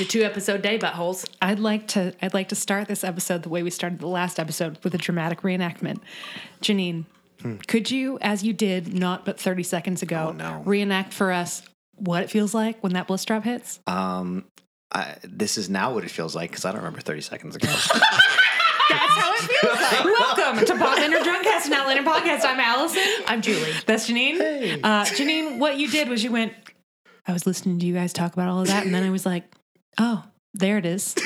It's 0.00 0.08
a 0.08 0.12
two 0.12 0.22
episode 0.22 0.62
day, 0.62 0.78
buttholes. 0.78 1.28
I'd 1.42 1.58
like 1.58 1.88
to 1.88 2.14
I'd 2.22 2.32
like 2.32 2.50
to 2.50 2.54
start 2.54 2.86
this 2.86 3.02
episode 3.02 3.42
the 3.42 3.48
way 3.48 3.64
we 3.64 3.70
started 3.70 3.98
the 3.98 4.06
last 4.06 4.38
episode 4.38 4.78
with 4.84 4.94
a 4.94 4.98
dramatic 4.98 5.40
reenactment. 5.40 5.98
Janine, 6.62 7.04
could 7.66 7.90
you, 7.90 8.16
as 8.20 8.44
you 8.44 8.52
did 8.52 8.94
not 8.94 9.24
but 9.24 9.40
30 9.40 9.64
seconds 9.64 10.00
ago, 10.00 10.28
Oh, 10.28 10.32
no. 10.32 10.62
reenact 10.64 11.12
for 11.12 11.32
us 11.32 11.64
what 11.96 12.22
it 12.22 12.30
feels 12.30 12.54
like 12.54 12.80
when 12.80 12.92
that 12.92 13.08
bliss 13.08 13.24
drop 13.24 13.42
hits? 13.42 13.80
Um, 13.88 14.44
I, 14.92 15.16
this 15.24 15.58
is 15.58 15.68
now 15.68 15.92
what 15.92 16.04
it 16.04 16.12
feels 16.12 16.36
like 16.36 16.50
because 16.50 16.64
I 16.64 16.70
don't 16.70 16.82
remember 16.82 17.00
30 17.00 17.20
seconds 17.22 17.56
ago. 17.56 17.66
That's 17.68 17.92
how 19.16 19.32
it 19.34 19.40
feels 19.40 19.80
like. 19.80 20.04
Welcome 20.38 20.64
to 20.64 20.76
Pop 20.76 20.98
Inner 21.00 21.18
Drunkcast 21.18 21.64
and 21.64 21.74
Outlander 21.74 22.08
Podcast. 22.08 22.44
I'm 22.44 22.60
Allison. 22.60 23.02
I'm 23.26 23.42
Julie. 23.42 23.72
That's 23.84 24.08
Janine. 24.08 24.78
Uh, 24.84 25.04
Janine, 25.06 25.58
what 25.58 25.76
you 25.76 25.88
did 25.88 26.08
was 26.08 26.22
you 26.22 26.30
went, 26.30 26.52
I 27.26 27.32
was 27.32 27.48
listening 27.48 27.80
to 27.80 27.86
you 27.86 27.94
guys 27.94 28.12
talk 28.12 28.32
about 28.34 28.48
all 28.48 28.60
of 28.60 28.68
that, 28.68 28.86
and 28.86 28.94
then 28.94 29.02
I 29.02 29.10
was 29.10 29.26
like, 29.26 29.42
oh, 29.98 30.24
there 30.54 30.78
it 30.78 30.86
is. 30.86 31.14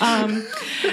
um, 0.00 0.46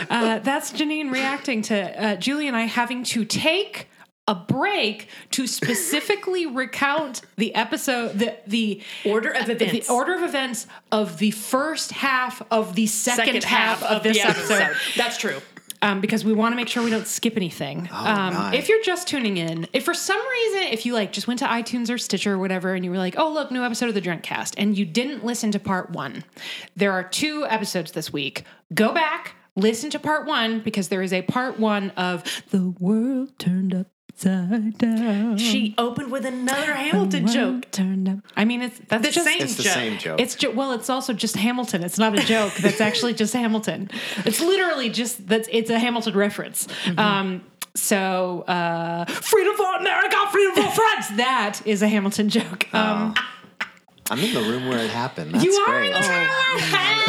uh, 0.09 0.39
that's 0.39 0.71
Janine 0.71 1.11
reacting 1.11 1.61
to 1.63 2.03
uh, 2.03 2.15
Julie 2.15 2.47
and 2.47 2.55
I 2.55 2.63
having 2.63 3.03
to 3.05 3.25
take 3.25 3.87
a 4.29 4.35
break 4.35 5.07
to 5.31 5.47
specifically 5.47 6.45
recount 6.45 7.21
the 7.35 7.53
episode, 7.55 8.19
the 8.19 8.37
the 8.45 8.79
Order 9.03 9.31
of 9.31 9.49
events. 9.49 9.87
the 9.87 9.91
order 9.91 10.13
of 10.13 10.21
events 10.21 10.67
of 10.91 11.17
the 11.17 11.31
first 11.31 11.91
half 11.91 12.39
of 12.51 12.75
the 12.75 12.85
second, 12.85 13.43
half, 13.43 13.81
of 13.81 14.03
this 14.03 14.21
the 14.21 14.29
episode 14.29 14.75
That's 14.95 15.17
true. 15.17 15.41
Um, 15.81 16.01
because 16.01 16.25
we 16.25 16.33
want 16.33 16.51
to 16.51 16.55
make 16.55 16.67
sure 16.67 16.83
we 16.83 16.89
don't 16.89 17.07
skip 17.07 17.37
anything. 17.37 17.89
um, 17.91 18.33
nice. 18.33 18.55
If 18.55 18.69
you're 18.69 18.83
just 18.83 19.07
tuning 19.07 19.37
in, 19.37 19.67
if 19.73 19.85
for 19.85 19.93
some 19.93 20.21
reason, 20.29 20.63
if 20.73 20.85
you 20.85 20.93
like 20.93 21.11
just 21.11 21.27
went 21.27 21.39
to 21.39 21.45
iTunes 21.45 21.89
or 21.89 21.97
Stitcher 21.97 22.33
or 22.33 22.37
whatever, 22.39 22.73
and 22.73 22.83
you 22.83 22.91
were 22.91 22.97
like, 22.97 23.15
"Oh, 23.17 23.31
look, 23.31 23.51
new 23.51 23.63
episode 23.63 23.89
of 23.89 23.95
the 23.95 24.01
Drunk 24.01 24.23
Cast, 24.23 24.55
and 24.57 24.77
you 24.77 24.85
didn't 24.85 25.23
listen 25.23 25.51
to 25.51 25.59
part 25.59 25.91
one, 25.91 26.23
there 26.75 26.91
are 26.91 27.03
two 27.03 27.45
episodes 27.49 27.91
this 27.91 28.11
week. 28.11 28.43
Go 28.73 28.93
back, 28.93 29.35
listen 29.55 29.89
to 29.91 29.99
part 29.99 30.25
one 30.25 30.59
because 30.59 30.89
there 30.89 31.01
is 31.01 31.13
a 31.13 31.21
part 31.23 31.59
one 31.59 31.91
of 31.91 32.23
the 32.51 32.69
world 32.79 33.37
turned 33.39 33.73
upside 34.25 34.77
down. 34.77 35.37
She 35.37 35.75
opened 35.77 36.11
with 36.11 36.25
another 36.25 36.73
Hamilton 36.73 37.27
joke. 37.27 37.71
turned 37.71 38.09
up. 38.09 38.17
I 38.35 38.45
mean, 38.45 38.61
it's 38.61 38.79
that's 38.87 39.05
The 39.05 39.11
just 39.11 39.25
same 39.25 39.41
it's 39.41 39.55
the 39.55 39.63
joke. 39.63 39.73
same 39.73 39.97
joke. 39.97 40.19
it's 40.21 40.35
ju- 40.35 40.51
well, 40.51 40.73
it's 40.73 40.89
also 40.89 41.13
just 41.13 41.35
Hamilton. 41.35 41.83
It's 41.83 41.97
not 41.97 42.17
a 42.17 42.21
joke. 42.23 42.53
That's 42.61 42.81
actually 42.81 43.13
just 43.13 43.33
Hamilton. 43.33 43.89
It's 44.25 44.41
literally 44.41 44.89
just 44.89 45.27
that's 45.27 45.47
it's 45.51 45.69
a 45.69 45.79
Hamilton 45.79 46.15
reference. 46.15 46.67
Um, 46.97 47.41
so 47.75 48.41
uh, 48.47 49.05
freedom 49.05 49.55
for 49.55 49.75
America, 49.77 50.17
freedom 50.31 50.55
for 50.55 50.71
France. 50.75 51.07
That 51.17 51.61
is 51.65 51.81
a 51.81 51.87
Hamilton 51.87 52.29
joke. 52.29 52.67
Um, 52.73 53.13
I'm 54.11 54.19
in 54.19 54.33
the 54.33 54.41
room 54.41 54.67
where 54.67 54.79
it 54.79 54.89
happened. 54.89 55.33
That's 55.33 55.43
you 55.43 55.53
are 55.53 55.79
great. 55.79 55.95
in 55.95 56.01
the 56.01 56.07
room 56.09 56.27
where 56.27 56.99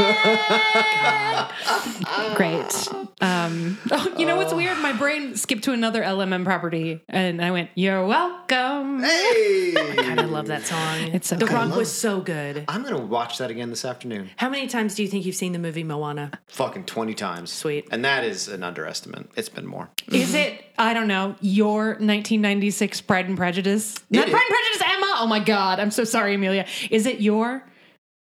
Great. 2.35 2.89
Um, 3.21 3.79
oh, 3.91 4.15
you 4.19 4.27
know 4.27 4.37
what's 4.37 4.53
weird? 4.53 4.79
My 4.79 4.93
brain 4.93 5.37
skipped 5.37 5.65
to 5.65 5.73
another 5.73 6.03
LMM 6.03 6.45
property, 6.45 7.03
and 7.09 7.43
I 7.43 7.51
went, 7.51 7.71
"You're 7.75 8.07
welcome." 8.07 9.03
Hey! 9.03 9.75
I 9.77 10.15
love 10.25 10.47
that 10.49 10.65
song. 10.65 11.15
It's 11.15 11.29
so 11.29 11.37
the 11.37 11.47
good. 11.47 11.55
Rump 11.55 11.77
was 11.77 11.91
so 11.91 12.21
good. 12.21 12.65
I'm 12.69 12.83
going 12.83 12.95
to 12.95 13.03
watch 13.03 13.39
that 13.39 13.51
again 13.51 13.71
this 13.71 13.85
afternoon. 13.85 14.31
How 14.37 14.49
many 14.49 14.67
times 14.67 14.95
do 14.95 15.03
you 15.03 15.09
think 15.09 15.27
you've 15.27 15.37
seen 15.37 15.53
the 15.53 15.59
movie 15.59 15.85
Moana? 15.85 16.31
Fucking 16.49 16.85
20 16.85 17.15
times. 17.15 17.53
Sweet. 17.53 17.89
And 17.91 18.05
that 18.05 18.25
is 18.25 18.49
an 18.49 18.63
underestimate. 18.63 19.31
It's 19.37 19.49
been 19.49 19.67
more. 19.67 19.91
Is 20.09 20.35
it? 20.35 20.65
I 20.79 20.95
don't 20.95 21.09
know. 21.09 21.37
Your 21.41 21.89
1996 21.89 23.03
Pride 23.03 23.27
and 23.27 23.37
Prejudice? 23.37 23.97
Not 24.11 24.29
It 24.29 24.31
Pride 24.31 24.43
and 24.43 24.57
Prejudice, 24.57 24.83
Emma. 24.87 25.17
Oh 25.19 25.27
my 25.27 25.41
God, 25.41 25.79
I'm 25.79 25.91
so 25.91 26.05
sorry, 26.05 26.35
Amelia. 26.35 26.67
Is 26.91 27.07
it 27.07 27.21
your 27.21 27.67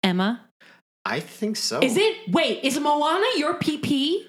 Emma? 0.03 0.45
I 1.05 1.19
think 1.19 1.55
so. 1.57 1.79
Is 1.79 1.97
it? 1.97 2.29
Wait, 2.31 2.63
is 2.63 2.79
Moana 2.79 3.25
your 3.37 3.55
PP? 3.55 4.25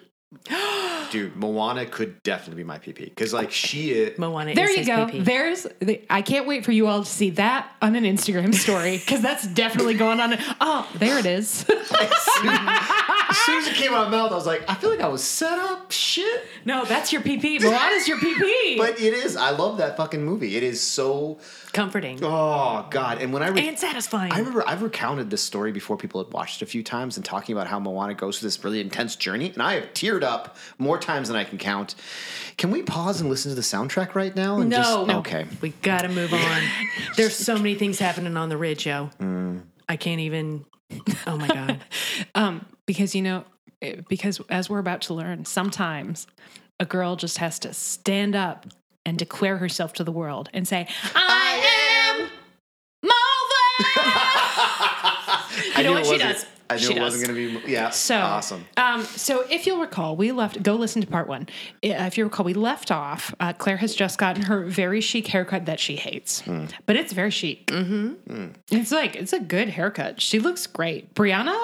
Dude, 1.11 1.35
Moana 1.37 1.87
could 1.87 2.23
definitely 2.23 2.63
be 2.63 2.67
my 2.67 2.79
PP. 2.79 3.05
Because, 3.07 3.33
like, 3.35 3.51
she 3.51 3.91
is. 3.91 4.17
Moana 4.17 4.55
There 4.55 4.65
is 4.71 4.71
you 4.71 4.77
his 4.79 4.87
go. 4.87 5.07
PP. 5.07 5.25
There's. 5.25 5.67
The, 5.81 6.05
I 6.09 6.23
can't 6.23 6.47
wait 6.47 6.65
for 6.65 6.71
you 6.71 6.87
all 6.87 7.03
to 7.03 7.11
see 7.11 7.31
that 7.31 7.71
on 7.83 7.97
an 7.97 8.05
Instagram 8.05 8.55
story 8.55 8.97
because 8.99 9.21
that's 9.21 9.47
definitely 9.49 9.95
going 9.95 10.21
on. 10.21 10.35
Oh, 10.61 10.89
there 10.95 11.19
it 11.19 11.27
is. 11.27 11.67
As 13.31 13.37
soon 13.39 13.59
as 13.59 13.69
it 13.69 13.75
came 13.75 13.93
out 13.93 14.07
of 14.07 14.11
my 14.13 14.19
mouth, 14.19 14.33
I 14.33 14.35
was 14.35 14.47
like, 14.47 14.69
I 14.69 14.75
feel 14.75 14.91
like 14.91 15.01
I 15.01 15.09
was 15.09 15.23
set 15.23 15.59
up. 15.59 15.91
Shit. 15.93 16.45
no, 16.65 16.85
that's 16.85 17.13
your 17.13 17.23
PP. 17.23 17.61
Moana's 17.61 18.09
your 18.09 18.19
PP. 18.19 18.77
But 18.79 19.01
it 19.01 19.15
is. 19.15 19.37
I 19.37 19.51
love 19.51 19.79
that 19.79 19.97
fucking 19.97 20.25
movie. 20.25 20.57
It 20.57 20.63
is 20.63 20.81
so. 20.81 21.39
Comforting 21.71 22.19
Oh, 22.23 22.87
God. 22.91 23.21
And 23.23 23.33
when 23.33 23.43
I. 23.43 23.49
Re- 23.49 23.69
and 23.69 23.79
satisfying. 23.79 24.33
I 24.33 24.39
remember 24.39 24.63
I've 24.67 24.83
recounted 24.83 25.31
this 25.31 25.43
story 25.43 25.73
before 25.73 25.97
people 25.97 26.23
had 26.23 26.33
watched 26.33 26.61
it 26.63 26.65
a 26.65 26.69
few 26.69 26.83
times 26.83 27.17
and 27.17 27.25
talking 27.25 27.55
about 27.55 27.67
how 27.67 27.79
Moana 27.79 28.15
goes 28.15 28.39
through 28.39 28.47
this 28.49 28.63
really 28.65 28.81
intense 28.81 29.17
journey. 29.17 29.51
And 29.53 29.63
I 29.63 29.75
have 29.75 29.93
teared 29.95 30.23
up 30.23 30.57
more 30.79 30.99
times 30.99 31.29
than 31.29 31.37
I 31.37 31.45
can 31.45 31.59
count. 31.59 31.95
Can 32.57 32.71
we 32.71 32.83
pause 32.83 33.21
and 33.21 33.31
listen 33.31 33.51
to 33.51 33.55
the 33.55 33.63
soundtrack 33.63 34.15
right 34.15 34.35
now? 34.35 34.59
And 34.61 34.71
No. 34.71 34.77
Just, 34.77 35.07
No. 35.07 35.19
Okay. 35.21 35.47
we 35.61 35.71
gotta 35.83 36.09
move 36.09 36.33
on. 36.35 36.63
There's 37.17 37.37
so 37.37 37.57
many 37.57 37.75
things 37.75 37.99
happening 37.99 38.37
on 38.37 38.49
the 38.49 38.57
ridge, 38.57 38.87
yo. 38.87 39.11
Mm. 39.21 39.63
I 39.89 39.97
can't 39.97 40.21
even. 40.21 40.65
Oh 41.27 41.37
my 41.37 41.49
god. 41.49 41.81
Um, 42.35 42.67
because 42.87 43.15
you 43.15 43.23
know, 43.23 43.45
eh, 43.83 43.97
because 44.09 44.41
as 44.51 44.69
we're 44.69 44.79
about 44.79 45.03
to 45.03 45.15
learn, 45.15 45.45
sometimes 45.45 46.27
a 46.79 46.85
girl 46.85 47.17
just 47.17 47.39
has 47.39 47.59
to 47.61 47.73
stand 47.73 48.35
up 48.35 48.67
and 49.07 49.19
declare 49.19 49.59
herself 49.59 49.93
to 49.95 50.05
the 50.05 50.13
world 50.13 50.49
and 50.53 50.67
say, 50.69 50.87
"I, 51.15 52.19
am 52.21 52.29
Malva." 53.03 53.17
I 55.77 55.83
know 55.83 55.93
what? 55.93 56.07
She 56.07 56.19
does. 56.19 56.47
I 56.69 56.75
knew 56.77 56.83
She 56.83 56.95
it 56.95 57.01
wasn't 57.01 57.27
going 57.27 57.53
to 57.53 57.61
be. 57.67 57.73
Yeah. 57.73 57.91
So 57.91 58.17
awesome. 58.17 58.65
Um, 58.77 59.03
so 59.03 59.45
if 59.51 59.67
you'll 59.67 59.81
recall, 59.81 60.15
we 60.17 60.31
left. 60.31 60.63
Go 60.63 60.77
listen 60.77 61.03
to 61.03 61.09
part 61.09 61.27
one. 61.27 61.49
If 61.83 62.17
you 62.17 62.23
recall, 62.23 62.45
we 62.47 62.55
left 62.55 62.93
off. 62.93 63.35
Uh, 63.41 63.53
Claire 63.53 63.79
has 63.79 63.93
just 63.93 64.19
gotten 64.19 64.43
her 64.45 64.65
very 64.65 65.01
chic 65.01 65.27
haircut 65.27 65.67
that 65.67 65.81
she 65.81 65.97
hates, 65.97 66.43
Hmm. 66.43 66.67
but 66.87 66.95
it's 66.95 67.13
very 67.13 67.33
chic. 67.33 67.67
Mm-hmm. 67.67 68.51
It's 68.71 68.93
like 68.93 69.17
it's 69.17 69.33
a 69.33 69.41
good 69.41 69.71
haircut. 69.71 70.21
She 70.21 70.39
looks 70.39 70.69
great. 70.69 71.13
Brianna 71.15 71.59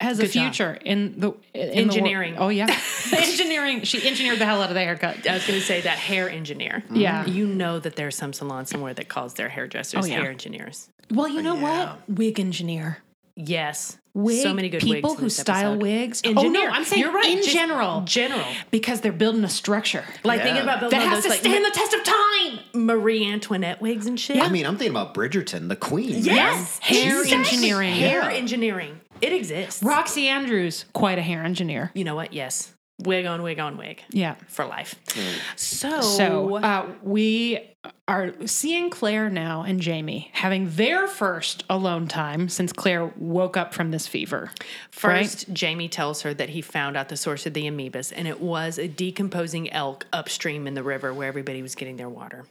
has 0.00 0.18
a 0.18 0.22
Good 0.22 0.32
job. 0.32 0.42
future 0.54 0.78
in 0.84 1.20
the 1.20 1.32
in 1.54 1.68
the 1.70 1.76
Engineering. 1.76 2.36
oh 2.38 2.48
yeah, 2.48 2.66
engineering. 3.12 3.82
She 3.82 4.06
engineered 4.06 4.38
the 4.38 4.46
hell 4.46 4.62
out 4.62 4.68
of 4.70 4.74
the 4.74 4.80
haircut. 4.80 5.26
I 5.28 5.34
was 5.34 5.46
gonna 5.46 5.60
say 5.60 5.80
that 5.82 5.98
hair 5.98 6.28
engineer. 6.30 6.82
Mm-hmm. 6.86 6.96
Yeah. 6.96 7.26
You 7.26 7.46
know 7.46 7.78
that 7.78 7.96
there's 7.96 8.16
some 8.16 8.32
salon 8.32 8.66
somewhere 8.66 8.94
that 8.94 9.08
calls 9.08 9.34
their 9.34 9.48
hairdressers 9.48 10.04
Oh, 10.04 10.06
yeah. 10.08 10.20
hair 10.20 10.30
engineers. 10.30 10.88
Well, 11.10 11.28
you 11.28 11.42
know 11.42 11.56
oh, 11.56 11.60
Yeah. 11.60 11.86
what? 11.92 12.08
Wig 12.08 12.40
engineer. 12.40 12.98
Yes. 13.36 13.96
Wig, 14.12 14.42
so 14.42 14.52
many 14.52 14.68
good 14.68 14.80
people 14.82 15.10
wigs 15.10 15.18
in 15.20 15.24
who 15.24 15.30
style 15.30 15.72
episode. 15.74 15.82
wigs. 15.82 16.20
Engineer. 16.24 16.62
Oh 16.62 16.64
no, 16.64 16.70
I'm 16.70 16.84
saying 16.84 17.00
You're 17.00 17.12
right. 17.12 17.30
in 17.30 17.36
Just 17.38 17.50
general, 17.50 18.00
General. 18.02 18.44
because 18.70 19.00
they're 19.02 19.12
building 19.12 19.44
a 19.44 19.48
structure 19.48 20.04
Like 20.24 20.38
Yeah. 20.38 20.44
thinking 20.44 20.62
about 20.64 20.80
building 20.80 20.98
that 20.98 21.06
has 21.08 21.18
those 21.18 21.24
to 21.24 21.30
like 21.30 21.40
stand 21.40 21.64
the 21.64 21.70
test 21.70 21.94
of 21.94 22.02
time. 22.04 22.58
Marie 22.74 23.24
Antoinette 23.30 23.80
wigs 23.80 24.06
and 24.06 24.18
shit. 24.18 24.38
I 24.42 24.48
mean, 24.48 24.66
I'm 24.66 24.76
thinking 24.76 24.96
about 24.96 25.14
Bridgerton, 25.14 25.68
the 25.68 25.76
queen. 25.76 26.12
man. 26.12 26.24
yes. 26.24 26.78
Hair 26.80 27.22
Exactly. 27.22 27.36
engineering. 27.56 27.92
Hair 27.94 28.20
Yeah. 28.22 28.36
engineering. 28.36 28.99
It 29.20 29.32
exists. 29.32 29.82
Roxy 29.82 30.28
Andrews, 30.28 30.84
quite 30.92 31.18
a 31.18 31.22
hair 31.22 31.42
engineer. 31.44 31.90
You 31.94 32.04
know 32.04 32.14
what? 32.14 32.32
Yes. 32.32 32.74
Wig 33.04 33.24
on 33.24 33.42
wig 33.42 33.58
on 33.58 33.78
wig 33.78 34.02
Yeah. 34.10 34.34
for 34.48 34.66
life. 34.66 34.94
Hmm. 35.12 35.38
So, 35.56 36.00
So 36.02 36.56
uh, 36.56 36.86
we 37.02 37.58
are 38.06 38.34
seeing 38.46 38.90
Claire 38.90 39.30
now 39.30 39.62
and 39.62 39.80
Jamie 39.80 40.28
having 40.34 40.68
their 40.72 41.06
first 41.06 41.64
alone 41.70 42.08
time 42.08 42.50
since 42.50 42.74
Claire 42.74 43.06
woke 43.16 43.56
up 43.56 43.72
from 43.72 43.90
this 43.90 44.06
fever. 44.06 44.50
First, 44.90 45.50
Jamie 45.50 45.88
tells 45.88 46.20
her 46.22 46.34
that 46.34 46.50
he 46.50 46.60
found 46.60 46.94
out 46.94 47.08
the 47.08 47.16
source 47.16 47.46
of 47.46 47.54
the 47.54 47.64
amoebas, 47.64 48.12
and 48.14 48.28
it 48.28 48.38
was 48.38 48.78
a 48.78 48.86
decomposing 48.86 49.72
elk 49.72 50.04
upstream 50.12 50.66
in 50.66 50.74
the 50.74 50.82
river 50.82 51.14
where 51.14 51.26
everybody 51.28 51.62
was 51.62 51.74
getting 51.74 51.96
their 51.96 52.10
water. 52.10 52.44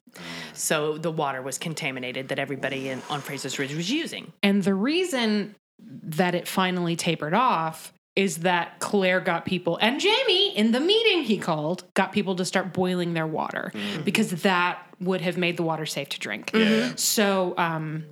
So 0.53 0.97
the 0.97 1.11
water 1.11 1.43
was 1.43 1.59
contaminated 1.59 2.29
that 2.29 2.39
everybody 2.39 2.89
in, 2.89 3.03
on 3.11 3.21
Fraser's 3.21 3.59
Ridge 3.59 3.75
was 3.75 3.91
using. 3.91 4.33
And 4.41 4.63
the 4.63 4.73
reason 4.73 5.53
that 5.81 6.35
it 6.35 6.47
finally 6.47 6.95
tapered 6.95 7.33
off 7.33 7.93
is 8.15 8.37
that 8.39 8.79
Claire 8.79 9.21
got 9.21 9.45
people 9.45 9.77
and 9.81 9.99
Jamie 9.99 10.55
in 10.57 10.71
the 10.71 10.79
meeting 10.79 11.23
he 11.23 11.37
called 11.37 11.83
got 11.93 12.11
people 12.11 12.35
to 12.35 12.45
start 12.45 12.73
boiling 12.73 13.13
their 13.13 13.27
water 13.27 13.71
because 14.03 14.29
that 14.41 14.79
would 14.99 15.21
have 15.21 15.37
made 15.37 15.55
the 15.57 15.63
water 15.63 15.85
safe 15.85 16.09
to 16.09 16.19
drink. 16.19 16.51
So 16.95 17.53
um 17.57 18.03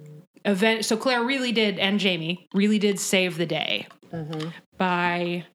event 0.46 0.86
so 0.86 0.96
Claire 0.96 1.24
really 1.24 1.52
did 1.52 1.78
and 1.80 2.00
Jamie 2.00 2.48
really 2.54 2.80
did 2.80 3.00
save 3.00 3.38
the 3.38 3.46
day 3.46 3.88
by 4.78 5.46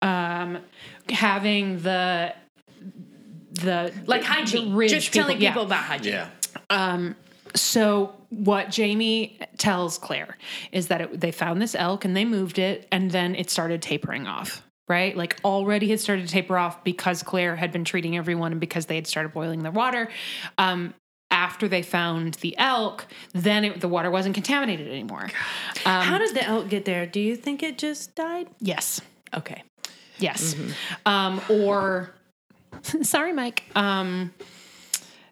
um 0.00 0.58
having 1.10 1.82
the 1.82 2.32
the 3.50 3.92
Like 4.06 4.22
hygiene. 4.22 4.74
ridge 4.74 4.90
Just 4.90 5.12
telling 5.12 5.40
yeah. 5.40 5.50
people 5.50 5.64
about 5.64 5.82
hygiene. 5.84 6.12
Yeah. 6.14 6.28
Um, 6.70 7.16
so 7.54 8.14
what 8.30 8.70
Jamie 8.70 9.38
tells 9.56 9.98
Claire 9.98 10.36
is 10.72 10.88
that 10.88 11.00
it, 11.00 11.20
they 11.20 11.30
found 11.32 11.60
this 11.62 11.74
elk 11.74 12.04
and 12.04 12.16
they 12.16 12.24
moved 12.24 12.58
it, 12.58 12.86
and 12.92 13.10
then 13.10 13.34
it 13.34 13.50
started 13.50 13.82
tapering 13.82 14.26
off. 14.26 14.62
Right, 14.88 15.14
like 15.14 15.36
already 15.44 15.90
had 15.90 16.00
started 16.00 16.26
to 16.26 16.32
taper 16.32 16.56
off 16.56 16.82
because 16.82 17.22
Claire 17.22 17.56
had 17.56 17.72
been 17.72 17.84
treating 17.84 18.16
everyone 18.16 18.52
and 18.52 18.60
because 18.60 18.86
they 18.86 18.94
had 18.94 19.06
started 19.06 19.34
boiling 19.34 19.62
their 19.62 19.70
water. 19.72 20.08
Um, 20.56 20.94
after 21.30 21.68
they 21.68 21.82
found 21.82 22.34
the 22.34 22.56
elk, 22.56 23.06
then 23.34 23.66
it, 23.66 23.80
the 23.82 23.88
water 23.88 24.10
wasn't 24.10 24.34
contaminated 24.34 24.88
anymore. 24.88 25.28
How 25.84 26.16
did 26.16 26.34
the 26.34 26.42
elk 26.42 26.70
get 26.70 26.86
there? 26.86 27.04
Do 27.04 27.20
you 27.20 27.36
think 27.36 27.62
it 27.62 27.76
just 27.76 28.14
died? 28.14 28.48
Yes. 28.60 29.02
Okay. 29.34 29.62
Yes. 30.18 30.54
Mm-hmm. 30.54 30.72
Um, 31.06 31.40
or 31.50 32.14
sorry, 33.02 33.34
Mike. 33.34 33.64
Um, 33.74 34.32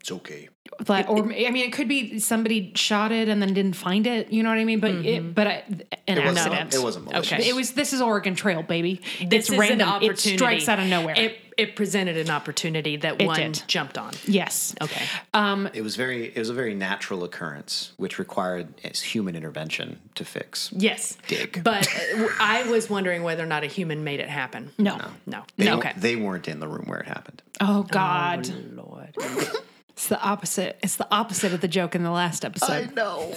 It's 0.00 0.12
okay. 0.12 0.50
But 0.86 1.08
or 1.08 1.18
I 1.24 1.50
mean, 1.50 1.56
it 1.56 1.72
could 1.72 1.88
be 1.88 2.18
somebody 2.18 2.72
shot 2.74 3.12
it 3.12 3.28
and 3.28 3.40
then 3.42 3.54
didn't 3.54 3.74
find 3.76 4.06
it. 4.06 4.32
You 4.32 4.42
know 4.42 4.48
what 4.50 4.58
I 4.58 4.64
mean? 4.64 4.80
But 4.80 4.90
it, 4.92 5.34
but 5.34 5.46
I, 5.46 5.64
an 6.06 6.18
It 6.18 6.24
wasn't. 6.24 6.38
accident. 6.54 6.74
It 6.74 6.82
wasn't 6.82 7.04
malicious. 7.06 7.32
Okay. 7.32 7.48
It 7.48 7.54
was. 7.54 7.72
This 7.72 7.92
is 7.92 8.00
Oregon 8.00 8.34
Trail, 8.34 8.62
baby. 8.62 9.00
This 9.20 9.44
it's 9.46 9.50
is 9.50 9.58
random. 9.58 9.80
an 9.88 9.94
opportunity. 9.94 10.34
It 10.34 10.38
strikes 10.38 10.68
out 10.68 10.78
of 10.78 10.86
nowhere. 10.86 11.14
It, 11.16 11.38
it 11.56 11.74
presented 11.74 12.18
an 12.18 12.28
opportunity 12.28 12.96
that 12.98 13.20
It 13.22 13.26
one 13.26 13.38
did. 13.40 13.62
jumped 13.66 13.96
on. 13.96 14.12
yes. 14.26 14.74
Okay. 14.82 15.02
Um, 15.32 15.70
It 15.72 15.80
was 15.82 15.96
very. 15.96 16.26
It 16.26 16.36
was 16.38 16.50
a 16.50 16.54
very 16.54 16.74
natural 16.74 17.24
occurrence, 17.24 17.92
which 17.96 18.18
required 18.18 18.74
human 18.82 19.34
intervention 19.36 19.98
to 20.16 20.24
fix. 20.24 20.70
Yes. 20.76 21.16
Dig. 21.28 21.62
But 21.64 21.88
uh, 21.88 22.28
I 22.38 22.64
was 22.70 22.90
wondering 22.90 23.22
whether 23.22 23.42
or 23.42 23.46
not 23.46 23.64
a 23.64 23.68
human 23.68 24.04
made 24.04 24.20
it 24.20 24.28
happen. 24.28 24.70
no. 24.76 24.98
No. 25.24 25.44
They, 25.56 25.70
okay. 25.72 25.92
They 25.96 26.16
weren't 26.16 26.46
in 26.46 26.60
the 26.60 26.68
room 26.68 26.84
where 26.88 27.00
it 27.00 27.06
happened. 27.06 27.40
Oh 27.60 27.82
God. 27.84 28.46
Lord. 28.74 29.16
It's 29.96 30.08
the 30.08 30.20
opposite. 30.20 30.78
It's 30.82 30.96
the 30.96 31.08
opposite 31.10 31.54
of 31.54 31.62
the 31.62 31.68
joke 31.68 31.94
in 31.94 32.02
the 32.02 32.10
last 32.10 32.44
episode. 32.44 32.90
I 32.90 32.94
know. 32.94 33.34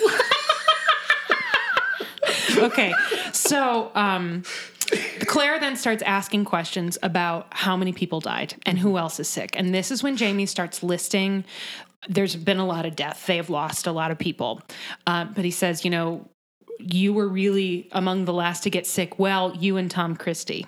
okay. 2.66 2.94
So, 3.32 3.92
um, 3.96 4.44
Claire 5.22 5.58
then 5.60 5.78
starts 5.78 6.04
asking 6.04 6.44
questions 6.44 6.98
about 7.02 7.48
how 7.52 7.78
many 7.78 7.94
people 7.94 8.20
died 8.20 8.56
and 8.66 8.78
who 8.78 8.98
else 8.98 9.22
is 9.22 9.30
sick. 9.30 9.52
And 9.58 9.74
this 9.74 9.90
is 9.90 10.04
when 10.04 10.18
Jamie 10.18 10.46
starts 10.46 10.84
listing. 10.84 11.46
There's 12.10 12.36
been 12.36 12.58
a 12.58 12.66
lot 12.66 12.86
of 12.86 12.96
death. 12.96 13.26
They 13.26 13.38
have 13.38 13.50
lost 13.50 13.88
a 13.88 13.94
lot 13.94 14.12
of 14.12 14.20
people. 14.20 14.62
Uh, 15.08 15.26
but 15.26 15.46
he 15.46 15.52
says, 15.52 15.86
you 15.86 15.92
know, 15.92 16.28
you 16.80 17.14
were 17.14 17.28
really 17.28 17.88
among 17.94 18.26
the 18.26 18.34
last 18.34 18.64
to 18.64 18.70
get 18.70 18.86
sick. 18.86 19.18
Well, 19.18 19.56
you 19.56 19.78
and 19.78 19.90
Tom 19.90 20.18
Christie. 20.18 20.66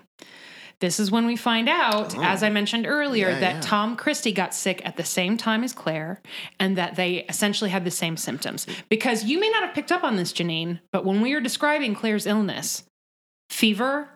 This 0.81 0.99
is 0.99 1.09
when 1.11 1.25
we 1.27 1.35
find 1.35 1.69
out, 1.69 2.17
as 2.17 2.43
I 2.43 2.49
mentioned 2.49 2.85
earlier, 2.87 3.29
Yeah, 3.29 3.39
that 3.39 3.55
yeah. 3.55 3.61
Tom 3.61 3.95
Christie 3.95 4.31
got 4.33 4.53
sick 4.53 4.81
at 4.83 4.97
the 4.97 5.03
same 5.05 5.37
time 5.37 5.63
as 5.63 5.71
Claire 5.73 6.21
and 6.59 6.75
that 6.77 6.95
they 6.95 7.17
essentially 7.29 7.69
had 7.69 7.85
the 7.85 7.91
same 7.91 8.17
symptoms. 8.17 8.67
Because 8.89 9.23
you 9.23 9.39
may 9.39 9.49
not 9.49 9.63
have 9.63 9.73
picked 9.75 9.91
up 9.91 10.03
on 10.03 10.15
this, 10.17 10.33
Janine, 10.33 10.79
but 10.91 11.05
when 11.05 11.21
we 11.21 11.33
were 11.33 11.39
describing 11.39 11.93
Claire's 11.95 12.25
illness, 12.25 12.83
fever, 13.49 14.09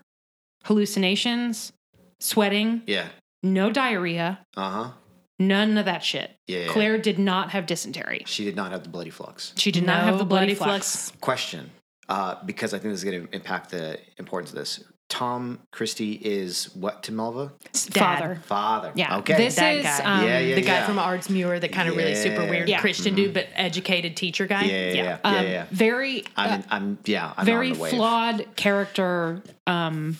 hallucinations, 0.63 1.71
sweating, 2.19 2.81
Yeah. 2.87 3.07
no 3.43 3.71
diarrhea, 3.71 4.39
Uh 4.57 4.69
huh. 4.71 4.91
none 5.39 5.77
of 5.77 5.85
that 5.85 6.03
shit. 6.03 6.31
Yeah, 6.47 6.61
yeah. 6.65 6.67
Claire 6.69 6.97
did 6.97 7.19
not 7.19 7.51
have 7.51 7.65
dysentery. 7.67 8.23
She 8.25 8.43
did 8.43 8.55
not 8.55 8.71
have 8.71 8.83
the 8.83 8.89
bloody 8.89 9.11
flux. 9.11 9.53
She 9.57 9.71
did 9.71 9.85
not 9.85 10.03
have 10.03 10.17
the 10.17 10.25
bloody, 10.25 10.55
bloody 10.55 10.55
flux. 10.55 11.11
Question, 11.21 11.69
uh, 12.09 12.35
because 12.43 12.73
I 12.73 12.79
think 12.79 12.93
this 12.93 13.03
is 13.03 13.03
going 13.03 13.27
to 13.27 13.35
impact 13.35 13.69
the 13.71 13.99
importance 14.17 14.49
of 14.49 14.55
this. 14.57 14.83
Tom 15.07 15.59
Christie 15.71 16.13
is 16.13 16.75
what 16.75 17.03
to 17.03 17.11
Malva? 17.11 17.53
Dad. 17.91 18.19
Father. 18.19 18.41
Father. 18.45 18.91
Yeah. 18.95 19.17
Okay. 19.17 19.37
This 19.37 19.55
That 19.55 19.75
is 19.75 19.83
guy. 19.83 19.99
um, 20.03 20.25
Yeah, 20.25 20.39
yeah, 20.39 20.55
the 20.55 20.61
guy 20.61 20.67
yeah. 20.79 20.85
from 20.87 20.97
Ardsmuir, 20.97 21.61
the 21.61 21.69
kind 21.69 21.87
of 21.87 21.95
really 21.95 22.15
super 22.15 22.43
Yeah. 22.43 22.49
weird 22.49 22.69
Yeah. 22.69 22.79
Christian 22.81 23.13
dude, 23.15 23.33
but 23.33 23.47
educated 23.53 24.17
teacher 24.17 24.47
guy. 24.47 24.63
yeah, 24.63 24.71
yeah, 24.71 24.93
yeah, 24.93 25.03
yeah, 25.03 25.19
um, 25.39 25.45
yeah. 25.45 25.65
very 25.71 26.23
I'm, 26.35 26.49
uh, 26.51 26.55
in, 26.55 26.63
I'm, 26.71 26.97
yeah, 27.05 27.33
I'm 27.37 27.45
very 27.45 27.71
on 27.71 27.77
the 27.77 27.85
flawed 27.89 28.55
character 28.55 29.41
um 29.67 30.17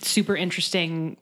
super 0.00 0.36
interesting 0.36 1.16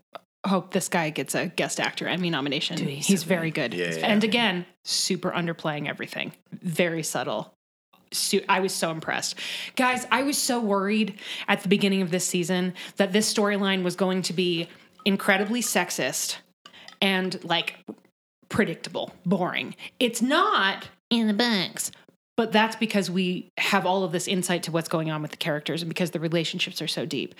hope 0.46 0.72
this 0.72 0.88
guy 0.88 1.10
gets 1.10 1.34
a 1.34 1.46
guest 1.48 1.80
actor 1.80 2.06
emmy 2.06 2.30
nomination 2.30 2.76
Dude, 2.76 2.88
he's 2.88 3.06
he's, 3.06 3.20
so 3.22 3.26
very 3.26 3.50
good, 3.50 3.74
Yeah, 3.74 3.94
yeah, 3.94 4.06
and 4.06 4.22
yeah. 4.22 4.28
again 4.28 4.66
super 4.84 5.30
underplaying 5.30 5.88
everything 5.88 6.32
very 6.52 7.02
subtle 7.02 7.52
I 8.48 8.60
was 8.60 8.74
so 8.74 8.90
impressed. 8.90 9.36
Guys, 9.74 10.06
I 10.10 10.22
was 10.22 10.38
so 10.38 10.60
worried 10.60 11.18
at 11.48 11.62
the 11.62 11.68
beginning 11.68 12.02
of 12.02 12.10
this 12.10 12.26
season 12.26 12.74
that 12.96 13.12
this 13.12 13.32
storyline 13.32 13.82
was 13.82 13.96
going 13.96 14.22
to 14.22 14.32
be 14.32 14.68
incredibly 15.04 15.60
sexist 15.62 16.36
and 17.00 17.42
like 17.44 17.76
predictable, 18.48 19.12
boring. 19.24 19.74
It's 19.98 20.22
not 20.22 20.88
in 21.10 21.26
the 21.26 21.34
books, 21.34 21.92
but 22.36 22.52
that's 22.52 22.76
because 22.76 23.10
we 23.10 23.50
have 23.58 23.86
all 23.86 24.04
of 24.04 24.12
this 24.12 24.28
insight 24.28 24.62
to 24.64 24.72
what's 24.72 24.88
going 24.88 25.10
on 25.10 25.22
with 25.22 25.30
the 25.30 25.36
characters 25.36 25.82
and 25.82 25.88
because 25.88 26.10
the 26.10 26.20
relationships 26.20 26.82
are 26.82 26.88
so 26.88 27.06
deep. 27.06 27.34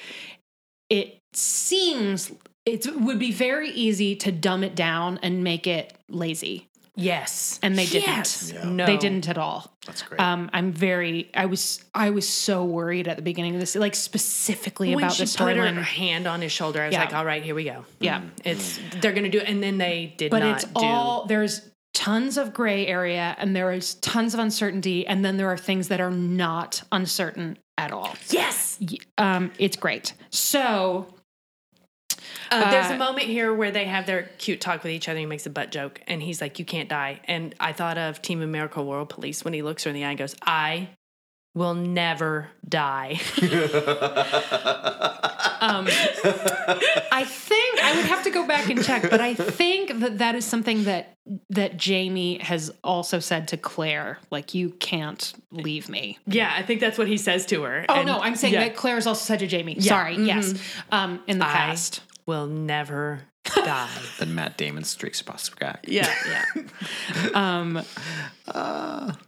It 0.89 1.19
seems 1.33 2.33
it 2.65 2.87
would 2.97 3.19
be 3.19 3.33
very 3.33 3.71
easy 3.71 4.17
to 4.17 4.33
dumb 4.33 4.65
it 4.65 4.75
down 4.75 5.19
and 5.23 5.45
make 5.45 5.67
it 5.67 5.93
lazy. 6.09 6.69
Yes. 6.97 7.61
And 7.63 7.77
they 7.77 7.85
didn't. 7.87 8.07
Yes. 8.09 8.53
Yeah. 8.55 8.65
No. 8.65 8.87
They 8.87 8.97
didn't 8.97 9.29
at 9.29 9.37
all. 9.39 9.71
That's 9.87 10.03
great. 10.03 10.21
Um, 10.21 10.51
I'm 10.53 10.73
very. 10.73 11.31
I 11.35 11.47
was. 11.47 11.85
I 11.95 12.11
was 12.11 12.29
so 12.29 12.65
worried 12.65 13.07
at 13.07 13.17
the 13.17 13.23
beginning 13.23 13.55
of 13.55 13.61
this, 13.61 13.77
like 13.77 13.95
specifically 13.95 14.95
when 14.95 15.05
about 15.05 15.15
she 15.15 15.25
the 15.27 15.37
put 15.39 15.57
her 15.57 15.73
hand 15.83 16.27
on 16.27 16.41
his 16.41 16.53
shoulder, 16.53 16.81
I 16.83 16.87
was 16.87 16.95
Yeah. 16.95 17.01
like, 17.05 17.15
"All 17.15 17.25
right, 17.25 17.43
here 17.43 17.55
we 17.55 17.65
go." 17.65 17.85
Yeah, 18.01 18.23
It's 18.45 18.81
they're 19.01 19.13
gonna 19.13 19.29
do 19.29 19.39
it, 19.39 19.49
and 19.49 19.63
then 19.63 19.79
they 19.79 20.15
did 20.17 20.31
but 20.31 20.41
not 20.41 20.57
it's 20.57 20.65
do. 20.65 20.71
all 20.77 21.27
there's 21.27 21.63
tons 21.95 22.37
of 22.39 22.53
gray 22.55 22.87
area, 22.87 23.37
and 23.39 23.55
there 23.55 23.73
is 23.73 23.95
tons 23.97 24.35
of 24.35 24.41
uncertainty, 24.41 25.07
and 25.07 25.25
then 25.25 25.37
there 25.37 25.49
are 25.49 25.57
things 25.59 25.89
that 25.89 26.01
are 26.01 26.11
not 26.11 26.83
uncertain 26.93 27.59
at 27.79 27.93
all. 27.93 28.15
yes. 28.31 28.79
Um, 29.19 29.53
it's 29.59 29.77
great. 29.77 30.15
So 30.31 31.07
Uh, 32.51 32.71
there's 32.71 32.91
Uh, 32.91 32.95
a 32.95 32.99
moment 32.99 33.27
here 33.27 33.53
where 33.55 33.71
they 33.71 33.85
have 33.87 34.07
their 34.07 34.25
cute 34.39 34.61
talk 34.61 34.83
with 34.83 34.93
each 34.93 35.09
other. 35.09 35.19
He 35.19 35.27
makes 35.27 35.47
a 35.47 35.51
butt 35.51 35.71
joke, 35.71 36.01
and 36.07 36.23
he's 36.23 36.41
like, 36.41 36.59
"You 36.59 36.65
can't 36.65 36.89
die." 36.89 37.21
And 37.27 37.55
I 37.61 37.73
thought 37.73 37.99
of 37.99 38.23
Team 38.23 38.43
America 38.43 38.83
World 38.83 39.09
Police 39.09 39.45
when 39.45 39.55
he 39.55 39.63
looks 39.63 39.85
her 39.85 39.91
in 39.91 39.95
the 39.95 40.05
eye 40.05 40.11
and 40.11 40.19
goes, 40.19 40.35
"I 40.43 40.89
will 41.55 41.75
never 41.75 42.49
die." 42.69 43.19
um, 45.61 45.87
I 47.13 47.25
think 47.27 47.81
I 47.83 47.95
would 47.97 48.05
have 48.07 48.23
to 48.25 48.31
go 48.31 48.47
back 48.47 48.69
and 48.71 48.83
check, 48.85 49.03
but 49.11 49.21
I 49.21 49.35
think 49.35 49.99
that 50.01 50.19
that 50.19 50.35
is 50.35 50.45
something 50.45 50.85
that 50.85 51.15
that 51.51 51.77
Jamie 51.77 52.39
has 52.39 52.71
also 52.85 53.19
said 53.19 53.49
to 53.49 53.57
Claire, 53.57 54.19
like 54.31 54.55
you 54.55 54.71
can't 54.71 55.33
leave 55.51 55.89
me. 55.89 56.19
yeah, 56.27 56.53
I 56.57 56.63
think 56.63 56.81
that's 56.81 56.99
what 56.99 57.09
he 57.09 57.17
says 57.17 57.47
to 57.47 57.63
her. 57.65 57.85
Oh 57.89 57.95
And- 57.97 58.07
no, 58.07 58.19
I'm 58.21 58.37
saying 58.37 58.55
yeah, 58.55 58.61
that 58.69 58.77
Claire's 58.77 59.07
also 59.09 59.25
said 59.25 59.41
to 59.41 59.47
Jamie. 59.47 59.81
Sorry, 59.81 60.17
yes, 60.17 60.55
um, 60.93 61.21
in 61.27 61.39
the 61.39 61.47
I 61.47 61.53
past. 61.53 62.01
Will 62.27 62.47
never 62.47 63.23
die. 63.45 63.89
the 64.19 64.27
Matt 64.27 64.57
Damon 64.57 64.85
streaks 64.85 65.21
across 65.21 65.49
the 65.49 65.57
back. 65.57 65.85
yeah, 65.89 66.13
yeah. 66.29 66.45
Um, 67.35 67.83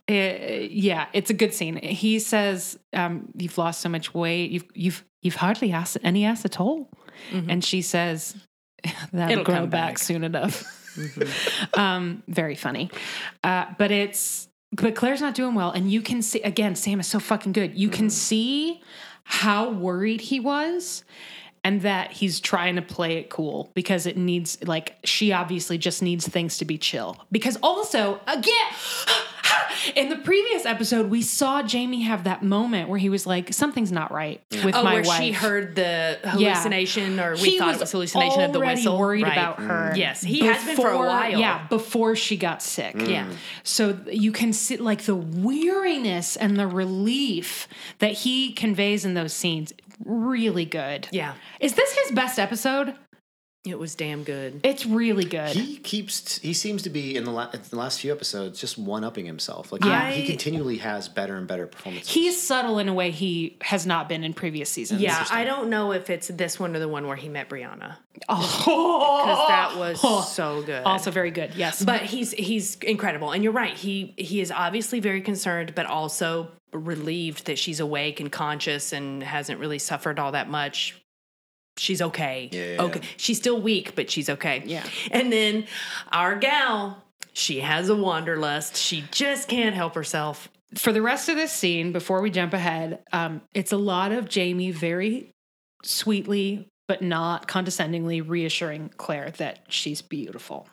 eh, 0.09 0.69
yeah, 0.71 1.06
it's 1.12 1.31
a 1.31 1.35
good 1.35 1.53
scene. 1.55 1.77
He 1.77 2.19
says, 2.19 2.79
um, 2.93 3.29
"You've 3.37 3.56
lost 3.58 3.81
so 3.81 3.89
much 3.89 4.15
weight. 4.15 4.51
You've 4.51 4.65
you've 4.75 5.05
you've 5.22 5.37
hardly 5.37 5.72
asked 5.72 5.99
any 6.03 6.25
ass 6.25 6.44
at 6.44 6.61
all." 6.61 6.91
And 7.32 7.65
she 7.65 7.82
says, 7.82 8.37
"That'll 9.13 9.32
It'll 9.32 9.44
grow 9.44 9.55
come 9.56 9.70
back. 9.70 9.91
back." 9.94 9.99
soon 9.99 10.25
enough." 10.25 10.75
um, 11.75 12.22
very 12.29 12.55
funny, 12.55 12.91
uh, 13.44 13.67
but 13.79 13.91
it's 13.91 14.49
but 14.72 14.94
Claire's 14.94 15.20
not 15.20 15.34
doing 15.34 15.55
well, 15.55 15.70
and 15.70 15.91
you 15.91 16.01
can 16.03 16.22
see 16.22 16.41
again. 16.43 16.75
Sam 16.75 17.01
is 17.01 17.06
so 17.06 17.19
fucking 17.20 17.53
good. 17.53 17.77
You 17.79 17.89
can 17.89 18.11
see 18.11 18.81
how 19.25 19.70
worried 19.70 20.20
he 20.22 20.41
was. 20.41 21.05
And 21.65 21.82
that 21.82 22.12
he's 22.12 22.41
trying 22.41 22.77
to 22.77 22.82
play 22.82 23.19
it 23.19 23.29
cool 23.31 23.70
because 23.74 24.06
it 24.06 24.17
needs, 24.17 24.58
like, 24.65 24.96
she 25.05 25.32
obviously 25.32 25.77
just 25.77 26.03
needs 26.03 26.27
things 26.27 26.58
to 26.58 26.65
be 26.65 26.79
chill. 26.79 27.17
Because 27.32 27.58
also, 27.62 28.20
again, 28.27 28.72
in 29.96 30.08
the 30.08 30.17
previous 30.17 30.65
episode, 30.65 31.10
we 31.10 31.20
saw 31.22 31.62
Jamie 31.62 32.03
have 32.03 32.24
that 32.24 32.43
moment 32.43 32.88
where 32.88 32.98
he 32.98 33.08
was 33.10 33.27
like, 33.27 33.53
something's 33.53 33.93
not 33.93 34.12
right 34.12 34.41
mm. 34.50 34.65
with 34.65 34.74
Oh, 34.74 34.82
my 34.82 34.94
where 34.94 35.03
wife. 35.03 35.20
she 35.20 35.32
heard 35.32 35.74
the 35.74 36.19
hallucination, 36.24 37.19
or 37.20 37.32
we 37.34 37.38
He 37.50 37.58
thought 37.58 37.74
it 37.74 37.81
was 37.81 37.91
hallucination 37.93 38.43
of 38.43 38.53
the 38.53 38.60
whistle. 38.60 38.98
worried 38.98 39.24
Right. 39.24 39.32
about 39.32 39.58
her. 39.60 39.93
Mm. 39.94 39.96
Yes, 39.96 40.22
he 40.22 40.41
has 40.46 40.65
been 40.65 40.77
for 40.77 40.91
a 40.91 40.98
while. 40.98 41.38
Yeah, 41.38 41.67
before 41.69 42.15
she 42.17 42.36
got 42.36 42.62
sick. 42.62 42.94
Mm. 42.94 43.08
Yeah. 43.10 43.29
So 43.62 43.98
you 44.10 44.32
can 44.32 44.53
see 44.53 44.77
like 44.77 45.03
the 45.03 45.17
weariness 45.17 46.36
and 46.36 46.56
the 46.58 46.67
relief 46.67 47.69
that 47.98 48.12
he 48.12 48.53
conveys 48.53 49.05
in 49.05 49.15
those 49.15 49.32
scenes. 49.32 49.72
Really 50.05 50.64
good. 50.64 51.08
Yeah. 51.10 51.34
Is 51.60 51.74
this 51.74 51.96
his 51.98 52.12
best 52.12 52.38
episode? 52.38 52.94
It 53.67 53.79
was 53.79 53.94
damn 53.96 54.22
good. 54.22 54.60
It's 54.65 54.86
really 54.86 55.24
good. 55.24 55.50
He 55.50 55.77
keeps. 55.79 56.38
He 56.38 56.55
seems 56.55 56.82
to 56.82 56.91
be 56.91 57.17
in 57.17 57.24
the, 57.24 57.32
la- 57.32 57.50
in 57.53 57.60
the 57.69 57.77
last 57.77 58.00
few 58.00 58.12
episodes 58.12 58.58
just 58.60 58.79
one 58.79 59.05
upping 59.05 59.27
himself. 59.27 59.72
Like 59.72 59.84
Yeah. 59.84 60.10
he, 60.10 60.22
he 60.22 60.29
continually 60.29 60.79
has 60.79 61.08
better 61.08 61.36
and 61.36 61.46
better 61.46 61.67
performances. 61.67 62.08
He's 62.08 62.41
subtle 62.41 62.79
in 62.79 62.88
a 62.88 62.94
way 62.94 63.10
he 63.10 63.58
has 63.62 63.84
not 63.84 64.08
been 64.08 64.24
in 64.24 64.32
previous 64.32 64.70
seasons. 64.70 65.00
Yeah, 65.03 65.27
I 65.31 65.44
don't 65.44 65.69
know 65.69 65.93
if 65.93 66.08
it's 66.08 66.29
this 66.29 66.58
one 66.58 66.74
or 66.77 66.79
the 66.79 66.88
one 66.88 67.06
where 67.08 67.17
he 67.17 67.29
met 67.29 67.50
Brianna 67.50 67.96
Oh, 68.29 69.22
because 69.24 69.48
that 69.48 69.77
was 69.77 70.00
oh. 70.03 70.22
so 70.22 70.62
good. 70.62 70.84
also 70.84 71.10
very 71.10 71.31
good. 71.32 71.55
Yes. 71.55 71.84
but 71.84 72.00
he's 72.03 72.31
he's 72.32 72.77
incredible, 72.77 73.32
and 73.32 73.43
you're 73.44 73.53
right. 73.53 73.74
He 73.74 74.15
he 74.17 74.41
is 74.41 74.50
obviously 74.50 75.00
very 75.00 75.20
concerned, 75.20 75.74
but 75.74 75.84
also 75.84 76.48
relieved 76.72 77.46
that 77.46 77.58
she's 77.58 77.81
awake 77.81 78.20
and 78.20 78.31
conscious 78.31 78.93
and 78.93 79.22
hasn't 79.22 79.58
really 79.60 79.79
suffered 79.79 80.19
all 80.19 80.32
that 80.32 80.48
much. 80.48 81.00
She's 81.79 82.03
okay. 82.03 82.49
Yeah. 82.53 82.82
Okay. 82.85 83.01
She's 83.17 83.39
still 83.39 83.61
weak, 83.61 83.94
but 83.94 84.11
she's 84.11 84.29
okay. 84.29 84.63
Yeah. 84.67 84.85
And 85.11 85.32
then 85.32 85.67
our 86.13 86.37
gal, 86.37 87.03
She 87.32 87.61
has 87.61 87.89
a 87.89 87.94
wanderlust. 87.94 88.77
She 88.77 89.05
just 89.11 89.49
can't 89.49 89.75
help 89.75 89.94
herself. 89.94 90.49
For 90.75 90.93
the 90.93 91.01
rest 91.03 91.29
of 91.29 91.37
this 91.37 91.53
scene, 91.53 91.93
before 91.93 92.20
we 92.20 92.31
jump 92.31 92.53
ahead, 92.53 92.99
um, 93.13 93.41
it's 93.55 93.73
a 93.73 93.77
lot 93.77 94.13
of 94.13 94.29
Jamie 94.29 94.70
very 94.73 95.31
sweetly 95.85 96.69
but 96.89 97.03
not 97.03 97.47
condescendingly 97.47 98.23
reassuring 98.23 98.91
Claire 98.97 99.31
that 99.32 99.61
she's 99.69 100.01
beautiful. 100.01 100.67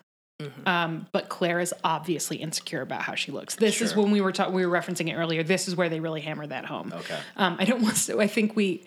Um, 0.66 1.08
but 1.12 1.28
Claire 1.30 1.60
is 1.60 1.74
obviously 1.84 2.38
insecure 2.38 2.82
about 2.82 3.02
how 3.02 3.16
she 3.16 3.32
looks. 3.34 3.56
This 3.56 3.82
is 3.82 3.96
when 3.96 4.12
we 4.12 4.22
were 4.22 4.32
ta- 4.32 4.50
we 4.50 4.66
were 4.66 4.80
referencing 4.80 5.10
it 5.10 5.16
earlier. 5.16 5.44
This 5.44 5.68
is 5.68 5.76
where 5.76 5.88
they 5.90 6.00
really 6.00 6.22
hammer 6.22 6.46
that 6.48 6.66
home. 6.66 6.94
Okay. 6.94 7.18
Um, 7.38 7.58
I 7.60 7.66
don't 7.66 7.82
want 7.84 7.96
to. 8.06 8.20
I 8.22 8.28
think 8.28 8.56
we. 8.56 8.84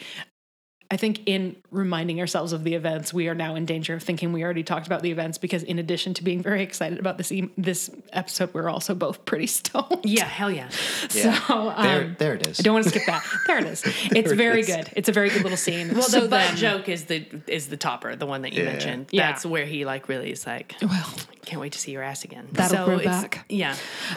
I 0.90 0.96
think 0.96 1.20
in 1.26 1.56
reminding 1.70 2.18
ourselves 2.18 2.54
of 2.54 2.64
the 2.64 2.72
events, 2.74 3.12
we 3.12 3.28
are 3.28 3.34
now 3.34 3.56
in 3.56 3.66
danger 3.66 3.92
of 3.94 4.02
thinking 4.02 4.32
we 4.32 4.42
already 4.42 4.62
talked 4.62 4.86
about 4.86 5.02
the 5.02 5.10
events 5.10 5.36
because, 5.36 5.62
in 5.62 5.78
addition 5.78 6.14
to 6.14 6.24
being 6.24 6.40
very 6.42 6.62
excited 6.62 6.98
about 6.98 7.18
this 7.18 7.30
e- 7.30 7.50
this 7.58 7.90
episode, 8.14 8.54
we're 8.54 8.70
also 8.70 8.94
both 8.94 9.22
pretty 9.26 9.46
stoned. 9.58 10.00
Yeah, 10.04 10.24
hell 10.24 10.50
yeah. 10.50 10.70
Yeah. 11.12 11.38
So 11.46 11.52
um, 11.76 11.82
there, 11.82 12.16
there 12.18 12.34
it 12.36 12.46
is. 12.46 12.58
I 12.58 12.62
don't 12.62 12.72
want 12.72 12.84
to 12.84 12.90
skip 12.90 13.02
that. 13.06 13.22
There 13.46 13.58
it 13.58 13.64
is. 13.66 13.84
It's 14.12 14.32
it 14.32 14.36
very 14.36 14.60
is. 14.60 14.66
good. 14.66 14.88
It's 14.96 15.10
a 15.10 15.12
very 15.12 15.28
good 15.28 15.42
little 15.42 15.58
scene. 15.58 15.92
Well, 15.92 16.02
so 16.04 16.22
the 16.22 16.28
butt 16.28 16.54
joke 16.56 16.88
is 16.88 17.04
the 17.04 17.26
is 17.46 17.68
the 17.68 17.76
topper, 17.76 18.16
the 18.16 18.24
one 18.26 18.40
that 18.42 18.54
you 18.54 18.62
Yeah. 18.62 18.70
mentioned. 18.72 19.06
Yeah. 19.10 19.30
That's 19.30 19.44
where 19.44 19.66
he 19.66 19.84
like 19.84 20.08
really 20.08 20.30
is 20.32 20.46
like, 20.46 20.74
Well, 20.80 21.14
can't 21.44 21.60
wait 21.60 21.72
to 21.72 21.78
see 21.78 21.92
your 21.92 22.02
ass 22.02 22.24
again. 22.24 22.48
That'll 22.52 22.86
grow 22.86 22.98
it's- 22.98 23.22
back. 23.22 23.44
Yeah. 23.50 23.76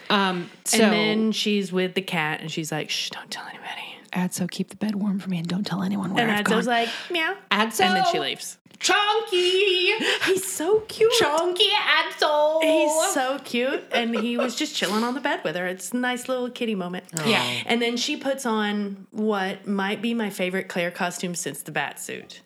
um, 0.09 0.49
so 0.63 0.81
and 0.83 0.93
then 0.93 1.31
she's 1.33 1.73
with 1.73 1.95
the 1.95 2.01
cat, 2.01 2.39
and 2.39 2.49
she's 2.49 2.71
like, 2.71 2.89
"Shh, 2.89 3.09
don't 3.09 3.29
tell 3.29 3.45
anybody." 3.45 3.90
Adso, 4.13 4.50
keep 4.50 4.70
the 4.70 4.75
bed 4.75 4.96
warm 4.96 5.20
for 5.20 5.30
me 5.30 5.38
and 5.38 5.48
don't 5.48 5.65
tell 5.65 5.84
anyone 5.84 6.13
where 6.13 6.24
And 6.24 6.32
I've 6.32 6.46
Adso's 6.46 6.65
gone. 6.65 6.74
like, 6.75 6.89
"Meow," 7.10 7.36
Adso, 7.51 7.82
and 7.82 7.96
then 7.96 8.06
she 8.12 8.20
leaves. 8.20 8.58
Chunky, 8.80 9.91
He's 10.25 10.51
so 10.51 10.80
cute. 10.82 11.12
chunky 11.20 11.70
Adso. 11.70 12.62
He's 12.63 13.13
so 13.13 13.39
cute, 13.44 13.84
and 13.91 14.15
he 14.15 14.38
was 14.38 14.56
just 14.56 14.75
chilling 14.75 15.03
on 15.03 15.13
the 15.13 15.22
bed 15.22 15.41
with 15.44 15.56
her. 15.56 15.68
It's 15.68 15.91
a 15.91 15.98
nice 15.98 16.27
little 16.27 16.50
kitty 16.50 16.74
moment. 16.75 17.06
Yeah. 17.25 17.44
And 17.68 17.82
then 17.82 17.96
she 17.96 18.18
puts 18.18 18.46
on 18.46 19.06
what 19.12 19.68
might 19.68 20.01
be 20.01 20.13
my 20.13 20.30
favorite 20.32 20.68
Claire 20.68 20.91
costume 20.91 21.36
since 21.36 21.62
the 21.62 21.72
bat 21.72 22.00
suit, 22.00 22.41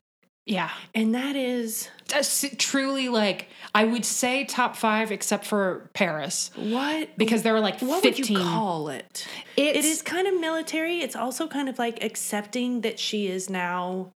yeah. 0.45 0.69
and 0.93 1.15
that 1.15 1.35
is 1.35 1.89
That's 2.07 2.45
truly 2.57 3.09
like 3.09 3.49
I 3.73 3.83
would 3.83 4.05
say 4.05 4.45
top 4.45 4.75
five, 4.75 5.11
except 5.11 5.45
for 5.45 5.89
Paris, 5.93 6.51
what 6.55 7.17
because 7.17 7.41
there 7.43 7.53
were 7.53 7.59
like 7.59 7.81
what 7.81 8.03
fifteen. 8.03 8.37
would 8.37 8.43
you 8.43 8.49
call 8.49 8.89
it? 8.89 9.27
It's- 9.57 9.75
it 9.77 9.85
is 9.85 10.01
kind 10.01 10.27
of 10.27 10.39
military. 10.39 11.01
It's 11.01 11.15
also 11.15 11.47
kind 11.47 11.67
of 11.69 11.77
like 11.79 12.03
accepting 12.03 12.81
that 12.81 12.99
she 12.99 13.27
is 13.27 13.49
now, 13.49 14.11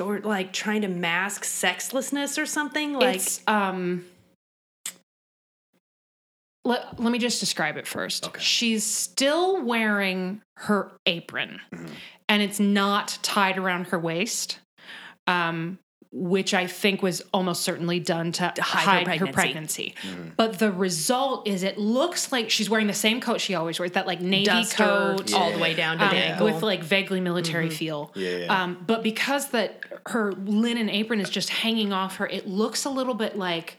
or 0.00 0.20
like 0.20 0.52
trying 0.52 0.82
to 0.82 0.88
mask 0.88 1.44
sexlessness 1.44 2.36
or 2.36 2.46
something. 2.46 2.92
Like 2.94 3.22
um. 3.46 4.04
Let, 6.64 6.98
let 7.00 7.12
me 7.12 7.18
just 7.20 7.38
describe 7.38 7.76
it 7.76 7.86
first. 7.86 8.26
Okay. 8.26 8.40
She's 8.42 8.82
still 8.82 9.62
wearing 9.64 10.42
her 10.56 10.90
apron, 11.06 11.60
and 12.28 12.42
it's 12.42 12.58
not 12.58 13.20
tied 13.22 13.56
around 13.56 13.86
her 13.88 13.98
waist, 14.00 14.58
um, 15.26 15.78
which 16.12 16.54
I 16.54 16.66
think 16.66 17.02
was 17.02 17.20
almost 17.34 17.62
certainly 17.62 18.00
done 18.00 18.32
to, 18.32 18.52
hide, 18.58 19.06
her 19.06 19.26
pregnancy. 19.26 19.94
But 20.36 20.58
the 20.58 20.72
result 20.72 21.46
is 21.46 21.62
it 21.62 21.78
looks 21.78 22.32
like 22.32 22.48
she's 22.48 22.70
wearing 22.70 22.86
the 22.86 22.94
same 22.94 23.20
coat 23.20 23.40
she 23.40 23.54
always 23.54 23.78
wears, 23.78 23.92
that 23.92 24.06
like 24.06 24.20
navy 24.20 24.46
duster 24.46 24.76
coat, 24.84 25.34
all 25.34 25.52
the 25.52 25.58
way 25.58 25.74
down 25.74 25.98
to 25.98 26.04
um, 26.04 26.10
the 26.10 26.16
ankle. 26.16 26.46
with 26.46 26.62
like 26.62 26.82
vaguely 26.82 27.20
military 27.20 27.68
feel. 27.68 28.12
Yeah, 28.14 28.36
yeah. 28.36 28.62
Um, 28.62 28.82
but 28.86 29.02
because 29.02 29.50
that 29.50 29.84
her 30.06 30.32
linen 30.32 30.88
apron 30.88 31.20
is 31.20 31.28
just 31.28 31.50
hanging 31.50 31.92
off 31.92 32.16
her, 32.16 32.26
it 32.26 32.46
looks 32.46 32.84
a 32.84 32.90
little 32.90 33.14
bit 33.14 33.36
like 33.36 33.78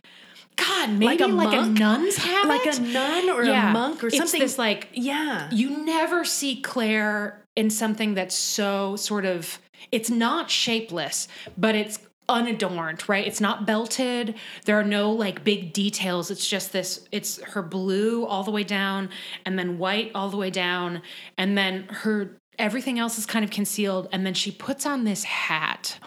God, 0.58 0.92
maybe 0.92 1.24
a 1.24 1.27
like 1.27 1.58
a, 1.58 1.66
nun's 1.66 2.18
habit, 2.18 2.50
like 2.50 2.66
a 2.66 2.80
nun 2.80 3.30
or 3.30 3.44
Yeah. 3.44 3.70
a 3.70 3.74
monk 3.74 4.04
or 4.04 4.10
something. 4.10 4.42
It's 4.42 4.54
this 4.54 4.58
like 4.58 4.89
yeah. 4.94 5.50
you 5.51 5.86
never 5.86 6.25
see 6.25 6.62
Claire 6.62 7.44
in 7.56 7.70
something 7.70 8.13
that's 8.16 8.36
so 8.36 8.96
sort 8.96 9.25
of 9.25 9.60
it's 9.91 10.10
not 10.10 10.50
shapeless, 10.50 11.27
but 11.57 11.75
it's 11.75 12.00
unadorned, 12.29 13.07
right? 13.07 13.25
It's 13.25 13.41
not 13.41 13.65
belted. 13.65 14.36
There 14.65 14.79
are 14.79 14.84
no 14.84 15.12
like 15.12 15.43
big 15.43 15.74
details. 15.74 16.29
It's 16.29 16.48
just 16.48 16.74
this 16.74 17.07
it's 17.12 17.41
her 17.41 17.62
blue 17.62 18.25
all 18.25 18.43
the 18.43 18.51
way 18.51 18.63
down 18.63 19.10
and 19.46 19.57
then 19.57 19.77
white 19.77 20.12
all 20.13 20.29
the 20.29 20.38
way 20.38 20.50
down 20.50 21.01
and 21.38 21.57
then 21.57 21.84
her 21.89 22.38
everything 22.60 23.00
else 23.00 23.17
is 23.17 23.25
kind 23.25 23.46
of 23.46 23.51
concealed 23.51 24.07
and 24.12 24.25
then 24.25 24.34
she 24.34 24.51
puts 24.51 24.86
on 24.86 25.03
this 25.03 25.24
hat. 25.24 26.00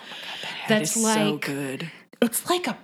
that's 0.69 0.97
like 0.97 1.15
so 1.15 1.39
good. 1.39 1.91
it's 2.21 2.51
like 2.51 2.67
a 2.67 2.77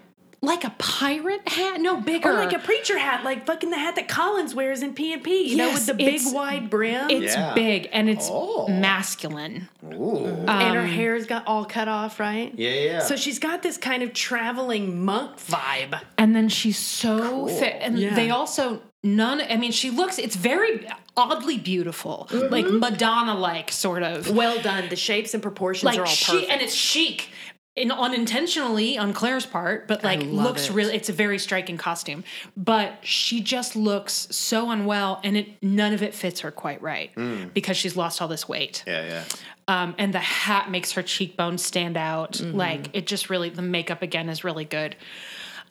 like 0.42 0.64
a 0.64 0.70
pirate 0.78 1.48
hat, 1.48 1.80
no 1.80 2.00
bigger. 2.00 2.30
Or 2.30 2.34
like 2.34 2.52
a 2.52 2.58
preacher 2.58 2.98
hat, 2.98 3.24
like 3.24 3.46
fucking 3.46 3.70
the 3.70 3.78
hat 3.78 3.96
that 3.96 4.06
Collins 4.08 4.54
wears 4.54 4.82
in 4.82 4.94
P 4.94 5.12
and 5.12 5.22
P. 5.24 5.48
You 5.50 5.56
know, 5.56 5.72
with 5.72 5.86
the 5.86 5.94
big 5.94 6.20
wide 6.26 6.70
brim. 6.70 7.10
it's 7.10 7.34
Yeah. 7.34 7.54
big 7.54 7.88
and 7.92 8.08
it's 8.08 8.28
Oh. 8.30 8.68
masculine. 8.68 9.68
Ooh. 9.92 10.26
and 10.26 10.74
her 10.74 10.80
um, 10.80 10.86
hair's 10.88 11.26
got 11.26 11.46
all 11.46 11.64
cut 11.64 11.88
off, 11.88 12.18
right? 12.20 12.52
yeah, 12.56 12.70
yeah. 12.70 12.98
So 13.00 13.16
she's 13.16 13.38
got 13.38 13.62
this 13.62 13.76
kind 13.78 14.02
of 14.02 14.12
traveling 14.12 15.04
monk 15.04 15.36
vibe. 15.38 16.00
and 16.18 16.34
then 16.36 16.48
she's 16.48 16.78
so 16.78 17.46
fit 17.46 17.76
and 17.80 17.98
Yeah. 17.98 18.14
they 18.14 18.30
also 18.30 18.82
none 19.04 19.40
i 19.48 19.56
mean 19.56 19.70
she 19.70 19.90
looks 19.90 20.18
it's 20.18 20.34
very 20.34 20.84
oddly 21.16 21.58
beautiful 21.58 22.26
like 22.50 22.64
mm-hmm. 22.66 22.80
madonna 22.80 23.34
like 23.38 23.70
sort 23.70 24.02
of 24.02 24.28
Well 24.30 24.60
done. 24.60 24.88
The 24.88 24.96
shapes 24.96 25.32
and 25.32 25.42
proportions 25.42 25.84
like 25.84 25.98
are 25.98 26.02
all 26.02 26.06
chic 26.06 26.34
perfect. 26.34 26.50
and 26.52 26.60
it's 26.62 26.74
chic 26.74 27.28
in, 27.76 27.92
unintentionally 27.92 28.98
on 28.98 29.12
claire's 29.12 29.46
part 29.46 29.86
but 29.86 30.02
like 30.02 30.22
looks 30.22 30.68
it. 30.68 30.72
really 30.72 30.94
it's 30.94 31.08
a 31.08 31.12
very 31.12 31.38
striking 31.38 31.76
costume 31.76 32.24
but 32.56 32.94
she 33.02 33.40
just 33.40 33.76
looks 33.76 34.26
so 34.30 34.70
unwell 34.70 35.20
and 35.22 35.36
it 35.36 35.48
none 35.62 35.92
of 35.92 36.02
it 36.02 36.14
fits 36.14 36.40
her 36.40 36.50
quite 36.50 36.80
right 36.82 37.10
because 37.54 37.76
she's 37.76 37.96
lost 37.96 38.20
all 38.22 38.28
this 38.28 38.48
weight 38.48 38.82
yeah, 38.86 39.06
yeah. 39.06 39.24
um, 39.68 39.94
and 39.98 40.14
the 40.14 40.18
hat 40.18 40.70
makes 40.70 40.92
her 40.92 41.02
cheekbones 41.02 41.64
stand 41.64 41.96
out. 41.96 42.32
Mm-hmm. 42.32 42.56
Like 42.56 42.90
it 42.92 43.06
just 43.06 43.30
really, 43.30 43.50
the 43.50 43.62
makeup 43.62 44.02
again 44.02 44.28
is 44.28 44.44
really 44.44 44.64
good. 44.64 44.96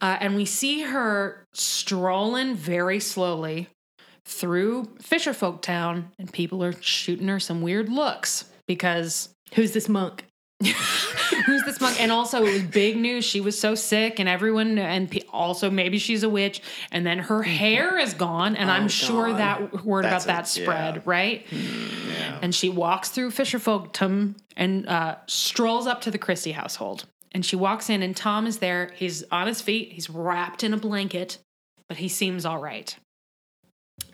Uh, 0.02 0.18
and 0.20 0.36
we 0.36 0.46
see 0.46 0.82
her 0.82 1.46
strolling 1.54 2.56
very 2.56 3.00
slowly 3.00 3.70
through 4.26 4.86
Fisherfolk 5.02 5.62
Town, 5.62 6.12
and 6.20 6.32
people 6.32 6.64
are 6.64 6.74
shooting 6.82 7.28
her 7.28 7.40
some 7.40 7.62
weird 7.62 7.90
looks 7.90 8.46
because 8.68 9.30
Who's 9.54 9.72
this 9.72 9.88
monk? 9.88 10.26
Who's 10.64 11.64
this 11.64 11.82
monk? 11.82 12.02
And 12.02 12.12
also, 12.12 12.44
it 12.46 12.54
was 12.54 12.64
big 12.64 12.98
news. 12.98 13.26
She 13.26 13.42
was 13.42 13.60
so 13.60 13.76
sick, 13.76 14.20
and 14.20 14.30
everyone, 14.30 14.78
and 14.78 15.12
pe- 15.12 15.22
also 15.32 15.70
maybe 15.70 15.98
she's 15.98 16.24
a 16.24 16.30
witch. 16.30 16.62
And 16.92 17.06
then 17.06 17.20
her 17.20 17.44
hair 17.44 17.98
is 17.98 18.14
gone, 18.14 18.56
and 18.56 18.72
I'm 18.72 18.88
sure 18.88 19.34
that 19.34 19.86
word 19.86 20.06
That's 20.06 20.26
about 20.26 20.36
that 20.36 20.48
spread, 20.48 20.96
yeah. 20.96 21.02
right? 21.06 21.46
Yeah. 21.52 22.40
And 22.42 22.56
she 22.56 22.70
walks 22.70 23.10
through 23.10 23.32
Fisherfolk 23.32 23.92
Town 23.92 24.38
and 24.56 24.88
uh, 24.88 25.18
strolls 25.28 25.88
up 25.88 26.02
to 26.02 26.12
the 26.12 26.18
Christie 26.18 26.54
household. 26.54 27.06
And 27.34 27.46
she 27.46 27.58
walks 27.58 27.90
in, 27.90 28.02
and 28.02 28.16
Tom 28.16 28.48
is 28.48 28.60
there. 28.60 28.92
He's 28.96 29.24
on 29.30 29.48
his 29.48 29.62
feet. 29.62 29.92
He's 29.92 30.10
wrapped 30.10 30.64
in 30.64 30.74
a 30.74 30.78
blanket, 30.78 31.38
but 31.90 31.98
he 31.98 32.08
seems 32.08 32.46
all 32.46 32.60
right. 32.60 32.96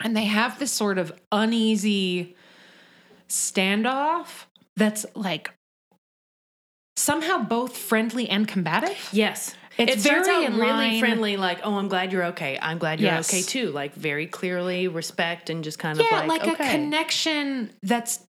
And 0.03 0.17
they 0.17 0.25
have 0.25 0.57
this 0.57 0.71
sort 0.71 0.97
of 0.97 1.13
uneasy 1.31 2.35
standoff 3.29 4.45
that's 4.75 5.05
like 5.15 5.51
somehow 6.97 7.39
both 7.43 7.75
friendly 7.77 8.29
and 8.29 8.47
combative. 8.47 9.09
Yes. 9.11 9.55
It's 9.77 9.93
it 9.93 10.01
starts 10.01 10.27
very 10.27 10.45
out 10.47 10.53
really 10.53 10.99
friendly, 10.99 11.37
like, 11.37 11.61
oh, 11.63 11.75
I'm 11.75 11.87
glad 11.87 12.11
you're 12.11 12.25
okay. 12.25 12.59
I'm 12.61 12.77
glad 12.77 12.99
you're 12.99 13.09
Yes. 13.11 13.29
okay 13.33 13.41
too. 13.41 13.71
Like 13.71 13.95
very 13.95 14.27
clearly 14.27 14.87
respect 14.87 15.49
and 15.49 15.63
just 15.63 15.79
kind 15.79 15.97
Yeah, 15.97 16.21
of 16.23 16.27
like, 16.27 16.45
like, 16.45 16.59
a 16.59 16.63
connection 16.71 17.71
that's 17.81 18.19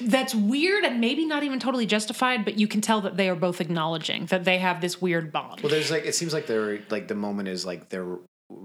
that's 0.00 0.34
weird 0.34 0.84
and 0.84 1.00
maybe 1.00 1.26
not 1.26 1.44
even 1.44 1.60
totally 1.60 1.86
justified, 1.86 2.44
but 2.44 2.58
you 2.58 2.66
can 2.66 2.80
tell 2.80 3.02
that 3.02 3.16
they 3.16 3.28
are 3.28 3.36
both 3.36 3.60
acknowledging 3.60 4.26
that 4.26 4.44
they 4.44 4.58
have 4.58 4.80
this 4.80 5.00
weird 5.00 5.30
bond. 5.30 5.60
Well, 5.60 5.70
there's 5.70 5.90
like 5.90 6.06
it 6.06 6.14
seems 6.14 6.32
like 6.32 6.46
they're 6.46 6.80
like 6.90 7.06
the 7.06 7.14
moment 7.14 7.48
is 7.48 7.64
like 7.64 7.90
they're 7.90 8.16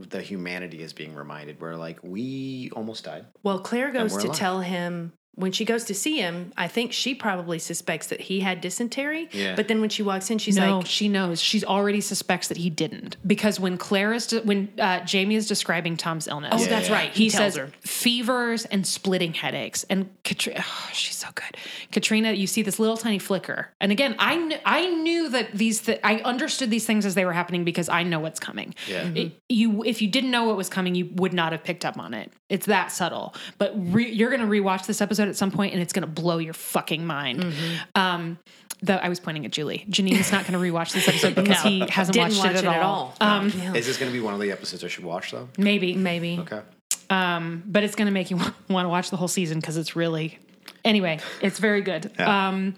the 0.09 0.21
humanity 0.21 0.81
is 0.81 0.93
being 0.93 1.13
reminded 1.13 1.59
where 1.61 1.75
like 1.75 1.99
we 2.03 2.71
almost 2.73 3.03
died. 3.03 3.25
Well, 3.43 3.59
Claire 3.59 3.91
goes 3.91 4.15
to 4.17 4.27
alive. 4.27 4.37
tell 4.37 4.61
him 4.61 5.13
when 5.35 5.51
she 5.51 5.63
goes 5.65 5.85
to 5.85 5.93
see 5.93 6.17
him. 6.17 6.51
I 6.57 6.67
think 6.67 6.91
she 6.93 7.15
probably 7.15 7.57
suspects 7.57 8.07
that 8.07 8.19
he 8.21 8.41
had 8.41 8.59
dysentery. 8.61 9.29
Yeah. 9.31 9.55
But 9.55 9.67
then 9.67 9.79
when 9.81 9.89
she 9.89 10.03
walks 10.03 10.29
in, 10.29 10.37
she's 10.37 10.57
no, 10.57 10.79
like, 10.79 10.85
she 10.87 11.07
knows. 11.07 11.41
She's 11.41 11.63
already 11.63 12.01
suspects 12.01 12.49
that 12.49 12.57
he 12.57 12.69
didn't 12.69 13.17
because 13.25 13.59
when 13.59 13.77
Claire 13.77 14.13
is 14.13 14.27
de- 14.27 14.41
when 14.41 14.71
uh, 14.79 14.99
Jamie 15.05 15.35
is 15.35 15.47
describing 15.47 15.95
Tom's 15.97 16.27
illness, 16.27 16.53
"Oh, 16.53 16.65
that's 16.65 16.89
yeah. 16.89 16.95
right." 16.95 17.11
he, 17.13 17.25
He, 17.25 17.29
tells 17.29 17.53
says 17.53 17.55
her. 17.55 17.71
fevers 17.81 18.65
and 18.65 18.85
splitting 18.85 19.33
headaches. 19.33 19.85
And 19.89 20.09
Caitríona, 20.23 20.57
oh, 20.65 20.89
she's 20.93 21.15
so 21.15 21.27
good. 21.33 21.55
Caitríona, 21.91 22.37
you 22.37 22.47
see 22.47 22.61
this 22.61 22.79
little 22.79 22.97
tiny 22.97 23.19
flicker. 23.19 23.69
And 23.79 23.91
again, 23.91 24.15
I 24.19 24.35
kn- 24.35 24.59
I 24.65 24.87
knew 24.87 25.29
that 25.29 25.53
these 25.53 25.81
th- 25.81 25.99
I 26.03 26.17
understood 26.17 26.69
these 26.69 26.85
things 26.85 27.05
as 27.05 27.15
they 27.15 27.25
were 27.25 27.33
happening 27.33 27.63
because 27.63 27.89
I 27.89 28.03
know 28.03 28.19
what's 28.19 28.39
coming. 28.39 28.75
Yeah. 28.87 29.07
It- 29.15 29.31
you 29.47 29.83
if 29.83 30.01
you 30.01 30.07
didn't 30.09 30.31
know 30.31 30.43
what 30.45 30.57
was 30.57 30.69
coming, 30.69 30.95
you 30.95 31.09
would 31.15 31.33
not 31.33 31.51
have 31.51 31.63
picked 31.63 31.85
up 31.85 31.97
on 31.97 32.13
it. 32.13 32.31
It's 32.51 32.65
that 32.67 32.91
subtle. 32.91 33.33
But 33.57 33.73
re- 33.75 34.11
you're 34.11 34.29
going 34.29 34.41
to 34.41 34.47
rewatch 34.47 34.85
this 34.85 35.01
episode 35.01 35.27
at 35.27 35.35
some 35.35 35.51
point 35.51 35.73
and 35.73 35.81
it's 35.81 35.93
going 35.93 36.01
to 36.07 36.21
blow 36.21 36.37
your 36.37 36.53
fucking 36.53 37.05
mind. 37.05 37.39
Mm-hmm. 37.43 37.75
Um, 37.95 38.39
the, 38.83 39.03
I 39.03 39.09
was 39.09 39.19
pointing 39.19 39.45
at 39.45 39.51
Julie. 39.51 39.85
Janine's 39.89 40.31
not 40.31 40.45
going 40.47 40.53
to 40.53 40.59
rewatch 40.59 40.91
this 40.91 41.07
episode 41.07 41.35
because 41.35 41.63
No. 41.63 41.69
he 41.69 41.79
hasn't 41.87 42.13
Didn't 42.13 42.29
watched 42.37 42.43
watch 42.43 42.55
it 42.63 42.65
at 42.65 42.81
all. 42.81 43.15
Um, 43.21 43.47
Is 43.47 43.85
this 43.85 43.97
going 43.97 44.11
to 44.11 44.17
be 44.17 44.23
one 44.23 44.33
of 44.33 44.39
the 44.39 44.51
episodes 44.51 44.83
I 44.83 44.87
should 44.87 45.03
watch 45.05 45.31
though? 45.31 45.47
Maybe. 45.57 45.95
maybe. 45.95 46.39
Okay. 46.39 46.61
Um, 47.09 47.63
but 47.65 47.83
it's 47.83 47.95
going 47.95 48.07
to 48.07 48.11
make 48.11 48.31
you 48.31 48.37
want 48.69 48.85
to 48.85 48.89
watch 48.89 49.09
the 49.11 49.17
whole 49.17 49.27
season 49.27 49.59
because 49.59 49.77
it's 49.77 49.95
really, 49.95 50.39
anyway, 50.83 51.19
it's 51.41 51.59
very 51.59 51.81
good. 51.81 52.11
Yeah. 52.17 52.47
Um, 52.49 52.75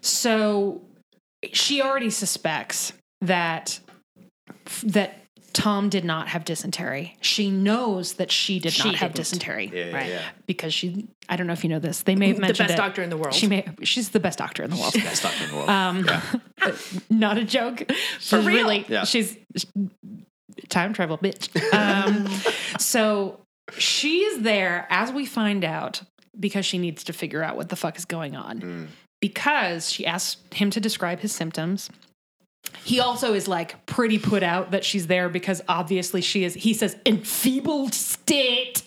so 0.00 0.82
she 1.52 1.82
already 1.82 2.10
suspects 2.10 2.92
that 3.20 3.80
that 4.82 5.23
Tom 5.54 5.88
did 5.88 6.04
not 6.04 6.28
have 6.28 6.44
dysentery. 6.44 7.16
She 7.22 7.50
knows 7.50 8.14
that 8.14 8.30
she 8.30 8.58
did 8.58 8.72
She 8.74 8.88
not 8.90 8.96
have 8.96 9.12
didn't. 9.12 9.16
dysentery 9.16 9.70
Yeah, 9.72 9.84
yeah, 9.86 9.94
Right. 9.96 10.08
yeah. 10.10 10.22
because 10.46 10.74
she. 10.74 11.06
I 11.28 11.36
don't 11.36 11.46
know 11.46 11.52
if 11.54 11.62
you 11.64 11.70
know 11.70 11.78
this. 11.78 12.02
They 12.02 12.16
may 12.16 12.28
have 12.28 12.38
mentioned 12.38 12.68
The 12.68 12.72
best 12.72 12.74
it. 12.74 12.82
doctor 12.82 13.02
in 13.02 13.08
the 13.08 13.16
world. 13.16 13.34
She 13.34 13.46
may. 13.46 13.64
She's 13.84 14.10
the 14.10 14.20
best 14.20 14.38
doctor 14.38 14.62
in 14.64 14.70
the 14.70 14.76
world. 14.76 14.92
Best 14.94 15.22
doctor 15.22 15.44
in 15.44 15.50
the 15.50 15.56
world. 15.56 15.68
Um, 15.70 16.06
not 17.10 17.38
a 17.38 17.44
joke. 17.44 17.84
She's 18.18 18.32
real. 18.32 18.44
really 18.44 18.84
Yeah. 18.88 19.04
she's 19.04 19.36
time 20.68 20.92
travel 20.92 21.18
bitch. 21.18 21.48
Um, 21.72 22.26
so 22.78 23.40
she's 23.78 24.40
there 24.40 24.86
as 24.90 25.12
we 25.12 25.24
find 25.26 25.64
out 25.64 26.02
because 26.38 26.66
she 26.66 26.78
needs 26.78 27.04
to 27.04 27.12
figure 27.12 27.42
out 27.42 27.56
what 27.56 27.68
the 27.68 27.76
fuck 27.76 27.96
is 27.96 28.04
going 28.04 28.36
on. 28.36 28.88
Because 29.20 29.90
she 29.90 30.04
asks 30.04 30.42
him 30.52 30.70
to 30.70 30.80
describe 30.80 31.20
his 31.20 31.32
symptoms. 31.32 31.88
He 32.84 33.00
also 33.00 33.34
is 33.34 33.48
like 33.48 33.86
pretty 33.86 34.18
put 34.18 34.42
out 34.42 34.72
that 34.72 34.84
she's 34.84 35.06
there 35.06 35.28
because 35.28 35.62
obviously 35.68 36.20
she 36.20 36.44
is, 36.44 36.54
he 36.54 36.74
says, 36.74 36.96
enfeebled 37.06 37.94
state. 37.94 38.82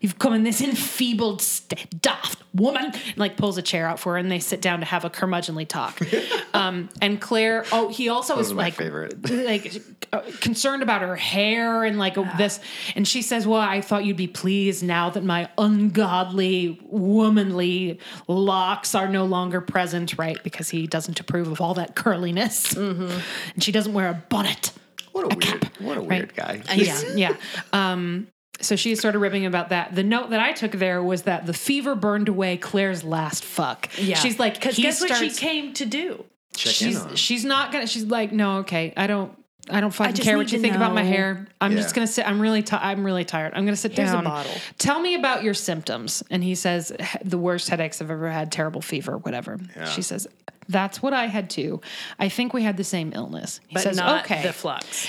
You've 0.00 0.18
come 0.18 0.34
in 0.34 0.42
this 0.42 0.60
enfeebled 0.60 1.42
state, 1.42 2.00
daft 2.00 2.42
woman. 2.54 2.84
And 2.84 3.16
like 3.18 3.36
pulls 3.36 3.58
a 3.58 3.62
chair 3.62 3.86
out 3.86 4.00
for 4.00 4.12
her 4.12 4.18
and 4.18 4.30
they 4.30 4.38
sit 4.38 4.60
down 4.60 4.80
to 4.80 4.86
have 4.86 5.04
a 5.04 5.10
curmudgeonly 5.10 5.68
talk. 5.68 6.00
um, 6.54 6.88
and 7.00 7.20
Claire, 7.20 7.64
oh, 7.72 7.88
he 7.88 8.08
also 8.08 8.36
Those 8.36 8.46
is 8.46 8.52
like, 8.52 8.74
favorite. 8.74 9.30
like 9.30 9.82
uh, 10.12 10.22
concerned 10.40 10.82
about 10.82 11.02
her 11.02 11.16
hair 11.16 11.84
and 11.84 11.98
like 11.98 12.14
this. 12.36 12.60
And 12.96 13.06
she 13.06 13.22
says, 13.22 13.46
Well, 13.46 13.60
I 13.60 13.80
thought 13.80 14.04
you'd 14.04 14.16
be 14.16 14.26
pleased 14.26 14.82
now 14.84 15.10
that 15.10 15.24
my 15.24 15.48
ungodly, 15.58 16.80
womanly 16.84 17.98
locks 18.26 18.94
are 18.94 19.08
no 19.08 19.24
longer 19.24 19.60
present, 19.60 20.18
right? 20.18 20.42
Because 20.42 20.68
he 20.68 20.86
doesn't 20.86 21.20
approve 21.20 21.48
of 21.48 21.60
all 21.60 21.74
that 21.74 21.94
curliness. 21.94 22.76
And 22.76 23.62
she 23.62 23.72
doesn't 23.72 23.92
wear 23.92 24.08
a 24.08 24.14
bonnet. 24.28 24.72
What 25.12 25.32
a 25.32 25.36
weird, 25.36 25.64
what 25.80 25.98
a 25.98 26.02
weird 26.02 26.34
guy. 26.34 26.62
Yeah, 26.74 27.00
yeah. 27.14 27.36
Um, 27.72 28.28
so 28.60 28.76
she 28.76 28.94
started 28.94 29.18
ribbing 29.18 29.46
about 29.46 29.70
that. 29.70 29.94
The 29.94 30.02
note 30.02 30.30
that 30.30 30.40
I 30.40 30.52
took 30.52 30.72
there 30.72 31.02
was 31.02 31.22
that 31.22 31.46
the 31.46 31.52
fever 31.54 31.94
burned 31.94 32.28
away 32.28 32.56
Claire's 32.56 33.04
last 33.04 33.44
fuck. 33.44 33.88
Yeah. 33.98 34.16
She's 34.16 34.38
like, 34.38 34.54
because 34.54 34.76
he 34.76 34.82
guess 34.82 35.00
what 35.00 35.14
she 35.16 35.30
came 35.30 35.72
to 35.74 35.86
do? 35.86 36.24
She's 36.56 37.04
she's 37.14 37.44
not 37.44 37.72
gonna. 37.72 37.86
She's 37.86 38.04
like, 38.04 38.32
no, 38.32 38.58
okay, 38.58 38.92
I 38.96 39.06
don't. 39.06 39.36
I 39.70 39.80
don't 39.80 39.92
fucking 39.92 40.14
just 40.14 40.26
care 40.26 40.36
what 40.36 40.50
you 40.50 40.58
to 40.58 40.62
think 40.62 40.74
about 40.74 40.94
my 40.94 41.02
hair. 41.04 41.46
I'm 41.60 41.72
Yeah. 41.72 41.78
just 41.82 41.94
gonna 41.94 42.06
sit. 42.06 42.26
I'm 42.26 42.40
really. 42.40 42.62
Ti 42.62 42.76
I'm 42.76 43.04
really 43.04 43.24
tired. 43.24 43.52
I'm 43.54 43.64
gonna 43.64 43.76
sit 43.76 43.92
Here's 43.92 44.10
a 44.10 44.14
down. 44.14 44.24
bottle. 44.24 44.52
Tell 44.78 45.00
me 45.00 45.14
about 45.14 45.44
your 45.44 45.54
symptoms. 45.54 46.24
And 46.30 46.42
he 46.42 46.54
says 46.56 46.92
the 47.24 47.38
worst 47.38 47.68
headaches 47.68 48.02
I've 48.02 48.10
ever 48.10 48.30
had. 48.30 48.50
Terrible 48.50 48.80
fever. 48.80 49.16
Whatever. 49.18 49.58
Yeah. 49.76 49.84
She 49.84 50.02
says 50.02 50.26
that's 50.68 51.00
what 51.02 51.12
I 51.12 51.26
had 51.26 51.50
too. 51.50 51.80
I 52.18 52.28
think 52.28 52.52
we 52.52 52.62
had 52.62 52.76
the 52.78 52.84
same 52.84 53.12
illness. 53.14 53.60
He 53.68 53.74
But 53.74 53.82
says 53.84 53.96
not 53.96 54.24
okay. 54.24 54.42
the 54.42 54.52
flux. 54.52 55.06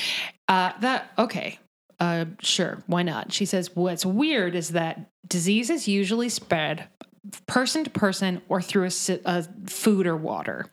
Uh, 0.48 0.74
that 0.82 1.12
okay. 1.18 1.58
Uh, 2.02 2.26
sure, 2.42 2.82
why 2.88 3.04
not? 3.04 3.32
She 3.32 3.46
says 3.46 3.76
what's 3.76 4.06
weird 4.06 4.56
is 4.56 4.70
that 4.70 5.12
disease 5.28 5.70
is 5.70 5.88
usually 5.88 6.30
spread 6.30 6.88
person 7.46 7.84
to 7.84 7.90
person 7.92 8.42
or 8.50 8.60
through 8.60 8.86
a, 8.88 9.20
a 9.26 9.44
food 9.68 10.08
or 10.08 10.18
water. 10.18 10.66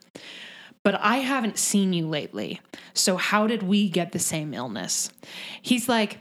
But 0.83 0.95
I 0.99 1.17
haven't 1.17 1.59
seen 1.59 1.93
you 1.93 2.07
lately. 2.07 2.61
So 2.95 3.15
how 3.15 3.45
did 3.45 3.61
we 3.61 3.89
get 3.89 4.11
the 4.11 4.17
same 4.17 4.55
illness? 4.55 5.11
He's 5.61 5.87
like, 5.87 6.17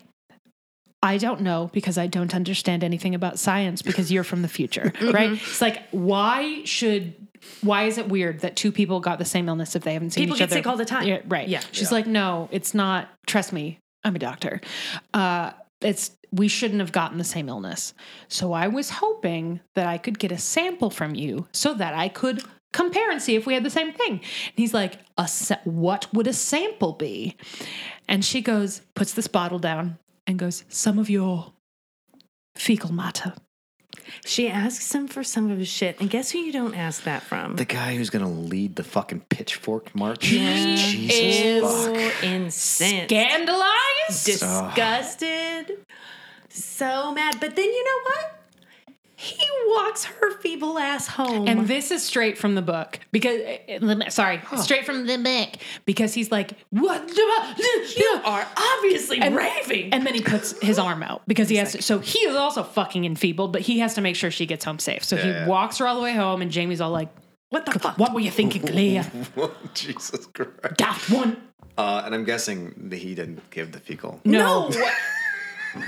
I 1.02 1.16
don't 1.16 1.40
know 1.40 1.70
because 1.72 1.96
I 1.96 2.06
don't 2.06 2.34
understand 2.34 2.84
anything 2.84 3.14
about 3.14 3.38
science 3.38 3.80
because 3.80 4.12
you're 4.12 4.24
from 4.24 4.42
the 4.42 4.48
future, 4.48 4.92
right? 5.00 5.32
It's 5.32 5.62
like, 5.62 5.84
why 5.90 6.64
should, 6.64 7.14
why 7.62 7.84
is 7.84 7.96
it 7.96 8.08
weird 8.08 8.40
that 8.40 8.56
two 8.56 8.72
people 8.72 9.00
got 9.00 9.18
the 9.18 9.24
same 9.24 9.48
illness 9.48 9.74
if 9.74 9.84
they 9.84 9.94
haven't 9.94 10.10
seen 10.10 10.24
People 10.24 10.36
each 10.36 10.40
get 10.40 10.50
sick 10.50 10.66
all 10.66 10.76
the 10.76 10.84
time. 10.84 11.06
Yeah, 11.06 11.20
right. 11.28 11.48
Yeah. 11.48 11.60
She's 11.72 11.90
Yeah. 11.90 11.94
like, 11.94 12.06
no, 12.06 12.48
it's 12.52 12.74
not. 12.74 13.08
Trust 13.26 13.52
me, 13.54 13.78
I'm 14.08 14.16
a 14.16 14.18
doctor. 14.18 14.60
Uh, 15.12 15.52
it's 15.80 16.12
we 16.32 16.48
shouldn't 16.48 16.80
have 16.80 16.92
gotten 16.92 17.18
the 17.18 17.24
same 17.24 17.48
illness. 17.48 17.94
So 18.28 18.52
I 18.52 18.68
was 18.68 18.90
hoping 18.90 19.60
that 19.74 19.86
I 19.86 19.98
could 19.98 20.18
get 20.18 20.32
a 20.32 20.38
sample 20.38 20.90
from 20.90 21.14
you 21.14 21.46
so 21.52 21.74
that 21.74 21.94
I 21.94 22.08
could 22.08 22.42
compare 22.72 23.10
and 23.10 23.22
see 23.22 23.34
if 23.34 23.46
we 23.46 23.54
had 23.54 23.64
the 23.64 23.70
same 23.70 23.92
thing. 23.92 24.12
And 24.12 24.56
he's 24.56 24.74
like, 24.74 24.98
a 25.16 25.26
sa- 25.28 25.60
what 25.64 26.06
would 26.12 26.26
a 26.26 26.32
sample 26.32 26.94
be? 26.94 27.36
And 28.08 28.24
she 28.24 28.40
goes, 28.42 28.82
puts 28.94 29.12
this 29.12 29.26
bottle 29.26 29.58
down 29.58 29.98
and 30.26 30.38
goes, 30.38 30.64
some 30.68 30.98
of 30.98 31.08
your 31.08 31.52
fecal 32.56 32.92
matter. 32.92 33.34
She 34.24 34.48
asks 34.48 34.94
him 34.94 35.08
for 35.08 35.22
some 35.22 35.50
of 35.50 35.58
his 35.58 35.68
shit, 35.68 36.00
and 36.00 36.08
guess 36.10 36.30
who 36.30 36.38
you 36.38 36.52
don't 36.52 36.74
ask 36.74 37.04
that 37.04 37.22
from? 37.22 37.56
The 37.56 37.64
guy 37.64 37.96
who's 37.96 38.10
going 38.10 38.24
to 38.24 38.30
lead 38.30 38.76
the 38.76 38.84
fucking 38.84 39.20
pitchfork 39.28 39.94
march. 39.94 40.26
He 40.26 40.38
Jesus 40.76 41.14
is 41.14 41.86
fuck. 41.86 42.24
incensed, 42.24 43.04
Scandalized? 43.04 44.24
disgusted, 44.26 45.78
so 46.48 47.12
mad. 47.12 47.36
But 47.40 47.56
then 47.56 47.64
you 47.66 47.84
know 47.84 48.00
what? 48.04 48.37
He 49.20 49.44
walks 49.66 50.04
her 50.04 50.38
feeble 50.38 50.78
ass 50.78 51.08
home. 51.08 51.48
And 51.48 51.66
this 51.66 51.90
is 51.90 52.04
straight 52.04 52.38
from 52.38 52.54
the 52.54 52.62
book 52.62 53.00
because, 53.10 53.40
sorry, 54.14 54.40
straight 54.58 54.86
from 54.86 55.06
the 55.06 55.18
book 55.18 55.60
because 55.84 56.14
he's 56.14 56.30
like, 56.30 56.52
what? 56.70 57.08
the- 57.08 57.94
you 57.96 58.20
are 58.24 58.46
obviously 58.56 59.18
and, 59.20 59.34
raving. 59.34 59.92
And 59.92 60.06
then 60.06 60.14
he 60.14 60.20
puts 60.22 60.56
his 60.62 60.78
arm 60.78 61.02
out 61.02 61.22
because 61.26 61.48
he 61.48 61.56
has 61.56 61.72
to. 61.72 61.82
So 61.82 61.98
he 61.98 62.20
is 62.20 62.36
also 62.36 62.62
fucking 62.62 63.04
enfeebled, 63.04 63.52
but 63.52 63.62
he 63.62 63.80
has 63.80 63.94
to 63.94 64.00
make 64.00 64.14
sure 64.14 64.30
she 64.30 64.46
gets 64.46 64.64
home 64.64 64.78
safe. 64.78 65.02
So 65.02 65.16
he 65.16 65.28
Yeah, 65.28 65.40
yeah. 65.40 65.46
walks 65.48 65.78
her 65.78 65.88
all 65.88 65.96
the 65.96 66.02
way 66.02 66.12
home, 66.14 66.40
and 66.40 66.52
Jamie's 66.52 66.80
all 66.80 66.90
like, 66.92 67.08
what 67.50 67.66
the 67.66 67.72
fuck? 67.78 67.98
"What 67.98 68.14
were 68.14 68.20
you 68.20 68.30
thinking, 68.30 68.62
Claire? 68.62 69.10
Jesus 69.74 70.26
Christ. 70.26 70.52
Daft 70.76 71.10
one." 71.10 71.36
Uh, 71.76 72.02
and 72.04 72.14
I'm 72.14 72.24
guessing 72.24 72.72
that 72.90 72.98
he 72.98 73.14
didn't 73.16 73.50
give 73.50 73.72
the 73.72 73.80
fecal. 73.80 74.20
No, 74.24 74.70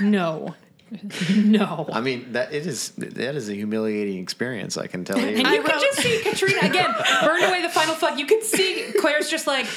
no, 0.01 0.55
no. 1.35 1.87
I 1.91 2.01
mean, 2.01 2.33
that 2.33 2.53
it 2.53 2.65
is 2.67 2.89
that 2.97 3.35
is 3.35 3.49
a 3.49 3.53
humiliating 3.53 4.19
experience. 4.19 4.77
I 4.77 4.87
can 4.87 5.05
tell 5.05 5.17
you. 5.19 5.27
And 5.27 5.37
you 5.47 5.63
can 5.63 5.79
just 5.79 5.99
see 6.01 6.21
Caitríona 6.23 6.69
again 6.69 6.93
burned 7.23 7.43
away 7.45 7.61
the 7.61 7.69
final 7.69 7.95
fuck. 7.95 8.17
You 8.19 8.25
can 8.25 8.41
see 8.41 8.91
Claire's 8.99 9.29
just 9.29 9.47
like, 9.47 9.67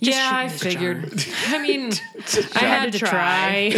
yeah, 0.00 0.30
I 0.32 0.48
shooting 0.48 1.02
the 1.02 1.10
figured. 1.10 1.24
I 1.48 1.58
mean, 1.62 1.92
I 2.54 2.58
had 2.60 2.92
to 2.92 2.98
try. 2.98 3.72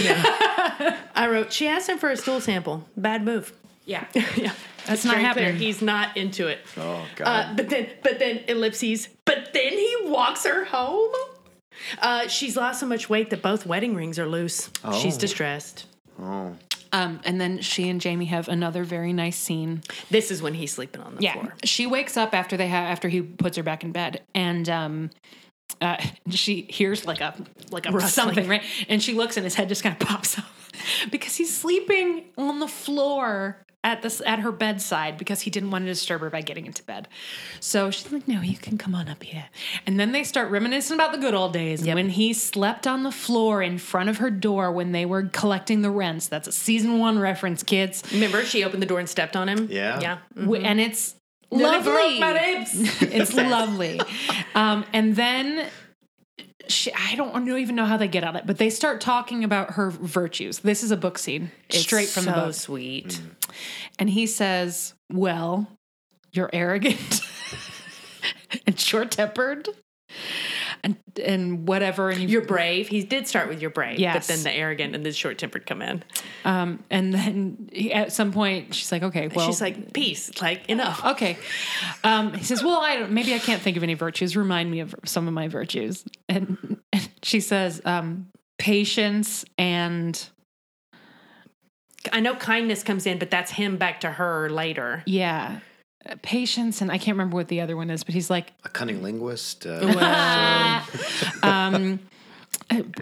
I 1.14 1.28
wrote. 1.28 1.52
She 1.52 1.66
asked 1.66 1.88
him 1.88 1.98
for 1.98 2.10
a 2.10 2.16
stool 2.16 2.40
sample. 2.40 2.86
Bad 2.96 3.24
move. 3.24 3.52
Yeah, 3.84 4.04
yeah, 4.14 4.52
That's 4.86 5.04
not 5.04 5.14
very 5.16 5.32
clear. 5.32 5.46
happening. 5.46 5.56
He's 5.56 5.80
not 5.80 6.16
into 6.18 6.46
it. 6.46 6.58
oh 6.76 7.04
God. 7.16 7.26
Uh, 7.26 7.54
but 7.56 7.70
then, 7.70 7.88
but 8.02 8.18
then 8.18 8.40
ellipses. 8.46 9.08
But 9.24 9.52
then 9.54 9.72
he 9.72 9.96
walks 10.04 10.44
her 10.44 10.64
home. 10.66 11.10
Uh, 12.02 12.28
she's 12.28 12.54
lost 12.56 12.80
so 12.80 12.86
much 12.86 13.08
weight 13.08 13.30
that 13.30 13.40
both 13.40 13.64
wedding 13.64 13.94
rings 13.94 14.18
are 14.18 14.28
loose. 14.28 14.68
She's 15.00 15.16
Oh. 15.16 15.20
distressed. 15.20 15.86
oh. 16.20 16.54
Um, 16.92 17.20
and 17.24 17.40
then 17.40 17.60
she 17.60 17.88
and 17.88 18.00
Jamie 18.00 18.26
have 18.26 18.48
another 18.48 18.84
very 18.84 19.12
nice 19.12 19.36
scene. 19.36 19.82
This 20.10 20.30
is 20.30 20.40
when 20.42 20.54
he's 20.54 20.72
sleeping 20.72 21.00
on 21.02 21.16
the 21.16 21.22
Yeah, 21.22 21.34
floor. 21.34 21.54
she 21.64 21.86
wakes 21.86 22.16
up 22.16 22.34
after 22.34 22.56
they 22.56 22.68
have 22.68 22.88
after 22.90 23.08
he 23.08 23.20
puts 23.22 23.56
her 23.56 23.62
back 23.62 23.84
in 23.84 23.92
bed, 23.92 24.22
and 24.34 24.68
um, 24.68 25.10
uh, 25.80 25.96
she 26.30 26.62
hears 26.70 27.04
like 27.06 27.20
a 27.20 27.34
like 27.70 27.86
a 27.86 27.92
Rustling. 27.92 28.10
something 28.34 28.48
right, 28.48 28.62
and 28.88 29.02
she 29.02 29.14
looks 29.14 29.36
and 29.36 29.44
his 29.44 29.54
head 29.54 29.68
just 29.68 29.82
kind 29.82 29.94
of 30.00 30.06
pops 30.06 30.38
up 30.38 30.46
because 31.10 31.36
he's 31.36 31.54
sleeping 31.54 32.24
on 32.38 32.58
the 32.58 32.68
floor 32.68 33.62
at 33.88 34.02
this 34.02 34.20
at 34.24 34.38
her 34.40 34.52
bedside 34.52 35.18
because 35.18 35.40
he 35.40 35.50
didn't 35.50 35.70
want 35.70 35.84
to 35.84 35.90
disturb 35.90 36.20
her 36.20 36.30
by 36.30 36.40
getting 36.42 36.66
into 36.66 36.82
bed. 36.82 37.08
So 37.60 37.90
she's 37.90 38.10
like, 38.12 38.28
"No, 38.28 38.40
you 38.42 38.56
can 38.56 38.78
come 38.78 38.94
on 38.94 39.08
up 39.08 39.22
here." 39.22 39.46
And 39.86 39.98
then 39.98 40.12
they 40.12 40.24
start 40.24 40.50
reminiscing 40.50 40.94
about 40.94 41.12
the 41.12 41.18
good 41.18 41.34
old 41.34 41.52
days 41.52 41.84
when 41.84 42.10
he 42.10 42.32
slept 42.32 42.86
on 42.86 43.02
the 43.02 43.12
floor 43.12 43.62
in 43.62 43.78
front 43.78 44.08
of 44.08 44.18
her 44.18 44.30
door 44.30 44.70
when 44.70 44.92
they 44.92 45.04
were 45.06 45.24
collecting 45.24 45.82
the 45.82 45.90
rents. 45.90 46.28
That's 46.28 46.46
a 46.48 46.52
season 46.52 46.98
one 46.98 47.18
reference, 47.18 47.62
kids. 47.62 48.02
Remember, 48.12 48.44
she 48.44 48.64
opened 48.64 48.82
the 48.82 48.86
door 48.86 48.98
and 49.00 49.08
stepped 49.08 49.36
on 49.36 49.48
him. 49.48 49.68
Yeah. 49.70 50.00
yeah. 50.00 50.18
W- 50.38 50.62
and 50.62 50.80
it's 50.80 51.14
Nearly 51.50 51.64
lovely. 51.72 52.20
my 52.20 52.66
it's 53.00 53.34
lovely. 53.34 54.00
Um, 54.54 54.84
and 54.92 55.16
then 55.16 55.66
she, 56.68 56.92
I 56.92 57.14
don't 57.14 57.48
even 57.48 57.74
know 57.76 57.84
how 57.86 57.96
they 57.96 58.08
get 58.08 58.24
on 58.24 58.36
it, 58.36 58.46
but 58.46 58.58
they 58.58 58.70
start 58.70 59.00
talking 59.00 59.44
about 59.44 59.72
her 59.72 59.90
virtues. 59.90 60.60
This 60.60 60.82
is 60.82 60.90
a 60.90 60.96
book 60.96 61.18
scene, 61.18 61.50
It's 61.68 61.78
straight 61.80 62.08
from 62.08 62.24
the 62.26 62.34
so 62.34 62.46
book. 62.46 62.54
sweet. 62.54 63.08
Mm. 63.08 63.30
And 63.98 64.10
he 64.10 64.26
says, 64.26 64.94
"Well, 65.12 65.66
you're 66.32 66.50
arrogant 66.52 67.20
and 68.66 68.78
short-tempered." 68.78 69.68
And 70.84 70.96
and 71.24 71.66
whatever 71.66 72.10
and 72.10 72.20
you 72.20 72.28
You're 72.28 72.44
brave. 72.44 72.88
He 72.88 73.02
did 73.02 73.26
start 73.26 73.48
with 73.48 73.60
you're 73.60 73.70
brave, 73.70 73.98
but 74.00 74.22
then 74.24 74.42
the 74.42 74.52
arrogant 74.52 74.94
and 74.94 75.04
the 75.04 75.12
short 75.12 75.38
tempered 75.38 75.66
come 75.66 75.82
in. 75.82 76.02
um 76.44 76.82
and 76.90 77.12
then 77.12 77.68
he, 77.72 77.92
at 77.92 78.12
some 78.12 78.32
point 78.32 78.74
she's 78.74 78.90
like 78.92 79.02
okay 79.02 79.28
well 79.28 79.46
She's 79.46 79.60
like, 79.60 79.92
peace, 79.92 80.40
like 80.40 80.68
enough. 80.68 81.04
okay 81.04 81.38
um 82.04 82.32
he 82.34 82.44
says 82.44 82.62
well 82.62 82.80
i 82.80 82.96
don't 82.96 83.10
maybe 83.12 83.34
i 83.34 83.38
can't 83.38 83.60
think 83.62 83.76
of 83.76 83.82
any 83.82 83.94
virtues 83.94 84.36
remind 84.36 84.70
me 84.70 84.80
of 84.80 84.94
some 85.04 85.26
of 85.28 85.34
my 85.34 85.48
virtues 85.48 86.04
and, 86.28 86.78
and 86.92 87.08
she 87.22 87.40
says 87.40 87.80
um 87.84 88.28
patience 88.58 89.44
and 89.56 90.28
I 92.12 92.20
know 92.20 92.36
kindness 92.36 92.84
comes 92.84 93.06
in, 93.06 93.18
but 93.18 93.30
that's 93.30 93.50
him 93.50 93.76
back 93.76 94.00
to 94.00 94.10
her 94.10 94.48
later. 94.48 95.02
yeah 95.06 95.60
patience 96.16 96.80
and 96.80 96.90
i 96.90 96.98
can't 96.98 97.16
remember 97.16 97.36
what 97.36 97.48
the 97.48 97.60
other 97.60 97.76
one 97.76 97.90
is 97.90 98.04
but 98.04 98.14
he's 98.14 98.30
like 98.30 98.52
A 98.64 98.68
cunning 98.68 99.02
linguist. 99.02 99.66
Uh, 99.66 100.80
um 101.42 101.98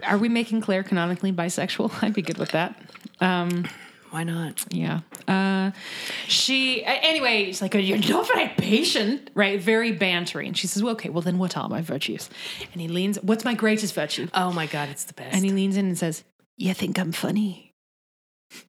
are 0.03 0.17
we 0.17 0.29
making 0.29 0.61
claire 0.61 0.83
canonically 0.83 1.31
bisexual 1.33 1.91
i'd 2.03 2.13
be 2.13 2.21
good 2.21 2.37
with 2.37 2.51
that 2.51 2.79
um 3.21 3.65
Why 4.09 4.23
not? 4.23 4.63
Yeah. 4.71 5.01
Uh, 5.27 5.71
she, 6.27 6.81
a- 6.81 6.85
anyway, 6.85 7.47
she's 7.47 7.61
like, 7.61 7.73
you're 7.73 7.97
not 7.97 8.25
very 8.25 8.47
patient, 8.57 9.29
right? 9.35 9.59
Very 9.59 9.91
bantering. 9.91 10.53
She 10.53 10.65
says, 10.65 10.81
well, 10.81 10.93
okay, 10.93 11.09
well, 11.09 11.21
then 11.21 11.37
what 11.37 11.57
are 11.57 11.67
my 11.67 11.81
virtues? 11.81 12.29
And 12.71 12.79
he 12.81 12.87
leans, 12.87 13.21
what's 13.21 13.43
my 13.43 13.53
greatest 13.53 13.93
virtue? 13.93 14.29
Oh 14.33 14.53
my 14.53 14.65
God, 14.65 14.87
it's 14.87 15.03
the 15.03 15.13
best. 15.13 15.35
And 15.35 15.43
he 15.43 15.51
leans 15.51 15.75
in 15.75 15.87
and 15.87 15.97
says, 15.97 16.23
you 16.55 16.73
think 16.73 16.97
I'm 16.97 17.11
funny? 17.11 17.66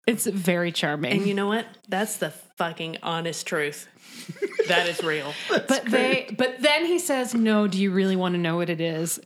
It's 0.06 0.26
very 0.26 0.72
charming. 0.72 1.12
And 1.12 1.26
you 1.26 1.34
know 1.34 1.46
what? 1.46 1.66
That's 1.88 2.16
the 2.16 2.30
fucking 2.56 2.98
honest 3.02 3.46
truth. 3.46 3.88
that 4.68 4.88
is 4.88 5.02
real. 5.02 5.32
but 5.48 5.84
they, 5.86 6.34
but 6.36 6.60
then 6.60 6.86
he 6.86 6.98
says, 6.98 7.34
no, 7.34 7.68
do 7.68 7.80
you 7.80 7.90
really 7.90 8.16
want 8.16 8.34
to 8.34 8.40
know 8.40 8.56
what 8.56 8.70
it 8.70 8.80
is? 8.80 9.20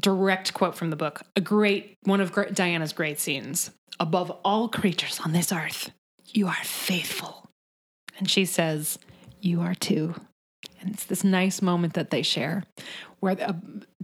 Direct 0.00 0.54
quote 0.54 0.74
from 0.74 0.90
the 0.90 0.96
book. 0.96 1.22
A 1.36 1.40
great, 1.40 1.96
one 2.04 2.20
of 2.20 2.32
Gr- 2.32 2.44
Diana's 2.44 2.92
great 2.92 3.20
scenes. 3.20 3.70
Above 4.00 4.30
all 4.44 4.68
creatures 4.68 5.20
on 5.24 5.32
this 5.32 5.52
earth, 5.52 5.90
you 6.28 6.46
are 6.46 6.64
faithful. 6.64 7.50
And 8.18 8.30
she 8.30 8.44
says, 8.44 8.98
You 9.40 9.60
are 9.60 9.74
too. 9.74 10.14
And 10.80 10.94
it's 10.94 11.04
this 11.04 11.24
nice 11.24 11.60
moment 11.60 11.94
that 11.94 12.10
they 12.10 12.22
share 12.22 12.64
where, 13.20 13.36
uh, 13.40 13.52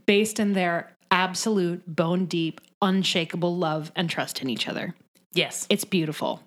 based 0.06 0.38
in 0.38 0.52
their 0.52 0.92
absolute, 1.10 1.82
bone 1.86 2.26
deep, 2.26 2.60
unshakable 2.82 3.56
love 3.56 3.90
and 3.96 4.08
trust 4.08 4.42
in 4.42 4.50
each 4.50 4.68
other. 4.68 4.94
Yes. 5.32 5.66
It's 5.70 5.84
beautiful. 5.84 6.42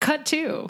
Cut 0.00 0.24
two. 0.26 0.68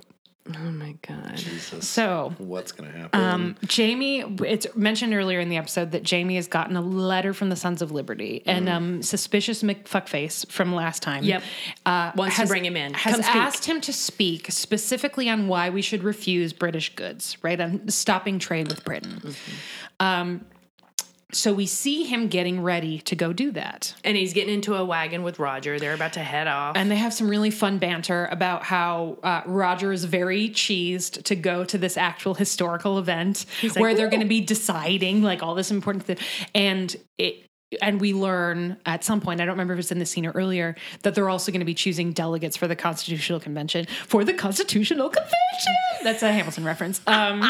Oh 0.56 0.58
my 0.70 0.96
God. 1.06 1.36
Jesus. 1.36 1.86
So, 1.86 2.32
What's 2.38 2.72
going 2.72 2.90
to 2.90 2.98
happen? 2.98 3.20
um, 3.20 3.56
Jamie, 3.66 4.20
it's 4.46 4.66
mentioned 4.74 5.12
earlier 5.12 5.40
in 5.40 5.50
the 5.50 5.58
episode 5.58 5.90
that 5.90 6.02
Jamie 6.04 6.36
has 6.36 6.48
gotten 6.48 6.74
a 6.74 6.80
letter 6.80 7.34
from 7.34 7.50
the 7.50 7.56
Sons 7.56 7.82
of 7.82 7.92
Liberty, 7.92 8.42
and 8.46 8.66
um, 8.66 9.02
suspicious 9.02 9.62
McFuckface 9.62 10.50
from 10.50 10.74
last 10.74 11.02
time. 11.02 11.22
Yep. 11.22 11.42
uh, 11.84 12.12
Wants 12.16 12.36
to 12.38 12.46
bring 12.46 12.64
him 12.64 12.78
in. 12.78 12.94
Has 12.94 13.12
Come 13.16 13.22
speak. 13.22 13.36
asked 13.36 13.64
him 13.66 13.82
to 13.82 13.92
speak 13.92 14.50
specifically 14.50 15.28
on 15.28 15.48
why 15.48 15.68
we 15.68 15.82
should 15.82 16.02
refuse 16.02 16.54
British 16.54 16.94
goods, 16.94 17.36
right? 17.42 17.60
On 17.60 17.86
stopping 17.90 18.38
trade 18.38 18.68
with 18.68 18.82
Britain. 18.86 19.20
Um, 20.00 20.46
so 21.32 21.52
we 21.52 21.66
see 21.66 22.04
him 22.04 22.28
getting 22.28 22.62
ready 22.62 23.00
to 23.00 23.14
go 23.14 23.34
do 23.34 23.50
that. 23.52 23.94
And 24.02 24.16
he's 24.16 24.32
getting 24.32 24.54
into 24.54 24.74
a 24.74 24.84
wagon 24.84 25.22
with 25.22 25.38
Roger. 25.38 25.78
They're 25.78 25.94
about 25.94 26.14
to 26.14 26.22
head 26.22 26.46
off. 26.46 26.74
And 26.74 26.90
they 26.90 26.96
have 26.96 27.12
some 27.12 27.28
really 27.28 27.50
fun 27.50 27.78
banter 27.78 28.26
about 28.30 28.62
how 28.62 29.18
uh, 29.22 29.42
Roger 29.44 29.92
is 29.92 30.04
very 30.04 30.48
cheesed 30.48 31.24
to 31.24 31.36
go 31.36 31.64
to 31.64 31.76
this 31.76 31.98
actual 31.98 32.32
historical 32.32 32.98
event 32.98 33.44
like, 33.62 33.76
where 33.76 33.94
they're 33.94 34.08
going 34.08 34.22
to 34.22 34.26
be 34.26 34.40
deciding 34.40 35.22
like 35.22 35.42
all 35.42 35.54
this 35.54 35.70
important 35.70 36.04
thing. 36.04 36.16
And 36.54 36.96
it, 37.18 37.44
and 37.82 38.00
we 38.00 38.14
learn 38.14 38.78
at 38.86 39.04
some 39.04 39.20
point, 39.20 39.42
I 39.42 39.44
don't 39.44 39.52
remember 39.52 39.74
if 39.74 39.80
it's 39.80 39.92
in 39.92 39.98
the 39.98 40.06
scene 40.06 40.24
or 40.24 40.30
earlier, 40.30 40.76
that 41.02 41.14
they're 41.14 41.28
also 41.28 41.52
going 41.52 41.60
to 41.60 41.66
be 41.66 41.74
choosing 41.74 42.12
delegates 42.12 42.56
for 42.56 42.66
the 42.66 42.76
Constitutional 42.76 43.40
Convention. 43.40 43.86
For 44.06 44.24
the 44.24 44.32
Constitutional 44.32 45.10
Convention! 45.10 45.74
That's 46.02 46.22
a 46.22 46.32
Hamilton 46.32 46.64
reference. 46.64 47.02
Um, 47.06 47.42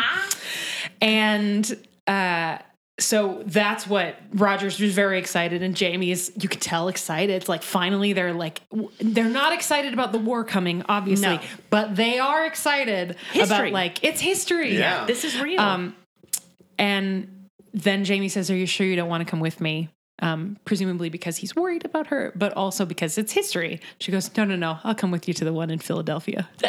and 1.00 1.78
uh, 2.08 2.58
so 3.00 3.42
that's 3.46 3.86
what 3.86 4.16
Rogers 4.34 4.80
was 4.80 4.92
very 4.92 5.18
excited, 5.18 5.62
and 5.62 5.76
Jamie 5.76 6.10
is 6.10 6.32
you 6.40 6.48
could 6.48 6.60
tell 6.60 6.88
excited. 6.88 7.34
It's 7.36 7.48
like 7.48 7.62
finally 7.62 8.12
they're 8.12 8.32
like 8.32 8.60
they're 9.00 9.24
not 9.28 9.52
excited 9.52 9.92
about 9.92 10.12
the 10.12 10.18
war 10.18 10.42
coming, 10.44 10.82
obviously, 10.88 11.36
No. 11.36 11.40
but 11.70 11.94
they 11.94 12.18
are 12.18 12.44
excited 12.44 13.16
History. 13.32 13.56
about 13.56 13.72
like 13.72 14.02
it's 14.04 14.20
history. 14.20 14.76
Yeah. 14.76 15.04
this 15.06 15.24
is 15.24 15.40
real. 15.40 15.60
Um, 15.60 15.94
and 16.78 17.48
then 17.74 18.04
Jamie 18.04 18.28
says, 18.28 18.50
"Are 18.50 18.56
you 18.56 18.66
sure 18.66 18.86
you 18.86 18.96
don't 18.96 19.08
want 19.08 19.24
to 19.24 19.30
come 19.30 19.40
with 19.40 19.60
me?" 19.60 19.90
Um, 20.20 20.56
presumably 20.64 21.10
because 21.10 21.36
he's 21.36 21.54
worried 21.54 21.84
about 21.84 22.08
her, 22.08 22.32
but 22.34 22.52
also 22.54 22.84
because 22.84 23.18
it's 23.18 23.30
history. 23.32 23.80
She 24.00 24.10
goes, 24.10 24.28
"No, 24.36 24.44
no, 24.44 24.56
no. 24.56 24.78
I'll 24.82 24.94
come 24.96 25.12
with 25.12 25.28
you 25.28 25.34
to 25.34 25.44
the 25.44 25.52
one 25.52 25.70
in 25.70 25.78
Philadelphia." 25.78 26.48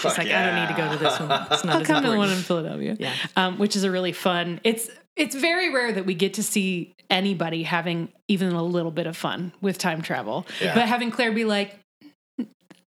She's 0.00 0.18
like, 0.18 0.28
I 0.28 0.46
don't 0.46 0.54
need 0.56 0.68
to 0.68 0.74
go 0.76 0.92
to 0.92 0.98
this 0.98 1.18
one. 1.18 1.30
It's 1.50 1.64
not 1.64 1.74
I'll 1.76 1.80
as 1.80 1.86
come 1.86 2.02
to 2.04 2.10
the 2.10 2.16
one 2.16 2.30
in 2.30 2.38
Philadelphia. 2.38 2.96
Yeah. 2.98 3.14
Um, 3.36 3.58
which 3.58 3.76
is 3.76 3.84
a 3.84 3.90
really 3.90 4.12
fun. 4.12 4.60
It's 4.64 4.90
it's 5.16 5.34
very 5.34 5.72
rare 5.72 5.92
that 5.92 6.06
we 6.06 6.14
get 6.14 6.34
to 6.34 6.42
see 6.42 6.94
anybody 7.10 7.62
having 7.64 8.08
even 8.28 8.52
a 8.52 8.62
little 8.62 8.90
bit 8.92 9.06
of 9.06 9.16
fun 9.16 9.52
with 9.60 9.78
time 9.78 10.02
travel. 10.02 10.46
Yeah. 10.60 10.74
But 10.74 10.86
having 10.88 11.10
Claire 11.10 11.32
be 11.32 11.44
like, 11.44 11.78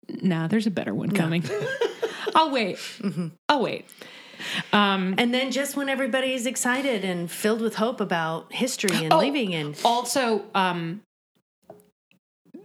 "Nah, 0.08 0.46
there's 0.48 0.66
a 0.66 0.70
better 0.70 0.94
one 0.94 1.10
coming. 1.10 1.42
I'll 2.34 2.50
wait. 2.50 2.78
I'll 3.48 3.62
wait." 3.62 3.86
Um, 4.72 5.14
And 5.18 5.34
then 5.34 5.50
just 5.50 5.76
when 5.76 5.88
everybody 5.88 6.32
is 6.32 6.46
excited 6.46 7.04
and 7.04 7.30
filled 7.30 7.60
with 7.60 7.74
hope 7.74 8.00
about 8.00 8.52
history 8.52 8.96
and 9.04 9.12
Oh. 9.12 9.18
leaving 9.18 9.54
and 9.54 9.78
also, 9.84 10.44
um, 10.54 11.02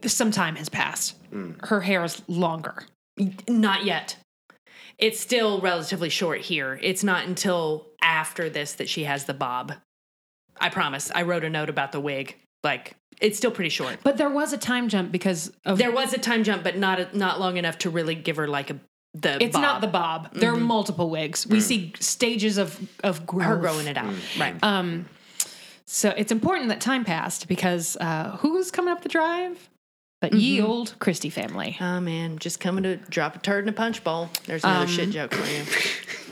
some 0.06 0.32
time 0.32 0.56
has 0.56 0.70
passed. 0.70 1.16
Her 1.64 1.82
hair 1.82 2.04
is 2.04 2.22
longer. 2.28 2.84
not 3.48 3.86
yet. 3.86 4.18
It's 4.98 5.20
still 5.20 5.60
relatively 5.62 6.10
short 6.10 6.42
here. 6.42 6.80
It's 6.82 7.04
not 7.04 7.26
until 7.26 7.88
after 8.02 8.50
this 8.50 8.74
that 8.74 8.88
she 8.90 9.04
has 9.04 9.26
the 9.26 9.34
bob. 9.34 9.74
I 10.60 10.70
promise. 10.70 11.12
I 11.14 11.24
wrote 11.24 11.44
a 11.44 11.50
note 11.50 11.70
about 11.70 11.92
the 11.92 12.00
wig. 12.00 12.36
Like 12.64 12.96
it's 13.22 13.38
still 13.38 13.52
pretty 13.52 13.70
short. 13.70 13.98
But 14.04 14.18
there 14.18 14.30
was 14.30 14.54
a 14.54 14.58
time 14.58 14.90
jump 14.90 15.12
because 15.12 15.52
of 15.66 15.78
There 15.78 15.92
was 15.92 16.14
a 16.14 16.18
time 16.18 16.44
jump, 16.44 16.64
but 16.64 16.78
not 16.78 17.14
not 17.14 17.40
long 17.40 17.58
enough 17.58 17.78
to 17.80 17.90
really 17.90 18.16
give 18.16 18.38
her 18.38 18.48
like 18.48 18.70
a 18.70 18.80
the. 19.14 19.42
It's 19.42 19.58
not 19.58 19.82
the 19.82 19.88
bob. 19.88 20.34
There 20.34 20.54
are 20.54 20.58
multiple 20.58 21.10
wigs. 21.10 21.46
We 21.46 21.60
see 21.60 21.94
stages 22.00 22.58
of 22.58 22.80
of 23.04 23.26
growth. 23.26 23.48
her 23.48 23.58
growing 23.58 23.88
it 23.88 23.98
out, 23.98 24.14
right? 24.40 24.56
Um, 24.64 25.06
so 25.86 26.10
it's 26.10 26.32
important 26.32 26.70
that 26.70 26.82
time 26.82 27.06
passed 27.06 27.48
because 27.48 27.96
uh, 27.98 28.38
who's 28.38 28.72
coming 28.72 28.92
up 28.92 29.04
the 29.04 29.10
drive? 29.10 29.70
The 30.32 30.38
ye 30.38 30.58
mm-hmm. 30.58 30.68
old 30.68 30.96
Christie 31.00 31.30
family. 31.30 31.78
oh 31.80 32.00
man, 32.00 32.38
just 32.40 32.60
coming 32.60 32.84
to 32.84 32.98
drop 32.98 33.36
a 33.36 33.40
turd 33.40 33.64
in 33.66 33.70
a 33.70 33.74
punch 33.74 34.04
bowl. 34.04 34.30
There's 34.46 34.64
another 34.64 34.86
um, 34.86 34.88
shit 34.88 35.10
joke 35.12 35.34
for 35.34 35.46
you. 35.50 35.64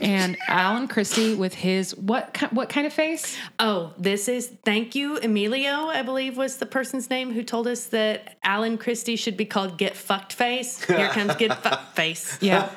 and 0.00 0.36
Alan 0.48 0.88
Christie 0.88 1.34
with 1.34 1.54
his 1.54 1.96
what 1.96 2.36
what 2.52 2.68
kind 2.68 2.86
of 2.86 2.92
face? 2.92 3.36
Oh, 3.58 3.92
this 3.98 4.28
is 4.28 4.52
thank 4.64 4.94
you, 4.94 5.18
Emilio. 5.18 5.86
I 5.86 6.02
believe 6.02 6.36
was 6.36 6.56
the 6.56 6.66
person's 6.66 7.10
name 7.10 7.32
who 7.32 7.42
told 7.42 7.66
us 7.66 7.86
that 7.86 8.36
Alan 8.42 8.78
Christie 8.78 9.16
should 9.16 9.36
be 9.36 9.44
called 9.44 9.78
Get 9.78 9.96
Fucked 9.96 10.32
Face. 10.32 10.82
Here 10.84 11.08
comes 11.08 11.34
Get 11.36 11.56
Fucked 11.62 11.96
Face, 11.96 12.38
Yeah, 12.40 12.70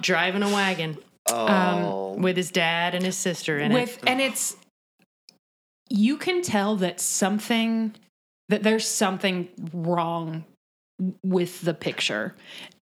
driving 0.00 0.42
a 0.42 0.48
wagon 0.48 0.98
oh. 1.30 1.46
Um, 1.46 2.22
with 2.22 2.36
his 2.36 2.50
dad 2.50 2.94
and 2.94 3.04
his 3.04 3.16
sister 3.16 3.58
in 3.58 3.72
with 3.72 3.96
it. 3.98 4.08
and 4.08 4.20
it's 4.20 4.56
you 5.88 6.16
can 6.16 6.42
tell 6.42 6.76
that 6.76 7.00
something 7.00 7.94
that 8.48 8.62
there's 8.62 8.86
something 8.86 9.48
wrong 9.72 10.44
with 11.24 11.60
the 11.62 11.74
picture. 11.74 12.34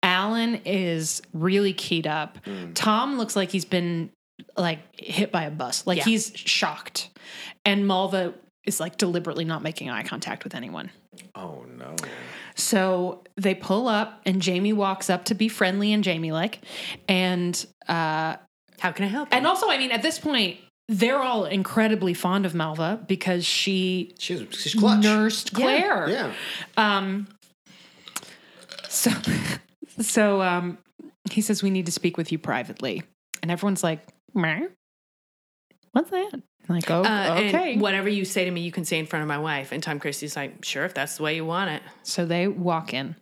Alan 0.02 0.60
is 0.64 1.20
really 1.32 1.72
keyed 1.72 2.06
up. 2.06 2.38
Tom 2.74 3.18
looks 3.18 3.34
like 3.36 3.50
he's 3.50 3.64
been 3.64 4.10
like 4.56 4.78
hit 4.98 5.32
by 5.32 5.44
a 5.44 5.50
bus. 5.50 5.86
Like 5.86 5.98
Yeah. 5.98 6.04
he's 6.04 6.32
shocked. 6.34 7.10
And 7.64 7.86
Malva 7.86 8.34
is 8.64 8.80
like 8.80 8.96
deliberately 8.96 9.44
not 9.44 9.62
making 9.62 9.90
eye 9.90 10.04
contact 10.04 10.44
with 10.44 10.54
anyone. 10.54 10.90
oh, 11.34 11.64
no. 11.76 11.96
So 12.54 13.24
they 13.36 13.54
pull 13.54 13.88
up 13.88 14.20
and 14.26 14.40
Jamie 14.42 14.72
walks 14.72 15.10
up 15.10 15.24
to 15.26 15.34
be 15.34 15.48
friendly 15.48 15.92
and 15.92 16.02
Jamie 16.04 16.32
like. 16.32 16.60
And 17.08 17.66
uh 17.88 18.36
How 18.78 18.92
can 18.92 19.04
I 19.04 19.08
help? 19.08 19.28
and 19.32 19.42
you? 19.42 19.48
also 19.48 19.68
I 19.68 19.78
mean 19.78 19.90
at 19.90 20.02
this 20.02 20.18
point 20.18 20.58
they're 20.88 21.18
all 21.20 21.44
incredibly 21.44 22.14
fond 22.14 22.46
of 22.46 22.54
Malva 22.54 23.00
because 23.06 23.44
she 23.44 24.14
She's, 24.18 24.42
she's 24.52 24.74
clutch. 24.74 25.02
nursed 25.02 25.52
Claire. 25.54 26.08
Yeah. 26.08 26.32
Um 26.76 27.28
so 28.88 29.10
so 30.00 30.40
um 30.42 30.78
he 31.30 31.40
says 31.42 31.62
we 31.62 31.70
need 31.70 31.86
to 31.86 31.92
speak 31.92 32.16
with 32.16 32.32
you 32.32 32.38
privately. 32.38 33.02
And 33.42 33.50
everyone's 33.50 33.82
like, 33.84 34.00
Meh? 34.34 34.66
What's 35.92 36.10
that? 36.10 36.30
I'm 36.34 36.74
like, 36.74 36.90
oh, 36.90 37.02
Uh, 37.04 37.34
okay. 37.38 37.72
And 37.74 37.80
whatever 37.80 38.08
you 38.08 38.24
say 38.24 38.44
to 38.44 38.50
me, 38.50 38.60
you 38.62 38.72
can 38.72 38.84
say 38.84 38.98
in 38.98 39.06
front 39.06 39.22
of 39.22 39.28
my 39.28 39.38
wife. 39.38 39.72
And 39.72 39.82
Tom 39.82 39.98
Christie's 40.00 40.36
like, 40.36 40.64
sure, 40.64 40.84
if 40.84 40.92
that's 40.94 41.16
the 41.16 41.22
way 41.22 41.34
you 41.36 41.44
want 41.44 41.70
it. 41.70 41.82
So 42.02 42.24
they 42.26 42.48
walk 42.48 42.92
in 42.94 43.14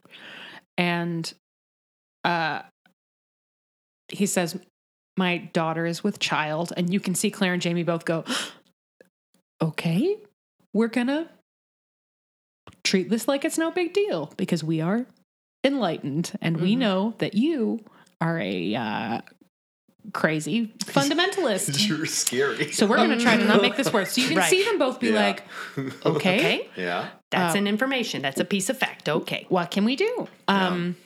and 0.79 1.33
uh 2.25 2.63
he 4.09 4.27
says, 4.27 4.57
My 5.17 5.39
daughter 5.39 5.87
is 5.87 6.05
with 6.05 6.19
child, 6.19 6.73
and 6.77 6.93
you 6.93 7.01
can 7.01 7.15
see 7.15 7.31
Claire 7.31 7.55
and 7.55 7.63
Jamie 7.63 7.83
both 7.85 8.05
go, 8.05 8.25
Okay. 9.63 10.17
we're 10.75 10.89
gonna 10.89 11.31
treat 12.85 13.09
this 13.09 13.27
like 13.27 13.45
it's 13.45 13.57
no 13.59 13.71
big 13.71 13.93
deal 13.95 14.33
because 14.37 14.63
we 14.63 14.81
are 14.81 15.07
enlightened 15.65 16.33
and 16.43 16.59
we 16.61 16.77
know 16.77 17.15
that 17.19 17.35
you 17.35 17.81
are 18.21 18.39
a 18.39 18.75
uh, 18.75 19.21
crazy 20.13 20.67
fundamentalist. 20.79 21.89
You're 21.89 22.05
scary. 22.07 22.71
So 22.73 22.87
we're 22.87 22.97
gonna 22.97 23.19
try 23.19 23.37
to 23.39 23.45
not 23.45 23.63
make 23.63 23.77
this 23.77 23.91
worse. 23.93 24.13
So 24.13 24.21
you 24.21 24.29
can 24.29 24.37
Right. 24.37 24.51
see 24.51 24.63
them 24.65 24.79
both 24.79 25.01
be 25.01 25.09
Yeah. 25.09 25.15
like, 25.27 25.43
okay, 25.79 25.91
Okay. 26.05 26.69
yeah. 26.77 27.09
That's 27.31 27.55
Um, 27.55 27.61
an 27.63 27.67
information. 27.67 28.21
That's 28.23 28.39
a 28.41 28.45
piece 28.45 28.69
of 28.69 28.79
fact. 28.79 29.09
Okay. 29.09 29.47
what 29.49 29.71
can 29.71 29.85
we 29.87 29.97
do? 29.97 30.29
Um, 30.49 30.97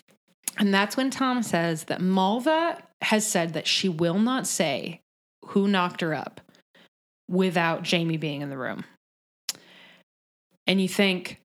and 0.60 0.74
that's 0.74 0.94
when 0.94 1.10
Tom 1.10 1.42
says 1.42 1.84
that 1.84 2.02
Malva 2.02 2.80
has 3.00 3.26
said 3.26 3.54
that 3.54 3.66
she 3.66 3.88
will 3.88 4.18
not 4.18 4.46
say 4.46 5.00
who 5.46 5.66
knocked 5.66 6.02
her 6.02 6.12
up 6.12 6.42
without 7.28 7.82
Jamie 7.82 8.18
being 8.18 8.42
in 8.42 8.50
the 8.50 8.58
room. 8.58 8.84
And 10.66 10.78
you 10.78 10.86
think 10.86 11.40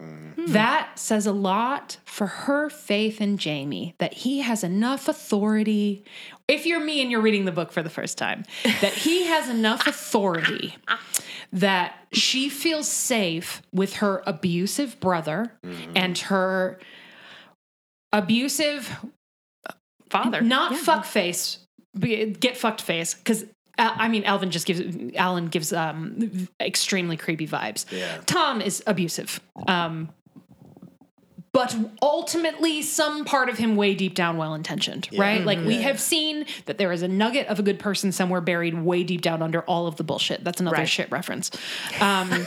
mm. 0.00 0.34
hmm. 0.34 0.52
that 0.52 1.00
says 1.00 1.26
a 1.26 1.32
lot 1.32 1.96
for 2.04 2.28
her 2.28 2.70
faith 2.70 3.20
in 3.20 3.38
Jamie 3.38 3.96
that 3.98 4.14
he 4.14 4.38
has 4.38 4.62
enough 4.62 5.08
authority. 5.08 6.04
If 6.46 6.64
you're 6.64 6.80
me 6.80 7.02
and 7.02 7.10
you're 7.10 7.20
reading 7.20 7.44
the 7.44 7.52
book 7.52 7.72
for 7.72 7.82
the 7.82 7.90
first 7.90 8.16
time, 8.18 8.44
that 8.80 8.92
he 8.92 9.26
has 9.26 9.48
enough 9.48 9.84
authority 9.84 10.76
that 11.52 12.06
she 12.12 12.48
feels 12.48 12.86
safe 12.86 13.62
with 13.72 13.96
her 13.96 14.22
abusive 14.26 15.00
brother 15.00 15.58
mm. 15.64 15.92
and 15.96 16.16
her 16.18 16.78
abusive 18.12 18.94
Father. 20.10 20.40
not 20.40 20.72
Yeah. 20.72 20.78
fuck 20.78 21.04
face, 21.04 21.58
get 21.98 22.56
fucked 22.56 22.80
face. 22.82 23.14
Because 23.14 23.44
I 23.78 24.08
mean, 24.08 24.24
Alvin 24.24 24.50
just 24.50 24.66
gives 24.66 25.14
Alan 25.14 25.46
gives 25.46 25.72
um, 25.72 26.48
extremely 26.60 27.16
creepy 27.16 27.46
vibes. 27.46 27.84
Yeah. 27.92 28.18
Tom 28.26 28.60
is 28.60 28.82
abusive, 28.88 29.40
um, 29.68 30.08
but 31.52 31.76
ultimately, 32.02 32.82
some 32.82 33.24
part 33.24 33.48
of 33.48 33.56
him 33.56 33.76
way 33.76 33.94
deep 33.94 34.14
down 34.14 34.36
well 34.36 34.54
intentioned, 34.54 35.08
right? 35.16 35.44
Like 35.44 35.60
we 35.60 35.82
have 35.82 36.00
seen 36.00 36.46
that 36.66 36.78
there 36.78 36.90
is 36.92 37.02
a 37.02 37.08
nugget 37.08 37.46
of 37.46 37.58
a 37.60 37.62
good 37.62 37.78
person 37.78 38.10
somewhere 38.10 38.40
buried 38.40 38.74
way 38.74 39.04
deep 39.04 39.20
down 39.22 39.42
under 39.42 39.62
all 39.62 39.86
of 39.86 39.94
the 39.96 40.04
bullshit. 40.04 40.42
That's 40.42 40.60
another 40.60 40.78
Right. 40.78 40.88
shit 40.88 41.10
reference. 41.12 41.50
Um, 42.00 42.46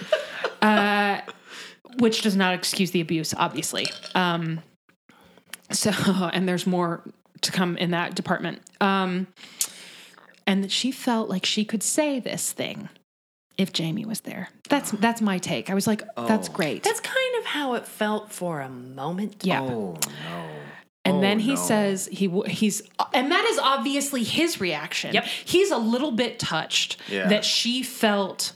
uh, 0.62 1.20
which 1.98 2.22
does 2.22 2.36
not 2.36 2.54
excuse 2.54 2.92
the 2.92 3.00
abuse, 3.00 3.34
obviously. 3.36 3.88
Um, 4.14 4.60
so, 5.72 5.90
and 6.32 6.48
there's 6.48 6.66
more 6.66 7.02
to 7.42 7.52
come 7.52 7.76
in 7.76 7.90
that 7.92 8.14
department. 8.14 8.60
Um, 8.80 9.26
and 10.46 10.64
that 10.64 10.70
she 10.72 10.90
felt 10.90 11.28
like 11.28 11.46
she 11.46 11.64
could 11.64 11.82
say 11.82 12.18
this 12.20 12.52
thing 12.52 12.88
if 13.56 13.72
Jamie 13.72 14.04
was 14.04 14.20
there. 14.20 14.48
That's 14.68 14.90
that's 14.92 15.20
my 15.20 15.38
take. 15.38 15.70
I 15.70 15.74
was 15.74 15.86
like, 15.86 16.02
that's 16.16 16.48
Oh. 16.48 16.52
great. 16.52 16.82
That's 16.82 17.00
kind 17.00 17.34
of 17.38 17.44
how 17.44 17.74
it 17.74 17.86
felt 17.86 18.32
for 18.32 18.60
a 18.60 18.68
moment. 18.68 19.36
yeah. 19.42 19.60
Oh 19.62 19.96
no. 20.28 20.46
And 21.04 21.16
Oh, 21.16 21.20
then 21.20 21.38
he 21.40 21.50
no. 21.54 21.56
says 21.56 22.08
he 22.12 22.28
he's 22.46 22.82
and 23.14 23.30
that 23.30 23.44
is 23.44 23.58
obviously 23.58 24.22
his 24.24 24.60
reaction. 24.60 25.14
Yep. 25.14 25.24
He's 25.24 25.70
a 25.70 25.78
little 25.78 26.10
bit 26.12 26.38
touched 26.38 26.96
Yeah. 27.08 27.28
that 27.28 27.44
she 27.44 27.82
felt 27.82 28.52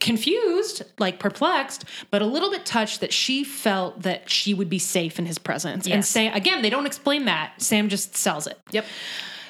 confused, 0.00 0.82
like 0.98 1.18
perplexed, 1.18 1.84
but 2.10 2.22
a 2.22 2.26
little 2.26 2.50
bit 2.50 2.64
touched 2.66 3.00
that 3.00 3.12
she 3.12 3.44
felt 3.44 4.02
that 4.02 4.28
she 4.30 4.54
would 4.54 4.68
be 4.68 4.78
safe 4.78 5.18
in 5.18 5.26
his 5.26 5.38
presence. 5.38 5.86
And 5.86 5.94
Yes. 5.96 6.08
say 6.08 6.28
again, 6.28 6.62
they 6.62 6.70
don't 6.70 6.86
explain 6.86 7.24
that. 7.26 7.60
Sam 7.60 7.88
just 7.88 8.16
sells 8.16 8.46
it. 8.46 8.58
Yep. 8.72 8.84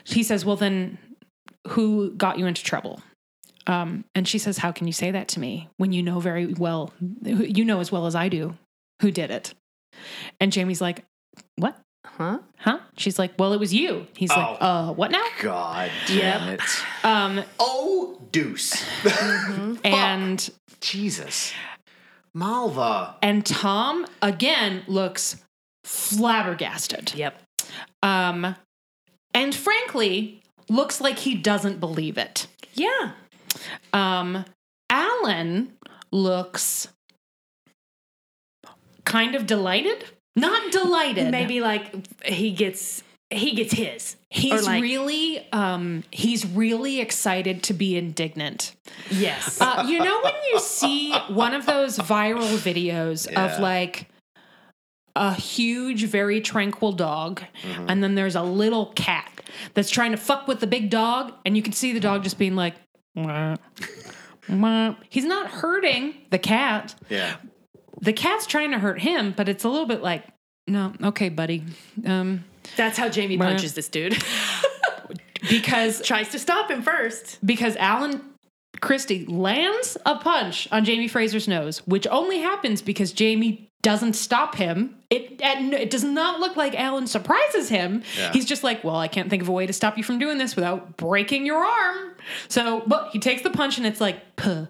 He 0.04 0.22
says, 0.22 0.44
"Well 0.44 0.56
then 0.56 0.98
who 1.68 2.10
got 2.14 2.38
you 2.38 2.46
into 2.46 2.62
trouble?" 2.62 3.02
Um, 3.66 4.04
and 4.14 4.26
she 4.26 4.38
says, 4.38 4.58
"How 4.58 4.72
can 4.72 4.86
you 4.86 4.92
say 4.92 5.10
that 5.10 5.28
to 5.28 5.40
me 5.40 5.68
when 5.76 5.92
you 5.92 6.02
know 6.02 6.20
very 6.20 6.46
well 6.54 6.92
you 7.22 7.64
know 7.64 7.80
as 7.80 7.92
well 7.92 8.06
as 8.06 8.14
I 8.14 8.28
do 8.28 8.56
who 9.02 9.10
did 9.10 9.30
it?" 9.30 9.52
And 10.40 10.52
Jamie's 10.52 10.80
like, 10.80 11.04
"What?" 11.56 11.78
Huh? 12.18 12.40
huh? 12.58 12.80
She's 12.96 13.16
like, 13.18 13.32
well, 13.38 13.52
it 13.52 13.60
was 13.60 13.72
you. 13.72 14.08
He's 14.16 14.30
like, 14.30 14.58
Oh. 14.60 14.66
uh, 14.66 14.92
what 14.92 15.12
now? 15.12 15.24
God 15.40 15.90
damn 16.08 16.48
Yep. 16.48 16.60
it. 16.60 17.04
Um, 17.06 17.44
Oh, 17.60 18.20
deuce. 18.32 18.84
and 19.84 20.50
Jesus. 20.80 21.52
Malva. 22.34 23.14
and 23.22 23.46
Tom 23.46 24.04
again 24.20 24.82
looks 24.88 25.36
flabbergasted. 25.84 27.14
Yep. 27.14 27.40
Um, 28.02 28.56
and 29.32 29.54
frankly, 29.54 30.42
looks 30.68 31.00
like 31.00 31.20
he 31.20 31.34
doesn't 31.36 31.78
believe 31.80 32.18
it. 32.18 32.48
Yeah. 32.74 33.12
Um, 33.92 34.44
Alan 34.90 35.72
looks 36.10 36.88
kind 39.04 39.34
of 39.34 39.46
delighted, 39.46 40.04
not 40.40 40.72
delighted. 40.72 41.30
Maybe 41.30 41.60
like 41.60 42.24
he 42.24 42.52
gets 42.52 43.02
he 43.30 43.52
gets 43.54 43.72
his. 43.74 44.16
he's 44.30 44.66
like- 44.66 44.80
really, 44.82 45.46
um, 45.52 46.02
he's 46.10 46.46
really 46.46 47.00
excited 47.00 47.62
to 47.64 47.74
be 47.74 47.96
indignant. 47.96 48.74
Yes. 49.10 49.60
Uh, 49.60 49.84
you 49.86 49.98
know 49.98 50.20
when 50.22 50.32
you 50.50 50.58
see 50.60 51.12
one 51.28 51.52
of 51.52 51.66
those 51.66 51.98
viral 51.98 52.56
videos 52.56 53.30
Yeah. 53.30 53.44
of 53.54 53.60
like 53.60 54.08
a 55.14 55.34
huge, 55.34 56.04
very 56.04 56.40
tranquil 56.40 56.92
dog, 56.92 57.42
Mm-hmm. 57.62 57.90
and 57.90 58.02
then 58.02 58.14
there's 58.14 58.36
a 58.36 58.42
little 58.42 58.86
cat 58.94 59.30
that's 59.74 59.90
trying 59.90 60.12
to 60.12 60.16
fuck 60.16 60.46
with 60.48 60.60
the 60.60 60.66
big 60.66 60.88
dog, 60.90 61.32
and 61.44 61.56
you 61.56 61.62
can 61.62 61.72
see 61.72 61.92
the 61.92 62.00
dog 62.00 62.22
just 62.22 62.38
being 62.38 62.54
like, 62.56 62.76
"Wah, 63.14 63.56
wah." 64.48 64.94
he's 65.10 65.24
not 65.24 65.48
hurting 65.50 66.14
the 66.30 66.38
cat. 66.38 66.94
Yeah. 67.10 67.36
The 68.00 68.12
cat's 68.12 68.46
trying 68.46 68.70
to 68.72 68.78
hurt 68.78 69.00
him, 69.00 69.32
but 69.36 69.48
it's 69.48 69.64
a 69.64 69.68
little 69.68 69.86
bit 69.86 70.02
like, 70.02 70.24
no, 70.66 70.92
okay, 71.02 71.28
buddy. 71.28 71.64
Um, 72.04 72.44
That's 72.76 72.98
how 72.98 73.08
Jamie 73.08 73.38
punches 73.38 73.74
this 73.74 73.88
dude. 73.88 74.16
because 75.48 76.02
Tries 76.04 76.28
to 76.30 76.38
stop 76.38 76.70
him 76.70 76.82
first. 76.82 77.38
because 77.44 77.76
Alan 77.76 78.20
Christie 78.80 79.24
lands 79.26 79.96
a 80.06 80.16
punch 80.16 80.68
on 80.70 80.84
Jamie 80.84 81.08
Fraser's 81.08 81.48
nose, 81.48 81.78
which 81.86 82.06
only 82.08 82.38
happens 82.40 82.82
because 82.82 83.12
Jamie 83.12 83.68
doesn't 83.82 84.12
stop 84.14 84.54
him. 84.56 84.96
It 85.10 85.40
it 85.42 85.88
does 85.90 86.04
not 86.04 86.38
look 86.38 86.56
like 86.56 86.78
Alan 86.78 87.06
surprises 87.06 87.70
him. 87.70 88.02
Yeah. 88.18 88.30
He's 88.32 88.44
just 88.44 88.62
like, 88.62 88.84
"Well, 88.84 88.96
I 88.96 89.08
can't 89.08 89.30
think 89.30 89.40
of 89.42 89.48
a 89.48 89.52
way 89.52 89.66
to 89.66 89.72
stop 89.72 89.96
you 89.96 90.04
from 90.04 90.18
doing 90.18 90.36
this 90.36 90.54
without 90.54 90.98
breaking 90.98 91.46
your 91.46 91.64
arm." 91.64 92.12
So, 92.48 92.82
but 92.86 93.08
he 93.12 93.18
takes 93.18 93.40
the 93.42 93.48
punch 93.50 93.78
and 93.78 93.86
it's 93.86 94.02
like, 94.02 94.36
puh. 94.36 94.66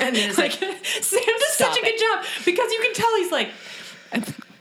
And 0.00 0.16
then 0.16 0.28
it's 0.30 0.38
like 0.44 0.50
Sam 0.52 1.20
does 1.24 1.52
such 1.54 1.78
a 1.78 1.80
good 1.82 1.96
job 1.98 2.24
because 2.44 2.72
you 2.72 2.80
can 2.82 2.92
tell 2.94 3.16
he's 3.18 3.30
like, 3.30 3.50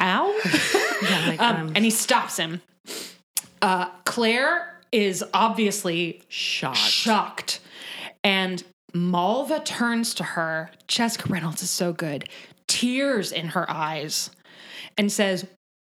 "Ow." 0.02 0.40
yeah, 1.02 1.26
like, 1.28 1.42
Um, 1.42 1.56
um, 1.56 1.72
and 1.76 1.84
he 1.84 1.90
stops 1.90 2.38
him. 2.38 2.62
Uh, 3.62 3.90
Claire 4.06 4.80
is 4.92 5.24
obviously 5.34 6.22
shocked. 6.28 6.78
shocked. 6.78 7.60
And 8.24 8.64
Malva 8.94 9.62
turns 9.62 10.14
to 10.16 10.24
her. 10.24 10.70
Jessica 10.88 11.28
Reynolds 11.28 11.64
is 11.64 11.72
so 11.72 11.92
good. 11.92 12.30
Tears 12.68 13.32
in 13.32 13.48
her 13.50 13.70
eyes 13.70 14.30
and 14.98 15.12
says, 15.12 15.46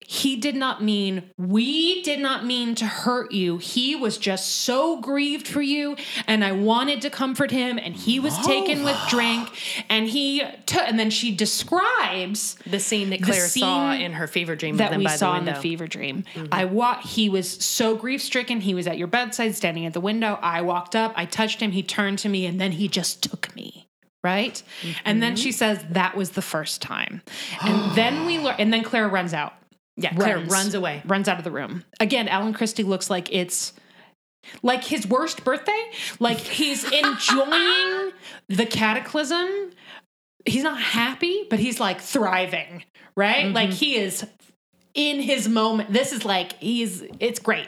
he 0.02 0.38
did 0.38 0.56
not 0.56 0.82
mean, 0.82 1.30
we 1.38 2.02
did 2.02 2.20
not 2.20 2.44
mean 2.44 2.74
to 2.76 2.86
hurt 2.86 3.32
you. 3.32 3.60
He 3.60 3.96
was 3.96 4.18
just 4.18 4.48
so 4.64 5.00
grieved 5.00 5.48
for 5.48 5.62
you. 5.62 5.98
And 6.26 6.44
I 6.44 6.54
wanted 6.54 7.02
to 7.04 7.12
comfort 7.12 7.52
him. 7.52 7.78
And 7.78 7.96
he 7.96 8.20
was 8.20 8.36
taken 8.40 8.84
with 8.84 8.98
drink. 9.10 9.50
And 9.88 10.08
he 10.08 10.42
took, 10.66 10.82
and 10.82 10.98
then 10.98 11.12
she 11.12 11.36
describes 11.36 12.56
the 12.66 12.80
scene 12.80 13.12
that 13.12 13.22
Claire 13.22 13.48
saw 13.50 13.94
in 13.94 14.14
her 14.14 14.26
fever 14.26 14.56
dream 14.56 14.78
that 14.78 14.90
them 14.90 15.00
we 15.00 15.06
by 15.06 15.16
saw 15.16 15.34
the 15.34 15.40
in 15.40 15.46
the 15.46 15.56
fever 15.56 15.86
dream. 15.86 16.24
Mm-hmm. 16.34 16.48
I 16.52 16.66
wa- 16.66 17.02
he 17.02 17.30
was 17.30 17.48
so 17.48 17.96
grief 17.96 18.24
stricken. 18.24 18.62
He 18.62 18.74
was 18.74 18.88
at 18.88 18.98
your 18.98 19.08
bedside, 19.08 19.56
standing 19.56 19.86
at 19.86 19.94
the 19.94 20.02
window. 20.02 20.40
I 20.42 20.62
walked 20.62 20.96
up, 20.96 21.14
I 21.16 21.26
touched 21.26 21.60
him, 21.60 21.72
he 21.72 21.84
turned 21.84 22.18
to 22.20 22.30
me, 22.30 22.46
and 22.46 22.60
then 22.60 22.72
he 22.72 22.88
just 22.88 23.22
took 23.22 23.54
me. 23.56 23.89
Right, 24.22 24.62
and 25.06 25.24
then 25.24 25.38
she 25.38 25.54
says 25.54 25.84
that 25.92 26.18
was 26.18 26.32
the 26.32 26.42
first 26.42 26.82
time, 26.82 27.22
and 27.62 27.92
then 27.96 28.26
we 28.26 28.38
learn, 28.38 28.56
and 28.60 28.74
then 28.74 28.84
Claire 28.84 29.08
runs 29.08 29.34
out. 29.34 29.54
Yeah, 29.96 30.14
Claire 30.14 30.40
runs 30.40 30.74
away. 30.74 31.02
runs 31.06 31.28
out 31.28 31.38
of 31.38 31.44
the 31.44 31.52
room. 31.52 31.84
Again, 32.00 32.28
Alan 32.28 32.54
Christie 32.54 32.84
looks 32.84 33.10
like 33.10 33.34
it's 33.34 33.74
like 34.62 34.84
his 34.84 35.08
worst 35.08 35.44
birthday. 35.44 35.92
Like 36.20 36.40
he's 36.40 36.84
enjoying 36.92 38.12
the 38.48 38.66
cataclysm. 38.66 39.72
He's 40.46 40.64
not 40.64 40.82
happy, 40.82 41.46
but 41.50 41.60
he's 41.60 41.80
like 41.80 42.02
thriving, 42.02 42.84
right? 43.16 43.46
Mm-hmm. 43.46 43.56
Like 43.56 43.72
he 43.72 43.96
is 43.98 44.26
in 44.94 45.22
his 45.22 45.48
moment. 45.48 45.92
This 45.94 46.12
is 46.12 46.26
like 46.26 46.54
he's 46.60 47.04
it's 47.20 47.40
great. 47.40 47.68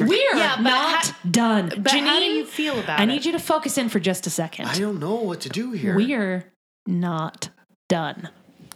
We're 0.00 0.36
Yeah, 0.36 0.56
not 0.60 1.06
how- 1.06 1.30
done. 1.30 1.72
But 1.78 1.92
how 1.92 2.18
do 2.20 2.24
you 2.24 2.44
feel 2.46 2.78
about 2.78 3.00
I 3.00 3.02
it? 3.02 3.06
need 3.06 3.24
you 3.24 3.32
to 3.32 3.38
focus 3.38 3.76
in 3.78 3.88
for 3.88 3.98
just 4.00 4.26
a 4.26 4.30
second. 4.30 4.66
I 4.66 4.78
don't 4.78 5.00
know 5.00 5.14
what 5.16 5.40
to 5.42 5.48
do 5.48 5.72
here. 5.72 5.94
We're 5.94 6.44
not 6.86 7.48
done. 7.88 8.28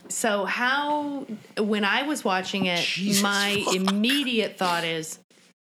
So 0.08 0.44
how 0.44 1.26
when 1.58 1.84
I 1.84 2.02
was 2.02 2.24
watching 2.24 2.66
it, 2.66 2.80
Jesus 2.84 3.22
my 3.22 3.62
fuck. 3.64 3.74
immediate 3.74 4.58
thought 4.58 4.84
is 4.84 5.18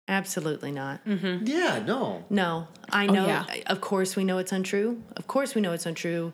Absolutely 0.10 0.74
not. 0.74 1.04
Mm-hmm. 1.06 1.46
Yeah, 1.48 1.82
no. 1.86 2.26
No, 2.30 2.68
I 2.92 3.06
know. 3.08 3.26
yeah. 3.26 3.46
Of 3.68 3.80
course, 3.80 4.18
we 4.18 4.26
know 4.26 4.38
it's 4.38 4.52
untrue. 4.52 5.02
Of 5.16 5.28
course, 5.28 5.56
we 5.56 5.62
know 5.62 5.72
it's 5.72 5.86
untrue. 5.86 6.34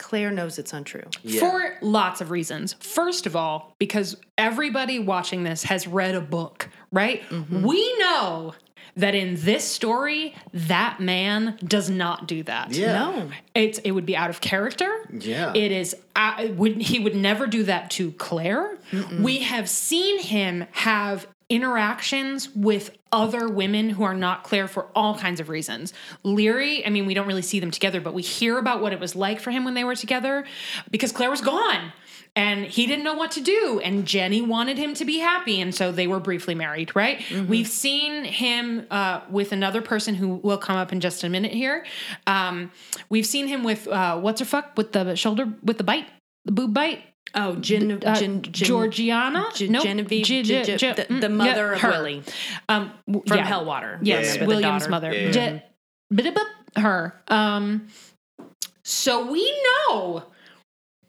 Claire 0.00 0.30
knows 0.30 0.58
it's 0.58 0.72
untrue. 0.72 1.04
Yeah. 1.22 1.40
For 1.40 1.76
lots 1.82 2.20
of 2.20 2.30
reasons. 2.30 2.74
First 2.80 3.26
of 3.26 3.36
all, 3.36 3.74
because 3.78 4.16
everybody 4.36 4.98
watching 4.98 5.44
this 5.44 5.62
has 5.64 5.86
read 5.86 6.14
a 6.14 6.20
book, 6.20 6.68
right? 6.90 7.22
We 7.50 7.98
know 7.98 8.54
that 8.96 9.14
in 9.14 9.36
this 9.36 9.64
story, 9.64 10.34
that 10.52 11.00
man 11.00 11.58
does 11.64 11.90
not 11.90 12.26
do 12.26 12.42
that. 12.44 12.72
Yeah. 12.72 12.92
No. 12.94 13.30
It's 13.54 13.78
it 13.80 13.92
would 13.92 14.06
be 14.06 14.16
out 14.16 14.30
of 14.30 14.40
character. 14.40 14.90
Yeah. 15.12 15.52
It 15.54 15.70
is 15.70 15.94
uh, 16.16 16.48
would 16.56 16.80
he 16.80 16.98
would 16.98 17.14
never 17.14 17.46
do 17.46 17.62
that 17.64 17.90
to 17.92 18.12
Claire. 18.12 18.78
We 19.20 19.40
have 19.40 19.68
seen 19.68 20.18
him 20.18 20.66
have 20.72 21.26
interactions 21.48 22.48
with 22.54 22.96
other 23.12 23.48
women 23.48 23.90
who 23.90 24.04
are 24.04 24.14
not 24.14 24.44
Claire 24.44 24.68
for 24.68 24.86
all 24.94 25.16
kinds 25.16 25.40
of 25.40 25.48
reasons. 25.48 25.92
Laoghaire, 26.24 26.86
I 26.86 26.90
mean, 26.90 27.06
we 27.06 27.14
don't 27.14 27.26
really 27.26 27.42
see 27.42 27.60
them 27.60 27.70
together, 27.70 28.00
but 28.00 28.14
we 28.14 28.22
hear 28.22 28.58
about 28.58 28.80
what 28.80 28.92
it 28.92 29.00
was 29.00 29.16
like 29.16 29.40
for 29.40 29.50
him 29.50 29.64
when 29.64 29.74
they 29.74 29.84
were 29.84 29.96
together 29.96 30.44
because 30.90 31.12
Claire 31.12 31.30
was 31.30 31.40
gone 31.40 31.92
and 32.36 32.64
he 32.66 32.86
didn't 32.86 33.04
know 33.04 33.14
what 33.14 33.32
to 33.32 33.40
do 33.40 33.80
and 33.82 34.06
jenny 34.06 34.40
wanted 34.40 34.78
him 34.78 34.94
to 34.94 35.04
be 35.04 35.18
happy 35.18 35.60
and 35.60 35.74
so 35.74 35.90
they 35.90 36.06
were 36.06 36.20
briefly 36.20 36.54
married 36.54 36.94
right? 36.94 37.22
We've 37.48 37.66
seen 37.66 38.24
him 38.24 38.86
uh, 38.90 39.22
with 39.30 39.52
another 39.52 39.82
person 39.82 40.14
who 40.14 40.36
will 40.36 40.58
come 40.58 40.76
up 40.76 40.92
in 40.92 41.00
just 41.00 41.24
a 41.24 41.28
minute 41.28 41.52
here. 41.52 41.84
Um, 42.26 42.70
we've 43.08 43.26
seen 43.26 43.48
him 43.48 43.64
with 43.64 43.88
uh, 43.88 44.18
what's 44.18 44.40
her 44.40 44.46
fuck 44.46 44.76
with 44.76 44.92
the 44.92 45.14
shoulder 45.16 45.52
with 45.62 45.78
the 45.78 45.84
bite 45.84 46.06
the 46.44 46.52
boob 46.52 46.72
bite 46.72 47.02
Oh, 47.34 47.54
Gen, 47.56 47.92
uh, 48.04 48.14
Gen, 48.16 48.42
Gen- 48.42 48.52
Georgiana, 48.52 49.46
Gen- 49.54 49.72
Nope. 49.72 49.84
Genevieve, 49.84 50.24
Ge- 50.24 50.42
Ge- 50.44 50.64
Ge- 50.64 50.66
Ge- 50.66 50.78
Ge- 50.80 50.96
the, 50.96 51.06
the 51.08 51.28
mm, 51.28 51.34
mother 51.36 51.66
yeah, 51.68 51.72
of 51.74 51.80
her. 51.80 51.90
Willie 51.90 52.22
um, 52.68 52.90
w- 53.06 53.24
from 53.26 53.36
yeah. 53.38 53.44
Helwater. 53.46 53.98
Yes, 54.02 54.34
Yeah, 54.34 54.40
yeah. 54.42 54.46
William's 54.48 54.88
mother. 54.88 55.12
Yeah. 55.12 55.30
Je- 55.30 55.62
her. 56.76 57.20
Um, 57.28 57.88
so 58.84 59.30
we 59.30 59.50
know 59.62 60.24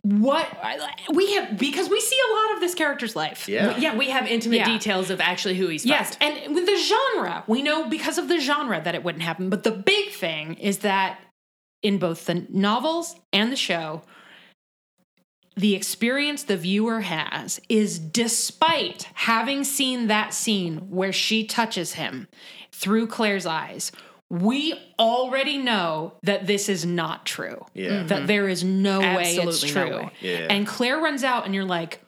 what 0.03 0.47
we 1.13 1.33
have 1.35 1.57
because 1.59 1.87
we 1.89 1.99
see 2.01 2.17
a 2.29 2.33
lot 2.33 2.53
of 2.55 2.59
this 2.59 2.73
character's 2.73 3.15
life. 3.15 3.47
Yeah. 3.47 3.77
Yeah, 3.77 3.95
we 3.95 4.09
have 4.09 4.27
intimate 4.27 4.57
Yeah. 4.57 4.65
details 4.65 5.09
of 5.11 5.21
actually 5.21 5.55
who 5.55 5.67
he's 5.67 5.85
Yes, 5.85 6.15
fucked. 6.15 6.23
and 6.23 6.55
with 6.55 6.65
the 6.65 6.75
genre, 6.77 7.43
we 7.47 7.61
know 7.61 7.87
because 7.87 8.17
of 8.17 8.27
the 8.27 8.39
genre 8.39 8.81
that 8.83 8.95
it 8.95 9.03
wouldn't 9.03 9.23
happen. 9.23 9.49
But 9.49 9.63
the 9.63 9.71
big 9.71 10.09
thing 10.11 10.55
is 10.55 10.79
that 10.79 11.19
in 11.83 11.97
both 11.99 12.25
the 12.25 12.45
novels 12.49 13.15
and 13.33 13.51
the 13.51 13.55
show, 13.55 14.01
the 15.61 15.75
experience 15.75 16.41
the 16.43 16.57
viewer 16.57 17.01
has 17.01 17.61
is 17.69 17.99
despite 17.99 19.07
having 19.13 19.63
seen 19.63 20.07
that 20.07 20.33
scene 20.33 20.89
where 20.89 21.13
she 21.13 21.45
touches 21.45 21.93
him 21.93 22.27
through 22.71 23.05
Claire's 23.05 23.45
eyes, 23.45 23.91
we 24.27 24.73
already 24.97 25.59
know 25.59 26.13
that 26.23 26.47
this 26.47 26.67
is 26.67 26.83
not 26.83 27.27
true. 27.27 27.63
Yeah. 27.75 28.03
That 28.03 28.09
mm-hmm. 28.09 28.25
there 28.25 28.49
is 28.49 28.63
no 28.63 29.01
way 29.01 29.35
it's 29.35 29.37
Absolutely 29.37 29.81
no 29.81 29.87
true. 29.87 29.97
way. 30.05 30.11
Yeah. 30.21 30.47
And 30.49 30.65
Claire 30.65 30.97
runs 30.97 31.23
out, 31.23 31.45
and 31.45 31.53
you're 31.53 31.63
like, 31.63 32.01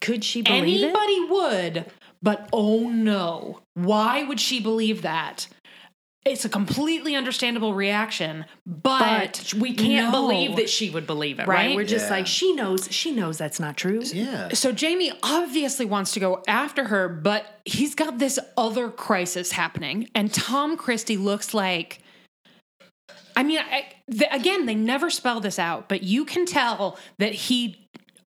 Could 0.00 0.24
she 0.24 0.40
believe 0.40 0.82
it? 0.82 0.94
Anybody 0.94 1.24
would, 1.28 1.92
but 2.22 2.48
oh 2.54 2.88
no. 2.88 3.60
Why 3.74 4.22
would 4.22 4.40
she 4.40 4.60
believe 4.60 5.02
that? 5.02 5.46
It's 6.24 6.44
a 6.44 6.48
completely 6.48 7.16
understandable 7.16 7.74
reaction, 7.74 8.44
but, 8.64 9.40
But 9.42 9.54
we 9.58 9.74
can't 9.74 10.12
no. 10.12 10.20
believe 10.20 10.54
that 10.56 10.70
she 10.70 10.88
would 10.88 11.04
believe 11.04 11.40
it, 11.40 11.48
right? 11.48 11.66
Right? 11.68 11.76
We're 11.76 11.84
just 11.84 12.06
Yeah. 12.06 12.12
like 12.16 12.26
she 12.28 12.52
knows. 12.54 12.86
She 12.92 13.10
knows 13.10 13.38
that's 13.38 13.58
not 13.58 13.76
true. 13.76 14.02
Yeah. 14.04 14.50
So 14.54 14.70
Jamie 14.70 15.12
obviously 15.24 15.84
wants 15.84 16.12
to 16.12 16.20
go 16.20 16.40
after 16.46 16.84
her, 16.84 17.08
but 17.08 17.60
he's 17.64 17.96
got 17.96 18.18
this 18.18 18.38
other 18.56 18.88
crisis 18.88 19.50
happening, 19.52 20.08
and 20.14 20.32
Tom 20.32 20.76
Christie 20.76 21.16
looks 21.16 21.52
like. 21.54 21.98
I 23.34 23.42
mean, 23.42 23.58
I, 23.58 23.86
th- 24.10 24.30
again, 24.30 24.66
they 24.66 24.74
never 24.74 25.08
spell 25.08 25.40
this 25.40 25.58
out, 25.58 25.88
but 25.88 26.02
you 26.02 26.24
can 26.26 26.44
tell 26.44 26.98
that 27.18 27.32
he 27.32 27.81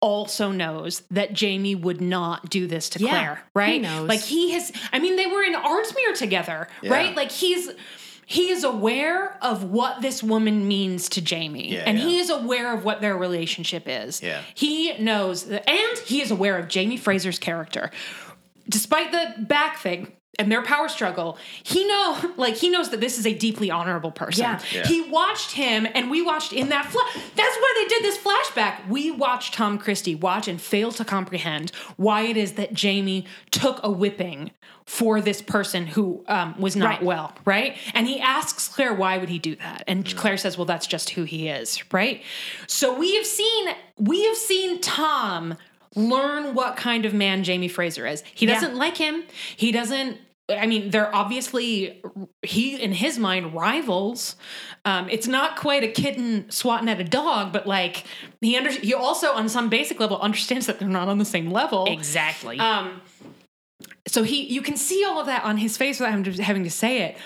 also 0.02 0.52
knows 0.52 1.02
that 1.12 1.34
Jamie 1.34 1.76
would 1.76 2.00
not 2.02 2.50
do 2.50 2.68
this 2.68 2.90
to 2.90 3.00
Yeah, 3.00 3.10
Claire, 3.10 3.44
right? 3.54 3.74
he 3.74 3.80
knows. 3.80 4.08
Like 4.08 4.22
he 4.22 4.52
has. 4.52 4.72
I 4.94 5.00
mean, 5.00 5.16
they 5.16 5.26
were 5.26 5.44
in 5.44 5.54
Ardsmuir 5.54 6.16
together, 6.18 6.68
Yeah. 6.82 6.92
right? 6.92 7.16
Like 7.16 7.32
he's. 7.32 7.70
He 8.26 8.52
is 8.52 8.64
aware 8.64 9.40
of 9.44 9.64
what 9.64 10.04
this 10.04 10.22
woman 10.22 10.68
means 10.68 11.10
to 11.10 11.22
Jamie, 11.22 11.74
Yeah, 11.74 11.84
and 11.88 11.98
yeah. 11.98 12.06
he 12.06 12.20
is 12.20 12.30
aware 12.30 12.72
of 12.76 12.86
what 12.86 13.02
their 13.02 13.18
relationship 13.18 13.86
is. 13.88 14.22
Yeah. 14.22 14.42
He 14.54 14.96
knows 15.00 15.46
that, 15.46 15.68
and 15.68 15.98
he 16.06 16.22
is 16.22 16.30
aware 16.30 16.60
of 16.60 16.68
Jamie 16.68 16.96
Fraser's 16.98 17.40
character. 17.40 17.90
Despite 18.70 19.12
the 19.12 19.42
back 19.46 19.80
thing 19.80 20.14
and 20.38 20.52
their 20.52 20.62
power 20.62 20.88
struggle, 20.88 21.38
he 21.64 21.86
know 21.88 22.34
like 22.38 22.56
he 22.56 22.70
knows 22.70 22.90
that 22.92 23.00
this 23.02 23.18
is 23.18 23.26
a 23.26 23.34
deeply 23.34 23.72
honorable 23.72 24.12
person. 24.12 24.44
Yeah. 24.44 24.62
Yeah. 24.72 24.86
He 24.88 25.02
watched 25.10 25.52
him 25.52 25.88
and 25.94 26.10
we 26.12 26.22
watched 26.22 26.54
in 26.54 26.70
that 26.70 26.86
fla- 26.86 27.10
that's 27.36 27.56
why 27.58 27.74
they 27.78 27.88
did 27.88 28.04
this 28.04 28.18
flashback. 28.18 28.88
We 28.88 29.12
watched 29.12 29.54
Tom 29.56 29.78
Christie 29.78 30.16
watch 30.16 30.48
and 30.48 30.62
fail 30.62 30.92
to 30.94 31.04
comprehend 31.04 31.72
why 31.98 32.22
it 32.24 32.38
is 32.38 32.54
that 32.54 32.74
Jamie 32.74 33.26
took 33.52 33.80
a 33.84 33.90
whipping 33.92 34.52
for 34.86 35.22
this 35.22 35.40
person 35.42 35.86
who 35.86 36.24
um, 36.28 36.60
was 36.60 36.76
not 36.76 36.86
Right. 36.90 37.04
well, 37.04 37.34
right? 37.46 37.78
And 37.94 38.08
he 38.08 38.20
asks 38.20 38.68
Claire, 38.68 38.94
why 38.94 39.20
would 39.20 39.30
he 39.30 39.38
do 39.38 39.56
that? 39.58 39.84
And 39.88 40.04
Claire 40.16 40.36
says, 40.38 40.58
well, 40.58 40.66
that's 40.66 40.88
just 40.88 41.12
who 41.12 41.26
he 41.26 41.48
is, 41.48 41.84
right? 41.94 42.24
So 42.66 42.98
we 42.98 43.16
have 43.16 43.26
seen 43.26 43.70
we 43.98 44.26
have 44.26 44.36
seen 44.38 44.80
Tom 44.82 45.56
learn 45.96 46.54
what 46.54 46.78
kind 46.78 47.06
of 47.06 47.14
man 47.14 47.44
Jamie 47.44 47.68
Fraser 47.68 48.06
is. 48.06 48.24
He 48.34 48.46
doesn't 48.46 48.76
like 48.76 48.98
him. 48.98 49.24
He 49.56 49.72
doesn't 49.72 50.20
I 50.50 50.66
mean, 50.66 50.90
they're 50.90 51.14
obviously 51.14 52.02
he 52.42 52.82
in 52.82 52.92
his 52.94 53.20
mind 53.20 53.54
rivals. 53.54 54.36
Um, 54.86 55.10
it's 55.10 55.28
not 55.28 55.58
quite 55.58 55.84
a 55.84 55.88
kitten 55.88 56.50
swatting 56.50 56.90
at 56.90 57.00
a 57.00 57.04
dog, 57.04 57.54
but 57.54 57.68
like 57.68 58.06
he 58.42 58.58
under 58.58 58.72
he 58.72 58.94
also 58.94 59.34
on 59.34 59.50
some 59.50 59.70
basic 59.70 60.00
level 60.00 60.20
understands 60.20 60.66
that 60.66 60.80
they're 60.80 60.88
not 60.88 61.08
on 61.08 61.18
the 61.18 61.26
same 61.26 61.52
level. 61.52 61.86
Exactly. 61.86 62.58
Um, 62.58 63.02
so 64.08 64.24
he, 64.24 64.46
you 64.46 64.62
can 64.62 64.76
see 64.76 65.06
all 65.06 65.20
of 65.20 65.28
that 65.28 65.44
on 65.44 65.58
his 65.58 65.78
face 65.78 66.00
without 66.00 66.26
him 66.26 66.34
having 66.40 66.64
to 66.64 66.72
say 66.72 67.04
it. 67.04 67.18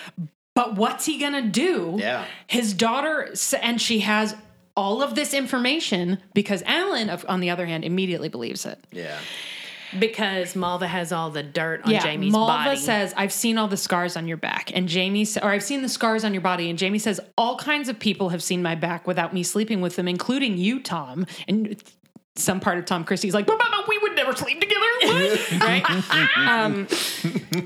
But 0.56 0.76
what's 0.76 1.06
he 1.06 1.17
gonna 1.17 1.47
do? 1.47 1.95
Yeah. 1.97 2.26
His 2.47 2.73
daughter, 2.73 3.34
and 3.62 3.82
she 3.82 4.02
has 4.02 4.36
all 4.76 5.02
of 5.04 5.16
this 5.16 5.34
information 5.34 6.18
because 6.34 6.64
Alan, 6.64 7.10
on 7.10 7.40
the 7.40 7.50
other 7.50 7.66
hand, 7.66 7.84
immediately 7.84 8.30
believes 8.30 8.66
it. 8.66 8.80
Yeah. 8.92 9.18
because 10.00 10.56
Malva 10.56 10.88
has 10.88 11.12
all 11.12 11.30
the 11.30 11.44
dirt 11.44 11.82
on 11.86 11.92
Jamie's 11.92 12.34
body. 12.34 12.46
Malva 12.48 12.70
body. 12.70 12.78
says, 12.80 13.14
"I've 13.16 13.32
seen 13.32 13.60
all 13.60 13.68
the 13.68 13.78
scars 13.78 14.18
on 14.18 14.28
your 14.28 14.38
back," 14.38 14.72
and 14.76 14.88
Jamie, 14.90 15.24
sa- 15.24 15.42
or 15.44 15.52
I've 15.52 15.62
seen 15.62 15.84
the 15.84 15.90
scars 15.90 16.24
on 16.24 16.34
your 16.34 16.42
body, 16.42 16.70
and 16.72 16.80
Jamie 16.80 16.98
says, 16.98 17.20
"All 17.38 17.58
kinds 17.58 17.90
of 17.90 18.00
people 18.00 18.30
have 18.30 18.42
seen 18.42 18.64
my 18.64 18.74
back 18.74 19.06
without 19.06 19.34
me 19.36 19.44
sleeping 19.44 19.82
with 19.82 19.96
them, 19.96 20.08
including 20.08 20.58
you, 20.58 20.80
Tom." 20.80 21.28
And 21.48 21.76
some 22.36 22.60
part 22.60 22.80
of 22.80 22.86
Tom 22.86 23.04
Christie's 23.04 23.36
like, 23.36 23.46
"But, 23.46 23.60
but, 23.60 23.68
but 23.70 23.88
we 23.88 24.00
would 24.00 24.03
never 24.24 24.36
sleep 24.36 24.60
together, 24.62 24.82
what?" 25.02 25.52
right? 25.62 25.90
um, 26.38 26.88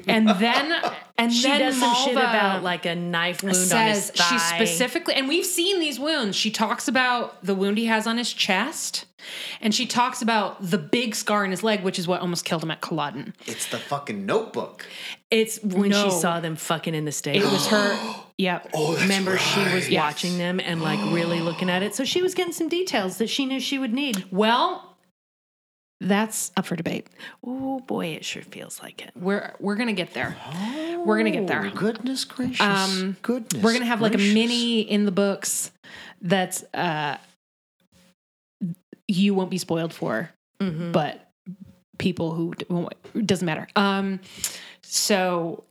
and 0.08 0.28
then, 0.30 0.74
and 1.18 1.32
she 1.34 1.44
then 1.48 1.60
does 1.60 1.80
some 1.80 1.96
shit 1.96 2.14
about 2.14 2.64
like 2.64 2.86
a 2.86 2.96
knife 2.96 3.44
wound 3.44 3.56
on 3.56 3.88
his 3.88 4.12
thigh. 4.12 4.24
she 4.30 4.40
specifically, 4.40 5.14
and 5.14 5.28
we've 5.28 5.46
seen 5.46 5.80
these 5.80 6.00
wounds. 6.00 6.36
She 6.36 6.52
talks 6.52 6.88
about 6.88 7.44
the 7.44 7.56
wound 7.56 7.78
he 7.78 7.86
has 7.86 8.08
on 8.08 8.18
his 8.18 8.32
chest, 8.34 9.06
and 9.62 9.74
she 9.74 9.86
talks 9.86 10.22
about 10.22 10.62
the 10.62 10.78
big 10.78 11.16
scar 11.16 11.44
in 11.46 11.52
his 11.52 11.64
leg, 11.64 11.84
which 11.84 12.00
is 12.00 12.08
what 12.08 12.22
almost 12.22 12.46
killed 12.46 12.64
him 12.64 12.72
at 12.72 12.82
Culloden. 12.82 13.34
It's 13.46 13.68
the 13.68 13.78
fucking 13.78 14.26
notebook. 14.26 14.86
It's 15.30 15.62
when 15.62 15.90
No. 15.92 16.06
she 16.06 16.12
saw 16.12 16.40
them 16.40 16.56
fucking 16.56 16.96
in 16.96 17.04
the 17.06 17.12
stage. 17.12 17.38
It 17.44 17.52
was 17.52 17.68
her. 17.68 17.98
Yep. 18.40 18.70
Oh, 18.76 18.92
that's 18.92 19.02
Remember, 19.02 19.36
she 19.40 19.64
was. 19.74 19.90
Yes. 19.90 20.00
watching 20.04 20.38
them 20.38 20.60
and 20.60 20.80
like 20.80 21.00
really 21.12 21.40
looking 21.40 21.72
at 21.72 21.82
it. 21.82 21.96
So 21.96 22.06
she 22.06 22.22
was 22.22 22.36
getting 22.36 22.54
some 22.54 22.70
details 22.70 23.18
that 23.18 23.32
she 23.32 23.48
knew 23.48 23.60
she 23.60 23.80
would 23.80 23.92
need. 23.96 24.26
Well, 24.32 24.96
that's 26.00 26.52
up 26.56 26.66
for 26.66 26.76
debate. 26.76 27.08
Oh 27.44 27.80
boy, 27.80 28.08
it 28.08 28.24
sure 28.26 28.44
feels 28.44 28.82
like 28.82 29.02
it. 29.02 29.12
We're 29.16 29.54
we're 29.60 29.76
gonna 29.76 29.94
get 29.94 30.14
there. 30.14 30.36
We're 31.06 31.18
gonna 31.18 31.32
get 31.32 31.48
there. 31.48 31.66
Oh, 31.66 31.76
Goodness 31.76 32.24
gracious. 32.26 32.62
Um, 32.62 33.18
Goodness. 33.22 33.64
We're 33.64 33.74
gonna 33.74 33.86
have 33.86 34.02
like 34.02 34.14
a 34.16 34.18
mini 34.20 34.82
in 34.82 35.06
the 35.06 35.12
books 35.12 35.72
that's 36.22 36.64
uh 36.74 37.18
you 39.08 39.34
won't 39.34 39.50
be 39.50 39.58
spoiled 39.58 39.94
for, 39.94 40.30
Mm-hmm. 40.62 40.92
but 40.92 41.30
people 42.00 42.34
who 42.34 42.54
won't- 42.70 43.26
doesn't 43.28 43.46
matter. 43.46 43.68
Um, 43.76 44.20
so 44.84 45.64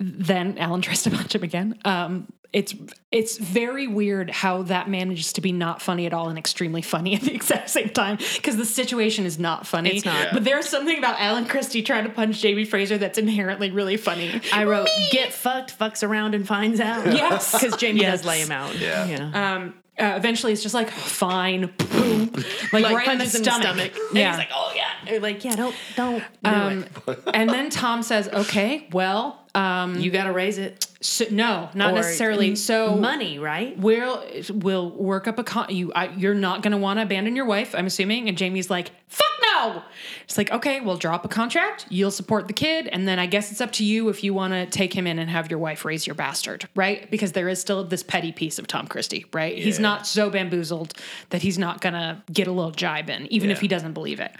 then 0.00 0.58
Alan 0.58 0.82
tries 0.82 1.02
to 1.04 1.10
punch 1.10 1.34
him 1.34 1.42
again. 1.44 1.78
Um, 1.84 2.26
it's 2.54 2.72
it's 3.10 3.36
very 3.36 3.88
weird 3.88 4.30
how 4.30 4.62
that 4.62 4.88
manages 4.88 5.32
to 5.34 5.40
be 5.40 5.50
not 5.50 5.82
funny 5.82 6.06
at 6.06 6.14
all 6.14 6.28
and 6.28 6.38
extremely 6.38 6.82
funny 6.82 7.16
at 7.16 7.22
the 7.22 7.34
exact 7.40 7.68
same 7.68 7.88
time 7.88 8.16
because 8.36 8.56
the 8.56 8.64
situation 8.64 9.26
is 9.26 9.38
not 9.40 9.66
funny. 9.66 9.96
It's 9.96 10.04
not. 10.04 10.28
But 10.32 10.44
there's 10.44 10.68
something 10.68 10.96
about 10.96 11.20
Alan 11.20 11.46
Christie 11.46 11.82
trying 11.82 12.04
to 12.04 12.10
punch 12.10 12.40
Jamie 12.40 12.64
Fraser 12.64 12.96
that's 12.96 13.18
inherently 13.18 13.72
really 13.72 13.96
funny. 13.96 14.40
I 14.52 14.64
wrote, 14.64 14.88
"Get 15.10 15.32
fucked, 15.32 15.76
fucks 15.76 16.06
around 16.06 16.36
and 16.36 16.46
finds 16.46 16.78
out." 16.78 17.06
Yes. 17.12 17.52
because 17.60 17.76
Jamie 17.76 18.00
Yes. 18.00 18.20
does 18.20 18.26
lay 18.26 18.40
him 18.40 18.52
out. 18.52 18.78
Yeah. 18.78 19.06
yeah. 19.06 19.54
um, 19.56 19.74
uh, 19.98 20.14
eventually 20.16 20.52
it's 20.52 20.62
just 20.62 20.74
like 20.74 20.90
fine, 20.90 21.72
boom, 21.78 22.30
like, 22.72 22.82
like 22.84 22.96
right 22.96 23.08
in 23.08 23.18
the 23.18 23.26
stomach. 23.26 23.92
And 24.10 24.18
Yeah. 24.18 24.30
he's 24.30 24.38
like, 24.38 24.50
"Oh 24.52 24.72
yeah." 24.74 25.18
Like, 25.18 25.44
"Yeah, 25.44 25.56
don't, 25.56 25.74
don't." 25.96 26.24
Do 26.42 26.50
Um, 26.50 26.84
and 27.32 27.48
then 27.50 27.70
Tom 27.70 28.02
says, 28.02 28.28
"Okay, 28.28 28.88
well, 28.92 29.44
you 29.54 30.10
got 30.10 30.24
to 30.24 30.32
raise 30.32 30.58
it. 30.58 30.86
So, 31.00 31.26
no, 31.30 31.68
not 31.74 31.92
Or 31.92 31.96
necessarily. 31.96 32.56
So 32.56 32.96
money, 32.96 33.38
right? 33.38 33.78
We'll 33.78 34.24
we'll 34.54 34.90
work 34.90 35.28
up 35.28 35.38
a 35.38 35.44
con. 35.44 35.66
You 35.68 35.92
I, 35.94 36.08
you're 36.08 36.34
not 36.34 36.62
going 36.62 36.72
to 36.72 36.78
want 36.78 36.98
to 36.98 37.02
abandon 37.02 37.36
your 37.36 37.44
wife. 37.44 37.74
I'm 37.74 37.84
assuming. 37.86 38.26
And 38.28 38.38
Jamie's 38.38 38.70
like, 38.70 38.90
fuck 39.06 39.26
no. 39.42 39.82
It's 40.24 40.38
like 40.38 40.50
okay, 40.50 40.80
we'll 40.80 40.96
draw 40.96 41.14
up 41.16 41.24
a 41.26 41.28
contract. 41.28 41.84
You'll 41.90 42.10
support 42.10 42.46
the 42.48 42.54
kid, 42.54 42.88
and 42.88 43.06
then 43.06 43.18
I 43.18 43.26
guess 43.26 43.52
it's 43.52 43.60
up 43.60 43.72
to 43.72 43.84
you 43.84 44.08
if 44.08 44.24
you 44.24 44.32
want 44.32 44.54
to 44.54 44.64
take 44.64 44.94
him 44.94 45.06
in 45.06 45.18
and 45.18 45.28
have 45.28 45.50
your 45.50 45.58
wife 45.58 45.84
raise 45.84 46.06
your 46.06 46.14
bastard, 46.14 46.66
right? 46.74 47.08
Because 47.10 47.32
there 47.32 47.50
is 47.50 47.60
still 47.60 47.84
this 47.84 48.02
petty 48.02 48.32
piece 48.32 48.58
of 48.58 48.66
Tom 48.66 48.86
Christie, 48.86 49.26
right? 49.34 49.54
He's 49.58 49.76
Yeah. 49.78 49.82
Not 49.84 50.06
so 50.06 50.28
bamboozled 50.30 50.94
that 51.30 51.42
he's 51.42 51.58
not 51.58 51.80
gonna 51.80 52.22
get 52.32 52.46
a 52.48 52.52
little 52.52 52.72
jibe 52.72 53.08
in, 53.08 53.26
even 53.32 53.50
if 53.50 53.60
he 53.60 53.68
doesn't 53.68 53.92
believe 53.92 54.18
it. 54.20 54.32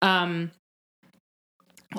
Um, 0.00 0.52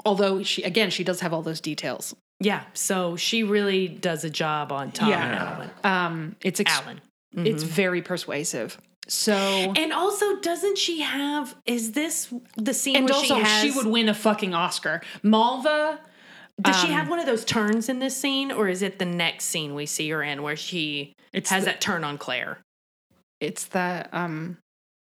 although 0.06 0.44
she 0.44 0.64
again, 0.64 0.90
she 0.90 1.04
does 1.04 1.20
have 1.22 1.34
all 1.34 1.42
those 1.42 1.62
details. 1.62 2.16
Yeah. 2.40 2.64
So 2.74 3.16
she 3.16 3.44
really 3.44 3.88
does 3.88 4.24
a 4.24 4.30
job 4.30 4.72
on 4.72 4.92
Tom 4.92 5.10
Yeah. 5.10 5.26
and 5.26 5.36
Alan. 5.36 5.70
Um, 5.84 6.36
it's 6.42 6.60
ex- 6.60 6.72
Alan. 6.72 7.02
it's 7.36 7.64
very 7.64 8.02
persuasive. 8.02 8.78
So 9.08 9.34
And 9.76 9.92
also, 9.92 10.38
doesn't 10.40 10.78
she 10.78 11.02
have? 11.02 11.56
Is 11.66 11.92
this 11.92 12.34
the 12.56 12.74
scene 12.74 12.96
and 12.96 13.06
where 13.06 13.14
also 13.16 13.36
she 13.36 13.42
has? 13.42 13.62
she 13.64 13.72
would 13.72 13.86
win 13.88 14.08
a 14.10 14.14
fucking 14.14 14.54
Oscar. 14.54 15.02
Malva, 15.22 16.00
Does 16.62 16.80
she 16.80 16.88
um, 16.88 16.94
have 16.94 17.10
one 17.10 17.20
of 17.20 17.26
those 17.26 17.44
turns 17.44 17.90
in 17.90 18.00
this 18.00 18.16
scene, 18.16 18.52
or 18.52 18.68
is 18.70 18.82
it 18.82 19.00
the 19.00 19.06
next 19.06 19.46
scene 19.46 19.74
we 19.76 19.86
see 19.86 20.10
her 20.10 20.24
in 20.24 20.42
where 20.42 20.56
she 20.56 21.14
It's 21.34 21.50
has 21.50 21.64
the- 21.66 21.72
that 21.72 21.82
turn 21.82 22.04
on 22.04 22.18
Claire? 22.18 22.60
It's 23.44 23.66
the 23.66 24.08
um, 24.12 24.58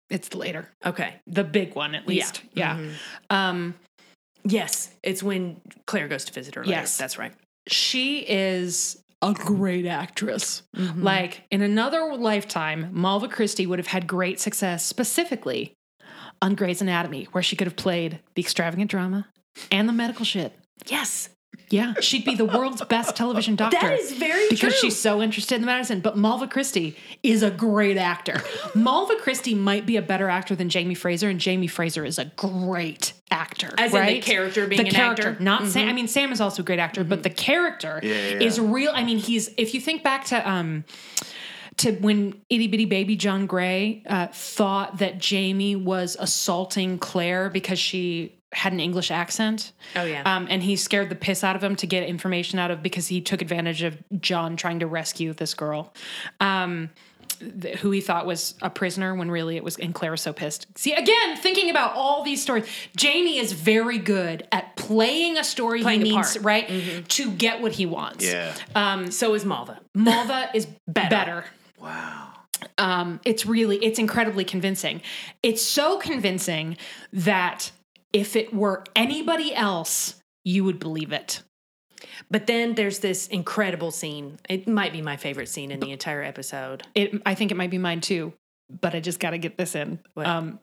it's 0.09 0.29
the 0.29 0.39
later, 0.39 0.69
Okay. 0.85 1.15
the 1.27 1.45
big 1.45 1.75
one 1.75 1.95
at 1.95 2.07
least. 2.07 2.43
Yeah. 2.55 2.79
Um, 3.31 3.75
Yes, 4.43 4.91
it's 5.03 5.23
when 5.23 5.61
Claire 5.87 6.09
goes 6.09 6.25
to 6.25 6.33
visit 6.33 6.55
her. 6.55 6.63
Later. 6.63 6.73
Yes. 6.73 6.97
that's 6.97 7.19
right. 7.19 7.33
she 7.69 8.21
is 8.21 9.03
a 9.21 9.35
great 9.35 9.85
actress. 9.85 10.63
Mm-hmm. 10.75 11.03
Like 11.03 11.43
in 11.51 11.61
another 11.61 12.15
lifetime, 12.17 12.89
Malva 12.93 13.29
Christie 13.29 13.67
would 13.67 13.79
have 13.79 13.89
had 13.89 14.07
great 14.07 14.41
success 14.41 14.83
specifically 14.87 15.75
on 16.41 16.55
Grey's 16.55 16.81
Anatomy, 16.81 17.29
where 17.33 17.43
she 17.43 17.55
could 17.55 17.67
have 17.67 17.77
played 17.77 18.21
the 18.35 18.41
extravagant 18.41 18.91
drama 18.91 19.27
and 19.71 19.87
the 19.87 19.93
medical 19.93 20.25
shit. 20.25 20.55
Yes, 20.87 21.29
Yeah, 21.71 21.95
she'd 22.01 22.25
be 22.25 22.35
the 22.35 22.45
world's 22.45 22.83
best 22.83 23.15
television 23.15 23.55
doctor. 23.55 23.79
that 23.81 23.93
is 23.99 24.13
very 24.13 24.49
because 24.49 24.73
true. 24.73 24.89
she's 24.91 25.01
so 25.01 25.23
interested 25.23 25.55
in 25.55 25.61
the 25.61 25.67
medicine. 25.67 26.01
But 26.01 26.17
Malva 26.19 26.49
Christie 26.49 26.97
is 27.23 27.45
a 27.45 27.51
great 27.51 27.97
actor. 27.97 28.43
Malva 28.75 29.15
Christie 29.17 29.55
might 29.55 29.87
be 29.87 29.97
a 29.97 30.03
better 30.03 30.29
actor 30.29 30.57
than 30.57 30.69
Jamie 30.69 30.97
Fraser, 30.97 31.29
and 31.29 31.39
Jamie 31.39 31.69
Fraser 31.69 32.05
is 32.05 32.19
a 32.19 32.25
great 32.37 33.13
actor. 33.31 33.73
As 33.79 33.95
in 33.95 34.05
the 34.05 34.21
character 34.21 34.67
being 34.67 34.83
the 34.83 34.89
an 34.89 34.95
character, 34.95 35.23
actor? 35.23 35.35
Mm-hmm. 35.35 35.45
not 35.45 35.67
Sam. 35.69 35.89
I 35.89 35.93
mean, 35.93 36.09
Sam 36.09 36.33
is 36.33 36.41
also 36.41 36.63
a 36.63 36.65
great 36.65 36.81
actor, 36.81 37.05
but 37.05 37.23
the 37.23 37.31
character 37.31 38.01
Yeah, 38.03 38.11
yeah, 38.11 38.41
is 38.41 38.59
real. 38.59 38.91
I 38.93 39.05
mean, 39.05 39.19
he's 39.19 39.51
if 39.57 39.73
you 39.73 39.81
think 39.81 40.03
back 40.03 40.25
to 40.27 40.51
um 40.51 40.85
to 41.77 41.93
when 41.93 42.35
itty 42.51 42.67
bitty 42.67 42.85
baby 42.87 43.15
John 43.17 43.47
Gray 43.47 44.03
uh, 44.07 44.27
thought 44.33 44.99
that 44.99 45.19
Jamie 45.19 45.77
was 45.77 46.17
assaulting 46.19 46.99
Claire 46.99 47.49
because 47.49 47.79
she 47.79 48.35
had 48.53 48.73
an 48.73 48.81
English 48.81 49.11
accent. 49.11 49.73
Oh, 49.95 50.05
yeah. 50.05 50.23
Um, 50.25 50.47
and 50.51 50.63
he 50.63 50.75
scared 50.77 51.09
the 51.09 51.15
piss 51.15 51.45
out 51.45 51.55
of 51.57 51.63
him 51.63 51.77
to 51.77 51.87
get 51.87 52.03
information 52.09 52.59
out 52.59 52.71
of 52.71 52.83
because 52.83 53.07
he 53.07 53.21
took 53.21 53.43
advantage 53.43 53.83
of 53.83 53.97
John 54.21 54.57
trying 54.57 54.81
to 54.81 54.87
rescue 54.87 55.33
this 55.33 55.55
girl. 55.55 55.93
Um, 56.41 56.91
th- 57.61 57.79
who 57.79 57.91
he 57.93 58.01
thought 58.01 58.27
was 58.27 58.55
a 58.61 58.69
prisoner 58.69 59.15
when 59.15 59.31
really 59.31 59.57
it 59.57 59.63
was 59.63 59.77
and 59.79 59.95
Claire 59.95 60.11
was 60.11 60.21
so 60.21 60.33
pissed. 60.33 60.67
See 60.77 60.93
again, 60.93 61.37
thinking 61.37 61.71
about 61.71 61.95
all 61.95 62.25
these 62.25 62.43
stories, 62.43 62.67
Jamie 62.97 63.39
is 63.39 63.53
very 63.53 63.99
good 63.99 64.47
at 64.51 64.75
playing 64.77 65.37
a 65.39 65.45
story 65.45 65.83
Playing 65.83 66.05
he 66.05 66.17
needs 66.17 66.33
part. 66.33 66.45
right 66.45 67.09
to 67.09 67.31
get 67.31 67.61
what 67.63 67.73
he 67.73 67.87
wants. 67.87 68.25
Yeah. 68.25 69.07
so 69.11 69.35
is 69.35 69.45
Malva. 69.45 69.81
Malva 69.95 70.51
is 70.55 70.67
better. 70.89 71.09
better. 71.11 71.45
wow. 71.81 72.27
Um, 72.79 73.21
it's 73.25 73.47
really 73.47 73.77
it's 73.79 73.99
incredibly 73.99 74.45
convincing. 74.45 75.01
It's 75.43 75.63
so 75.63 75.99
convincing 75.99 76.77
that 77.13 77.71
if 78.13 78.37
it 78.37 78.53
were 78.55 78.85
anybody 78.97 79.55
else, 79.55 80.17
you 80.45 80.65
would 80.65 80.79
believe 80.79 81.13
it. 81.13 81.43
But 82.31 82.47
then 82.47 82.75
there's 82.75 83.01
this 83.01 83.27
incredible 83.29 83.91
scene. 83.91 84.39
It 84.49 84.67
might 84.69 84.93
be 84.93 85.03
my 85.03 85.17
favorite 85.17 85.49
scene 85.49 85.71
in 85.71 85.81
the 85.81 85.93
entire 85.93 86.23
episode. 86.23 86.83
It 86.95 87.21
I 87.27 87.35
think 87.35 87.51
it 87.51 87.57
might 87.57 87.71
be 87.71 87.79
mine 87.79 88.01
too, 88.01 88.33
but 88.81 88.95
I 88.95 89.01
just 89.01 89.21
got 89.21 89.31
to 89.31 89.39
get 89.39 89.57
this 89.59 89.75
in. 89.75 89.99
What? 90.15 90.27
Um, 90.27 90.61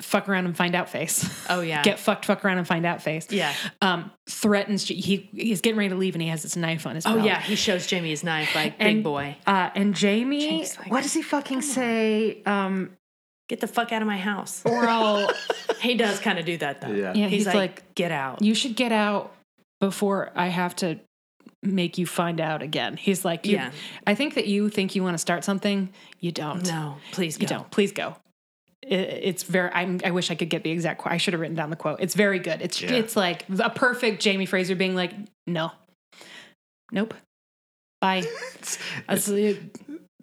fuck 0.00 0.28
around 0.28 0.46
and 0.46 0.56
find 0.56 0.74
out 0.74 0.88
face. 0.88 1.28
Oh 1.50 1.60
yeah. 1.60 1.82
Get 1.84 1.98
fucked, 1.98 2.24
fuck 2.26 2.44
around 2.44 2.58
and 2.58 2.66
find 2.66 2.84
out 2.86 3.02
face. 3.02 3.26
yeah. 3.30 3.52
Um, 3.80 4.10
threatens 4.28 4.86
he 4.86 5.28
he's 5.32 5.60
getting 5.60 5.78
ready 5.78 5.90
to 5.90 5.96
leave 5.96 6.14
and 6.14 6.22
he 6.22 6.28
has 6.28 6.42
this 6.42 6.56
knife 6.56 6.86
on 6.86 6.94
his. 6.96 7.06
Oh 7.06 7.14
belt. 7.14 7.26
yeah. 7.26 7.40
He 7.40 7.54
shows 7.56 7.86
Jamie 7.86 8.10
his 8.10 8.24
knife 8.24 8.54
like 8.54 8.74
And- 8.78 8.96
big 8.98 9.04
boy. 9.04 9.36
Uh, 9.46 9.70
and 9.74 9.94
Jamie, 9.94 10.62
like, 10.78 10.90
what 10.90 11.02
does 11.02 11.12
he 11.12 11.22
fucking 11.22 11.62
say? 11.62 12.42
Um, 12.44 12.96
Get 13.48 13.60
the 13.60 13.66
fuck 13.66 13.92
out 13.92 14.00
of 14.02 14.08
my 14.08 14.16
house. 14.18 14.62
or 14.64 14.84
I'll, 14.88 15.28
he 15.80 15.94
does 15.94 16.18
kind 16.20 16.38
of 16.38 16.44
do 16.46 16.56
that 16.58 16.80
though. 16.80 16.88
Yeah. 16.92 17.12
yeah, 17.14 17.28
He's, 17.28 17.44
he's, 17.44 17.46
like, 17.46 17.54
like, 17.54 17.94
get 17.94 18.10
out. 18.12 18.40
you 18.42 18.54
should 18.54 18.76
get 18.76 18.92
out 18.92 19.34
before 19.80 20.30
I 20.34 20.46
have 20.48 20.74
to 20.76 21.00
make 21.62 21.98
you 21.98 22.06
find 22.06 22.40
out 22.40 22.62
again. 22.62 22.96
He's 22.96 23.24
like, 23.24 23.46
Yeah. 23.46 23.70
I 24.06 24.14
think 24.14 24.34
that 24.34 24.46
you 24.46 24.68
think 24.68 24.94
you 24.94 25.02
want 25.02 25.14
to 25.14 25.18
start 25.18 25.44
something. 25.44 25.90
You 26.20 26.32
don't. 26.32 26.64
no, 26.66 26.96
please 27.12 27.38
You 27.40 27.46
go. 27.46 27.56
don't. 27.56 27.70
Please 27.70 27.92
go. 27.92 28.16
It, 28.82 28.94
it's 28.94 29.42
very. 29.44 29.70
I'm, 29.72 30.00
I 30.04 30.10
wish 30.12 30.30
I 30.30 30.34
could 30.34 30.48
get 30.48 30.62
the 30.64 30.70
exact 30.70 31.00
quote. 31.00 31.12
I 31.12 31.16
should 31.18 31.34
have 31.34 31.40
written 31.40 31.56
down 31.56 31.70
the 31.70 31.76
quote. 31.76 32.00
It's 32.00 32.14
very 32.14 32.38
good. 32.38 32.60
It's 32.62 32.80
Yeah. 32.80 32.92
it's 32.92 33.16
like 33.16 33.44
a 33.60 33.70
perfect 33.70 34.22
Jamie 34.22 34.46
Fraser 34.46 34.74
being 34.74 34.94
like, 34.96 35.12
no, 35.46 35.70
nope, 36.90 37.14
bye. 38.00 38.22
That's 39.08 39.28
it. 39.28 39.58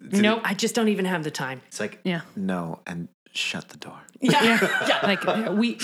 Nope. 0.00 0.40
I 0.44 0.54
just 0.54 0.74
don't 0.74 0.88
even 0.88 1.04
have 1.04 1.24
the 1.24 1.30
time. 1.30 1.62
It's 1.68 1.80
like 1.80 2.00
Yeah. 2.04 2.22
no 2.36 2.80
and 2.86 3.08
shut 3.32 3.68
the 3.68 3.76
door. 3.76 3.98
Yeah. 4.22 4.42
yeah. 4.86 4.98
Like 5.02 5.24
we, 5.56 5.78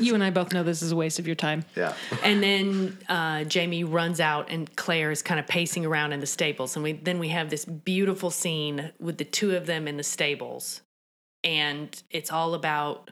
you 0.00 0.14
and 0.14 0.22
I 0.22 0.28
both 0.30 0.52
know 0.52 0.62
this 0.62 0.82
is 0.82 0.92
a 0.92 0.96
waste 0.96 1.18
of 1.18 1.26
your 1.26 1.36
time. 1.36 1.64
Yeah. 1.74 1.94
And 2.22 2.42
then 2.42 2.98
uh, 3.08 3.44
Jamie 3.44 3.84
runs 3.84 4.20
out, 4.20 4.50
and 4.50 4.74
Claire 4.76 5.10
is 5.10 5.22
kind 5.22 5.40
of 5.40 5.46
pacing 5.46 5.86
around 5.86 6.12
in 6.12 6.20
the 6.20 6.26
stables. 6.26 6.76
And 6.76 6.82
we 6.82 6.92
then 6.92 7.18
we 7.18 7.28
have 7.28 7.48
this 7.48 7.64
beautiful 7.64 8.30
scene 8.30 8.92
with 9.00 9.16
the 9.16 9.24
two 9.24 9.56
of 9.56 9.64
them 9.64 9.88
in 9.88 9.96
the 9.96 10.02
stables, 10.02 10.82
and 11.42 12.02
it's 12.10 12.30
all 12.30 12.52
about 12.52 13.10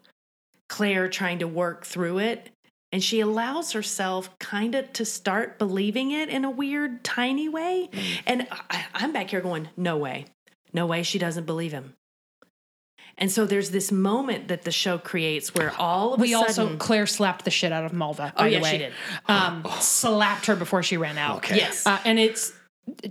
Claire 0.69 1.09
trying 1.09 1.39
to 1.39 1.49
work 1.49 1.87
through 1.87 2.19
it. 2.19 2.51
And 2.93 3.03
she 3.03 3.21
allows 3.21 3.73
herself 3.73 4.39
kind 4.39 4.75
of 4.75 4.93
to 4.95 5.05
start 5.05 5.59
believing 5.59 6.11
it 6.11 6.29
in 6.31 6.45
a 6.45 6.51
weird, 6.51 7.05
tiny 7.05 7.49
way. 7.49 7.91
And 8.27 8.47
I, 8.51 8.87
I'm 8.95 9.13
back 9.13 9.31
here 9.31 9.41
going, 9.43 9.69
no 9.77 9.97
way. 9.99 10.25
No 10.73 10.87
way 10.87 11.03
she 11.03 11.19
doesn't 11.19 11.45
believe 11.45 11.73
him. 11.73 11.95
And 13.21 13.33
so 13.33 13.47
there's 13.47 13.71
this 13.71 13.91
moment 13.91 14.49
that 14.49 14.63
the 14.63 14.71
show 14.71 14.97
creates 14.97 15.53
where 15.55 15.73
all 15.77 16.15
of 16.15 16.21
We 16.21 16.35
a 16.35 16.39
also. 16.39 16.77
Claire 16.77 17.07
slapped 17.07 17.45
the 17.45 17.51
shit 17.51 17.73
out 17.73 17.85
of 17.85 17.93
Malva. 17.93 18.33
Oh, 18.37 18.45
yeah, 18.45 18.59
the 18.59 18.63
way. 18.63 18.71
she 18.71 18.79
did. 18.79 18.93
Um, 19.27 19.67
slapped 19.81 20.47
her 20.47 20.55
before 20.55 20.85
she 20.85 20.97
ran 20.97 21.19
out. 21.19 21.39
Okay. 21.39 21.57
Yes. 21.57 21.85
Uh, 21.85 21.99
and 22.05 22.19
it's 22.21 22.53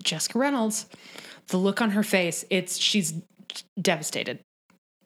Jessica 0.01 0.39
Reynolds. 0.39 0.86
The 1.47 1.58
look 1.58 1.82
on 1.82 1.91
her 1.91 2.03
face, 2.03 2.45
it's 2.49 2.78
she's 2.78 3.16
devastated. 3.82 4.39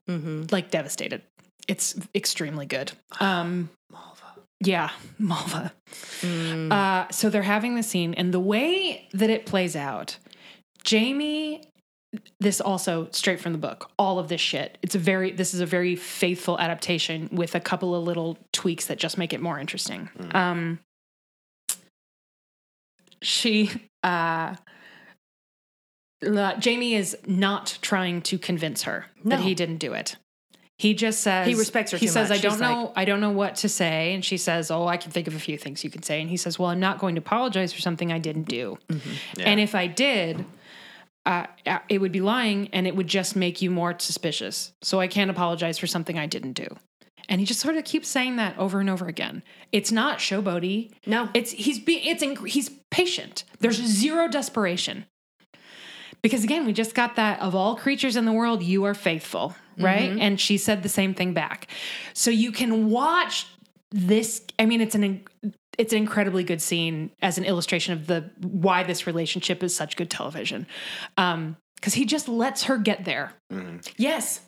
Mm-hmm. 0.08 0.45
Like 0.52 0.70
devastated. 0.72 1.24
It's 1.68 1.95
extremely 2.14 2.66
good. 2.66 2.91
Um 3.20 3.70
Malva. 3.91 4.26
Yeah, 4.60 4.91
Malva. 5.20 5.74
Mm. 6.22 6.72
Uh, 6.72 7.12
so 7.12 7.30
they're 7.30 7.41
having 7.41 7.76
the 7.76 7.84
scene, 7.84 8.14
and 8.14 8.34
the 8.34 8.39
way 8.39 9.08
that 9.14 9.30
it 9.32 9.45
plays 9.47 9.76
out, 9.76 10.18
Jamie. 10.84 11.64
This 12.41 12.59
also 12.59 13.07
straight 13.12 13.39
from 13.39 13.53
the 13.53 13.57
book. 13.57 13.89
All 13.97 14.20
of 14.20 14.28
this 14.28 14.41
shit. 14.41 14.78
It's 14.82 14.95
a 14.95 14.99
very. 14.99 15.32
This 15.32 15.53
is 15.53 15.62
a 15.62 15.66
very 15.66 15.95
faithful 15.95 16.59
adaptation 16.59 17.30
with 17.32 17.55
a 17.55 17.59
couple 17.62 17.95
of 17.95 18.03
little 18.03 18.38
tweaks 18.51 18.88
that 18.88 18.97
just 18.99 19.18
make 19.18 19.32
it 19.32 19.41
more 19.41 19.57
interesting. 19.59 20.09
Um, 20.34 20.80
she, 23.22 23.70
uh, 24.03 24.55
Jamie 26.59 26.95
is 26.95 27.18
not 27.26 27.78
trying 27.82 28.22
to 28.24 28.38
convince 28.38 28.84
her 28.84 29.05
No. 29.24 29.36
that 29.38 29.43
he 29.43 29.55
didn't 29.55 29.78
do 29.78 29.93
it. 29.93 30.18
He 30.78 30.95
just 30.95 31.22
says 31.22 31.47
He 31.47 31.53
respects 31.53 31.91
her 31.91 31.97
He 31.97 32.07
too 32.07 32.12
says, 32.12 32.30
much. 32.30 32.39
"I 32.39 32.41
don't 32.41 32.51
He's 32.53 32.59
know. 32.62 32.91
I 32.95 33.05
don't 33.05 33.22
know 33.22 33.30
what 33.30 33.55
to 33.57 33.70
say." 33.70 34.14
And 34.16 34.26
she 34.26 34.36
says, 34.38 34.72
"Oh, 34.72 34.88
I 34.88 34.97
can 34.97 35.12
think 35.12 35.28
of 35.28 35.36
a 35.36 35.39
few 35.39 35.57
things 35.57 35.84
you 35.84 35.91
can 35.91 36.01
say." 36.01 36.20
And 36.20 36.30
he 36.30 36.38
says, 36.38 36.57
"Well, 36.57 36.70
I'm 36.72 36.80
not 36.80 36.97
going 36.97 37.14
to 37.16 37.20
apologize 37.20 37.72
for 37.72 37.82
something 37.82 38.12
I 38.12 38.18
didn't 38.18 38.49
do. 38.49 38.80
And 39.39 39.59
if 39.59 39.76
I 39.76 39.86
did, 39.86 40.43
uh, 41.26 41.45
it 41.89 41.99
would 41.99 42.11
be 42.11 42.22
lying, 42.22 42.69
and 42.74 42.88
it 42.88 42.95
would 42.95 43.07
just 43.07 43.36
make 43.36 43.61
you 43.61 43.69
more 43.69 43.97
suspicious. 43.99 44.74
So 44.82 44.99
I 44.99 45.07
can't 45.07 45.30
apologize 45.32 45.78
for 45.78 45.88
something 45.88 46.17
I 46.17 46.26
didn't 46.26 46.53
do." 46.53 46.67
And 47.30 47.39
he 47.39 47.45
just 47.45 47.61
sort 47.61 47.78
of 47.78 47.86
keeps 47.86 48.09
saying 48.09 48.36
that 48.38 48.57
over 48.57 48.80
and 48.80 48.89
over 48.89 49.07
again. 49.07 49.43
It's 49.72 49.91
not 49.91 50.19
showboaty. 50.19 50.91
No. 51.05 51.30
It's 51.34 51.51
he's 51.51 51.80
be, 51.80 51.97
it's 52.09 52.22
inc- 52.22 52.47
he's 52.47 52.69
patient. 52.89 53.45
There's 53.59 53.78
zero 53.78 54.28
desperation. 54.28 55.05
Because 56.22 56.43
again, 56.43 56.65
we 56.65 56.74
just 56.74 56.93
got 56.93 57.15
that 57.15 57.39
of 57.39 57.55
all 57.55 57.76
creatures 57.76 58.15
in 58.15 58.26
the 58.26 58.34
world, 58.34 58.61
you 58.61 58.84
are 58.84 58.93
faithful, 58.93 59.55
right? 59.80 60.11
And 60.19 60.39
she 60.39 60.57
said 60.57 60.84
the 60.84 60.89
same 60.89 61.13
thing 61.15 61.34
back. 61.34 61.67
So 62.13 62.30
you 62.30 62.51
can 62.51 62.89
watch 62.89 63.47
this. 63.91 64.43
I 64.59 64.65
mean, 64.65 64.82
it's 64.82 64.93
an 64.93 65.24
it's 65.78 65.93
an 65.93 65.99
incredibly 65.99 66.43
good 66.43 66.61
scene 66.61 67.11
as 67.22 67.38
an 67.38 67.45
illustration 67.45 67.93
of 67.93 68.07
the 68.07 68.30
why 68.39 68.84
this 68.84 69.07
relationship 69.07 69.63
is 69.63 69.76
such 69.76 69.95
good 69.95 70.09
television. 70.09 70.67
Um, 71.17 71.57
because 71.76 71.95
he 71.95 72.05
just 72.05 72.30
lets 72.30 72.63
her 72.63 72.78
get 72.78 73.05
there. 73.05 73.34
Yes. 73.97 74.41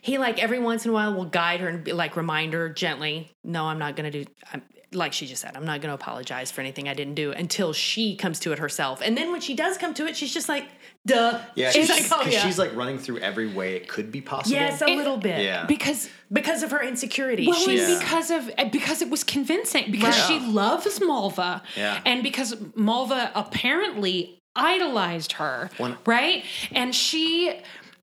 He 0.00 0.16
like 0.16 0.42
every 0.42 0.58
once 0.58 0.86
in 0.86 0.90
a 0.90 0.94
while 0.94 1.12
will 1.14 1.26
guide 1.26 1.60
her 1.60 1.68
and 1.68 1.84
be 1.84 1.92
like 1.92 2.16
remind 2.16 2.54
her 2.54 2.70
gently, 2.70 3.30
no, 3.44 3.66
I'm 3.66 3.78
not 3.78 3.94
going 3.94 4.10
to 4.10 4.24
do 4.24 4.30
I'm, 4.52 4.62
like 4.94 5.12
she 5.12 5.26
just 5.26 5.40
said, 5.42 5.56
I'm 5.56 5.64
not 5.64 5.80
going 5.80 5.88
to 5.88 5.94
apologize 5.94 6.50
for 6.50 6.60
anything 6.60 6.88
I 6.88 6.94
didn't 6.94 7.14
do 7.14 7.32
until 7.32 7.72
she 7.72 8.16
comes 8.16 8.38
to 8.40 8.52
it 8.52 8.58
herself. 8.58 9.00
And 9.02 9.16
then 9.16 9.32
when 9.32 9.40
she 9.40 9.54
does 9.54 9.78
come 9.78 9.94
to 9.94 10.06
it, 10.06 10.16
she's 10.16 10.32
just 10.32 10.48
like, 10.48 10.64
duh. 11.06 11.40
Yeah, 11.54 11.70
she's 11.70 11.86
she's, 11.94 12.10
like, 12.10 12.20
oh 12.26 12.28
yeah. 12.28 12.40
she's 12.40 12.58
like 12.58 12.74
running 12.76 12.98
through 12.98 13.18
every 13.18 13.52
way 13.52 13.74
it 13.76 13.88
could 13.88 14.12
be 14.12 14.20
possible. 14.20 14.54
yes, 14.56 14.82
a 14.82 14.86
little 14.86 15.16
bit. 15.16 15.42
Yeah. 15.44 15.64
Because 15.66 16.08
Because 16.32 16.62
of 16.62 16.70
her 16.72 16.82
insecurity. 16.82 17.46
well, 17.46 17.58
she's 17.58 17.88
Yeah. 17.88 17.98
because 17.98 18.30
of 18.30 18.50
because 18.70 19.02
it 19.02 19.10
was 19.10 19.24
convincing 19.24 19.90
because 19.90 20.18
Right. 20.18 20.28
she 20.28 20.40
loves 20.46 21.00
Malva, 21.00 21.62
Yeah. 21.76 22.00
and 22.04 22.22
because 22.22 22.56
Malva 22.74 23.30
apparently 23.34 24.38
idolized 24.54 25.32
her, 25.32 25.70
One- 25.78 25.96
right? 26.06 26.44
And 26.72 26.94
she, 26.94 27.58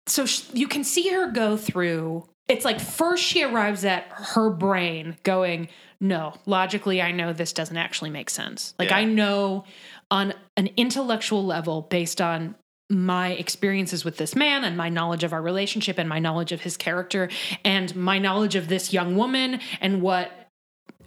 so 0.08 0.26
sh 0.26 0.42
you 0.54 0.68
can 0.68 0.84
see 0.84 1.10
her 1.10 1.32
go 1.32 1.58
through. 1.58 2.26
It's 2.48 2.66
like 2.66 2.80
first 2.80 3.24
she 3.24 3.44
arrives 3.44 3.86
at 3.86 4.06
her 4.10 4.50
brain 4.50 5.18
going, 5.24 5.70
no, 6.02 6.34
logically, 6.46 7.02
I 7.02 7.12
know 7.12 7.34
this 7.34 7.52
doesn't 7.54 7.76
actually 7.78 8.10
make 8.10 8.30
sense. 8.30 8.74
Like 8.80 8.90
Yeah. 8.90 8.98
I 8.98 9.04
know 9.06 9.66
on 10.10 10.34
an 10.58 10.70
intellectual 10.78 11.46
level, 11.46 11.82
based 11.84 12.22
on 12.22 12.56
my 12.90 13.30
experiences 13.34 14.04
with 14.04 14.18
this 14.18 14.36
man 14.36 14.64
and 14.64 14.76
my 14.76 14.90
knowledge 14.90 15.24
of 15.24 15.32
our 15.34 15.42
relationship 15.42 16.00
and 16.00 16.10
my 16.10 16.18
knowledge 16.18 16.52
of 16.52 16.62
his 16.62 16.76
character 16.76 17.30
and 17.64 17.96
my 17.96 18.18
knowledge 18.18 18.56
of 18.56 18.68
this 18.68 18.92
young 18.92 19.16
woman 19.16 19.60
and 19.80 20.02
what 20.02 20.32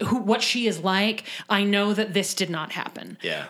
who 0.06 0.18
what 0.18 0.42
she 0.42 0.68
is 0.68 0.78
like 0.78 1.24
i 1.50 1.64
know 1.64 1.92
that 1.92 2.14
this 2.14 2.34
did 2.34 2.48
not 2.50 2.70
happen 2.70 3.18
Yeah. 3.20 3.46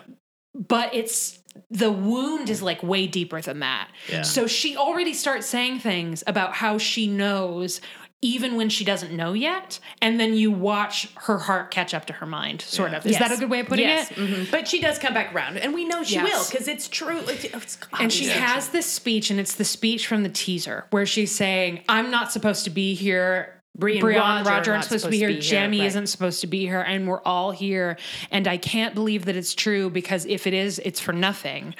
but 0.55 0.95
it's 0.95 1.37
the 1.69 1.91
wound 1.91 2.49
is 2.49 2.63
like 2.63 2.81
way 2.81 3.05
deeper 3.05 3.39
than 3.39 3.59
that 3.59 3.89
Yeah. 4.09 4.23
so 4.23 4.47
she 4.47 4.75
already 4.75 5.13
starts 5.13 5.45
saying 5.45 5.77
things 5.79 6.23
about 6.25 6.53
how 6.55 6.79
she 6.79 7.05
knows 7.05 7.81
even 8.23 8.55
when 8.55 8.69
she 8.69 8.83
doesn't 8.85 9.11
know 9.11 9.33
yet 9.33 9.79
and 10.01 10.19
then 10.19 10.33
you 10.33 10.49
watch 10.51 11.09
her 11.15 11.37
heart 11.39 11.69
catch 11.71 11.93
up 11.93 12.05
to 12.05 12.13
her 12.13 12.25
mind 12.25 12.61
sort 12.61 12.91
Yeah. 12.91 12.97
of 12.97 13.05
is 13.05 13.19
that 13.19 13.31
a 13.31 13.37
good 13.37 13.49
way 13.49 13.59
of 13.59 13.67
putting 13.67 13.85
yes. 13.87 14.09
it 14.11 14.17
mhm. 14.17 14.49
But 14.51 14.67
she 14.67 14.79
does 14.79 14.97
come 14.97 15.13
back 15.13 15.33
around, 15.35 15.57
and 15.57 15.73
we 15.73 15.85
know 15.85 16.03
she 16.03 16.15
Yes. 16.15 16.31
will 16.31 16.45
because 16.51 16.67
it's 16.67 16.87
true. 16.87 17.19
It's, 17.27 17.43
it's 17.43 17.77
and 17.99 18.11
she 18.11 18.29
obvious. 18.29 18.49
has 18.49 18.69
this 18.69 18.85
speech, 18.85 19.29
and 19.29 19.39
it's 19.39 19.55
the 19.55 19.65
speech 19.65 20.07
from 20.07 20.23
the 20.23 20.29
teaser 20.29 20.85
where 20.91 21.05
she's 21.05 21.31
saying, 21.33 21.81
"I'm 21.89 22.09
not 22.11 22.31
supposed 22.31 22.63
to 22.63 22.69
be 22.69 22.93
here." 22.93 23.59
Bree 23.75 23.93
and 23.93 24.01
Brian, 24.01 24.19
Roger 24.19 24.49
Roger, 24.49 24.51
are 24.51 24.53
aren't 24.53 24.67
not 24.67 24.83
supposed 24.83 25.05
to 25.05 25.09
be 25.09 25.17
here. 25.17 25.29
supposed 25.29 25.47
to 25.47 25.49
be 25.51 25.55
here, 25.55 25.61
Jamie 25.63 25.79
right. 25.79 25.87
isn't 25.87 26.07
supposed 26.07 26.41
to 26.41 26.47
be 26.47 26.59
here, 26.61 26.81
and 26.81 27.07
we're 27.07 27.23
all 27.23 27.51
here. 27.51 27.97
And 28.29 28.47
I 28.47 28.57
can't 28.57 28.93
believe 28.93 29.25
that 29.25 29.35
it's 29.35 29.55
true 29.55 29.89
because 29.89 30.25
if 30.27 30.45
it 30.45 30.53
is, 30.53 30.79
it's 30.85 30.99
for 30.99 31.11
nothing. 31.11 31.73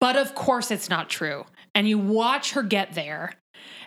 But 0.00 0.16
of 0.16 0.34
course, 0.34 0.70
it's 0.72 0.90
not 0.90 1.08
true. 1.08 1.46
And 1.74 1.88
you 1.88 1.98
watch 1.98 2.52
her 2.52 2.62
get 2.64 2.94
there, 2.94 3.32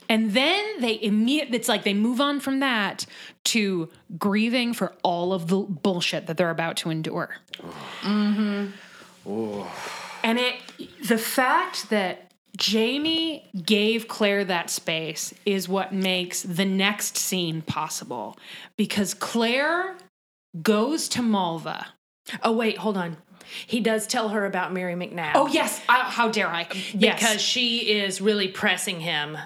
and 0.09 0.33
then 0.33 0.81
they 0.81 1.01
immediately, 1.01 1.57
it's 1.57 1.67
like 1.67 1.83
they 1.83 1.93
move 1.93 2.21
on 2.21 2.39
from 2.39 2.59
that 2.59 3.05
to 3.45 3.89
grieving 4.17 4.73
for 4.73 4.93
all 5.03 5.33
of 5.33 5.47
the 5.47 5.57
bullshit 5.57 6.27
that 6.27 6.37
they're 6.37 6.49
about 6.49 6.77
to 6.77 6.89
endure. 6.89 7.35
mhm. 8.01 8.71
And 10.23 10.39
it, 10.39 10.55
the 11.07 11.17
fact 11.17 11.89
that 11.89 12.31
Jamie 12.57 13.45
gave 13.65 14.07
Claire 14.07 14.43
that 14.45 14.69
space 14.69 15.33
is 15.45 15.69
what 15.69 15.93
makes 15.93 16.41
the 16.41 16.65
next 16.65 17.17
scene 17.17 17.61
possible 17.61 18.37
because 18.77 19.13
Claire 19.13 19.95
goes 20.61 21.07
to 21.09 21.21
Malva. 21.21 21.87
Oh 22.43 22.51
wait, 22.53 22.77
hold 22.77 22.97
on. 22.97 23.17
He 23.65 23.79
does 23.79 24.07
tell 24.07 24.29
her 24.29 24.45
about 24.45 24.73
Mary 24.73 24.95
McNabb. 24.95 25.31
Oh, 25.35 25.47
yes. 25.47 25.81
I, 25.87 26.01
how 26.03 26.29
dare 26.29 26.47
I? 26.47 26.67
Yes. 26.93 27.19
because 27.19 27.41
she 27.41 27.99
is 27.99 28.21
really 28.21 28.47
pressing 28.47 28.99
him 28.99 29.37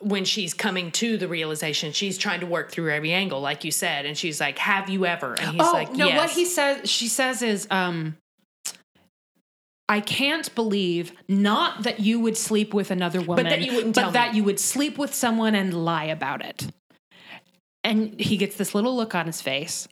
when 0.00 0.24
she's 0.24 0.54
coming 0.54 0.90
to 0.92 1.16
the 1.16 1.28
realization. 1.28 1.92
She's 1.92 2.18
trying 2.18 2.40
to 2.40 2.46
work 2.46 2.70
through 2.70 2.92
every 2.92 3.12
angle, 3.12 3.40
like 3.40 3.64
you 3.64 3.70
said, 3.70 4.06
and 4.06 4.16
she's 4.16 4.40
like, 4.40 4.58
"Have 4.58 4.88
you 4.88 5.06
ever?" 5.06 5.34
And 5.34 5.50
he's 5.50 5.60
oh 5.60 5.72
like, 5.72 5.92
no 5.92 6.06
yes. 6.06 6.16
what 6.16 6.30
he 6.30 6.44
says 6.44 6.90
she 6.90 7.08
says 7.08 7.42
is 7.42 7.66
um 7.70 8.16
I 9.88 10.00
can't 10.00 10.52
believe 10.54 11.12
not 11.28 11.82
that 11.82 12.00
you 12.00 12.20
would 12.20 12.36
sleep 12.36 12.72
with 12.72 12.90
another 12.90 13.20
woman, 13.20 13.44
that 13.44 13.60
you 13.60 13.74
wouldn't 13.74 13.94
but 13.94 14.12
that 14.12 14.32
me. 14.32 14.38
you 14.38 14.44
would 14.44 14.58
sleep 14.58 14.96
with 14.96 15.14
someone 15.14 15.54
and 15.54 15.84
lie 15.84 16.04
about 16.04 16.44
it. 16.44 16.68
And 17.82 18.18
he 18.18 18.38
gets 18.38 18.56
this 18.56 18.74
little 18.74 18.96
look 18.96 19.14
on 19.14 19.26
his 19.26 19.42
face, 19.42 19.86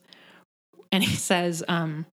and 0.91 1.05
he 1.05 1.15
says, 1.15 1.63
um, 1.69 2.07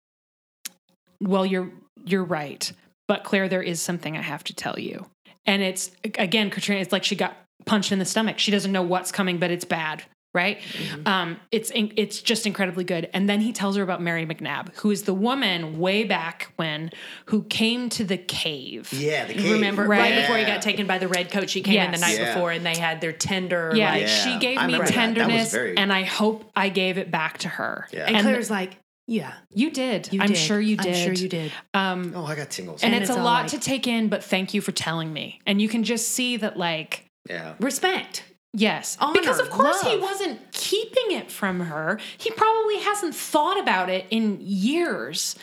"Well, 1.22 1.46
you're 1.46 1.72
you're 2.06 2.24
right, 2.24 2.72
but 3.08 3.24
Claire, 3.24 3.50
there 3.50 3.64
is 3.64 3.82
something 3.82 4.18
I 4.18 4.22
have 4.22 4.44
to 4.46 4.54
tell 4.56 4.80
you." 4.80 5.06
And 5.46 5.62
it's 5.62 5.92
again, 6.04 6.50
Caitríona. 6.52 6.82
It's 6.82 6.92
like 6.92 7.04
she 7.04 7.16
got 7.16 7.36
punched 7.66 7.92
in 7.92 8.00
the 8.00 8.06
stomach. 8.06 8.40
She 8.40 8.52
doesn't 8.52 8.72
know 8.72 8.82
what's 8.84 9.12
coming, 9.12 9.38
but 9.38 9.52
it's 9.52 9.66
bad, 9.66 10.04
right? 10.34 10.60
Um, 11.06 11.40
it's 11.52 11.72
in- 11.72 11.92
it's 11.98 12.22
just 12.22 12.46
incredibly 12.46 12.84
good. 12.84 13.10
And 13.14 13.28
then 13.28 13.42
he 13.42 13.52
tells 13.52 13.76
her 13.76 13.84
about 13.84 14.02
Mary 14.02 14.26
McNabb, 14.26 14.76
who 14.78 14.92
is 14.92 15.04
the 15.04 15.14
woman 15.14 15.78
way 15.80 16.04
back 16.04 16.52
when 16.56 16.92
who 17.28 17.44
came 17.44 17.90
to 17.90 18.04
the 18.04 18.18
cave. 18.18 18.94
Yeah, 18.94 19.26
the 19.26 19.34
cave. 19.34 19.52
Remember, 19.54 19.84
Right. 19.86 20.00
right, 20.00 20.16
before 20.22 20.38
he 20.38 20.46
got 20.46 20.62
taken 20.62 20.88
by 20.88 21.00
the 21.00 21.08
red 21.08 21.32
coat, 21.32 21.50
she 21.50 21.62
came 21.62 21.80
in 21.82 21.92
the 21.92 21.98
night 21.98 22.18
Yeah. 22.18 22.34
before, 22.34 22.52
and 22.52 22.66
they 22.66 22.78
had 22.78 23.02
their 23.02 23.12
tender. 23.14 23.72
Yeah, 23.76 23.90
like, 23.92 24.02
Yeah. 24.04 24.08
she 24.08 24.40
gave 24.40 24.58
I 24.58 24.68
me 24.68 24.74
remember 24.74 24.86
that. 24.86 24.94
That 24.96 25.02
tenderness, 25.02 25.52
very- 25.52 25.78
and 25.78 25.92
I 25.92 26.04
hope 26.04 26.50
I 26.56 26.70
gave 26.70 26.98
it 26.98 27.12
back 27.12 27.40
to 27.40 27.50
her. 27.50 27.88
Yeah. 27.92 28.06
and, 28.06 28.16
And 28.18 28.24
Claire's 28.26 28.50
like, 28.50 28.78
"Yeah, 29.10 29.34
you 29.54 29.72
did. 29.72 30.08
you 30.14 30.22
I'm 30.22 30.28
did. 30.28 30.38
sure 30.38 30.60
you 30.62 30.78
did. 30.78 30.96
I'm 30.96 31.04
sure 31.04 31.14
you 31.14 31.28
did." 31.30 31.52
Um, 31.74 32.14
Oh, 32.16 32.26
I 32.26 32.36
got 32.36 32.50
tingles. 32.52 32.84
and, 32.84 32.94
And 32.94 33.02
it's, 33.04 33.10
it's 33.10 33.20
a 33.20 33.22
lot 33.22 33.44
like- 33.44 33.52
to 33.52 33.60
take 33.60 33.88
in, 33.88 34.08
but 34.08 34.24
thank 34.24 34.54
you 34.54 34.62
for 34.62 34.72
telling 34.72 35.12
me. 35.12 35.40
And 35.46 35.62
you 35.62 35.68
can 35.68 35.84
just 35.84 36.10
see 36.10 36.38
that, 36.38 36.56
like, 36.58 37.06
yeah. 37.30 37.56
Respect. 37.60 38.24
Yes. 38.54 38.98
Honor, 39.00 39.14
because 39.14 39.40
of 39.40 39.50
course 39.52 39.82
he 39.82 39.96
wasn't 39.98 40.40
keeping 40.52 41.12
it 41.12 41.32
from 41.32 41.60
her. 41.60 42.00
He 42.18 42.32
probably 42.32 42.80
hasn't 42.80 43.14
thought 43.14 43.60
about 43.60 43.90
it 43.90 44.06
in 44.10 44.40
years. 44.42 45.36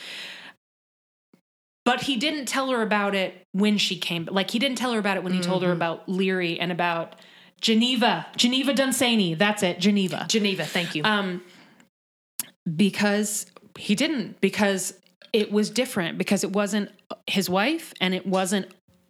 But 1.85 2.03
he 2.03 2.17
didn't 2.17 2.47
tell 2.47 2.71
her 2.71 2.83
about 2.83 3.15
it 3.15 3.47
when 3.53 3.79
she 3.79 3.97
came. 3.97 4.29
Like 4.31 4.51
he 4.51 4.59
didn't 4.59 4.77
tell 4.79 4.93
her 4.93 4.99
about 4.99 5.17
it 5.17 5.23
when 5.23 5.33
he 5.33 5.41
told 5.41 5.63
her 5.63 5.69
Mm-hmm. 5.69 5.77
about 5.77 6.09
Laoghaire 6.09 6.57
and 6.61 6.73
about 6.73 7.15
Geneva. 7.61 8.27
Geneva 8.37 8.75
Dunsany. 8.75 9.35
That's 9.35 9.63
it. 9.63 9.79
Geneva. 9.79 10.27
Geneva, 10.29 10.65
thank 10.65 10.97
you. 10.97 11.05
Um 11.05 11.43
because 12.75 13.47
he 13.79 13.95
didn't 13.95 14.41
because 14.41 14.95
it 15.33 15.53
was 15.53 15.71
different 15.71 16.19
because 16.19 16.45
it 16.45 16.53
wasn't 16.53 16.91
his 17.27 17.49
wife 17.51 17.93
and 18.01 18.15
it 18.15 18.27
wasn't 18.27 18.67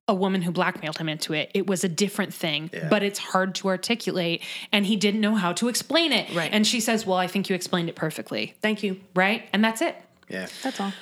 a 0.09 0.14
woman 0.14 0.43
who 0.43 0.53
blackmailed 0.53 0.99
him 0.99 1.09
into 1.09 1.33
it. 1.33 1.51
It 1.53 1.67
was 1.67 1.83
a 1.83 1.89
different 1.89 2.33
thing, 2.33 2.71
Yeah. 2.73 2.89
but 2.89 3.03
it's 3.03 3.19
hard 3.19 3.55
to 3.57 3.69
articulate 3.69 4.43
and 4.73 4.87
he 4.87 4.97
didn't 4.97 5.21
know 5.21 5.35
how 5.35 5.53
to 5.55 5.69
explain 5.69 6.12
it. 6.12 6.33
Right. 6.35 6.51
And 6.53 6.67
she 6.67 6.81
says, 6.81 7.05
"Well, 7.05 7.19
I 7.19 7.27
think 7.27 7.49
you 7.49 7.57
explained 7.57 7.89
it 7.89 7.97
perfectly." 7.97 8.55
thank 8.62 8.83
you. 8.83 9.01
Right? 9.14 9.49
And 9.53 9.64
that's 9.64 9.83
it. 9.83 9.97
Yeah. 10.29 10.47
That's 10.62 10.81
all. 10.81 10.93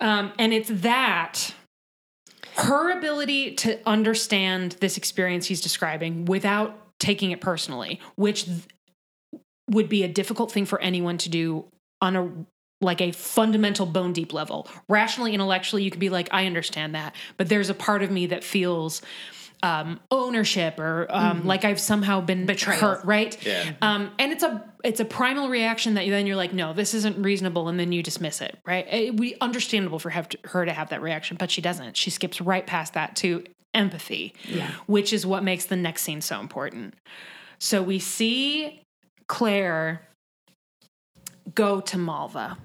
Um, 0.00 0.32
and 0.38 0.52
it's 0.52 0.68
that 0.68 1.54
her 2.56 2.96
ability 2.96 3.54
to 3.54 3.78
understand 3.88 4.72
this 4.80 4.96
experience 4.96 5.46
he's 5.46 5.60
describing 5.60 6.24
without 6.24 6.76
taking 6.98 7.30
it 7.30 7.40
personally, 7.40 8.00
which 8.16 8.44
th- 8.44 8.58
would 9.70 9.88
be 9.88 10.02
a 10.02 10.08
difficult 10.08 10.50
thing 10.50 10.64
for 10.66 10.80
anyone 10.80 11.18
to 11.18 11.28
do 11.28 11.64
on 12.00 12.16
a 12.16 12.28
like 12.80 13.00
a 13.00 13.10
fundamental 13.12 13.86
bone 13.86 14.12
deep 14.12 14.32
level. 14.32 14.68
Rationally, 14.88 15.34
intellectually, 15.34 15.82
you 15.82 15.90
could 15.90 16.00
be 16.00 16.10
like, 16.10 16.28
I 16.32 16.46
understand 16.46 16.94
that, 16.94 17.14
but 17.36 17.48
there's 17.48 17.70
a 17.70 17.74
part 17.74 18.02
of 18.02 18.10
me 18.10 18.26
that 18.26 18.44
feels 18.44 19.02
um, 19.64 19.98
ownership 20.12 20.78
or 20.78 21.08
um, 21.10 21.44
like 21.44 21.64
I've 21.64 21.80
somehow 21.80 22.20
been 22.20 22.46
Betrayal. 22.46 22.78
hurt, 22.80 23.04
right? 23.04 23.36
Yeah. 23.44 23.72
Um, 23.82 24.12
and 24.20 24.30
it's 24.30 24.44
a 24.44 24.64
it's 24.84 25.00
a 25.00 25.04
primal 25.04 25.48
reaction 25.48 25.94
that 25.94 26.06
you, 26.06 26.12
then 26.12 26.28
you're 26.28 26.36
like, 26.36 26.52
no, 26.52 26.72
this 26.72 26.94
isn't 26.94 27.20
reasonable, 27.20 27.68
and 27.68 27.80
then 27.80 27.90
you 27.90 28.00
dismiss 28.00 28.40
it, 28.40 28.56
right? 28.64 28.86
It 28.88 29.10
would 29.14 29.20
be 29.20 29.34
understandable 29.40 29.98
for 29.98 30.10
have 30.10 30.28
to, 30.28 30.38
her 30.44 30.64
to 30.64 30.72
have 30.72 30.90
that 30.90 31.02
reaction, 31.02 31.36
but 31.36 31.50
she 31.50 31.60
doesn't. 31.60 31.96
She 31.96 32.10
skips 32.10 32.40
right 32.40 32.64
past 32.64 32.94
that 32.94 33.16
to 33.16 33.42
empathy, 33.74 34.32
Yeah. 34.44 34.70
which 34.86 35.12
is 35.12 35.26
what 35.26 35.42
makes 35.42 35.64
the 35.64 35.74
next 35.74 36.02
scene 36.02 36.20
so 36.20 36.38
important. 36.38 36.94
So 37.58 37.82
we 37.82 37.98
see 37.98 38.82
Claire 39.26 40.06
go 41.54 41.80
to 41.80 41.98
Malva, 41.98 42.58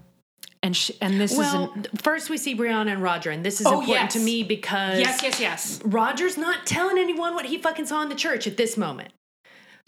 and 0.64 0.76
she, 0.76 0.96
and 1.02 1.20
this 1.20 1.38
Well, 1.38 1.66
is 1.76 1.76
an, 1.76 1.86
first 2.02 2.30
we 2.30 2.38
see 2.38 2.56
Brianna 2.56 2.94
and 2.94 3.04
Roger, 3.04 3.30
and 3.30 3.46
this 3.46 3.60
is 3.62 3.68
Oh, 3.68 3.82
important 3.82 4.06
yes. 4.06 4.14
to 4.14 4.20
me 4.20 4.44
because 4.44 5.00
yes, 5.00 5.22
yes, 5.22 5.40
yes. 5.40 5.82
Roger's 5.86 6.38
not 6.38 6.66
telling 6.66 6.98
anyone 6.98 7.36
what 7.36 7.46
he 7.46 7.58
fucking 7.60 7.86
saw 7.86 8.02
in 8.02 8.10
the 8.10 8.16
church 8.16 8.48
at 8.48 8.58
this 8.58 8.78
moment. 8.78 9.10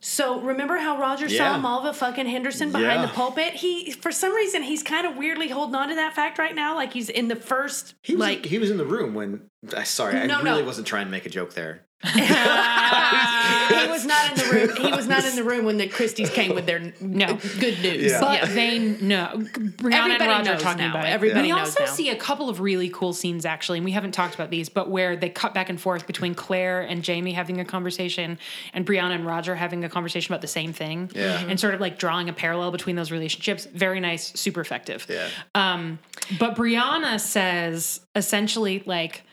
So 0.01 0.41
remember 0.41 0.77
how 0.77 0.99
Roger 0.99 1.25
Yeah. 1.27 1.53
saw 1.53 1.57
Malva 1.57 1.93
fucking 1.93 2.27
Henderson 2.27 2.71
behind 2.71 2.99
Yeah. 3.01 3.05
the 3.07 3.13
pulpit? 3.13 3.53
He 3.53 3.91
for 3.91 4.11
some 4.11 4.33
reason 4.35 4.61
he's 4.61 4.83
kind 4.83 5.07
of 5.07 5.15
weirdly 5.15 5.47
holding 5.47 5.73
on 5.75 5.87
to 5.89 5.95
that 5.95 6.13
fact 6.13 6.37
right 6.37 6.53
now, 6.53 6.75
like 6.75 6.93
he's 6.93 7.09
in 7.09 7.29
the 7.29 7.35
first 7.35 7.95
He 8.03 8.13
was 8.13 8.19
like 8.19 8.45
he 8.45 8.59
was 8.59 8.69
in 8.69 8.77
the 8.77 8.85
room 8.85 9.13
when. 9.15 9.49
I 9.75 9.83
sorry, 9.83 10.17
I 10.19 10.25
really 10.25 10.43
no. 10.61 10.63
wasn't 10.65 10.85
trying 10.85 11.05
to 11.05 11.11
make 11.11 11.25
a 11.25 11.29
joke 11.29 11.53
there. 11.53 11.85
He 12.13 13.87
was 13.87 14.05
not 14.05 14.31
in 14.31 14.37
the 14.37 14.49
room. 14.53 14.75
He 14.85 14.91
was 14.91 15.07
not 15.07 15.25
in 15.25 15.35
the 15.35 15.43
room 15.43 15.65
when 15.65 15.77
the 15.77 15.87
Christies 15.87 16.29
came 16.29 16.53
with 16.55 16.65
their 16.65 16.93
No. 17.01 17.37
good 17.59 17.79
news. 17.81 18.11
Yeah. 18.11 18.19
But 18.19 18.49
they 18.53 18.79
know. 18.79 19.31
Brianna 19.35 19.83
and 19.83 19.93
Everybody 19.93 20.29
Roger 20.29 20.53
knows 20.53 20.61
talking 20.61 20.77
now. 20.83 20.91
about 20.91 21.05
it. 21.05 21.09
Everybody 21.09 21.47
we 21.47 21.51
also 21.51 21.83
now. 21.85 21.91
see 21.91 22.09
a 22.09 22.15
couple 22.15 22.49
of 22.49 22.59
really 22.59 22.89
cool 22.89 23.13
scenes 23.13 23.45
actually, 23.45 23.79
and 23.79 23.85
we 23.85 23.91
haven't 23.91 24.11
talked 24.13 24.35
about 24.35 24.49
these, 24.49 24.69
but 24.69 24.89
where 24.89 25.15
they 25.15 25.29
cut 25.29 25.53
back 25.53 25.69
and 25.69 25.79
forth 25.79 26.05
between 26.07 26.35
Claire 26.35 26.81
and 26.81 27.03
Jamie 27.03 27.33
having 27.33 27.59
a 27.59 27.65
conversation, 27.65 28.37
and 28.73 28.85
Brianna 28.85 29.15
and 29.15 29.25
Roger 29.25 29.55
having 29.55 29.83
a 29.83 29.89
conversation 29.89 30.31
about 30.33 30.41
the 30.41 30.47
same 30.47 30.73
thing, 30.73 31.09
Yeah. 31.15 31.43
and 31.47 31.59
sort 31.59 31.73
of 31.73 31.81
like 31.81 31.97
drawing 31.97 32.29
a 32.29 32.33
parallel 32.33 32.71
between 32.71 32.95
those 32.95 33.11
relationships. 33.11 33.65
Very 33.65 33.99
nice, 33.99 34.31
super 34.39 34.61
effective. 34.61 35.05
Yeah. 35.09 35.27
Um, 35.55 35.99
but 36.39 36.55
Brianna 36.55 37.19
says 37.19 38.01
essentially 38.15 38.83
like, 38.85 39.23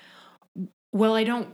"Well, 0.92 1.14
I 1.14 1.24
don't, 1.24 1.48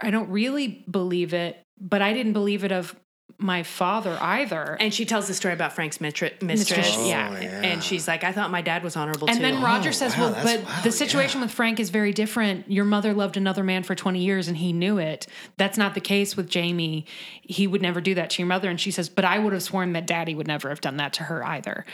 I 0.00 0.10
don't 0.10 0.30
really 0.30 0.84
believe 0.90 1.32
it, 1.34 1.56
but 1.80 2.02
I 2.02 2.12
didn't 2.12 2.32
believe 2.34 2.64
it 2.64 2.72
of 2.72 2.94
my 3.38 3.62
father 3.64 4.16
either." 4.20 4.78
And 4.80 4.94
she 4.94 5.04
tells 5.04 5.26
the 5.28 5.34
story 5.34 5.52
about 5.52 5.74
Frank's 5.74 6.00
mitri- 6.00 6.32
mistress. 6.40 6.78
Mistress, 6.78 6.96
Oh, 6.98 7.06
yeah. 7.06 7.38
yeah. 7.38 7.60
And 7.64 7.82
she's 7.84 8.08
like, 8.08 8.24
I 8.24 8.32
thought 8.32 8.50
my 8.50 8.62
dad 8.62 8.82
was 8.82 8.96
honorable 8.96 9.28
And 9.28 9.36
too. 9.36 9.42
then 9.42 9.60
Roger 9.62 9.90
Oh, 9.90 9.92
says, 9.92 10.16
wow, 10.16 10.30
"Well, 10.32 10.40
but 10.42 10.64
wow, 10.64 10.80
the 10.84 10.92
situation 10.92 11.40
yeah. 11.40 11.46
with 11.46 11.52
Frank 11.52 11.78
is 11.78 11.90
very 11.90 12.12
different. 12.12 12.70
Your 12.70 12.86
mother 12.86 13.12
loved 13.12 13.36
another 13.36 13.62
man 13.62 13.82
for 13.82 13.94
20 13.94 14.20
years 14.20 14.48
and 14.48 14.56
he 14.56 14.72
knew 14.72 14.96
it. 14.96 15.26
That's 15.58 15.76
not 15.76 15.92
the 15.92 16.00
case 16.00 16.34
with 16.34 16.48
Jamie. 16.48 17.04
He 17.42 17.66
would 17.66 17.82
never 17.82 18.00
do 18.00 18.14
that 18.14 18.30
to 18.30 18.38
your 18.42 18.46
mother." 18.48 18.70
And 18.70 18.80
she 18.80 18.90
says, 18.90 19.10
"But 19.10 19.26
I 19.26 19.38
would 19.38 19.52
have 19.52 19.62
sworn 19.62 19.92
that 19.94 20.06
Daddy 20.06 20.34
would 20.34 20.46
never 20.46 20.70
have 20.70 20.80
done 20.80 20.96
that 20.96 21.12
to 21.14 21.24
her 21.24 21.44
either." 21.44 21.84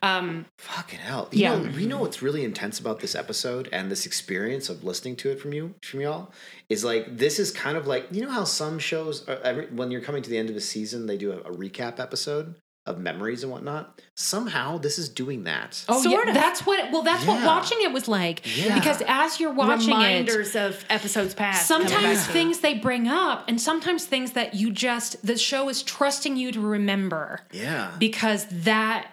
Um, 0.00 0.46
Fucking 0.58 1.00
hell. 1.00 1.28
You 1.32 1.40
Yeah. 1.42 1.56
Know, 1.56 1.76
you 1.76 1.88
know 1.88 1.98
what's 1.98 2.22
really 2.22 2.44
intense 2.44 2.78
about 2.78 3.00
this 3.00 3.16
episode 3.16 3.68
and 3.72 3.90
this 3.90 4.06
experience 4.06 4.68
of 4.68 4.84
listening 4.84 5.16
to 5.16 5.30
it 5.30 5.40
from 5.40 5.52
you, 5.52 5.74
from 5.82 6.02
y'all, 6.02 6.32
is 6.68 6.84
like 6.84 7.16
this 7.16 7.38
is 7.38 7.50
kind 7.50 7.76
of 7.76 7.86
like 7.86 8.06
you 8.10 8.22
know 8.22 8.30
how 8.30 8.44
some 8.44 8.78
shows, 8.78 9.28
are, 9.28 9.38
every, 9.42 9.66
when 9.66 9.90
you're 9.90 10.00
coming 10.00 10.22
to 10.22 10.30
the 10.30 10.38
end 10.38 10.50
of 10.50 10.56
a 10.56 10.60
season, 10.60 11.06
they 11.06 11.16
do 11.16 11.32
a, 11.32 11.38
a 11.38 11.52
recap 11.52 12.00
episode 12.00 12.54
of 12.86 12.98
memories 12.98 13.42
and 13.42 13.50
whatnot. 13.50 14.02
Somehow, 14.14 14.76
this 14.76 14.98
is 14.98 15.08
doing 15.08 15.44
that. 15.44 15.82
oh, 15.88 16.02
Sort 16.02 16.26
yeah, 16.26 16.30
of. 16.30 16.34
that's 16.34 16.66
what. 16.66 16.92
Well, 16.92 17.02
that's 17.02 17.24
what 17.26 17.44
watching 17.44 17.78
it 17.80 17.92
was 17.92 18.08
like. 18.08 18.42
Yeah. 18.58 18.74
Because 18.78 19.02
as 19.08 19.40
you're 19.40 19.54
watching 19.54 19.88
it, 19.88 19.94
reminders 19.94 20.54
of 20.54 20.84
episodes 20.90 21.34
past. 21.34 21.66
sometimes 21.66 22.26
things 22.26 22.60
they 22.60 22.74
bring 22.74 23.08
up, 23.08 23.44
and 23.48 23.60
sometimes 23.60 24.04
things 24.04 24.32
that 24.32 24.54
you 24.54 24.70
just 24.70 25.24
the 25.26 25.38
show 25.38 25.68
is 25.68 25.82
trusting 25.82 26.36
you 26.36 26.52
to 26.52 26.60
remember 26.60 27.40
Yeah. 27.52 27.92
because 27.98 28.46
that 28.64 29.08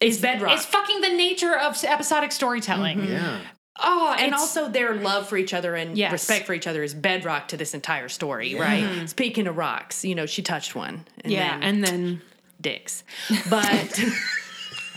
is 0.00 0.20
bedrock. 0.20 0.56
It's 0.56 0.66
fucking 0.66 1.00
the 1.00 1.10
nature 1.10 1.56
of 1.56 1.82
episodic 1.84 2.32
storytelling. 2.32 2.98
Mm-hmm. 2.98 3.12
yeah. 3.12 3.40
Oh, 3.78 4.12
and 4.16 4.26
it's- 4.28 4.40
also 4.40 4.68
their 4.68 4.94
love 4.94 5.28
for 5.28 5.36
each 5.36 5.52
other 5.52 5.74
and 5.74 5.96
Yes. 5.98 6.12
respect 6.12 6.46
for 6.46 6.54
each 6.54 6.66
other 6.66 6.82
is 6.82 6.94
bedrock 6.94 7.48
to 7.48 7.56
this 7.56 7.74
entire 7.74 8.08
story, 8.08 8.52
Yeah. 8.52 8.60
right? 8.62 9.08
Speaking 9.10 9.46
of 9.46 9.56
rocks, 9.56 10.04
you 10.04 10.14
know, 10.14 10.26
she 10.26 10.42
touched 10.42 10.74
one. 10.76 11.04
And 11.22 11.32
yeah, 11.32 11.58
then 11.58 11.62
and 11.62 11.84
then 11.84 12.22
dicks. 12.60 13.02
But 13.50 14.00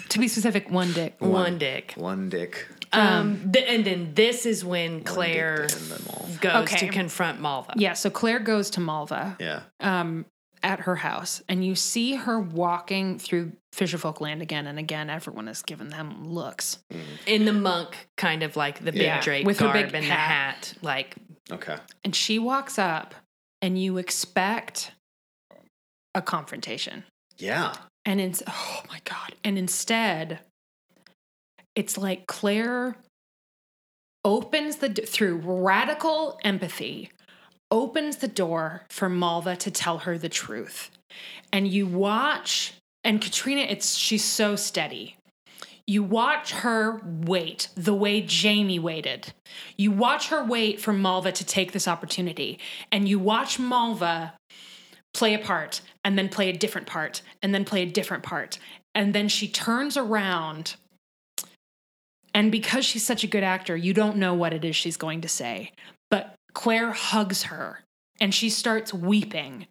to 0.09 0.19
be 0.19 0.27
specific, 0.27 0.69
one 0.69 0.93
dick. 0.93 1.15
one 1.19 1.57
dick. 1.57 1.93
One 1.97 2.29
dick. 2.29 2.67
Um, 2.93 3.51
th- 3.51 3.65
and 3.67 3.83
then 3.83 4.11
this 4.13 4.45
is 4.45 4.63
when 4.63 5.03
Claire 5.03 5.55
One 5.55 5.67
dick 5.67 5.69
to 5.77 5.81
end 5.83 5.91
them 5.91 6.05
all. 6.13 6.27
goes 6.39 6.63
Okay. 6.73 6.77
to 6.87 6.87
confront 6.93 7.41
Malva. 7.41 7.73
Yeah, 7.75 7.93
so 7.93 8.09
Claire 8.09 8.39
goes 8.39 8.69
to 8.71 8.79
Malva 8.79 9.35
Yeah. 9.39 9.61
um, 9.81 10.25
at 10.63 10.81
her 10.81 10.95
house, 10.95 11.41
and 11.47 11.63
you 11.65 11.75
see 11.75 12.15
her 12.15 12.39
walking 12.39 13.19
through 13.19 13.51
Fisherfolk 13.75 14.21
Land 14.21 14.41
again 14.41 14.67
and 14.67 14.79
again. 14.79 15.09
Everyone 15.09 15.47
is 15.47 15.61
giving 15.61 15.89
them 15.89 16.27
looks. 16.33 16.79
Mm. 16.91 16.99
In 17.27 17.45
the 17.45 17.53
monk, 17.53 18.07
kind 18.17 18.43
of 18.43 18.55
like 18.55 18.83
the 18.83 18.91
big 18.91 19.01
Yeah. 19.01 19.21
drape 19.21 19.45
With 19.45 19.59
her 19.59 19.71
big 19.71 19.85
and 19.85 19.93
the 19.93 20.01
hat. 20.01 20.29
hat. 20.29 20.73
Like, 20.81 21.15
Okay. 21.49 21.77
And 22.03 22.13
she 22.15 22.39
walks 22.39 22.77
up, 22.77 23.15
and 23.61 23.81
you 23.81 23.97
expect 23.97 24.91
a 26.13 26.21
confrontation. 26.21 27.03
Yeah. 27.37 27.73
And 28.03 28.19
it's, 28.19 28.41
oh 28.47 28.81
my 28.89 28.99
God. 29.05 29.35
And 29.43 29.57
instead, 29.57 30.39
it's 31.75 31.97
like 31.97 32.25
Claire 32.27 32.97
opens 34.25 34.77
the, 34.77 34.89
d- 34.89 35.05
through 35.05 35.37
radical 35.37 36.39
empathy, 36.43 37.11
opens 37.71 38.17
the 38.17 38.27
door 38.27 38.85
for 38.89 39.09
Malva 39.09 39.55
to 39.57 39.71
tell 39.71 39.99
her 39.99 40.17
the 40.17 40.29
truth. 40.29 40.91
And 41.51 41.67
you 41.67 41.87
watch, 41.87 42.73
and 43.03 43.21
Caitríona, 43.21 43.69
it's, 43.69 43.95
she's 43.95 44.23
so 44.23 44.55
steady. 44.55 45.15
You 45.85 46.03
watch 46.03 46.51
her 46.51 47.01
wait 47.03 47.69
the 47.75 47.93
way 47.93 48.21
Jamie 48.21 48.79
waited. 48.79 49.33
You 49.77 49.91
watch 49.91 50.27
her 50.27 50.43
wait 50.43 50.81
for 50.81 50.91
Malva 50.91 51.31
to 51.31 51.45
take 51.45 51.71
this 51.71 51.87
opportunity. 51.87 52.59
And 52.91 53.07
you 53.07 53.19
watch 53.19 53.57
Malva 53.57 54.33
play 55.13 55.33
a 55.33 55.39
part 55.39 55.81
and 56.03 56.17
then 56.17 56.27
play 56.27 56.49
a 56.49 56.53
different 56.53 56.87
part 56.87 57.21
and 57.41 57.55
then 57.55 57.63
play 57.63 57.83
a 57.83 57.85
different 57.85 58.23
part. 58.23 58.59
And 58.93 59.15
then 59.15 59.29
she 59.29 59.47
turns 59.47 59.95
around. 59.95 60.75
And 62.33 62.51
because 62.51 62.83
she's 62.83 63.05
such 63.05 63.23
a 63.23 63.27
good 63.27 63.43
actor, 63.43 63.77
you 63.77 63.93
don't 63.93 64.17
know 64.17 64.33
what 64.33 64.53
it 64.53 64.65
is 64.65 64.75
she's 64.75 64.97
going 64.97 65.21
to 65.21 65.29
say. 65.29 65.71
But 66.11 66.35
Claire 66.57 66.91
hugs 66.91 67.43
her 67.43 67.83
and 68.19 68.33
she 68.33 68.49
starts 68.49 68.91
weeping. 68.91 69.67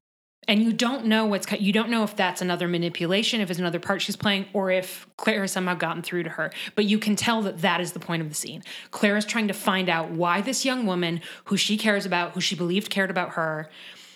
And 0.47 0.63
you 0.63 0.73
don't 0.73 1.07
know 1.07 1.27
what's 1.27 1.51
you 1.61 1.73
don't 1.73 1.91
know 1.91 2.05
if 2.05 2.15
that's 2.15 2.41
another 2.41 2.69
manipulation, 2.69 3.41
if 3.41 3.51
it's 3.51 3.59
another 3.59 3.81
part 3.81 4.01
she's 4.01 4.15
playing, 4.15 4.47
or 4.53 4.71
if 4.71 5.05
Claire 5.17 5.41
has 5.41 5.51
somehow 5.51 5.75
gotten 5.75 6.03
through 6.03 6.23
to 6.23 6.31
her. 6.31 6.53
But 6.77 6.85
you 6.85 7.01
can 7.01 7.17
tell 7.17 7.43
that 7.43 7.63
that 7.63 7.81
is 7.81 7.91
the 7.91 7.99
point 7.99 8.23
of 8.23 8.29
the 8.29 8.37
scene. 8.37 8.63
Claire 8.93 9.17
is 9.17 9.25
trying 9.25 9.49
to 9.49 9.53
find 9.53 9.89
out 9.89 10.11
why 10.13 10.43
this 10.43 10.65
young 10.65 10.87
woman, 10.87 11.23
who 11.47 11.57
she 11.57 11.77
cares 11.77 12.07
about, 12.07 12.35
who 12.35 12.41
she 12.41 12.55
believed 12.55 12.89
cared 12.89 13.11
about 13.11 13.31
her, 13.31 13.69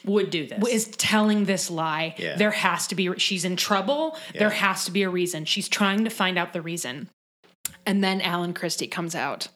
would 0.04 0.30
do 0.30 0.46
this. 0.46 0.64
is 0.68 0.86
telling 0.90 1.46
this 1.46 1.72
lie. 1.72 2.14
Yeah. 2.18 2.36
There 2.36 2.52
has 2.52 2.86
to 2.86 2.94
be, 2.94 3.12
she's 3.18 3.44
in 3.44 3.56
trouble. 3.56 4.16
There 4.32 4.50
has 4.50 4.84
to 4.84 4.92
be 4.92 5.02
a 5.02 5.10
reason. 5.10 5.44
She's 5.44 5.68
trying 5.68 6.04
to 6.04 6.10
find 6.10 6.38
out 6.38 6.52
the 6.52 6.62
reason. 6.62 7.08
And 7.84 8.04
then 8.04 8.20
Alan 8.20 8.54
Christie 8.54 8.86
comes 8.86 9.16
out. 9.16 9.48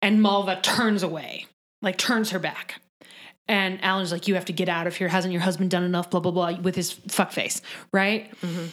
And 0.00 0.22
Malva 0.22 0.58
turns 0.62 1.02
away, 1.02 1.46
like 1.82 1.96
turns 1.98 2.30
her 2.30 2.38
back. 2.38 2.80
And 3.48 3.82
Alan's 3.84 4.12
like, 4.12 4.28
You 4.28 4.34
have 4.34 4.46
to 4.46 4.52
get 4.52 4.68
out 4.68 4.86
of 4.86 4.96
here. 4.96 5.08
Hasn't 5.08 5.32
your 5.32 5.42
husband 5.42 5.70
done 5.70 5.84
enough? 5.84 6.10
Blah, 6.10 6.20
blah, 6.20 6.32
blah, 6.32 6.58
with 6.60 6.74
his 6.74 6.92
fuck 6.92 7.32
face, 7.32 7.62
right? 7.92 8.30
Mm-hmm. 8.40 8.66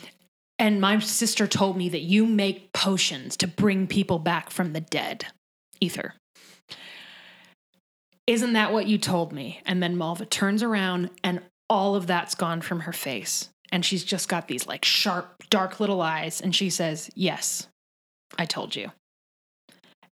And 0.60 0.80
my 0.80 1.00
sister 1.00 1.48
told 1.48 1.78
me 1.78 1.90
that 1.90 2.02
you 2.02 2.26
make 2.26 2.74
potions 2.74 3.36
to 3.38 3.48
bring 3.48 3.88
people 3.88 4.20
back 4.20 4.50
from 4.50 4.74
the 4.74 4.82
dead. 4.82 5.26
Ether. 5.80 6.14
Isn't 8.26 8.54
that 8.54 8.72
what 8.72 8.88
you 8.88 8.98
told 8.98 9.34
me? 9.34 9.62
And 9.66 9.84
then 9.84 9.98
Malva 9.98 10.26
turns 10.26 10.64
around 10.64 11.10
and 11.24 11.42
all 11.70 11.96
of 11.96 12.08
that's 12.08 12.36
gone 12.36 12.62
from 12.62 12.82
her 12.82 12.94
face. 12.94 13.50
And 13.72 13.84
she's 13.84 14.04
just 14.04 14.30
got 14.30 14.48
these 14.48 14.68
like 14.68 14.86
sharp, 14.86 15.44
dark 15.50 15.80
little 15.80 16.02
eyes. 16.02 16.40
And 16.40 16.56
she 16.56 16.70
says, 16.70 17.10
Yes, 17.16 17.68
I 18.38 18.46
told 18.46 18.76
you. 18.76 18.92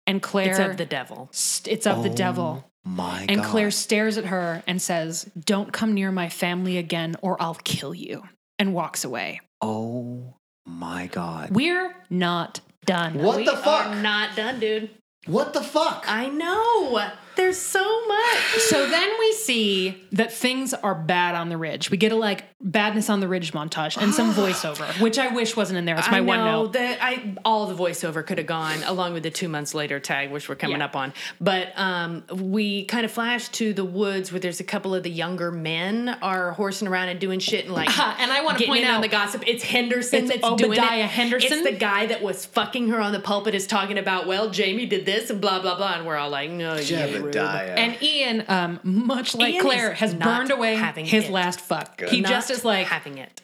And 0.07 0.23
Claire, 0.23 0.51
it's 0.51 0.59
of 0.61 0.77
the 0.77 0.87
devil. 0.87 1.29
st- 1.33 1.73
it's 1.73 1.87
of 1.87 2.03
the 2.03 2.11
oh 2.11 2.15
devil. 2.15 2.71
My 2.85 3.21
God. 3.27 3.31
And 3.31 3.43
Claire 3.43 3.71
stares 3.73 4.17
at 4.17 4.27
her 4.27 4.63
and 4.67 4.81
says, 4.81 5.29
Don't 5.39 5.73
come 5.73 5.93
near 5.95 6.13
my 6.13 6.29
family 6.29 6.79
again 6.79 7.17
or 7.23 7.41
I'll 7.43 7.55
kill 7.57 7.93
you. 7.95 8.23
And 8.59 8.73
walks 8.73 9.05
away. 9.05 9.41
Oh 9.61 10.35
my 10.65 11.09
God. 11.09 11.51
We're 11.51 11.95
not 12.09 12.61
done. 12.85 13.15
What 13.15 13.39
We 13.39 13.45
the 13.45 13.57
fuck? 13.57 13.87
are 13.87 13.95
not 13.97 14.37
done, 14.37 14.61
dude. 14.61 14.91
What 15.27 15.53
the 15.53 15.63
fuck? 15.63 16.05
I 16.07 16.29
know. 16.29 17.11
There's 17.37 17.59
so 17.59 18.07
much. 18.07 18.39
So 18.69 18.89
then 18.89 19.11
we 19.19 19.33
see 19.33 20.03
that 20.13 20.33
things 20.33 20.73
are 20.75 20.95
bad 20.95 21.35
on 21.35 21.49
the 21.49 21.57
ridge. 21.57 21.91
We 21.91 21.97
get 21.99 22.13
a 22.13 22.17
like 22.17 22.45
badness 22.61 23.11
on 23.11 23.21
the 23.21 23.29
ridge 23.29 23.53
montage 23.53 23.97
and 24.01 24.13
some 24.15 24.33
voiceover, 24.35 25.01
which 25.01 25.19
I 25.19 25.29
wish 25.35 25.55
wasn't 25.57 25.79
in 25.79 25.85
there. 25.85 25.97
It's 25.97 26.11
my 26.11 26.19
I 26.19 26.21
one 26.23 26.39
know 26.39 26.63
note. 26.65 26.73
that 26.73 26.99
I 27.03 27.35
all 27.45 27.67
the 27.67 27.75
voiceover 27.75 28.25
could 28.27 28.39
have 28.39 28.47
gone 28.47 28.83
along 28.85 29.13
with 29.13 29.23
the 29.23 29.31
two 29.31 29.49
months 29.49 29.75
later 29.75 30.01
tag, 30.01 30.31
which 30.33 30.49
we're 30.49 30.55
coming 30.57 30.79
Yeah. 30.79 30.87
up 30.87 30.97
on. 30.97 31.13
But 31.41 31.79
um, 31.79 32.25
we 32.33 32.85
kind 32.87 33.05
of 33.05 33.13
flash 33.13 33.49
to 33.51 33.73
the 33.75 33.85
woods 33.85 34.33
where 34.33 34.41
there's 34.41 34.61
a 34.61 34.65
couple 34.65 34.95
of 34.95 35.03
the 35.03 35.11
younger 35.11 35.53
men 35.53 36.09
are 36.23 36.53
horsing 36.53 36.89
around 36.89 37.09
and 37.11 37.21
doing 37.21 37.39
shit 37.39 37.67
and 37.67 37.75
like. 37.75 37.91
And 38.19 38.33
I 38.33 38.43
wanna 38.43 38.59
getting 38.59 38.73
point 38.73 38.85
in 38.85 38.89
out- 38.91 38.97
on 38.97 39.01
the 39.03 39.09
gossip. 39.09 39.45
It's 39.47 39.63
Henderson 39.63 40.25
It's 40.25 40.29
that's 40.41 40.57
doing 40.57 40.73
Obadiah 40.79 41.05
it. 41.05 41.11
Henderson. 41.11 41.59
It's 41.59 41.71
the 41.71 41.77
guy 41.77 42.07
that 42.07 42.23
was 42.23 42.47
fucking 42.47 42.89
her 42.89 43.01
on 43.01 43.13
the 43.13 43.21
pulpit 43.21 43.55
is 43.55 43.67
talking 43.67 43.99
about. 43.99 44.27
Well, 44.27 44.49
Jamie 44.51 44.87
did 44.87 45.05
this 45.05 45.29
and 45.31 45.41
blah 45.41 45.61
blah 45.61 45.77
blah, 45.77 45.95
and 45.95 46.07
we're 46.07 46.17
all 46.17 46.31
like, 46.31 46.51
no, 46.51 46.77
you 46.77 46.97
rude. 47.27 47.35
Jebediah. 47.35 47.77
And 47.77 48.03
Ian, 48.03 48.45
um, 48.49 48.81
much 48.83 49.35
like 49.35 49.55
Ian 49.55 49.63
Claire, 49.63 49.95
has 49.95 50.15
burned 50.15 50.51
away 50.51 50.77
his 51.07 51.25
it. 51.25 51.31
last 51.31 51.61
fuck. 51.61 51.99
Good. 51.99 52.09
He 52.09 52.21
Not 52.21 52.31
just 52.31 52.51
is 52.51 52.65
like, 52.65 52.87
having 52.87 53.19
it. 53.19 53.43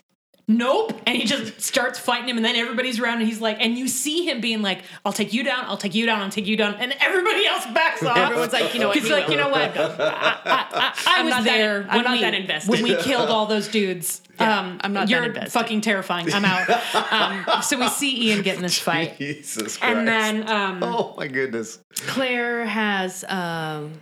Nope. 0.49 0.93
And 1.07 1.17
he 1.17 1.25
just 1.25 1.61
starts 1.61 1.99
fighting 1.99 2.29
him, 2.29 2.37
and 2.37 2.45
then 2.45 2.57
everybody's 2.57 2.99
around, 3.01 3.19
and 3.19 3.27
he's 3.29 3.41
like, 3.41 3.59
and 3.61 3.77
you 3.79 3.89
see 3.89 4.29
him 4.29 4.41
being 4.41 4.63
like, 4.63 4.83
I'll 5.05 5.13
take 5.13 5.33
you 5.33 5.43
down, 5.43 5.65
I'll 5.67 5.77
take 5.77 5.95
you 5.95 6.07
down, 6.07 6.21
I'll 6.21 6.31
take 6.31 6.47
you 6.47 6.57
down. 6.57 6.75
And 6.77 6.95
everybody 7.01 7.47
else 7.47 7.67
backs 7.67 8.03
off. 8.03 8.17
Everyone's 8.17 8.53
like, 8.53 8.75
you 8.75 8.81
know 8.81 8.89
what, 8.89 8.97
He's 8.99 9.11
like, 9.11 9.29
you 9.29 9.37
know 9.37 9.49
what? 9.49 9.77
I, 9.77 9.85
I, 9.85 10.67
I, 10.75 10.95
I 11.07 11.23
was 11.23 11.31
not 11.31 11.45
that- 11.45 11.57
there 11.57 11.87
I'm 11.89 11.97
when 11.97 12.05
not 12.05 12.13
we, 12.13 12.21
that 12.23 12.35
invested. 12.35 12.71
when 12.71 12.83
we 12.83 12.97
killed 12.97 13.29
all 13.29 13.47
those 13.47 13.69
dudes. 13.69 14.21
Yeah, 14.41 14.61
um, 14.61 14.79
I'm 14.81 14.93
not 14.95 15.11
You're 15.11 15.25
invested. 15.25 15.53
fucking 15.53 15.83
terrifying. 15.83 16.33
I'm 16.33 16.45
out. 16.47 16.67
Um, 17.13 17.63
so 17.63 17.79
we 17.79 17.87
see 17.89 18.31
Ian 18.31 18.41
get 18.43 18.57
in 18.57 18.63
this 18.63 18.79
fight. 18.89 19.19
Jesus 19.19 19.77
Christ. 19.77 19.83
And 19.83 20.09
then 20.09 20.49
um, 20.49 20.83
oh 20.83 21.15
my 21.19 21.27
goodness. 21.29 21.79
Claire 22.07 22.65
has 22.65 23.25
um, 23.29 23.93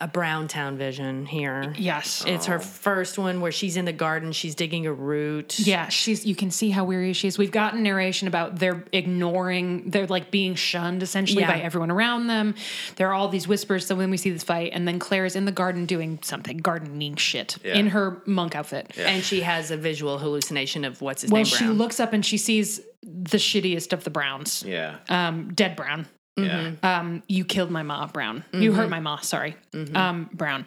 a 0.00 0.08
Browntown 0.08 0.78
vision 0.78 1.26
here. 1.26 1.74
Yes. 1.76 2.24
It's 2.26 2.46
her 2.46 2.58
first 2.58 3.18
one 3.18 3.40
where 3.40 3.52
she's 3.52 3.76
in 3.76 3.84
the 3.84 3.92
garden, 3.92 4.32
she's 4.32 4.54
digging 4.54 4.86
a 4.86 4.92
root. 4.92 5.58
Yeah, 5.58 5.88
she's. 5.88 6.24
You 6.24 6.34
can 6.34 6.50
see 6.50 6.70
how 6.70 6.84
weary 6.84 7.12
she 7.12 7.28
is. 7.28 7.36
We've 7.36 7.50
gotten 7.50 7.82
narration 7.82 8.26
about 8.26 8.58
they're 8.58 8.82
ignoring. 8.92 9.90
They're 9.90 10.06
like 10.06 10.30
being 10.30 10.54
shunned 10.54 11.02
essentially 11.02 11.42
Yeah. 11.42 11.52
by 11.52 11.60
everyone 11.60 11.90
around 11.90 12.28
them. 12.28 12.54
There 12.96 13.08
are 13.08 13.14
all 13.14 13.28
these 13.28 13.46
whispers. 13.46 13.86
So 13.86 13.94
when 13.94 14.10
we 14.10 14.16
see 14.16 14.30
this 14.30 14.42
fight, 14.42 14.70
and 14.72 14.88
then 14.88 14.98
Claire 14.98 15.26
is 15.26 15.36
in 15.36 15.44
the 15.44 15.52
garden 15.52 15.84
doing 15.86 16.18
something 16.22 16.56
gardening 16.58 17.16
shit 17.16 17.58
Yeah. 17.64 17.74
in 17.74 17.88
her 17.88 18.22
monk 18.26 18.56
outfit. 18.56 18.92
And 18.98 19.22
she 19.22 19.40
has 19.42 19.70
a 19.70 19.76
visual 19.76 20.18
hallucination 20.18 20.84
of 20.84 21.00
what's 21.02 21.22
his 21.22 21.30
Well, 21.30 21.40
name. 21.40 21.44
she 21.44 21.64
Brown. 21.64 21.76
looks 21.78 22.00
up 22.00 22.12
and 22.12 22.24
she 22.24 22.38
sees 22.38 22.80
the 23.02 23.38
shittiest 23.38 23.92
of 23.92 24.04
the 24.04 24.10
Browns. 24.10 24.64
Yeah. 24.66 24.96
Um, 25.08 25.52
dead 25.54 25.76
Brown. 25.76 26.06
Yeah. 26.36 26.72
um, 26.82 27.22
you 27.28 27.44
killed 27.44 27.70
my 27.70 27.82
ma, 27.82 28.06
Brown. 28.06 28.44
You 28.52 28.72
hurt 28.72 28.88
my 28.88 29.00
ma, 29.00 29.18
sorry, 29.20 29.56
um, 29.94 30.30
Brown. 30.32 30.66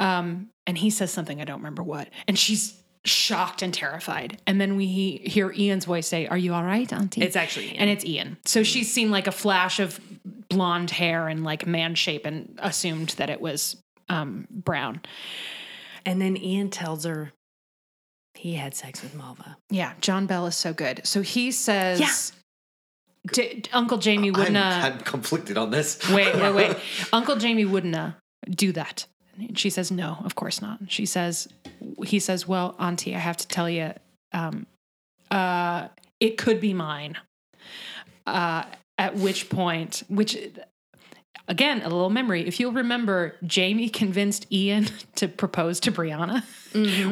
Um, 0.00 0.48
and 0.66 0.76
he 0.76 0.90
says 0.90 1.12
something, 1.12 1.40
I 1.40 1.44
don't 1.44 1.58
remember 1.58 1.82
what. 1.82 2.08
And 2.26 2.38
she's 2.38 2.74
shocked 3.04 3.62
and 3.62 3.72
terrified. 3.74 4.40
And 4.46 4.60
then 4.60 4.76
we 4.76 4.86
he- 4.86 5.18
hear 5.18 5.52
Ian's 5.52 5.84
voice 5.84 6.06
say, 6.06 6.26
Are 6.28 6.36
you 6.38 6.54
all 6.54 6.62
right, 6.64 6.90
Auntie? 6.92 7.22
It's 7.22 7.36
actually 7.36 7.66
Ian. 7.68 7.76
And 7.76 7.90
it's 7.90 8.04
Ian. 8.04 8.36
So 8.44 8.62
she's 8.62 8.92
seen 8.92 9.10
like 9.10 9.26
a 9.26 9.32
flash 9.32 9.80
of 9.80 10.00
blonde 10.48 10.90
hair 10.90 11.28
and 11.28 11.42
like 11.44 11.66
man 11.66 11.94
shape 11.94 12.26
and 12.26 12.56
assumed 12.58 13.10
that 13.18 13.28
it 13.30 13.40
was 13.40 13.76
um, 14.08 14.46
Brown. 14.50 15.00
and 16.06 16.20
then 16.20 16.36
Ian 16.36 16.70
tells 16.70 17.04
her 17.04 17.32
he 18.34 18.54
had 18.54 18.74
sex 18.74 19.02
with 19.02 19.14
Malva. 19.14 19.56
Yeah, 19.70 19.92
John 20.00 20.26
Bell 20.26 20.46
is 20.46 20.56
so 20.56 20.72
good. 20.72 21.00
So 21.04 21.22
he 21.22 21.50
says, 21.52 22.00
Yeah. 22.00 22.08
D- 23.30 23.62
Uncle 23.72 23.98
Jamie 23.98 24.30
wouldn't. 24.30 24.56
I'm, 24.56 24.94
I'm 24.94 24.98
conflicted 25.00 25.56
on 25.56 25.70
this. 25.70 25.98
wait, 26.10 26.34
wait, 26.34 26.54
wait. 26.54 26.76
Uncle 27.12 27.36
Jamie 27.36 27.64
wouldn't 27.64 27.94
uh, 27.94 28.10
do 28.50 28.72
that. 28.72 29.06
And 29.38 29.58
she 29.58 29.70
says, 29.70 29.90
no, 29.90 30.18
of 30.24 30.34
course 30.34 30.60
not. 30.60 30.80
She 30.88 31.06
says, 31.06 31.48
he 32.04 32.18
says, 32.18 32.46
well, 32.46 32.74
Auntie, 32.78 33.14
I 33.14 33.18
have 33.18 33.36
to 33.38 33.48
tell 33.48 33.70
you, 33.70 33.92
um, 34.32 34.66
uh, 35.30 35.88
it 36.20 36.36
could 36.36 36.60
be 36.60 36.74
mine. 36.74 37.16
Uh, 38.26 38.64
at 38.98 39.16
which 39.16 39.48
point, 39.48 40.02
which 40.08 40.36
again, 41.48 41.80
a 41.82 41.88
little 41.88 42.10
memory. 42.10 42.46
If 42.46 42.58
you'll 42.60 42.72
remember, 42.72 43.36
Jamie 43.44 43.88
convinced 43.88 44.46
Ian 44.52 44.86
to 45.16 45.28
propose 45.28 45.80
to 45.80 45.92
Brianna 45.92 46.42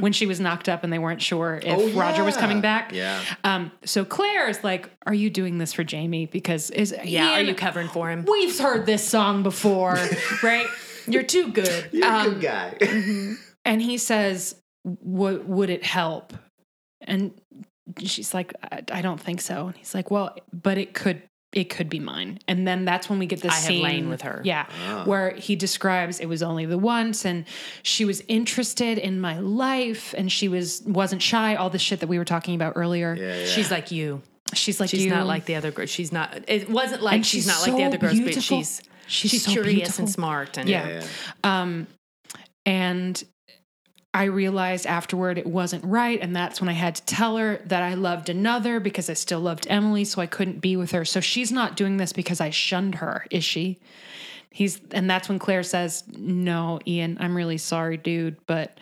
when 0.00 0.12
she 0.12 0.24
was 0.26 0.40
knocked 0.40 0.68
up 0.68 0.84
and 0.84 0.92
they 0.92 0.98
weren't 0.98 1.20
sure 1.20 1.60
if 1.62 1.78
Oh, 1.78 1.90
Roger 1.90 2.24
was 2.24 2.36
coming 2.36 2.60
back. 2.60 2.92
Yeah. 2.92 3.20
Um, 3.44 3.70
so 3.84 4.04
Claire 4.04 4.48
is 4.48 4.64
like, 4.64 4.90
"Are 5.06 5.12
you 5.14 5.28
doing 5.30 5.58
this 5.58 5.72
for 5.72 5.84
Jamie? 5.84 6.26
Because 6.26 6.70
is 6.70 6.94
Yeah, 7.04 7.34
are 7.34 7.42
you 7.42 7.54
covering 7.54 7.88
for 7.88 8.10
him? 8.10 8.24
We've 8.30 8.58
heard 8.58 8.86
this 8.86 9.06
song 9.06 9.42
before, 9.42 9.98
right? 10.42 10.66
You're 11.06 11.22
too 11.24 11.52
good." 11.52 11.90
You're 11.92 12.06
a 12.06 12.10
Um, 12.10 12.30
good 12.34 12.40
guy. 12.40 13.34
and 13.64 13.82
he 13.82 13.98
says, 13.98 14.54
"Would 14.84 15.46
would 15.48 15.70
it 15.70 15.84
help?" 15.84 16.32
And 17.02 17.32
she's 18.02 18.32
like, 18.34 18.52
I, 18.62 18.82
"I 18.92 19.02
don't 19.02 19.20
think 19.20 19.40
so." 19.40 19.66
And 19.66 19.76
he's 19.76 19.94
like, 19.94 20.10
"Well, 20.10 20.34
but 20.52 20.78
it 20.78 20.94
could." 20.94 21.22
It 21.52 21.64
could 21.64 21.88
be 21.88 21.98
mine, 21.98 22.38
and 22.46 22.66
then 22.66 22.84
that's 22.84 23.10
when 23.10 23.18
we 23.18 23.26
get 23.26 23.40
this 23.40 23.50
I 23.50 23.56
have 23.56 23.64
scene 23.64 23.82
lain 23.82 24.08
with 24.08 24.22
her. 24.22 24.40
Yeah, 24.44 24.66
Ah. 24.86 25.02
where 25.04 25.34
he 25.34 25.56
describes 25.56 26.20
it 26.20 26.26
was 26.26 26.42
only 26.44 26.64
the 26.64 26.78
once, 26.78 27.24
and 27.24 27.44
she 27.82 28.04
was 28.04 28.22
interested 28.28 28.98
in 28.98 29.20
my 29.20 29.38
life, 29.40 30.14
and 30.16 30.30
she 30.30 30.46
was 30.48 30.80
wasn't 30.86 31.22
shy. 31.22 31.56
All 31.56 31.68
the 31.68 31.78
shit 31.78 31.98
that 32.00 32.06
we 32.08 32.18
were 32.18 32.24
talking 32.24 32.54
about 32.54 32.74
earlier. 32.76 33.16
yeah, 33.18 33.36
yeah. 33.40 33.46
She's 33.46 33.68
like 33.70 33.90
you. 33.90 34.22
She's 34.54 34.78
like 34.78 34.90
She's 34.90 35.04
you. 35.04 35.10
not 35.10 35.26
like 35.26 35.44
the 35.44 35.56
other 35.56 35.72
girls. 35.72 35.90
She's 35.90 36.12
not. 36.12 36.44
It 36.48 36.70
wasn't 36.70 37.02
like 37.02 37.24
she's, 37.24 37.44
she's 37.44 37.46
not 37.48 37.62
like 37.66 37.76
the 37.76 37.84
other 37.84 37.98
girls, 37.98 38.20
but 38.20 38.34
she's 38.42 38.80
She's 39.08 39.30
she's, 39.32 39.44
so 39.44 39.50
curious 39.50 39.74
beautiful. 39.74 40.02
and 40.04 40.10
smart. 40.10 40.56
And 40.56 40.68
Yeah. 40.68 40.86
yeah, 40.88 41.02
yeah. 41.44 41.62
Um, 41.62 41.88
and 42.64 43.22
I 44.12 44.24
realized 44.24 44.86
afterward 44.86 45.38
it 45.38 45.46
wasn't 45.46 45.84
right. 45.84 46.18
And 46.20 46.34
that's 46.34 46.60
when 46.60 46.68
I 46.68 46.72
had 46.72 46.96
to 46.96 47.02
tell 47.04 47.36
her 47.36 47.60
that 47.66 47.82
I 47.82 47.94
loved 47.94 48.28
another 48.28 48.80
because 48.80 49.08
I 49.08 49.14
still 49.14 49.40
loved 49.40 49.66
Emily. 49.70 50.04
So 50.04 50.20
I 50.20 50.26
couldn't 50.26 50.60
be 50.60 50.76
with 50.76 50.90
her. 50.90 51.04
So 51.04 51.20
she's 51.20 51.52
not 51.52 51.76
doing 51.76 51.96
this 51.96 52.12
because 52.12 52.40
I 52.40 52.50
shunned 52.50 52.96
her, 52.96 53.24
is 53.30 53.44
she? 53.44 53.78
He's, 54.50 54.80
and 54.90 55.08
that's 55.08 55.28
when 55.28 55.38
Claire 55.38 55.62
says, 55.62 56.02
No, 56.08 56.80
Ian, 56.86 57.18
I'm 57.20 57.36
really 57.36 57.58
sorry, 57.58 57.96
dude, 57.98 58.36
but 58.46 58.78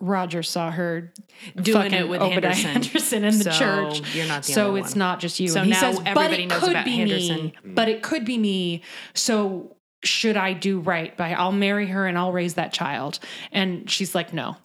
Roger 0.00 0.42
saw 0.42 0.70
her 0.70 1.12
Doing 1.60 1.76
fucking 1.82 1.92
it 1.98 2.08
with 2.08 2.22
Obadiah 2.22 2.54
Henderson. 2.54 2.82
Henderson 3.22 3.24
in 3.24 3.38
the 3.38 3.44
So 3.44 3.58
church. 3.58 4.14
you're 4.14 4.26
not 4.26 4.44
the 4.44 4.52
so 4.52 4.76
it's 4.76 4.92
one. 4.92 4.98
not 4.98 5.20
just 5.20 5.38
you. 5.40 5.48
So 5.48 5.58
And 5.60 5.66
he 5.66 5.72
now 5.72 5.80
says, 5.80 6.00
everybody 6.06 6.46
knows 6.46 6.62
about 6.68 6.86
Henderson. 6.88 7.36
me. 7.44 7.54
But 7.66 7.88
it 7.90 8.02
could 8.02 8.24
be 8.24 8.38
me. 8.38 8.82
So 9.14 9.76
should 10.04 10.36
I 10.36 10.52
do 10.52 10.80
right 10.80 11.16
by 11.16 11.32
I'll 11.32 11.52
marry 11.52 11.86
her 11.86 12.06
and 12.06 12.16
I'll 12.18 12.32
raise 12.32 12.54
that 12.54 12.72
child? 12.72 13.18
And 13.52 13.90
she's 13.90 14.14
like, 14.14 14.32
no. 14.32 14.56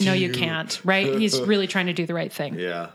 No, 0.00 0.12
you 0.12 0.32
can't. 0.32 0.80
Right? 0.84 1.18
He's 1.18 1.40
really 1.52 1.66
trying 1.66 1.86
to 1.86 1.92
do 1.92 2.06
the 2.06 2.14
right 2.14 2.32
thing. 2.32 2.58
Yeah. 2.58 2.90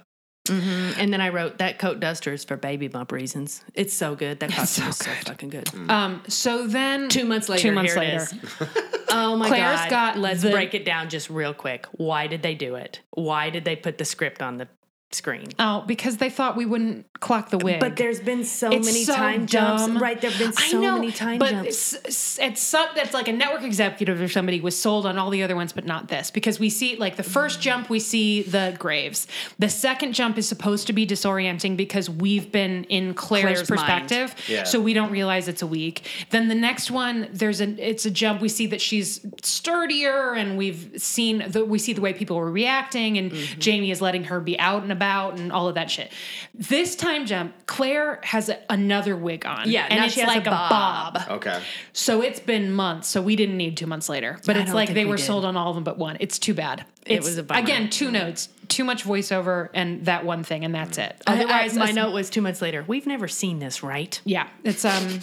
Mhm. 0.47 0.97
And 0.97 1.13
then 1.13 1.21
I 1.21 1.29
wrote 1.29 1.59
that 1.59 1.79
coat 1.79 1.99
duster 2.01 2.33
is 2.33 2.43
for 2.43 2.57
baby 2.57 2.87
bump 2.89 3.11
reasons. 3.13 3.63
It's 3.73 3.93
so 3.93 4.13
good. 4.15 4.39
That 4.41 4.51
costume 4.51 4.83
so 4.85 4.89
is 4.89 4.97
so 4.97 5.11
good. 5.13 5.27
fucking 5.27 5.49
good. 5.49 5.69
Um, 5.89 6.21
so 6.27 6.67
then 6.67 7.07
Two 7.09 7.23
months 7.25 7.47
later, 7.47 7.61
Two 7.61 7.71
months 7.71 7.93
here 7.93 8.01
later. 8.01 8.23
it 8.23 8.33
is. 8.61 8.67
Oh 9.15 9.37
my 9.37 9.47
Claire's 9.47 9.79
god! 9.81 9.89
got 9.91 10.17
Let's 10.17 10.41
the- 10.41 10.49
break 10.49 10.73
it 10.73 10.85
down 10.85 11.07
just 11.07 11.29
real 11.29 11.53
quick. 11.53 11.85
Why 11.91 12.25
did 12.25 12.41
they 12.41 12.55
do 12.55 12.73
it? 12.75 12.99
Why 13.11 13.51
did 13.51 13.63
they 13.63 13.75
put 13.75 13.99
the 13.99 14.05
script 14.05 14.41
on 14.41 14.57
the 14.57 14.67
screen? 15.15 15.47
Oh, 15.59 15.83
because 15.87 16.17
they 16.17 16.29
thought 16.29 16.55
we 16.55 16.65
wouldn't 16.65 17.05
clock 17.19 17.49
the 17.49 17.57
wig. 17.57 17.79
But 17.79 17.95
there's 17.95 18.19
been 18.19 18.43
so 18.43 18.69
It's 18.71 18.85
many 18.85 19.03
so 19.03 19.15
time 19.15 19.45
dumb. 19.45 19.77
jumps. 19.89 20.01
Right, 20.01 20.19
there've 20.19 20.37
been 20.37 20.53
I 20.57 20.67
so 20.69 20.81
know, 20.81 20.95
many 20.95 21.11
time 21.11 21.39
but 21.39 21.51
jumps. 21.51 21.67
It's, 21.69 21.93
it's- 21.93 22.39
it's 22.41 22.61
some 22.61 22.87
that's 22.95 23.13
like 23.13 23.27
a 23.27 23.31
network 23.33 23.63
executive 23.63 24.19
or 24.21 24.27
somebody 24.27 24.59
was 24.59 24.79
sold 24.79 25.05
on 25.05 25.17
all 25.17 25.29
the 25.29 25.43
other 25.43 25.55
ones, 25.55 25.71
but 25.73 25.85
not 25.85 26.07
this 26.09 26.31
because 26.31 26.59
we 26.59 26.69
see 26.69 26.95
like 26.97 27.15
the 27.15 27.23
first 27.23 27.61
jump 27.61 27.89
we 27.89 27.99
see 27.99 28.41
the 28.43 28.75
graves. 28.77 29.27
The 29.59 29.69
second 29.69 30.13
jump 30.13 30.37
is 30.37 30.47
supposed 30.47 30.87
to 30.87 30.93
be 30.93 31.05
disorienting 31.07 31.77
because 31.77 32.09
we've 32.09 32.51
been 32.51 32.83
in 32.85 33.13
Claire's, 33.13 33.43
Claire's 33.43 33.67
perspective, 33.69 34.35
Yeah. 34.47 34.63
so 34.63 34.81
we 34.81 34.93
don't 34.93 35.11
realize 35.11 35.47
it's 35.47 35.61
a 35.61 35.67
week. 35.67 36.07
Then 36.31 36.47
the 36.49 36.55
next 36.55 36.91
one, 36.91 37.29
there's 37.31 37.61
an 37.61 37.77
it's 37.79 38.05
a 38.05 38.11
jump. 38.11 38.41
We 38.41 38.49
see 38.49 38.67
that 38.67 38.81
she's 38.81 39.25
sturdier, 39.43 40.33
and 40.33 40.57
we've 40.57 40.91
seen 40.97 41.43
the 41.49 41.63
we 41.63 41.79
see 41.79 41.93
the 41.93 42.01
way 42.01 42.13
people 42.13 42.35
were 42.37 42.51
reacting, 42.51 43.17
and 43.17 43.31
Mm-hmm. 43.33 43.59
Jamie 43.59 43.89
is 43.91 44.01
letting 44.01 44.25
her 44.25 44.39
be 44.39 44.59
out 44.59 44.83
and 44.83 44.91
about, 44.91 45.02
and 45.03 45.51
all 45.51 45.67
of 45.67 45.75
that 45.75 45.89
shit. 45.91 46.11
This 46.53 46.95
time 46.95 47.25
jump, 47.25 47.53
Claire 47.67 48.19
has 48.23 48.49
a, 48.49 48.59
another 48.69 49.15
wig 49.15 49.45
on, 49.45 49.69
Yeah, 49.69 49.85
and 49.89 49.99
now 49.99 50.05
it's 50.05 50.13
she 50.13 50.19
has 50.21 50.27
like 50.27 50.45
a 50.45 50.49
a 50.49 50.51
bob. 50.51 51.13
bob. 51.13 51.23
Okay. 51.31 51.61
So 51.93 52.21
it's 52.21 52.39
been 52.39 52.71
months, 52.73 53.07
so 53.07 53.21
we 53.21 53.35
didn't 53.35 53.57
need 53.57 53.77
two 53.77 53.87
months 53.87 54.09
later. 54.09 54.39
But 54.45 54.57
I 54.57 54.61
it's 54.61 54.73
like 54.73 54.93
they 54.93 55.05
we 55.05 55.11
were 55.11 55.17
did. 55.17 55.23
sold 55.25 55.45
on 55.45 55.57
all 55.57 55.69
of 55.69 55.75
them 55.75 55.83
but 55.83 55.97
one. 55.97 56.17
It's 56.19 56.39
too 56.39 56.53
bad. 56.53 56.85
It's, 57.05 57.25
was 57.25 57.37
a 57.37 57.43
bummer. 57.43 57.59
again 57.59 57.89
two 57.89 58.09
notes, 58.11 58.47
too 58.69 58.83
much 58.85 59.03
voiceover, 59.03 59.69
and 59.73 60.05
that 60.05 60.23
one 60.25 60.43
thing, 60.43 60.63
and 60.63 60.73
that's 60.73 60.97
it. 60.97 61.21
Otherwise, 61.27 61.77
I- 61.77 61.81
I- 61.81 61.85
my 61.87 61.91
note 61.91 62.13
was 62.13 62.29
two 62.29 62.41
months 62.41 62.61
later. 62.61 62.83
We've 62.87 63.05
never 63.05 63.27
seen 63.27 63.59
this, 63.59 63.83
right? 63.83 64.19
yeah, 64.23 64.47
it's 64.63 64.85
um, 64.85 65.19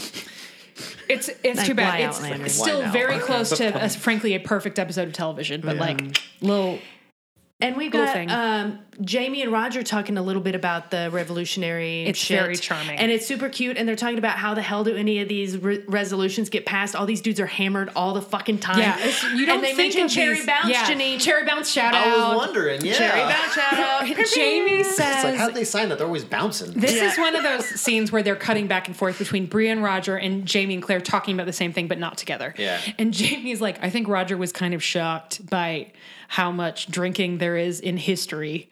it's 1.09 1.29
it's 1.43 1.59
Like, 1.59 1.67
too 1.67 1.75
bad. 1.75 2.11
why 2.21 2.31
It's 2.45 2.55
still 2.55 2.89
very 2.91 3.19
close 3.29 3.51
to, 3.59 3.85
a, 3.85 3.89
frankly, 3.89 4.35
a 4.35 4.41
perfect 4.41 4.79
episode 4.79 5.09
of 5.09 5.15
television, 5.15 5.61
but 5.61 5.77
like 5.77 6.19
little. 6.41 6.79
And 7.63 7.77
we've 7.77 7.93
got 7.93 8.15
Goofing. 8.17 8.31
um, 8.31 8.79
Jamie 9.03 9.43
and 9.43 9.53
Roger 9.53 9.83
talking 9.83 10.17
a 10.19 10.23
little 10.23 10.43
bit 10.43 10.55
about 10.55 10.91
the 10.91 11.11
revolutionary. 11.13 12.05
It's 12.05 12.19
shit. 12.19 12.39
very 12.41 12.57
charming. 12.57 12.99
and 12.99 13.11
it's 13.11 13.27
super 13.27 13.49
cute. 13.49 13.77
And 13.77 13.89
they're 13.89 13.97
talking 13.97 14.19
about 14.19 14.37
how 14.37 14.55
the 14.55 14.63
hell 14.63 14.85
do 14.85 14.95
any 14.97 15.21
of 15.21 15.29
these 15.29 15.57
re- 15.59 15.83
resolutions 15.89 16.49
get 16.51 16.67
passed? 16.67 16.95
All 16.97 17.07
these 17.07 17.21
dudes 17.21 17.41
are 17.41 17.47
hammered 17.47 17.91
all 17.97 18.15
the 18.15 18.23
fucking 18.23 18.59
time. 18.59 18.79
Yeah, 18.81 18.97
it's, 18.99 19.23
you 19.23 19.47
don't 19.47 19.57
and 19.57 19.65
they 19.65 19.69
think 19.75 19.95
mention 19.95 20.05
of 20.05 20.11
Cherry 20.11 20.35
these- 20.37 20.47
Bounce, 20.47 20.69
yeah, 20.69 20.85
Janine. 20.85 21.21
Cherry 21.21 21.45
Bounce 21.45 21.71
shout 21.71 21.95
out. 21.95 22.07
I 22.07 22.11
out. 22.11 22.29
was 22.37 22.47
wondering. 22.47 22.85
Yeah. 22.85 22.95
Cherry 22.95 23.21
Bounce 23.21 23.55
shout 23.55 23.73
out. 23.75 24.07
Jamie 24.35 24.85
says 24.85 24.99
It's 25.17 25.25
like 25.25 25.35
how'd 25.37 25.55
they 25.55 25.65
sign 25.65 25.89
that? 25.91 25.99
They're 25.99 26.07
always 26.07 26.25
bouncing. 26.25 26.73
This 26.73 26.95
Yeah. 26.95 27.11
is 27.11 27.19
one 27.19 27.35
of 27.37 27.43
those 27.43 27.67
scenes 27.67 28.11
where 28.13 28.23
they're 28.23 28.37
cutting 28.37 28.67
back 28.67 28.87
and 28.89 28.97
forth 28.97 29.19
between 29.19 29.47
Bria 29.47 29.73
and 29.73 29.83
Roger 29.83 30.17
and 30.17 30.47
Jamie 30.47 30.75
and 30.75 30.83
Claire 30.83 31.01
talking 31.01 31.35
about 31.35 31.47
the 31.47 31.53
same 31.53 31.73
thing 31.73 31.89
but 31.89 31.99
not 31.99 32.17
together. 32.19 32.55
Yeah. 32.59 32.81
And 32.99 33.13
Jamie's 33.13 33.61
like, 33.61 33.83
I 33.83 33.91
think 33.91 34.09
Roger 34.09 34.37
was 34.37 34.53
kind 34.53 34.75
of 34.75 34.83
shocked 34.83 35.45
by 35.49 35.93
how 36.31 36.53
much 36.53 36.87
drinking 36.87 37.39
there 37.39 37.57
is 37.57 37.81
in 37.81 37.97
history, 37.97 38.71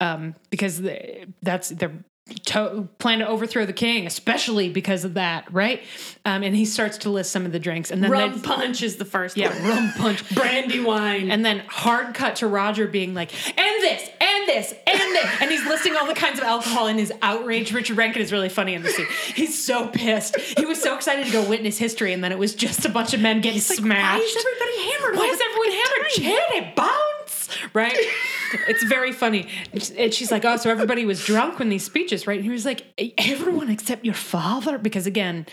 um, 0.00 0.34
because 0.50 0.82
that's 1.42 1.70
they're. 1.70 2.04
To, 2.46 2.88
plan 2.98 3.18
to 3.20 3.26
overthrow 3.26 3.66
the 3.66 3.72
king, 3.72 4.06
especially 4.06 4.68
because 4.68 5.04
of 5.04 5.14
that, 5.14 5.52
right? 5.52 5.82
Um, 6.24 6.44
and 6.44 6.54
he 6.54 6.64
starts 6.64 6.98
to 6.98 7.10
list 7.10 7.32
some 7.32 7.44
of 7.44 7.50
the 7.50 7.58
drinks, 7.58 7.90
and 7.90 8.04
then 8.04 8.10
Rum 8.10 8.40
punch 8.40 8.82
is 8.84 8.96
the 8.96 9.04
first 9.04 9.36
yeah, 9.36 9.48
one. 9.48 9.68
rum 9.68 9.92
punch, 9.96 10.34
Brandy 10.34 10.78
wine. 10.78 11.30
and 11.30 11.44
then 11.44 11.60
hard 11.66 12.14
cut 12.14 12.36
to 12.36 12.46
Roger 12.46 12.86
being 12.86 13.14
like, 13.14 13.32
and 13.58 13.82
this, 13.82 14.08
and 14.20 14.48
this, 14.48 14.72
and 14.86 15.00
this. 15.00 15.26
And 15.40 15.50
he's 15.50 15.64
listing 15.66 15.96
all 15.96 16.06
the 16.06 16.14
kinds 16.14 16.38
of 16.38 16.44
alcohol 16.44 16.86
in 16.86 16.98
his 16.98 17.12
outrage. 17.20 17.72
Richard 17.72 17.96
Rankin 17.96 18.22
is 18.22 18.30
really 18.30 18.48
funny 18.48 18.74
in 18.74 18.82
the 18.82 18.90
scene. 18.90 19.06
He's 19.34 19.60
so 19.60 19.88
pissed. 19.88 20.36
He 20.38 20.66
was 20.66 20.80
so 20.80 20.94
excited 20.94 21.26
to 21.26 21.32
go 21.32 21.48
witness 21.48 21.78
history, 21.78 22.12
and 22.12 22.22
then 22.22 22.30
it 22.30 22.38
was 22.38 22.54
just 22.54 22.84
a 22.84 22.90
bunch 22.90 23.12
of 23.12 23.20
men 23.20 23.40
getting 23.40 23.60
smashed. 23.60 24.20
Why 24.20 24.24
is 24.24 24.36
everybody 24.36 24.92
hammered? 24.92 25.16
Why 25.16 25.26
is 25.26 25.40
everyone 25.40 25.70
hammered? 25.72 25.90
time? 26.76 27.09
Right? 27.74 27.96
it's 28.68 28.82
very 28.84 29.12
funny. 29.12 29.48
And 29.96 30.12
she's 30.12 30.30
like, 30.30 30.44
oh, 30.44 30.56
so 30.56 30.70
everybody 30.70 31.04
was 31.04 31.24
drunk 31.24 31.58
when 31.58 31.68
these 31.68 31.84
speeches, 31.84 32.26
right? 32.26 32.36
And 32.36 32.44
he 32.44 32.50
was 32.50 32.64
like, 32.64 32.84
everyone 33.18 33.70
except 33.70 34.04
your 34.04 34.14
father, 34.14 34.78
because 34.78 35.06
again, 35.06 35.46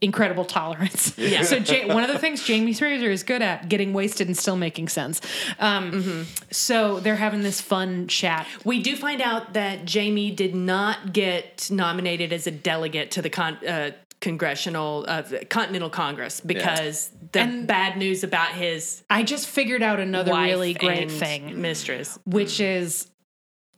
incredible 0.00 0.44
tolerance. 0.44 1.16
Yeah. 1.16 1.42
So 1.42 1.56
ja- 1.56 1.92
one 1.94 2.02
of 2.02 2.10
the 2.10 2.18
things 2.18 2.44
Jamie 2.44 2.74
Fraser 2.74 3.10
is 3.10 3.22
good 3.22 3.40
at 3.40 3.68
getting 3.70 3.92
wasted 3.94 4.26
and 4.26 4.36
still 4.36 4.56
making 4.56 4.88
sense. 4.88 5.20
Um, 5.58 5.92
Mm-hmm. 5.92 6.22
So 6.50 7.00
they're 7.00 7.16
having 7.16 7.42
this 7.42 7.60
fun 7.60 8.06
chat. 8.08 8.46
We 8.64 8.82
do 8.82 8.96
find 8.96 9.22
out 9.22 9.54
that 9.54 9.84
Jamie 9.86 10.30
did 10.30 10.54
not 10.54 11.12
get 11.12 11.68
nominated 11.70 12.32
as 12.32 12.46
a 12.46 12.50
delegate 12.50 13.12
to 13.12 13.22
the 13.22 13.30
con- 13.30 13.58
uh, 13.66 13.92
congressional 14.20 15.04
uh, 15.06 15.22
Continental 15.50 15.90
Congress 15.90 16.40
because 16.40 17.10
the 17.32 17.40
And- 17.40 17.66
bad 17.66 17.96
news 17.98 18.24
about 18.24 18.52
his 18.52 19.02
I 19.10 19.22
just 19.22 19.46
figured 19.48 19.82
out 19.82 20.00
another 20.00 20.32
really 20.32 20.72
great 20.74 21.10
thing, 21.10 21.60
mistress. 21.60 22.18
which 22.24 22.60
is 22.60 23.08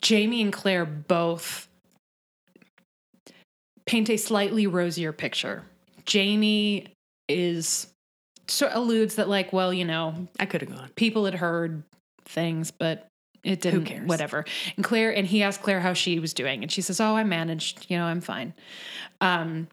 Jamie 0.03 0.43
and 0.43 0.53
Claire 0.53 0.85
both 0.85 1.69
paint 3.87 4.11
a 4.11 4.17
slightly 4.17 4.67
rosier 4.67 5.13
picture. 5.13 5.65
Jamie 6.05 6.87
is 7.29 7.89
so 8.49 8.69
alludes 8.73 9.17
that 9.17 9.29
like, 9.29 9.53
well, 9.53 9.73
you 9.73 9.85
know, 9.85 10.29
I 10.39 10.47
could 10.47 10.61
have 10.61 10.71
gone. 10.75 10.91
people 10.97 11.25
had 11.25 11.35
heard 11.35 11.83
things, 12.25 12.71
but 12.71 13.09
it 13.43 13.61
didn't. 13.61 13.81
Who 13.81 13.87
cares? 13.87 14.09
Whatever. 14.09 14.45
And 14.77 14.85
Claire 14.85 15.15
and 15.15 15.27
he 15.27 15.43
asked 15.43 15.63
Claire 15.63 15.81
how 15.81 15.93
she 15.93 16.19
was 16.19 16.35
doing, 16.35 16.63
and 16.63 16.71
she 16.71 16.81
says, 16.83 17.01
"Oh, 17.01 17.15
I 17.17 17.23
managed. 17.23 17.87
You 17.89 17.97
know, 17.99 18.05
I'm 18.05 18.21
fine." 18.21 18.55
Um, 19.21 19.69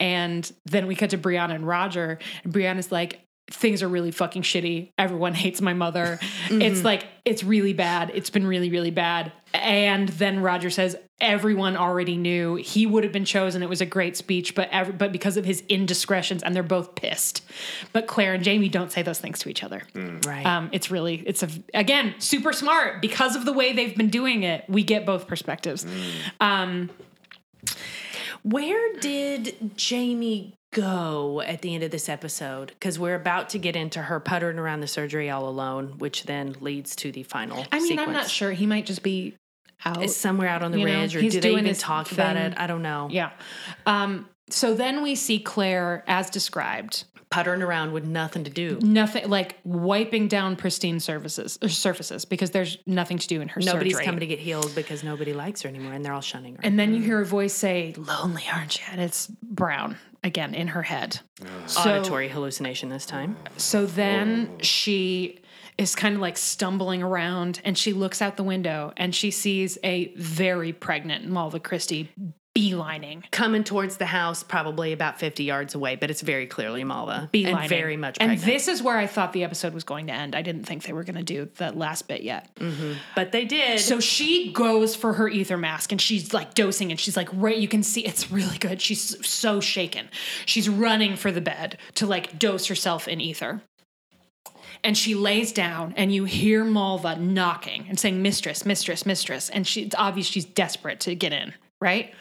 and 0.00 0.50
then 0.66 0.86
we 0.86 0.94
cut 0.94 1.10
to 1.10 1.18
Brianna 1.18 1.54
and 1.54 1.66
Roger, 1.66 2.18
and 2.44 2.52
Brianna's 2.52 2.92
like. 2.92 3.20
Things 3.50 3.82
are 3.82 3.88
really 3.88 4.10
fucking 4.10 4.40
shitty. 4.40 4.92
Everyone 4.96 5.34
hates 5.44 5.60
my 5.60 5.74
mother. 5.74 6.18
It's 6.48 6.82
like, 6.82 7.06
it's 7.26 7.44
really 7.44 7.74
bad. 7.74 8.10
It's 8.14 8.30
been 8.30 8.46
really, 8.46 8.70
really 8.70 8.90
bad. 8.90 9.32
And 9.52 10.08
then 10.08 10.40
Roger 10.40 10.70
says, 10.70 10.96
everyone 11.20 11.76
already 11.76 12.16
knew 12.16 12.56
he 12.56 12.86
would 12.86 13.04
have 13.04 13.12
been 13.12 13.24
chosen. 13.24 13.62
It 13.62 13.68
was 13.68 13.80
a 13.80 13.86
great 13.86 14.16
speech, 14.16 14.54
but 14.54 14.68
every, 14.70 14.94
but 14.94 15.12
because 15.12 15.36
of 15.36 15.44
his 15.44 15.62
indiscretions, 15.68 16.42
and 16.42 16.54
they're 16.54 16.62
both 16.62 16.94
pissed. 16.94 17.44
But 17.92 18.06
Claire 18.06 18.34
and 18.34 18.42
Jamie 18.42 18.68
don't 18.68 18.90
say 18.90 19.02
those 19.02 19.20
things 19.20 19.38
to 19.40 19.48
each 19.48 19.62
other. 19.62 19.82
Right. 19.94 20.44
Um, 20.44 20.70
it's 20.72 20.90
really, 20.90 21.22
it's 21.26 21.42
a, 21.42 21.48
again, 21.72 22.14
super 22.18 22.52
smart 22.52 23.00
because 23.00 23.36
of 23.36 23.44
the 23.44 23.52
way 23.52 23.72
they've 23.72 23.96
been 23.96 24.10
doing 24.10 24.42
it. 24.42 24.64
We 24.68 24.82
get 24.82 25.06
both 25.06 25.26
perspectives. 25.26 25.86
Um, 26.40 26.90
Where 28.44 28.92
did 29.00 29.76
Jamie 29.76 30.54
go 30.72 31.40
at 31.40 31.62
the 31.62 31.74
end 31.74 31.82
of 31.82 31.90
this 31.90 32.08
episode? 32.08 32.68
Because 32.68 32.98
we're 32.98 33.14
about 33.14 33.48
to 33.50 33.58
get 33.58 33.74
into 33.74 34.02
her 34.02 34.20
puttering 34.20 34.58
around 34.58 34.80
the 34.80 34.86
surgery 34.86 35.30
all 35.30 35.48
alone, 35.48 35.94
which 35.98 36.24
then 36.24 36.54
leads 36.60 36.94
to 36.96 37.10
the 37.10 37.22
final. 37.22 37.64
I 37.72 37.78
mean, 37.78 37.88
sequence. 37.88 38.06
I'm 38.06 38.12
not 38.12 38.28
sure. 38.28 38.52
He 38.52 38.66
might 38.66 38.84
just 38.84 39.02
be 39.02 39.34
out. 39.84 40.02
It's 40.02 40.14
somewhere 40.16 40.48
out 40.48 40.62
on 40.62 40.72
the 40.72 40.78
You 40.80 40.86
know, 40.86 41.00
ridge, 41.00 41.16
or 41.16 41.20
he's 41.20 41.32
do 41.32 41.40
they 41.40 41.48
doing 41.48 41.64
even 41.64 41.74
talk 41.74 42.12
about 42.12 42.36
it? 42.36 42.52
I 42.58 42.66
don't 42.66 42.82
know. 42.82 43.08
yeah. 43.10 43.30
Um, 43.86 44.28
so 44.50 44.74
then 44.74 45.02
we 45.02 45.14
see 45.14 45.38
Claire 45.38 46.04
as 46.06 46.28
described, 46.28 47.04
Puttering 47.34 47.62
around 47.62 47.92
with 47.92 48.04
nothing 48.04 48.44
to 48.44 48.50
do. 48.50 48.78
nothing 48.80 49.28
like 49.28 49.58
wiping 49.64 50.28
down 50.28 50.54
pristine 50.54 51.00
surfaces 51.00 51.58
or 51.60 51.68
surfaces 51.68 52.24
because 52.24 52.52
there's 52.52 52.78
nothing 52.86 53.18
to 53.18 53.26
do 53.26 53.40
in 53.40 53.48
her 53.48 53.60
Nobody's 53.60 53.94
surgery. 53.94 54.04
coming 54.04 54.20
to 54.20 54.26
get 54.26 54.38
healed 54.38 54.72
because 54.74 55.02
nobody 55.02 55.32
likes 55.32 55.62
her 55.62 55.68
anymore, 55.68 55.92
and 55.92 56.04
they're 56.04 56.12
all 56.12 56.20
shunning 56.20 56.54
her. 56.54 56.60
and 56.62 56.78
then 56.78 56.94
you 56.94 57.02
hear 57.02 57.20
a 57.20 57.24
voice 57.26 57.52
say, 57.52 57.92
"Lonely, 57.96 58.44
aren't 58.52 58.78
you?" 58.78 58.84
And 58.92 59.00
it's 59.00 59.26
Brown 59.42 59.96
again 60.22 60.54
in 60.54 60.68
her 60.68 60.82
head. 60.82 61.18
So- 61.66 61.80
Auditory 61.98 62.28
hallucination 62.28 62.88
this 62.88 63.04
time. 63.04 63.36
So 63.56 63.84
then 63.84 64.58
she 64.60 65.40
is 65.76 65.96
kind 65.96 66.14
of 66.14 66.20
like 66.20 66.36
stumbling 66.38 67.02
around 67.02 67.60
and 67.64 67.76
she 67.76 67.92
looks 67.92 68.22
out 68.22 68.36
the 68.36 68.44
window 68.44 68.92
and 68.96 69.12
she 69.12 69.32
sees 69.32 69.76
a 69.82 70.14
very 70.16 70.72
pregnant 70.72 71.26
Malva 71.28 71.58
Christie 71.58 72.10
beelining. 72.54 73.28
Coming 73.32 73.64
towards 73.64 73.96
the 73.96 74.06
house, 74.06 74.42
probably 74.42 74.92
about 74.92 75.18
50 75.18 75.42
yards 75.42 75.74
away, 75.74 75.96
but 75.96 76.10
it's 76.10 76.20
very 76.20 76.46
clearly 76.46 76.84
Malva. 76.84 77.28
Beelining. 77.32 77.60
And 77.60 77.68
very 77.68 77.96
much 77.96 78.16
And 78.20 78.38
this 78.38 78.68
is 78.68 78.82
where 78.82 78.96
I 78.96 79.06
thought 79.06 79.32
the 79.32 79.42
episode 79.42 79.74
was 79.74 79.84
going 79.84 80.06
to 80.06 80.12
end. 80.12 80.34
I 80.36 80.42
didn't 80.42 80.64
think 80.64 80.84
they 80.84 80.92
were 80.92 81.02
going 81.02 81.16
to 81.16 81.22
do 81.22 81.48
that 81.56 81.76
last 81.76 82.06
bit 82.06 82.22
yet. 82.22 82.54
Mm-hmm. 82.56 82.92
but 83.16 83.32
they 83.32 83.44
did. 83.44 83.80
So 83.80 84.00
she 84.00 84.52
goes 84.52 84.94
for 84.94 85.14
her 85.14 85.28
ether 85.28 85.56
mask 85.56 85.90
and 85.92 86.00
she's 86.00 86.32
like 86.32 86.54
dosing 86.54 86.90
and 86.90 87.00
she's 87.00 87.16
like 87.16 87.28
right 87.32 87.56
you 87.56 87.68
can 87.68 87.82
see 87.82 88.04
it's 88.04 88.30
really 88.30 88.58
good. 88.58 88.80
She's 88.80 89.26
so 89.26 89.60
shaken. 89.60 90.08
She's 90.46 90.68
running 90.68 91.16
for 91.16 91.32
the 91.32 91.40
bed 91.40 91.78
to 91.96 92.06
like 92.06 92.38
dose 92.38 92.66
herself 92.66 93.08
in 93.08 93.20
ether. 93.20 93.62
And 94.82 94.98
she 94.98 95.14
lays 95.14 95.50
down 95.50 95.94
and 95.96 96.14
you 96.14 96.24
hear 96.24 96.62
Malva 96.62 97.16
knocking 97.16 97.86
and 97.88 97.98
saying 97.98 98.20
mistress, 98.20 98.66
mistress, 98.66 99.06
mistress 99.06 99.48
and 99.48 99.66
she 99.66 99.82
it's 99.82 99.94
obvious 99.96 100.26
she's 100.26 100.44
desperate 100.44 101.00
to 101.00 101.14
get 101.14 101.32
in, 101.32 101.54
right? 101.84 102.12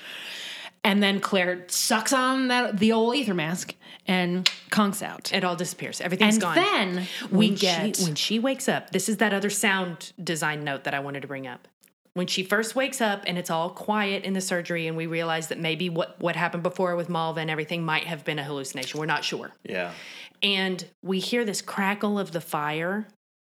And 0.84 1.02
then 1.02 1.20
Claire 1.22 1.64
sucks 1.70 2.12
on 2.14 2.50
that 2.50 2.78
the 2.78 2.92
old 2.92 3.16
ether 3.16 3.34
mask 3.34 3.74
and 4.06 4.50
conks 4.70 5.02
out. 5.02 5.32
it 5.34 5.46
all 5.46 5.56
disappears. 5.56 6.02
Everything's 6.02 6.36
And 6.36 6.42
gone. 6.42 6.58
And 6.58 6.98
then 6.98 7.08
we 7.32 7.48
when 7.48 7.56
get 7.56 7.96
she, 7.96 8.04
when 8.04 8.16
she 8.16 8.38
wakes 8.38 8.68
up 8.68 8.90
this 8.92 9.08
is 9.08 9.18
that 9.18 9.34
other 9.34 9.50
sound 9.50 10.12
design 10.22 10.64
note 10.66 10.84
that 10.84 10.94
i 10.94 11.00
wanted 11.00 11.22
to 11.22 11.28
bring 11.28 11.48
up 11.48 11.68
when 12.16 12.28
she 12.28 12.44
first 12.44 12.76
wakes 12.76 13.00
up 13.02 13.24
and 13.26 13.38
it's 13.38 13.50
all 13.50 13.70
quiet 13.70 14.24
in 14.26 14.34
the 14.34 14.42
surgery 14.42 14.88
and 14.88 14.98
we 14.98 15.08
realize 15.08 15.48
that 15.48 15.58
maybe 15.60 15.90
what, 15.90 16.20
what 16.20 16.36
happened 16.36 16.64
before 16.64 16.96
with 16.98 17.08
malva 17.08 17.40
and 17.40 17.50
everything 17.50 17.84
might 17.86 18.04
have 18.04 18.26
been 18.26 18.38
a 18.40 18.44
hallucination 18.44 19.00
we're 19.00 19.06
not 19.06 19.24
sure 19.24 19.52
Yeah. 19.64 19.94
and 20.42 20.86
we 21.02 21.20
hear 21.20 21.46
this 21.46 21.62
crackle 21.62 22.20
of 22.20 22.34
the 22.34 22.42
fire 22.42 23.08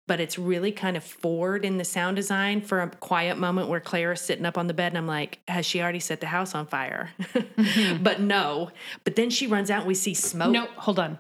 but 0.08 0.18
it's 0.18 0.38
really 0.38 0.72
kind 0.72 0.96
of 0.96 1.04
forward 1.04 1.64
in 1.64 1.76
the 1.76 1.84
sound 1.84 2.16
design 2.16 2.62
for 2.62 2.80
a 2.80 2.88
quiet 2.88 3.38
moment 3.38 3.68
where 3.68 3.78
Claire 3.78 4.12
is 4.12 4.20
sitting 4.20 4.46
up 4.46 4.58
on 4.58 4.66
the 4.66 4.74
bed 4.74 4.88
and 4.88 4.98
I'm 4.98 5.06
like, 5.06 5.38
has 5.46 5.66
she 5.66 5.80
already 5.80 6.00
set 6.00 6.20
the 6.20 6.26
house 6.26 6.54
on 6.54 6.66
fire? 6.66 7.10
but 8.00 8.20
no. 8.20 8.70
But 9.04 9.14
then 9.16 9.28
she 9.28 9.46
runs 9.46 9.70
out 9.70 9.80
and 9.80 9.88
we 9.88 9.94
see 9.94 10.14
smoke. 10.14 10.50
No, 10.50 10.66
hold 10.76 10.98
on. 10.98 11.18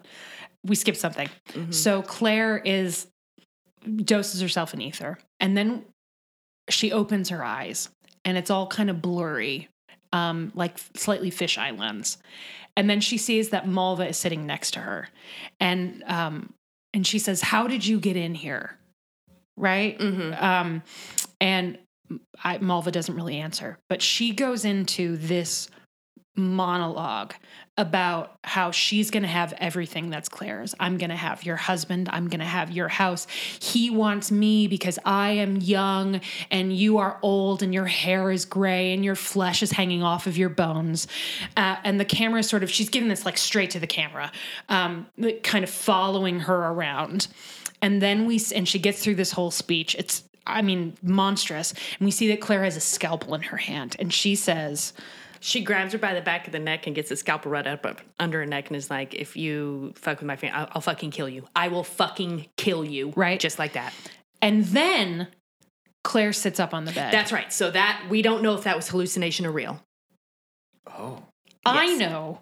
We 0.64 0.74
skipped 0.74 0.98
something. 0.98 1.28
So 1.70 2.02
Claire 2.02 2.58
is 2.58 3.06
doses 4.04 4.40
herself 4.40 4.74
in 4.74 4.80
ether, 4.80 5.18
and 5.38 5.56
then 5.56 5.84
she 6.68 6.90
opens 6.90 7.28
her 7.28 7.44
eyes, 7.44 7.88
and 8.24 8.36
it's 8.36 8.50
all 8.50 8.66
kind 8.66 8.90
of 8.90 9.00
blurry, 9.00 9.68
um, 10.12 10.50
like 10.54 10.78
slightly 10.96 11.30
fisheye 11.30 11.78
lens. 11.78 12.18
And 12.76 12.90
then 12.90 13.00
she 13.00 13.18
sees 13.18 13.50
that 13.50 13.68
Malva 13.68 14.08
is 14.08 14.16
sitting 14.16 14.46
next 14.46 14.72
to 14.72 14.80
her, 14.80 15.08
and 15.60 16.02
um, 16.06 16.52
and 16.92 17.06
she 17.06 17.18
says, 17.18 17.42
"How 17.42 17.66
did 17.66 17.86
you 17.86 18.00
get 18.00 18.16
in 18.16 18.34
here?" 18.34 18.78
Right? 19.56 20.00
Um, 20.32 20.82
and 21.40 21.78
I, 22.42 22.58
Malva 22.58 22.90
doesn't 22.90 23.14
really 23.14 23.38
answer, 23.38 23.78
but 23.88 24.00
she 24.00 24.32
goes 24.32 24.64
into 24.64 25.16
this 25.16 25.68
monologue 26.38 27.34
about 27.78 28.38
how 28.42 28.72
she's 28.72 29.10
going 29.12 29.22
to 29.22 29.28
have 29.28 29.54
everything 29.58 30.10
that's 30.10 30.28
Claire's. 30.28 30.74
I'm 30.80 30.98
going 30.98 31.10
to 31.10 31.16
have 31.16 31.44
your 31.44 31.54
husband. 31.54 32.08
I'm 32.12 32.28
going 32.28 32.40
to 32.40 32.44
have 32.46 32.72
your 32.72 32.88
house. 32.88 33.28
He 33.60 33.88
wants 33.88 34.32
me 34.32 34.66
because 34.66 34.98
I 35.04 35.30
am 35.30 35.56
young 35.58 36.20
and 36.50 36.76
you 36.76 36.98
are 36.98 37.20
old 37.22 37.62
and 37.62 37.72
your 37.72 37.86
hair 37.86 38.32
is 38.32 38.44
gray 38.44 38.92
and 38.92 39.04
your 39.04 39.14
flesh 39.14 39.62
is 39.62 39.70
hanging 39.70 40.02
off 40.02 40.26
of 40.26 40.36
your 40.36 40.48
bones. 40.48 41.06
Uh, 41.56 41.76
and 41.84 42.00
the 42.00 42.04
camera 42.04 42.42
sort 42.42 42.64
of, 42.64 42.70
she's 42.70 42.88
giving 42.88 43.08
this 43.08 43.24
like 43.24 43.38
straight 43.38 43.70
to 43.70 43.80
the 43.80 43.86
camera, 43.86 44.32
um, 44.68 45.06
kind 45.44 45.62
of 45.62 45.70
following 45.70 46.40
her 46.40 46.56
around. 46.56 47.28
And 47.80 48.02
then 48.02 48.26
we, 48.26 48.40
and 48.56 48.66
she 48.68 48.80
gets 48.80 49.04
through 49.04 49.14
this 49.14 49.30
whole 49.30 49.52
speech. 49.52 49.94
It's, 49.96 50.24
I 50.44 50.62
mean, 50.62 50.96
monstrous. 51.00 51.72
And 51.98 52.06
we 52.06 52.10
see 52.10 52.26
that 52.28 52.40
Claire 52.40 52.64
has 52.64 52.76
a 52.76 52.80
scalpel 52.80 53.34
in 53.34 53.42
her 53.42 53.56
hand 53.56 53.94
and 54.00 54.12
she 54.12 54.34
says, 54.34 54.94
She 55.40 55.62
grabs 55.62 55.92
her 55.92 55.98
by 55.98 56.14
the 56.14 56.20
back 56.20 56.46
of 56.46 56.52
the 56.52 56.58
neck 56.58 56.86
and 56.86 56.96
gets 56.96 57.08
the 57.08 57.16
scalpel 57.16 57.50
right 57.50 57.66
up, 57.66 57.86
up 57.86 58.00
under 58.18 58.40
her 58.40 58.46
neck 58.46 58.68
and 58.68 58.76
is 58.76 58.90
like, 58.90 59.14
if 59.14 59.36
you 59.36 59.92
fuck 59.96 60.18
with 60.18 60.26
my 60.26 60.36
family, 60.36 60.56
I'll, 60.56 60.68
I'll 60.72 60.80
fucking 60.80 61.10
kill 61.10 61.28
you. 61.28 61.44
I 61.54 61.68
will 61.68 61.84
fucking 61.84 62.46
kill 62.56 62.84
you. 62.84 63.12
Right. 63.14 63.38
Just 63.38 63.58
like 63.58 63.74
that. 63.74 63.92
And 64.42 64.64
then 64.64 65.28
Claire 66.04 66.32
sits 66.32 66.58
up 66.58 66.74
on 66.74 66.84
the 66.84 66.92
bed. 66.92 67.12
That's 67.12 67.32
right. 67.32 67.52
So 67.52 67.70
that, 67.70 68.06
we 68.08 68.22
don't 68.22 68.42
know 68.42 68.54
if 68.54 68.64
that 68.64 68.76
was 68.76 68.88
hallucination 68.88 69.46
or 69.46 69.52
real. 69.52 69.82
Oh. 70.86 71.22
I 71.64 71.84
yes. 71.84 72.00
know. 72.00 72.40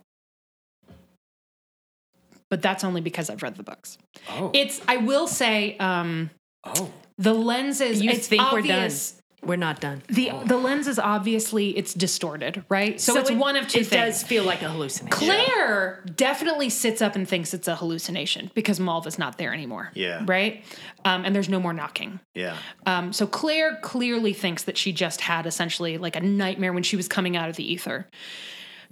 But 2.48 2.62
that's 2.62 2.84
only 2.84 3.00
because 3.00 3.28
I've 3.28 3.42
read 3.42 3.56
the 3.56 3.64
books. 3.64 3.98
Oh. 4.30 4.52
It's 4.54 4.80
I 4.86 4.98
will 4.98 5.26
say 5.26 5.76
um 5.78 6.30
oh. 6.62 6.92
the 7.18 7.34
lenses. 7.34 8.00
You 8.00 8.10
it's 8.10 8.28
think 8.28 8.40
we're 8.52 8.58
obvious- 8.58 9.12
done. 9.12 9.15
We're 9.44 9.56
not 9.56 9.80
done. 9.80 10.02
The 10.08 10.32
the 10.46 10.56
lens 10.56 10.88
is 10.88 10.98
obviously 10.98 11.76
it's 11.76 11.94
distorted, 11.94 12.64
right? 12.68 13.00
So, 13.00 13.16
it's 13.18 13.30
it- 13.30 13.36
one 13.36 13.54
of 13.54 13.68
two 13.68 13.80
It 13.80 13.86
things. 13.86 14.14
does 14.20 14.22
feel 14.24 14.42
like 14.44 14.62
a 14.62 14.68
hallucination. 14.68 15.10
Claire 15.16 16.02
definitely 16.16 16.68
sits 16.70 17.00
up 17.00 17.14
and 17.14 17.28
thinks 17.28 17.54
it's 17.54 17.68
a 17.68 17.76
hallucination 17.76 18.50
because 18.54 18.80
Malva's 18.80 19.18
not 19.18 19.38
there 19.38 19.52
anymore. 19.54 19.90
Yeah. 19.94 20.22
Right? 20.26 20.64
Um, 21.04 21.24
and 21.24 21.32
there's 21.34 21.48
no 21.48 21.60
more 21.60 21.72
knocking. 21.72 22.18
Yeah. 22.34 22.56
Um, 22.86 23.12
so 23.12 23.26
Claire 23.26 23.78
clearly 23.82 24.32
thinks 24.32 24.64
that 24.64 24.76
she 24.76 24.92
just 24.92 25.20
had 25.20 25.46
essentially 25.46 25.96
like 25.98 26.16
a 26.16 26.20
nightmare 26.20 26.72
when 26.72 26.82
she 26.82 26.96
was 26.96 27.06
coming 27.06 27.36
out 27.36 27.48
of 27.48 27.54
the 27.56 27.72
ether. 27.72 28.08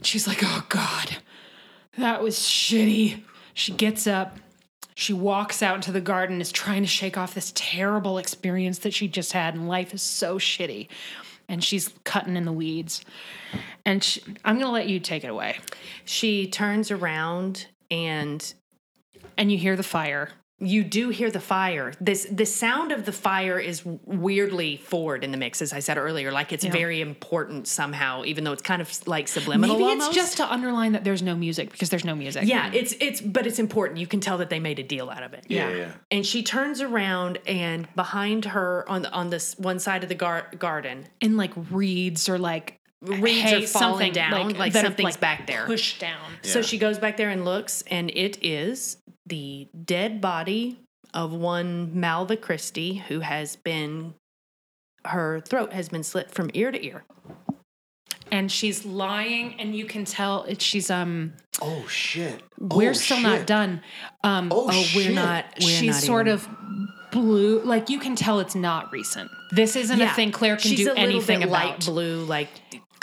She's 0.03 0.28
like, 0.28 0.38
oh 0.42 0.66
God, 0.68 1.16
that 1.99 2.22
was 2.22 2.36
shitty. 2.38 3.22
She 3.55 3.72
gets 3.72 4.07
up, 4.07 4.38
she 4.95 5.12
walks 5.12 5.62
out 5.62 5.76
into 5.76 5.92
the 5.92 6.01
garden, 6.01 6.40
is 6.40 6.53
trying 6.53 6.82
to 6.82 6.88
shake 6.88 7.16
off 7.18 7.34
this 7.34 7.53
terrible 7.55 8.18
experience 8.18 8.78
that 8.80 8.95
she 8.95 9.09
just 9.09 9.32
had, 9.32 9.55
and 9.55 9.68
life 9.68 9.92
is 9.92 10.03
so 10.03 10.38
shitty. 10.38 10.88
and 11.49 11.62
she's 11.62 11.92
cutting 12.05 12.36
in 12.36 12.45
the 12.45 12.53
weeds. 12.53 13.05
And 13.84 14.03
she, 14.03 14.22
I'm 14.45 14.57
going 14.57 14.66
to 14.66 14.72
let 14.72 14.88
you 14.88 14.99
take 14.99 15.24
it 15.24 15.28
away. 15.28 15.59
She 16.05 16.47
turns 16.49 16.90
around 16.90 17.66
and 17.90 18.55
And 19.36 19.51
you 19.51 19.59
hear 19.59 19.76
the 19.76 19.82
fire. 19.82 20.30
You 20.61 20.84
do 20.84 21.09
hear 21.09 21.30
the 21.30 21.40
fire. 21.40 21.92
This 22.00 22.26
the 22.30 22.46
sound 22.46 22.92
of 22.92 23.05
the 23.05 23.12
fire 23.12 23.59
is 23.59 23.82
weirdly 23.84 24.76
forward 24.76 25.24
in 25.24 25.32
the 25.32 25.36
mix, 25.36 25.61
as 25.61 25.72
I 25.72 25.80
said 25.80 25.98
earlier. 25.98 26.30
Like 26.30 26.52
it's 26.52 26.64
very 26.64 27.00
important 27.00 27.66
somehow, 27.66 28.24
even 28.24 28.44
though 28.44 28.52
it's 28.52 28.62
kind 28.62 28.80
of 28.80 29.07
like 29.09 29.26
subliminal. 29.28 29.76
Maybe 29.76 29.88
almost. 29.90 30.09
it's 30.09 30.16
just 30.16 30.36
to 30.36 30.50
underline 30.50 30.92
that 30.92 31.02
there's 31.05 31.22
no 31.22 31.34
music 31.34 31.72
because 31.72 31.90
there's 31.90 32.05
no 32.05 32.14
music. 32.14 32.44
yeah. 32.46 32.70
It's 32.72 32.94
it's 33.00 33.20
but 33.20 33.46
it's 33.46 33.59
important. 33.59 33.98
You 33.98 34.07
can 34.07 34.20
tell 34.20 34.38
that 34.38 34.48
they 34.48 34.61
made 34.61 34.78
a 34.78 34.84
deal 34.84 35.11
out 35.11 35.22
of 35.22 35.34
it. 35.34 35.44
Yeah, 35.48 35.70
yeah. 35.70 35.92
And 36.11 36.24
she 36.24 36.42
turns 36.42 36.80
around, 36.80 37.38
and 37.46 37.92
behind 37.94 38.44
her 38.46 38.88
on 38.88 39.02
the, 39.02 39.11
on 39.11 39.30
this 39.30 39.59
one 39.59 39.78
side 39.78 40.02
of 40.02 40.09
the 40.09 40.14
gar- 40.14 40.50
garden, 40.59 41.07
in 41.20 41.36
like 41.36 41.52
reeds 41.70 42.28
or 42.28 42.38
like 42.38 42.80
Reeds 43.02 43.40
hay, 43.42 43.64
are 43.64 43.66
falling 43.66 43.66
something, 43.66 44.12
down, 44.12 44.48
like 44.55 44.72
that 44.72 44.84
have, 44.84 44.92
something's 44.92 45.18
back 45.18 45.46
there. 45.46 45.66
pushed 45.66 46.00
down. 46.00 46.32
So 46.42 46.62
she 46.62 46.78
goes 46.78 46.98
back 46.98 47.18
there 47.18 47.28
and 47.28 47.44
looks, 47.44 47.82
and 47.82 48.11
it 48.11 48.42
is 48.42 48.96
the 49.27 49.68
dead 49.85 50.20
body 50.20 50.79
of 51.12 51.33
one 51.33 51.99
Malva 51.99 52.37
Christie, 52.37 52.95
who 53.09 53.20
has 53.20 53.57
been 53.57 54.14
her 55.07 55.41
throat 55.41 55.72
has 55.72 55.89
been 55.89 56.03
slit 56.03 56.31
from 56.31 56.51
ear 56.55 56.70
to 56.72 56.83
ear. 56.85 57.05
and 58.33 58.51
she's 58.51 58.85
lying 58.87 59.61
and 59.61 59.77
you 59.77 59.85
can 59.85 60.05
tell 60.05 60.45
it, 60.45 60.61
she's 60.62 60.91
um 60.91 61.35
Oh 61.62 61.87
shit. 61.89 62.43
we're 62.59 62.91
Oh, 62.91 62.93
still 62.95 63.18
shit. 63.18 63.27
not 63.27 63.47
done 63.47 63.83
um 64.25 64.49
Oh, 64.53 64.66
we're 64.66 64.83
shit. 64.83 65.14
not. 65.14 65.45
We're 65.61 65.68
she's 65.68 65.95
not 65.97 66.03
sort 66.03 66.27
even- 66.27 66.41
of 66.41 66.49
blue 67.12 67.61
like 67.62 67.91
you 67.91 68.01
can 68.01 68.16
tell 68.16 68.41
it's 68.41 68.57
not 68.57 68.91
recent 68.91 69.31
this 69.53 69.77
isn't 69.77 70.01
a 70.01 70.09
thing 70.14 70.33
claire 70.33 70.57
can 70.57 70.70
she's 70.72 70.81
do 70.85 70.91
a 70.93 70.97
anything 70.97 71.39
bit 71.41 71.49
about 71.49 71.64
light 71.64 71.85
blue, 71.85 72.25
like. 72.25 72.49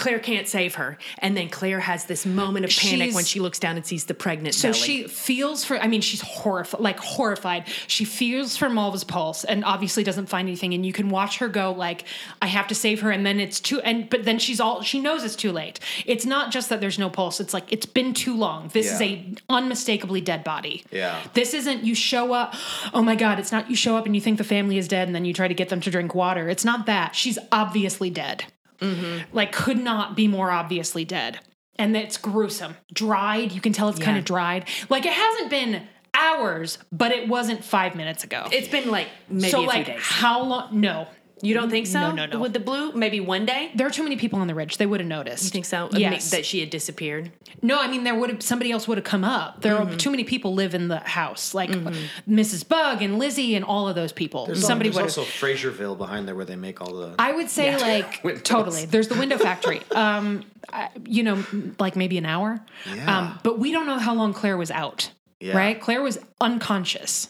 Claire 0.01 0.19
can't 0.19 0.47
save 0.47 0.75
her, 0.75 0.97
and 1.19 1.37
then 1.37 1.47
Claire 1.49 1.79
has 1.79 2.05
this 2.05 2.25
moment 2.25 2.65
of 2.65 2.71
panic 2.71 3.01
She's- 3.07 3.15
when 3.15 3.23
she 3.23 3.39
looks 3.39 3.59
down 3.59 3.75
and 3.77 3.85
sees 3.85 4.05
the 4.05 4.13
pregnant 4.13 4.55
so 4.55 4.69
belly. 4.71 4.79
she 4.79 5.07
feels 5.07 5.63
for 5.63 5.77
i 5.79 5.87
mean 5.87 6.01
she's 6.01 6.21
horrified 6.21 6.81
like 6.81 6.99
horrified. 6.99 7.65
She 7.87 8.03
feels 8.05 8.57
for 8.57 8.69
malva's 8.69 9.03
pulse 9.03 9.43
and 9.43 9.63
obviously 9.63 10.03
doesn't 10.03 10.27
find 10.27 10.47
anything. 10.47 10.73
And 10.73 10.85
you 10.85 10.91
can 10.93 11.09
watch 11.09 11.37
her 11.37 11.47
go 11.47 11.71
like 11.71 12.03
i 12.41 12.47
have 12.47 12.67
to 12.67 12.75
save 12.75 13.01
her 13.01 13.11
and 13.11 13.25
then 13.25 13.39
it's 13.39 13.59
too 13.59 13.79
and 13.81 14.09
but 14.09 14.25
then 14.25 14.39
she's 14.39 14.59
all 14.59 14.81
she 14.81 14.99
knows 14.99 15.23
it's 15.23 15.35
too 15.35 15.51
late. 15.51 15.79
It's 16.05 16.25
not 16.25 16.51
just 16.51 16.69
that 16.69 16.81
there's 16.81 16.99
no 16.99 17.09
pulse. 17.09 17.39
It's 17.39 17.53
like 17.53 17.71
it's 17.71 17.85
been 17.85 18.13
too 18.13 18.35
long. 18.35 18.69
This 18.73 18.91
is 18.91 19.01
a 19.01 19.33
unmistakably 19.49 20.21
dead 20.21 20.43
body. 20.43 20.83
Yeah. 20.91 21.19
this 21.33 21.53
isn't 21.53 21.83
you 21.83 21.95
show 21.95 22.33
up 22.33 22.55
oh 22.93 23.03
my 23.03 23.15
god 23.15 23.39
it's 23.39 23.51
not 23.51 23.69
you 23.69 23.75
show 23.75 23.95
up 23.97 24.05
and 24.05 24.15
you 24.15 24.21
think 24.21 24.37
the 24.37 24.43
family 24.43 24.77
is 24.77 24.87
dead 24.87 25.07
and 25.07 25.15
then 25.15 25.25
you 25.25 25.33
try 25.33 25.47
to 25.47 25.53
get 25.53 25.69
them 25.69 25.81
to 25.81 25.91
drink 25.91 26.15
water. 26.15 26.49
It's 26.49 26.65
not 26.65 26.85
that. 26.87 27.15
She's 27.15 27.37
obviously 27.51 28.09
dead 28.09 28.45
Mm-hmm. 28.81 29.35
like 29.35 29.51
could 29.51 29.77
not 29.77 30.15
be 30.15 30.27
more 30.27 30.51
obviously 30.51 31.05
dead. 31.05 31.39
And 31.77 31.95
it's 31.95 32.17
gruesome. 32.17 32.75
Dried 32.93 33.51
you 33.51 33.61
can 33.61 33.73
tell 33.73 33.89
it's 33.89 33.99
kind 33.99 34.17
of 34.17 34.25
dried. 34.25 34.67
Like 34.89 35.05
it 35.05 35.13
hasn't 35.13 35.49
been 35.49 35.87
hours 36.13 36.77
but 36.91 37.11
it 37.11 37.27
wasn't 37.27 37.63
five 37.63 37.95
minutes 37.95 38.23
ago. 38.23 38.47
It's 38.51 38.67
been 38.67 38.91
like 38.91 39.07
maybe 39.29 39.49
so 39.49 39.61
a 39.61 39.65
like 39.65 39.85
few 39.85 39.93
days. 39.93 40.03
how 40.03 40.43
long 40.43 40.79
no 40.81 41.07
You 41.43 41.53
don't 41.53 41.69
think 41.69 41.87
so? 41.87 41.99
No, 41.99 42.11
no, 42.11 42.25
no. 42.25 42.39
With 42.39 42.53
the 42.53 42.59
blue, 42.59 42.91
maybe 42.93 43.19
one 43.19 43.45
day. 43.45 43.71
there 43.75 43.87
are 43.87 43.91
too 43.91 44.03
many 44.03 44.15
people 44.15 44.39
on 44.39 44.47
the 44.47 44.55
ridge 44.55 44.77
they 44.77 44.85
would 44.85 44.99
have 44.99 45.07
noticed 45.09 45.43
You 45.45 45.49
think 45.49 45.65
so? 45.65 45.89
yes 45.91 46.31
That 46.31 46.45
she 46.45 46.59
had 46.59 46.69
disappeared. 46.69 47.31
no 47.61 47.79
i 47.79 47.87
mean 47.87 48.03
there 48.03 48.15
would 48.15 48.29
have 48.29 48.41
somebody 48.43 48.71
else 48.71 48.87
would 48.87 48.97
have 48.97 49.05
come 49.05 49.23
up 49.23 49.61
there 49.61 49.75
Mm-hmm. 49.75 49.93
are 49.93 49.97
too 49.97 50.11
many 50.11 50.23
people 50.23 50.53
live 50.53 50.73
in 50.75 50.87
the 50.87 50.99
house 50.99 51.53
like 51.53 51.69
mrs 52.27 52.67
bug 52.67 53.01
and 53.01 53.17
lizzie 53.19 53.55
and 53.55 53.65
all 53.65 53.87
of 53.87 53.95
those 53.95 54.11
people 54.11 54.45
There's 54.45 54.65
somebody 54.65 54.89
al- 54.89 54.95
would 54.95 55.03
there's 55.03 55.15
have 55.15 55.23
also 55.25 55.31
Fraserville 55.39 55.95
behind 55.95 56.27
there 56.27 56.35
where 56.35 56.45
they 56.45 56.55
make 56.55 56.81
all 56.81 56.93
the. 56.93 57.15
I 57.17 57.31
would 57.31 57.49
say 57.49 57.75
like 57.77 58.21
totally. 58.43 58.85
There's 58.85 59.07
the 59.07 59.15
window 59.17 59.37
factory. 59.37 59.81
Um, 59.95 60.43
I, 60.71 60.89
you 61.05 61.23
know, 61.23 61.43
like 61.79 61.95
maybe 61.95 62.17
an 62.17 62.25
hour. 62.25 62.63
Yeah. 62.95 63.17
Um, 63.17 63.39
but 63.43 63.59
we 63.59 63.71
don't 63.71 63.87
know 63.87 63.97
how 63.99 64.13
long 64.13 64.33
Claire 64.33 64.57
was 64.57 64.71
out. 64.71 65.11
Yeah. 65.39 65.57
Right? 65.57 65.79
Claire 65.81 66.01
was 66.01 66.17
unconscious. 66.39 67.29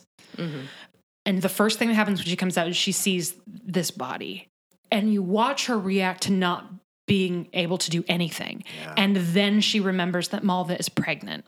And 1.26 1.42
the 1.42 1.50
first 1.50 1.78
thing 1.80 1.88
that 1.90 1.94
happens 1.96 2.20
when 2.20 2.28
she 2.28 2.36
comes 2.36 2.58
out 2.58 2.68
is 2.68 2.76
she 2.76 2.92
sees 2.92 3.36
this 3.46 3.92
body, 3.92 4.48
and 4.90 5.12
you 5.14 5.22
watch 5.22 5.68
her 5.68 5.78
react 5.78 6.24
to 6.24 6.32
not 6.32 6.66
being 7.08 7.48
able 7.54 7.78
to 7.78 7.90
do 7.90 8.04
anything. 8.08 8.64
And 8.98 9.16
then 9.16 9.60
she 9.62 9.80
remembers 9.80 10.30
that 10.30 10.44
Malva 10.44 10.78
is 10.80 10.90
pregnant. 10.90 11.46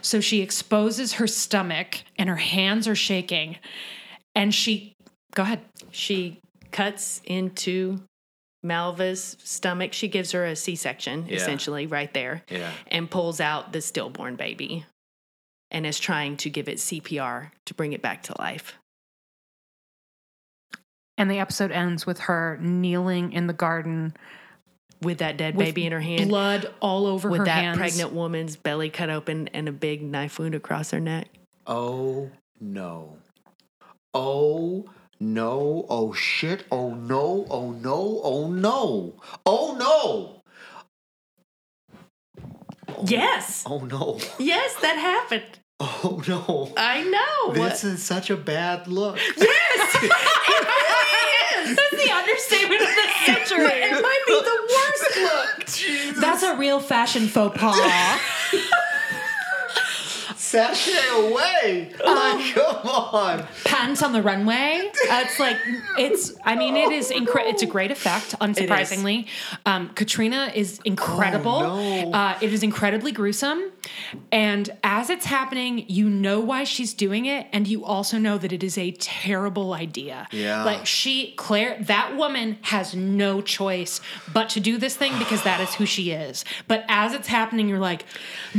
So 0.00 0.20
she 0.20 0.40
exposes 0.42 1.14
her 1.14 1.26
stomach, 1.26 2.02
and 2.18 2.28
her 2.28 2.36
hands 2.36 2.88
are 2.88 2.94
shaking. 2.94 3.58
And 4.34 4.54
she, 4.54 4.94
go 5.34 5.42
ahead. 5.42 5.60
She 5.90 6.40
cuts 6.72 7.20
into 7.24 8.00
Malva's 8.62 9.36
stomach. 9.44 9.92
She 9.92 10.08
gives 10.08 10.32
her 10.32 10.44
a 10.44 10.56
C 10.56 10.74
section, 10.76 11.26
Yeah. 11.28 11.36
essentially, 11.36 11.86
right 11.86 12.12
there, 12.12 12.42
Yeah. 12.50 12.72
and 12.88 13.10
pulls 13.10 13.40
out 13.40 13.72
the 13.72 13.80
stillborn 13.80 14.36
baby 14.36 14.84
and 15.70 15.84
is 15.86 15.98
trying 15.98 16.36
to 16.38 16.50
give 16.50 16.68
it 16.68 16.78
CPR 16.78 17.52
to 17.66 17.74
bring 17.74 17.92
it 17.92 18.02
back 18.02 18.22
to 18.24 18.34
life. 18.38 18.74
And 21.18 21.30
the 21.30 21.38
episode 21.38 21.70
ends 21.72 22.04
with 22.06 22.20
her 22.20 22.58
kneeling 22.60 23.32
in 23.32 23.46
the 23.46 23.52
garden 23.54 24.14
With 25.02 25.18
that 25.18 25.36
dead 25.36 25.56
with 25.56 25.66
baby 25.66 25.86
in 25.86 25.92
her 25.92 26.00
hand, 26.00 26.28
blood 26.28 26.72
all 26.80 27.06
over 27.06 27.28
with 27.30 27.40
her 27.40 27.44
that 27.46 27.64
hands. 27.64 27.78
pregnant 27.78 28.12
woman's 28.12 28.56
belly 28.56 28.90
cut 28.90 29.08
open 29.10 29.48
and 29.48 29.68
a 29.68 29.72
big 29.72 30.02
knife 30.02 30.38
wound 30.38 30.54
across 30.54 30.90
her 30.90 31.00
neck. 31.00 31.28
Oh 31.66 32.30
no. 32.60 33.16
Oh 34.14 34.84
no. 35.20 35.86
Oh 35.88 36.12
shit. 36.12 36.64
Oh 36.70 36.94
no. 36.94 37.46
Oh 37.50 37.70
no. 37.72 38.20
Oh 38.22 38.50
no. 38.50 39.14
Oh 39.46 39.76
no. 39.78 40.32
Yes, 43.04 43.64
Oh 43.66 43.80
no. 43.80 44.18
yes, 44.38 44.74
that 44.80 44.96
happened. 44.96 45.58
Oh 45.80 46.22
no. 46.26 46.72
I 46.76 47.02
know. 47.02 47.52
This 47.52 47.84
is 47.84 48.02
such 48.02 48.30
a 48.30 48.36
bad 48.36 48.88
look. 48.88 49.18
Yes, 49.36 49.94
it 50.02 50.66
really 50.66 51.70
is. 51.70 51.76
That's 51.76 51.95
the 52.06 52.12
understatement 52.14 52.80
of 52.80 52.88
the 52.88 53.08
century. 53.24 53.80
It 53.82 54.02
might 54.02 54.22
be 54.26 54.40
the 54.40 54.58
worst 54.74 55.16
look. 55.16 55.66
Jesus. 55.66 56.20
That's 56.20 56.42
a 56.42 56.56
real 56.56 56.80
fashion 56.80 57.26
faux 57.26 57.58
pas. 57.58 58.20
Sashay 60.56 61.08
away. 61.12 61.92
Oh, 62.02 62.52
come 62.54 62.88
on. 62.88 63.46
Pants 63.64 64.02
on 64.02 64.12
the 64.12 64.22
runway. 64.22 64.90
Uh, 65.10 65.22
it's 65.24 65.38
like 65.38 65.58
it's. 65.98 66.32
I 66.44 66.56
mean, 66.56 66.76
it 66.76 66.92
is 66.92 67.10
incredible. 67.10 67.52
It's 67.52 67.62
a 67.62 67.66
great 67.66 67.90
effect. 67.90 68.34
Unsurprisingly, 68.40 69.26
um, 69.66 69.90
Caitríona 69.90 70.54
is 70.54 70.80
incredible. 70.84 71.50
Oh, 71.50 72.04
no. 72.04 72.10
uh, 72.12 72.38
it 72.40 72.52
is 72.52 72.62
incredibly 72.62 73.12
gruesome, 73.12 73.70
and 74.32 74.70
as 74.82 75.10
it's 75.10 75.26
happening, 75.26 75.84
you 75.88 76.08
know 76.08 76.40
why 76.40 76.64
she's 76.64 76.94
doing 76.94 77.26
it, 77.26 77.46
and 77.52 77.66
you 77.68 77.84
also 77.84 78.16
know 78.18 78.38
that 78.38 78.52
it 78.52 78.62
is 78.62 78.78
a 78.78 78.92
terrible 78.92 79.74
idea. 79.74 80.26
Yeah. 80.30 80.64
like 80.64 80.86
she, 80.86 81.34
Claire, 81.36 81.76
that 81.82 82.16
woman 82.16 82.58
has 82.62 82.94
no 82.94 83.40
choice 83.42 84.00
but 84.32 84.48
to 84.50 84.60
do 84.60 84.78
this 84.78 84.96
thing 84.96 85.18
because 85.18 85.42
that 85.42 85.60
is 85.60 85.74
who 85.74 85.84
she 85.86 86.10
is. 86.12 86.44
But 86.66 86.84
as 86.88 87.12
it's 87.12 87.28
happening, 87.28 87.68
you're 87.68 87.78
like, 87.78 88.04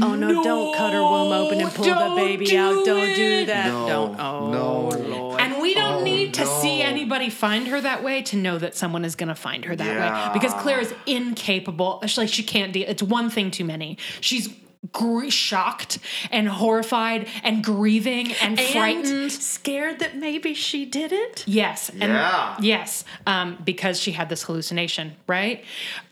Oh 0.02 0.16
no, 0.16 0.44
don't 0.44 0.76
cut 0.76 0.94
her 0.94 1.02
womb 1.02 1.32
open 1.32 1.60
and 1.62 1.72
pull 1.72 1.87
the 1.96 2.00
don't 2.00 2.16
baby 2.18 2.46
do 2.46 2.58
out. 2.58 2.86
Don't 2.86 3.10
it. 3.10 3.16
do 3.16 3.46
that. 3.48 3.68
No, 3.68 3.88
don't. 3.88 4.20
Oh 4.20 4.52
no. 4.52 4.90
Lord. 4.90 5.42
And 5.42 5.62
we 5.62 5.74
don't 5.74 6.02
Oh, 6.02 6.04
need 6.04 6.34
to 6.36 6.46
see 6.46 6.82
anybody 6.82 7.30
find 7.30 7.68
her 7.68 7.80
that 7.82 8.04
way 8.04 8.22
to 8.24 8.36
know 8.36 8.58
that 8.58 8.76
someone 8.76 9.06
is 9.06 9.16
going 9.16 9.30
to 9.30 9.36
find 9.36 9.66
her 9.66 9.76
that 9.76 9.86
Yeah. 9.86 10.28
way 10.28 10.34
because 10.34 10.54
Claire 10.56 10.80
is 10.80 10.94
incapable. 11.06 12.02
She's 12.04 12.18
like 12.18 12.30
she 12.30 12.44
can't 12.44 12.74
deal. 12.74 12.86
It's 12.88 13.04
one 13.04 13.30
thing 13.30 13.52
too 13.52 13.66
many. 13.66 13.98
She's 14.22 14.50
gr- 14.92 15.30
shocked 15.30 16.00
and 16.32 16.48
horrified 16.48 17.28
and 17.44 17.64
grieving 17.64 18.32
and, 18.42 18.60
and 18.60 18.70
frightened. 18.70 19.32
scared 19.32 20.00
that 20.00 20.16
maybe 20.18 20.54
she 20.54 20.86
did 20.86 21.12
it. 21.12 21.44
Yes. 21.48 21.90
And 21.90 22.02
Yeah. 22.14 22.58
Yes. 22.60 23.04
Um, 23.26 23.58
because 23.64 24.00
she 24.00 24.12
had 24.12 24.30
this 24.30 24.44
hallucination, 24.44 25.16
right? 25.28 25.64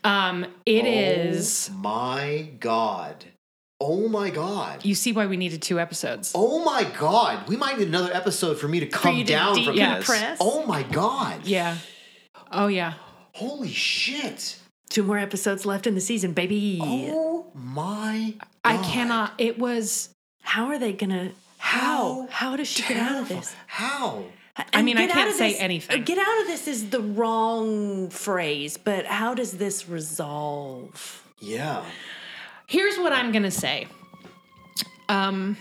Um, 0.04 0.46
it 0.64 0.84
is. 0.84 1.70
Oh 1.72 1.76
my 1.78 2.48
god. 2.60 3.24
Oh 3.80 4.08
my 4.08 4.30
god. 4.30 4.84
You 4.84 4.94
see 4.94 5.12
why 5.12 5.26
we 5.26 5.36
needed 5.36 5.60
two 5.62 5.78
episodes. 5.78 6.32
Oh 6.34 6.64
my 6.64 6.84
god. 6.98 7.46
We 7.48 7.56
might 7.56 7.78
need 7.78 7.88
another 7.88 8.12
episode 8.12 8.58
for 8.58 8.68
me 8.68 8.80
to 8.80 8.86
come 8.86 9.16
you 9.16 9.24
to 9.24 9.32
down 9.32 9.54
from 9.62 9.76
this. 9.76 9.84
decompress? 10.08 10.36
Oh 10.40 10.64
my 10.66 10.82
god. 10.82 11.46
Yeah. 11.46 11.76
Oh 12.50 12.68
yeah. 12.68 12.94
Holy 13.32 13.68
shit. 13.68 14.58
Two 14.88 15.02
more 15.02 15.18
episodes 15.18 15.66
left 15.66 15.86
in 15.86 15.94
the 15.94 16.00
season, 16.00 16.32
baby. 16.32 16.78
Oh 16.82 17.50
my 17.54 18.34
I 18.64 18.78
cannot. 18.78 19.34
It 19.38 19.58
was. 19.58 20.08
How 20.42 20.66
are 20.68 20.78
they 20.78 20.92
gonna? 20.92 21.32
How? 21.58 22.28
How 22.30 22.56
does 22.56 22.68
she 22.68 22.82
get 22.82 22.96
out 22.96 23.22
of 23.22 23.28
this? 23.28 23.54
How? 23.66 24.24
I 24.72 24.80
mean, 24.82 24.96
I 24.96 25.06
can't 25.06 25.36
say 25.36 25.52
this- 25.52 25.60
anything. 25.60 26.02
Get 26.04 26.18
out 26.18 26.40
of 26.40 26.46
this 26.46 26.66
is 26.66 26.88
the 26.90 27.00
wrong 27.00 28.08
phrase, 28.08 28.78
but 28.78 29.04
how 29.04 29.34
does 29.34 29.52
this 29.52 29.86
resolve? 29.88 31.22
Yeah. 31.40 31.84
Here's 32.66 32.96
what 32.98 33.12
I'm 33.12 33.32
gonna 33.32 33.50
say. 33.50 33.86
Um, 35.08 35.56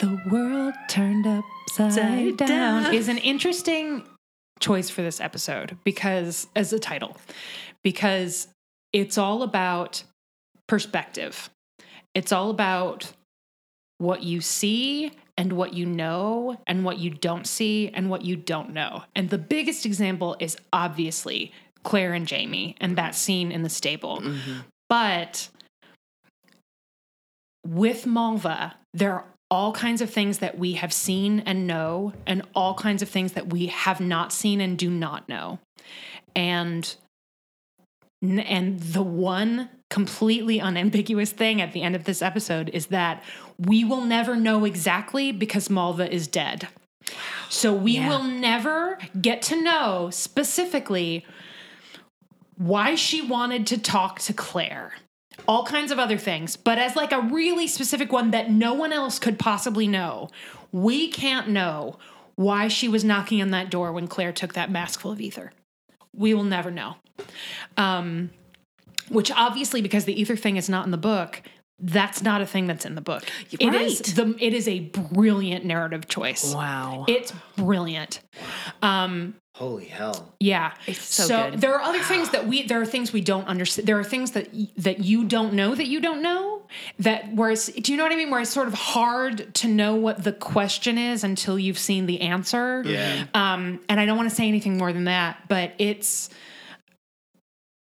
the 0.00 0.20
world 0.30 0.74
turned 0.88 1.26
upside 1.26 1.46
Upside 1.78 2.36
down 2.38 2.84
down. 2.84 2.94
is 2.94 3.08
an 3.08 3.18
interesting 3.18 4.06
choice 4.60 4.88
for 4.88 5.02
this 5.02 5.20
episode 5.20 5.76
because, 5.84 6.46
as 6.56 6.72
a 6.72 6.78
title, 6.78 7.16
because 7.84 8.48
it's 8.92 9.18
all 9.18 9.42
about 9.42 10.02
perspective. 10.66 11.50
It's 12.14 12.32
all 12.32 12.48
about 12.48 13.12
what 13.98 14.22
you 14.22 14.40
see 14.40 15.12
and 15.36 15.52
what 15.52 15.74
you 15.74 15.84
know 15.84 16.58
and 16.66 16.82
what 16.82 16.98
you 16.98 17.10
don't 17.10 17.46
see 17.46 17.90
and 17.92 18.08
what 18.08 18.24
you 18.24 18.36
don't 18.36 18.72
know. 18.72 19.02
And 19.14 19.28
the 19.28 19.38
biggest 19.38 19.84
example 19.84 20.34
is 20.40 20.56
obviously 20.72 21.52
Claire 21.86 22.12
and 22.14 22.26
Jamie 22.26 22.76
and 22.80 22.96
that 22.96 23.12
mm-hmm. 23.12 23.16
scene 23.16 23.52
in 23.52 23.62
the 23.62 23.68
stable. 23.70 24.20
Mm-hmm. 24.20 24.58
But 24.88 25.48
with 27.66 28.06
Malva, 28.06 28.74
there 28.92 29.14
are 29.14 29.24
all 29.50 29.72
kinds 29.72 30.00
of 30.00 30.10
things 30.10 30.38
that 30.38 30.58
we 30.58 30.72
have 30.72 30.92
seen 30.92 31.40
and 31.40 31.66
know, 31.66 32.12
and 32.26 32.42
all 32.54 32.74
kinds 32.74 33.02
of 33.02 33.08
things 33.08 33.32
that 33.32 33.52
we 33.52 33.66
have 33.66 34.00
not 34.00 34.32
seen 34.32 34.60
and 34.60 34.76
do 34.76 34.90
not 34.90 35.28
know. 35.28 35.60
And 36.34 36.94
and 38.22 38.80
the 38.80 39.02
one 39.02 39.68
completely 39.88 40.58
unambiguous 40.60 41.30
thing 41.30 41.60
at 41.60 41.72
the 41.72 41.82
end 41.82 41.94
of 41.94 42.04
this 42.04 42.22
episode 42.22 42.70
is 42.70 42.86
that 42.86 43.22
we 43.58 43.84
will 43.84 44.00
never 44.00 44.34
know 44.34 44.64
exactly 44.64 45.30
because 45.30 45.70
Malva 45.70 46.12
is 46.12 46.26
dead. 46.26 46.66
So 47.48 47.72
we 47.72 47.98
Yeah. 47.98 48.08
will 48.08 48.24
never 48.24 48.98
get 49.20 49.42
to 49.42 49.62
know 49.62 50.10
specifically 50.10 51.24
why 52.56 52.94
she 52.94 53.20
wanted 53.20 53.66
to 53.68 53.78
talk 53.78 54.18
to 54.20 54.32
Claire. 54.32 54.94
All 55.46 55.64
kinds 55.66 55.92
of 55.92 55.98
other 55.98 56.16
things, 56.16 56.56
but 56.56 56.78
as 56.78 56.96
like 56.96 57.12
a 57.12 57.20
really 57.20 57.66
specific 57.66 58.10
one 58.10 58.30
that 58.30 58.50
no 58.50 58.72
one 58.72 58.92
else 58.92 59.18
could 59.18 59.38
possibly 59.38 59.86
know. 59.86 60.28
We 60.72 61.08
can't 61.08 61.48
know 61.48 61.98
why 62.36 62.68
she 62.68 62.88
was 62.88 63.04
knocking 63.04 63.42
on 63.42 63.50
that 63.50 63.70
door 63.70 63.92
when 63.92 64.08
Claire 64.08 64.32
took 64.32 64.54
that 64.54 64.70
mask 64.70 65.00
full 65.00 65.12
of 65.12 65.20
ether. 65.20 65.52
We 66.14 66.34
will 66.34 66.44
never 66.44 66.70
know. 66.70 66.96
Um, 67.76 68.30
which 69.08 69.30
obviously, 69.30 69.82
because 69.82 70.04
the 70.04 70.18
ether 70.18 70.36
thing 70.36 70.56
is 70.56 70.68
not 70.68 70.84
in 70.84 70.90
the 70.90 70.98
book, 70.98 71.42
that's 71.78 72.22
not 72.22 72.40
a 72.40 72.46
thing 72.46 72.66
that's 72.66 72.86
in 72.86 72.94
the 72.94 73.00
book. 73.02 73.22
It 73.50 73.74
is 73.74 74.00
the 74.00 74.34
it 74.40 74.54
is 74.54 74.66
a 74.66 74.80
brilliant 74.80 75.64
narrative 75.64 76.08
choice. 76.08 76.54
Wow. 76.54 77.04
It's 77.06 77.32
brilliant. 77.56 78.20
Um, 78.82 79.34
Holy 79.54 79.86
hell. 79.86 80.34
yeah. 80.40 80.72
It's 80.86 81.02
so 81.02 81.50
good. 81.50 81.60
there 81.60 81.74
are 81.74 81.80
other 81.82 82.02
things 82.02 82.30
that 82.30 82.46
we 82.46 82.66
there 82.66 82.80
are 82.80 82.86
things 82.86 83.12
we 83.12 83.20
don't 83.20 83.46
understand. 83.46 83.86
There 83.88 83.98
are 83.98 84.04
things 84.04 84.32
that 84.32 84.48
that 84.78 85.00
you 85.00 85.24
don't 85.24 85.52
know 85.54 85.74
that 85.74 85.86
you 85.86 86.00
don't 86.00 86.22
know 86.22 86.62
that 86.98 87.34
whereas 87.34 87.66
do 87.66 87.92
you 87.92 87.98
know 87.98 88.04
what 88.04 88.12
I 88.12 88.16
mean 88.16 88.30
where 88.30 88.40
it's 88.40 88.50
sort 88.50 88.68
of 88.68 88.74
hard 88.74 89.54
to 89.56 89.68
know 89.68 89.94
what 89.96 90.24
the 90.24 90.32
question 90.32 90.98
is 90.98 91.24
until 91.24 91.58
you've 91.58 91.78
seen 91.78 92.06
the 92.06 92.22
answer. 92.22 92.82
Yeah. 92.86 93.26
Um 93.34 93.80
and 93.88 94.00
I 94.00 94.06
don't 94.06 94.16
want 94.16 94.30
to 94.30 94.34
say 94.34 94.48
anything 94.48 94.78
more 94.78 94.92
than 94.94 95.04
that, 95.04 95.42
but 95.48 95.72
it's 95.78 96.30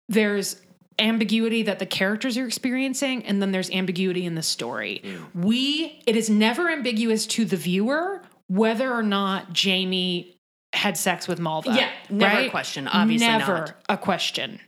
there's 0.08 0.60
ambiguity 0.98 1.62
that 1.64 1.78
the 1.78 1.86
characters 1.86 2.38
are 2.38 2.46
experiencing 2.46 3.24
and 3.26 3.42
then 3.42 3.52
there's 3.52 3.70
ambiguity 3.70 4.24
in 4.24 4.34
the 4.34 4.42
story. 4.42 5.02
We 5.34 6.02
it 6.06 6.16
is 6.16 6.30
never 6.30 6.70
ambiguous 6.70 7.26
to 7.28 7.44
the 7.44 7.56
viewer 7.56 8.22
whether 8.48 8.92
or 8.92 9.02
not 9.02 9.52
Jamie 9.52 10.36
had 10.72 10.96
sex 10.96 11.26
with 11.26 11.38
Malva. 11.40 11.72
Yeah, 11.74 11.90
never 12.10 12.40
a 12.42 12.50
question. 12.50 12.88
Obviously 12.88 13.26
never 13.26 13.58
not. 13.58 13.74
a 13.88 13.96
question. 13.96 14.60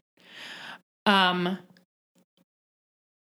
Um 1.04 1.58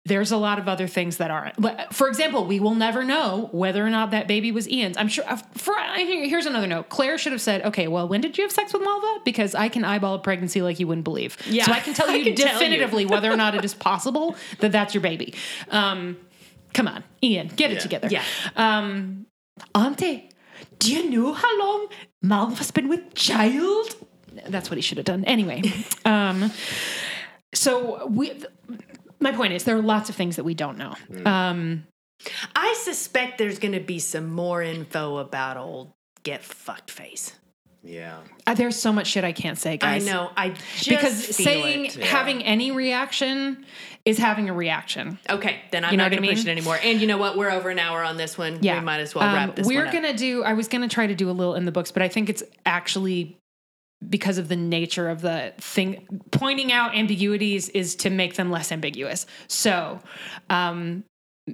there's 0.09 0.33
a 0.33 0.37
lot 0.37 0.59
of 0.59 0.69
other 0.69 0.87
things 0.87 1.19
that 1.19 1.31
aren't. 1.31 1.61
But, 1.61 1.95
For 1.95 2.09
example, 2.09 2.45
we 2.47 2.59
will 2.61 2.75
never 2.75 3.05
know 3.05 3.49
whether 3.53 3.85
or 3.87 3.91
not 3.91 4.11
that 4.11 4.27
baby 4.27 4.51
was 4.51 4.69
Ian's. 4.69 4.97
I'm 4.97 5.09
sure. 5.09 5.25
uh, 5.29 5.37
For 5.57 5.75
here's 5.97 6.47
another 6.47 6.67
note. 6.67 6.89
Claire 6.89 7.19
should 7.19 7.33
have 7.33 7.41
said, 7.41 7.63
"Okay, 7.67 7.87
well, 7.89 8.09
when 8.09 8.21
did 8.21 8.37
you 8.39 8.45
have 8.45 8.53
sex 8.53 8.73
with 8.73 8.83
Malva? 8.83 9.21
Because 9.25 9.55
I 9.55 9.69
can 9.69 9.85
eyeball 9.85 10.15
a 10.15 10.19
pregnancy 10.19 10.63
like 10.63 10.81
you 10.81 10.87
wouldn't 10.87 11.05
believe. 11.05 11.37
Yeah, 11.47 11.65
so 11.67 11.73
I 11.73 11.81
can 11.81 11.95
tell 11.95 12.11
you 12.17 12.25
can 12.25 12.35
tell 12.35 12.47
you. 12.47 12.53
definitively 12.59 13.07
whether 13.07 13.31
or 13.31 13.37
not 13.37 13.55
it 13.55 13.65
is 13.65 13.75
possible 13.75 14.37
that 14.61 14.73
that's 14.73 14.95
your 14.95 15.03
baby. 15.03 15.35
Um, 15.71 16.17
come 16.75 16.89
on, 16.89 17.05
Ian, 17.23 17.49
get 17.49 17.71
it 17.71 17.81
together. 17.81 18.09
Yeah. 18.11 18.25
Um, 18.57 19.27
Auntie, 19.75 20.31
do 20.79 20.93
you 20.93 21.11
know 21.11 21.33
how 21.33 21.59
long 21.59 21.89
Malva's 22.23 22.71
been 22.71 22.89
with 22.89 23.15
child? 23.15 23.95
That's 24.49 24.71
what 24.71 24.77
he 24.77 24.83
should 24.83 24.99
have 24.99 25.05
done. 25.07 25.25
Anyway, 25.25 25.63
um, 26.05 26.51
so 27.55 28.07
we. 28.07 28.33
My 29.21 29.33
point 29.33 29.53
is, 29.53 29.65
there 29.65 29.77
are 29.77 29.83
lots 29.83 30.09
of 30.09 30.15
things 30.17 30.37
that 30.37 30.45
we 30.45 30.55
don't 30.55 30.79
know. 30.79 30.95
Um, 31.25 31.87
I 32.55 32.75
suspect 32.83 33.39
there's 33.39 33.59
going 33.59 33.73
to 33.73 33.81
be 33.81 33.99
some 33.99 34.31
more 34.33 34.63
info 34.63 35.19
about 35.19 35.57
old 35.57 35.93
get 36.23 36.43
fucked 36.43 36.91
face. 36.91 37.35
Yeah. 37.85 38.19
uh, 38.47 38.55
there's 38.55 38.77
so 38.77 38.93
much 38.93 39.07
shit 39.07 39.23
I 39.25 39.33
can't 39.33 39.57
say, 39.57 39.77
guys. 39.77 40.07
I 40.07 40.11
know. 40.13 40.31
I 40.37 40.51
just 40.51 40.89
because 40.89 41.25
feel 41.27 41.47
saying 41.47 41.85
it. 41.87 41.97
Yeah. 41.97 42.07
having 42.07 42.43
any 42.45 42.71
reaction 42.73 43.65
is 44.05 44.19
having 44.19 44.49
a 44.49 44.53
reaction. 44.53 45.19
Okay, 45.31 45.61
then 45.71 45.85
I'm 45.85 45.93
You 45.93 45.97
know 45.97 46.05
not 46.05 46.11
going 46.11 46.23
to 46.25 46.29
push 46.29 46.41
it 46.45 46.49
anymore. 46.49 46.79
And 46.83 47.01
you 47.01 47.07
know 47.07 47.19
what? 47.19 47.39
We're 47.39 47.51
over 47.51 47.71
an 47.71 47.79
hour 47.79 48.03
on 48.03 48.17
this 48.17 48.37
one. 48.37 48.59
Yeah, 48.63 48.81
We 48.81 48.85
might 48.85 48.99
as 49.01 49.15
well 49.15 49.25
Um, 49.29 49.35
wrap 49.35 49.57
this 49.57 49.67
We're 49.67 49.79
one 49.79 49.87
up. 49.89 49.93
gonna 49.95 50.13
do. 50.17 50.43
I 50.43 50.55
was 50.55 50.67
gonna 50.69 50.89
try 50.89 51.07
to 51.07 51.15
do 51.15 51.31
a 51.31 51.33
little 51.33 51.55
in 51.55 51.67
the 51.67 51.73
books, 51.73 51.93
but 51.93 52.03
I 52.03 52.09
think 52.09 52.29
it's 52.29 52.43
actually 52.67 53.39
because 54.07 54.39
of 54.39 54.49
the 54.49 54.57
nature 54.57 55.09
of 55.09 55.21
the 55.23 55.53
thing. 55.59 56.07
Pointing 56.31 56.73
out 56.73 56.95
ambiguities 56.95 57.69
is 57.71 57.97
to 57.97 58.11
make 58.11 58.35
them 58.35 58.51
less 58.51 58.71
ambiguous. 58.73 59.27
So. 59.47 60.01
um 60.51 61.05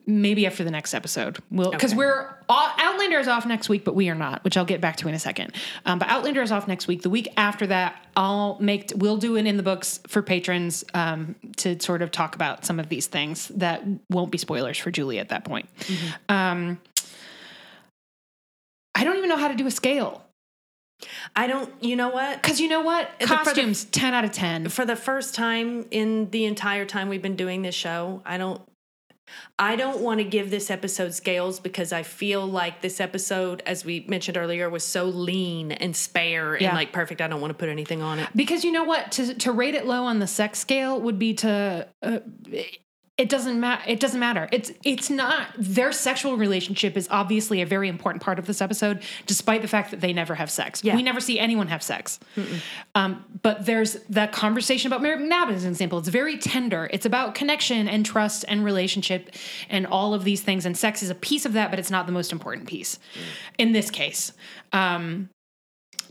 Maybe 0.09 0.45
after 0.45 0.65
the 0.65 0.73
next 0.73 0.93
episode, 0.93 1.39
we'll 1.53 1.71
because 1.71 1.93
Okay. 1.93 1.99
we're 1.99 2.37
all, 2.49 2.69
Outlander 2.79 3.21
is 3.21 3.29
off 3.29 3.47
next 3.47 3.69
week, 3.69 3.85
but 3.85 3.95
we 3.95 4.09
are 4.09 4.17
not, 4.17 4.43
which 4.43 4.57
I'll 4.57 4.65
get 4.65 4.81
back 4.81 4.97
to 4.97 5.07
in 5.09 5.15
a 5.15 5.21
second. 5.21 5.55
Um, 5.87 6.01
but 6.01 6.09
Outlander 6.09 6.43
is 6.43 6.51
off 6.51 6.67
next 6.67 6.89
week. 6.89 7.03
The 7.03 7.11
week 7.11 7.29
after 7.37 7.65
that, 7.69 8.05
I'll 8.17 8.59
make 8.61 8.91
we'll 8.97 9.19
do 9.19 9.37
it 9.37 9.47
in 9.47 9.57
the 9.57 9.63
books 9.63 10.01
for 10.09 10.21
patrons 10.21 10.85
um, 10.95 11.37
to 11.59 11.79
sort 11.81 12.03
of 12.03 12.11
talk 12.11 12.35
about 12.35 12.65
some 12.67 12.81
of 12.81 12.89
these 12.89 13.07
things 13.07 13.47
that 13.55 13.85
won't 14.11 14.33
be 14.33 14.39
spoilers 14.39 14.79
for 14.79 14.91
Julie 14.91 15.21
at 15.21 15.29
that 15.29 15.45
point. 15.45 15.69
Um, 16.29 16.81
I 18.97 19.05
don't 19.05 19.17
even 19.17 19.29
know 19.29 19.37
how 19.37 19.47
to 19.47 19.55
do 19.55 19.69
a 19.69 19.71
scale. 19.71 20.24
I 21.37 21.47
don't, 21.47 21.73
you 21.83 21.97
know 21.97 22.09
what? 22.09 22.41
Because 22.41 22.61
you 22.61 22.69
know 22.69 22.81
what? 22.81 23.11
For 23.21 23.27
the- 23.29 23.35
Costumes, 23.35 23.85
10 23.85 24.15
out 24.15 24.25
of 24.25 24.33
10. 24.33 24.69
For 24.69 24.85
the 24.87 24.97
first 24.97 25.35
time 25.35 25.87
in 25.91 26.31
the 26.31 26.45
entire 26.45 26.85
time 26.87 27.09
we've 27.09 27.23
been 27.23 27.37
doing 27.37 27.63
this 27.63 27.75
show, 27.75 28.23
I 28.25 28.39
don't. 28.39 28.61
I 29.59 29.77
don't 29.77 30.01
want 30.01 30.19
to 30.19 30.25
give 30.25 30.51
this 30.51 30.71
episode 30.71 31.15
scales 31.15 31.59
because 31.59 31.95
I 31.95 32.03
feel 32.03 32.47
like 32.47 32.83
this 32.83 33.01
episode, 33.01 33.63
as 33.65 33.83
we 33.83 34.05
mentioned 34.07 34.37
earlier, 34.37 34.69
was 34.69 34.85
so 34.85 35.07
lean 35.07 35.73
and 35.73 35.97
spare 35.97 36.59
Yeah. 36.61 36.69
and 36.69 36.77
like 36.77 36.93
perfect. 36.93 37.23
I 37.23 37.27
don't 37.29 37.41
want 37.41 37.51
to 37.51 37.55
put 37.57 37.71
anything 37.71 38.03
on 38.03 38.19
it. 38.19 38.29
Because 38.37 38.65
you 38.65 38.71
know 38.71 38.85
what? 38.85 39.13
To, 39.13 39.33
to 39.33 39.51
rate 39.51 39.75
it 39.75 39.87
low 39.87 40.05
on 40.05 40.19
the 40.19 40.27
sex 40.27 40.59
scale 40.59 41.01
would 41.01 41.19
be 41.19 41.33
to. 41.35 41.89
Uh, 42.03 42.19
it 43.17 43.29
doesn't 43.29 43.61
matter. 43.61 43.83
It 43.87 44.01
doesn't 44.01 44.19
matter. 44.19 44.49
It's 44.51 44.73
it's 44.83 45.09
not 45.09 45.47
their 45.57 45.93
sexual 45.93 46.37
relationship 46.37 46.97
is 46.97 47.07
obviously 47.13 47.63
a 47.63 47.67
very 47.67 47.89
important 47.89 48.25
part 48.25 48.41
of 48.41 48.47
this 48.47 48.61
episode, 48.61 49.03
despite 49.27 49.63
the 49.63 49.69
fact 49.69 49.93
that 49.93 50.01
they 50.01 50.13
never 50.13 50.35
have 50.35 50.51
sex. 50.51 50.83
Yeah. 50.83 50.97
We 50.97 51.03
never 51.05 51.21
see 51.21 51.39
anyone 51.39 51.69
have 51.69 51.81
sex. 51.81 52.19
Um, 52.97 53.25
but 53.43 53.67
there's 53.67 53.95
that 54.11 54.33
conversation 54.33 54.89
about 54.89 55.01
Mary 55.01 55.17
MacNab 55.17 55.53
as 55.53 55.63
an 55.63 55.71
example. 55.71 56.01
It's 56.01 56.09
very 56.09 56.39
tender. 56.39 56.91
It's 56.93 57.07
about 57.07 57.37
connection 57.37 57.89
and 57.89 58.05
trust 58.05 58.45
and 58.49 58.65
relationship 58.65 59.31
and 59.69 59.87
all 59.87 60.13
of 60.13 60.25
these 60.25 60.41
things. 60.41 60.67
And 60.67 60.77
sex 60.77 61.01
is 61.01 61.11
a 61.11 61.15
piece 61.15 61.47
of 61.47 61.53
that, 61.53 61.71
but 61.71 61.79
it's 61.79 61.93
not 61.93 62.07
the 62.07 62.13
most 62.13 62.33
important 62.33 62.67
piece 62.67 62.99
in 63.59 63.71
this 63.71 63.93
case. 63.93 64.33
Um, 64.73 65.29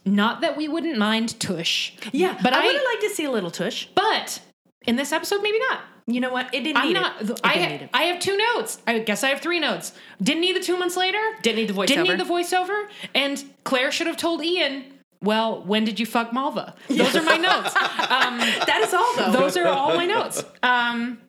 not 0.05 0.39
that 0.39 0.55
we 0.55 0.69
wouldn't 0.69 0.97
mind 0.97 1.37
tush. 1.41 1.93
Yeah, 2.13 2.39
but 2.41 2.53
I, 2.53 2.61
I, 2.61 2.65
would 2.65 2.75
have 2.75 2.85
liked 2.85 3.01
to 3.01 3.09
see 3.09 3.25
a 3.25 3.31
little 3.31 3.51
tush. 3.51 3.87
but 3.93 4.41
in 4.85 4.95
this 4.95 5.11
episode, 5.11 5.41
maybe 5.41 5.59
not. 5.59 5.81
You 6.05 6.19
know 6.19 6.31
what? 6.31 6.53
It 6.53 6.63
didn't 6.63 6.77
I'm 6.77 6.87
need 6.87 6.93
not. 6.93 7.21
it. 7.21 7.29
It 7.29 7.39
I 7.43 7.53
didn't 7.53 7.63
ha- 7.65 7.69
need 7.71 7.81
it. 7.83 7.89
I 7.93 8.03
have 8.03 8.19
two 8.19 8.35
notes. 8.37 8.81
I 8.85 8.99
guess 8.99 9.23
I 9.23 9.29
have 9.29 9.39
three 9.39 9.59
notes. 9.59 9.93
Didn't 10.21 10.41
need 10.41 10.55
the 10.55 10.59
two 10.59 10.77
months 10.77 10.97
later. 10.97 11.19
Didn't 11.41 11.57
need 11.57 11.69
the 11.69 11.73
voiceover. 11.73 11.87
Didn't 11.87 12.07
need 12.07 12.19
the 12.19 12.23
voiceover. 12.25 12.87
And 13.15 13.43
Claire 13.63 13.91
should 13.91 14.07
have 14.07 14.17
told 14.17 14.43
Ian. 14.43 14.85
Well, 15.21 15.63
when 15.63 15.85
did 15.85 16.01
you 16.01 16.05
fuck 16.05 16.33
Malva? 16.33 16.75
Those 16.89 17.15
are 17.15 17.23
my 17.23 17.37
notes. 17.37 17.73
Um, 18.13 18.37
that 18.37 18.81
is 18.83 18.93
all 18.93 19.15
though. 19.15 19.31
those 19.39 19.55
are 19.57 19.67
all 19.67 19.95
my 19.95 20.05
notes. 20.05 20.43
Um, 20.61 21.19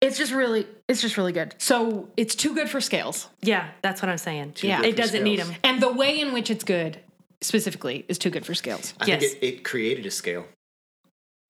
it's 0.00 0.18
just 0.18 0.32
really, 0.32 0.66
it's 0.88 1.00
just 1.00 1.16
really 1.16 1.32
good. 1.32 1.54
So 1.58 2.08
it's 2.16 2.34
too 2.34 2.54
good 2.54 2.68
for 2.68 2.80
scales, 2.80 3.28
yeah, 3.40 3.70
that's 3.82 4.02
what 4.02 4.08
I'm 4.10 4.18
saying. 4.18 4.54
Yeah. 4.60 4.82
it 4.82 4.96
doesn't 4.96 5.22
need 5.22 5.38
them. 5.38 5.54
and 5.62 5.80
the 5.80 5.90
way 5.92 6.20
in 6.20 6.32
which 6.34 6.50
it's 6.50 6.64
good, 6.64 6.98
specifically, 7.40 8.04
is 8.08 8.18
too 8.18 8.28
good 8.30 8.44
for 8.44 8.54
scales. 8.54 8.92
I 9.00 9.06
Yes. 9.06 9.20
think 9.22 9.36
it, 9.42 9.46
it 9.46 9.64
created 9.64 10.04
a 10.04 10.10
scale. 10.10 10.46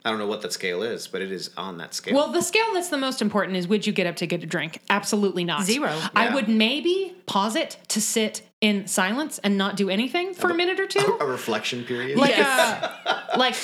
I 0.07 0.11
don't 0.11 0.19
know 0.19 0.27
what 0.27 0.43
that 0.43 0.53
scale 0.53 0.83
is, 0.83 1.07
but 1.09 1.23
it 1.23 1.33
is 1.33 1.49
on 1.57 1.79
that 1.79 1.95
scale. 1.95 2.15
Well, 2.15 2.31
the 2.31 2.43
scale 2.43 2.67
that's 2.75 2.91
the 2.91 2.99
most 2.99 3.23
important 3.23 3.57
is 3.57 3.67
would 3.67 3.87
you 3.87 3.93
get 3.93 4.07
up 4.07 4.17
to 4.17 4.27
get 4.27 4.43
a 4.43 4.47
drink? 4.47 4.81
Absolutely 4.91 5.45
not. 5.45 5.65
Zero. 5.65 5.99
I 6.15 6.35
would 6.35 6.47
maybe 6.47 7.17
pause 7.25 7.57
it 7.57 7.79
to 7.89 8.03
sit 8.03 8.43
in 8.61 8.87
silence 8.87 9.39
and 9.39 9.57
not 9.57 9.77
do 9.77 9.89
anything 9.89 10.35
for 10.35 10.51
a 10.51 10.55
minute 10.55 10.79
or 10.79 10.87
two. 10.87 11.17
a 11.21 11.25
reflection 11.27 11.85
period. 11.85 12.19
Like, 12.19 12.31
Yes. 12.37 12.85
uh, 13.07 13.23
like 13.39 13.55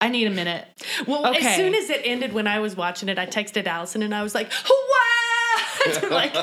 I 0.00 0.08
need 0.08 0.26
a 0.28 0.30
minute. 0.30 0.66
Well, 1.06 1.26
Okay. 1.28 1.44
as 1.46 1.56
soon 1.56 1.74
as 1.74 1.90
it 1.90 2.02
ended, 2.04 2.32
when 2.32 2.46
I 2.46 2.60
was 2.60 2.76
watching 2.76 3.08
it, 3.08 3.18
I 3.18 3.26
texted 3.26 3.66
Allison 3.66 4.02
and 4.02 4.14
I 4.14 4.22
was 4.22 4.34
like, 4.36 4.50
"Wow!" 4.50 6.08
like, 6.10 6.34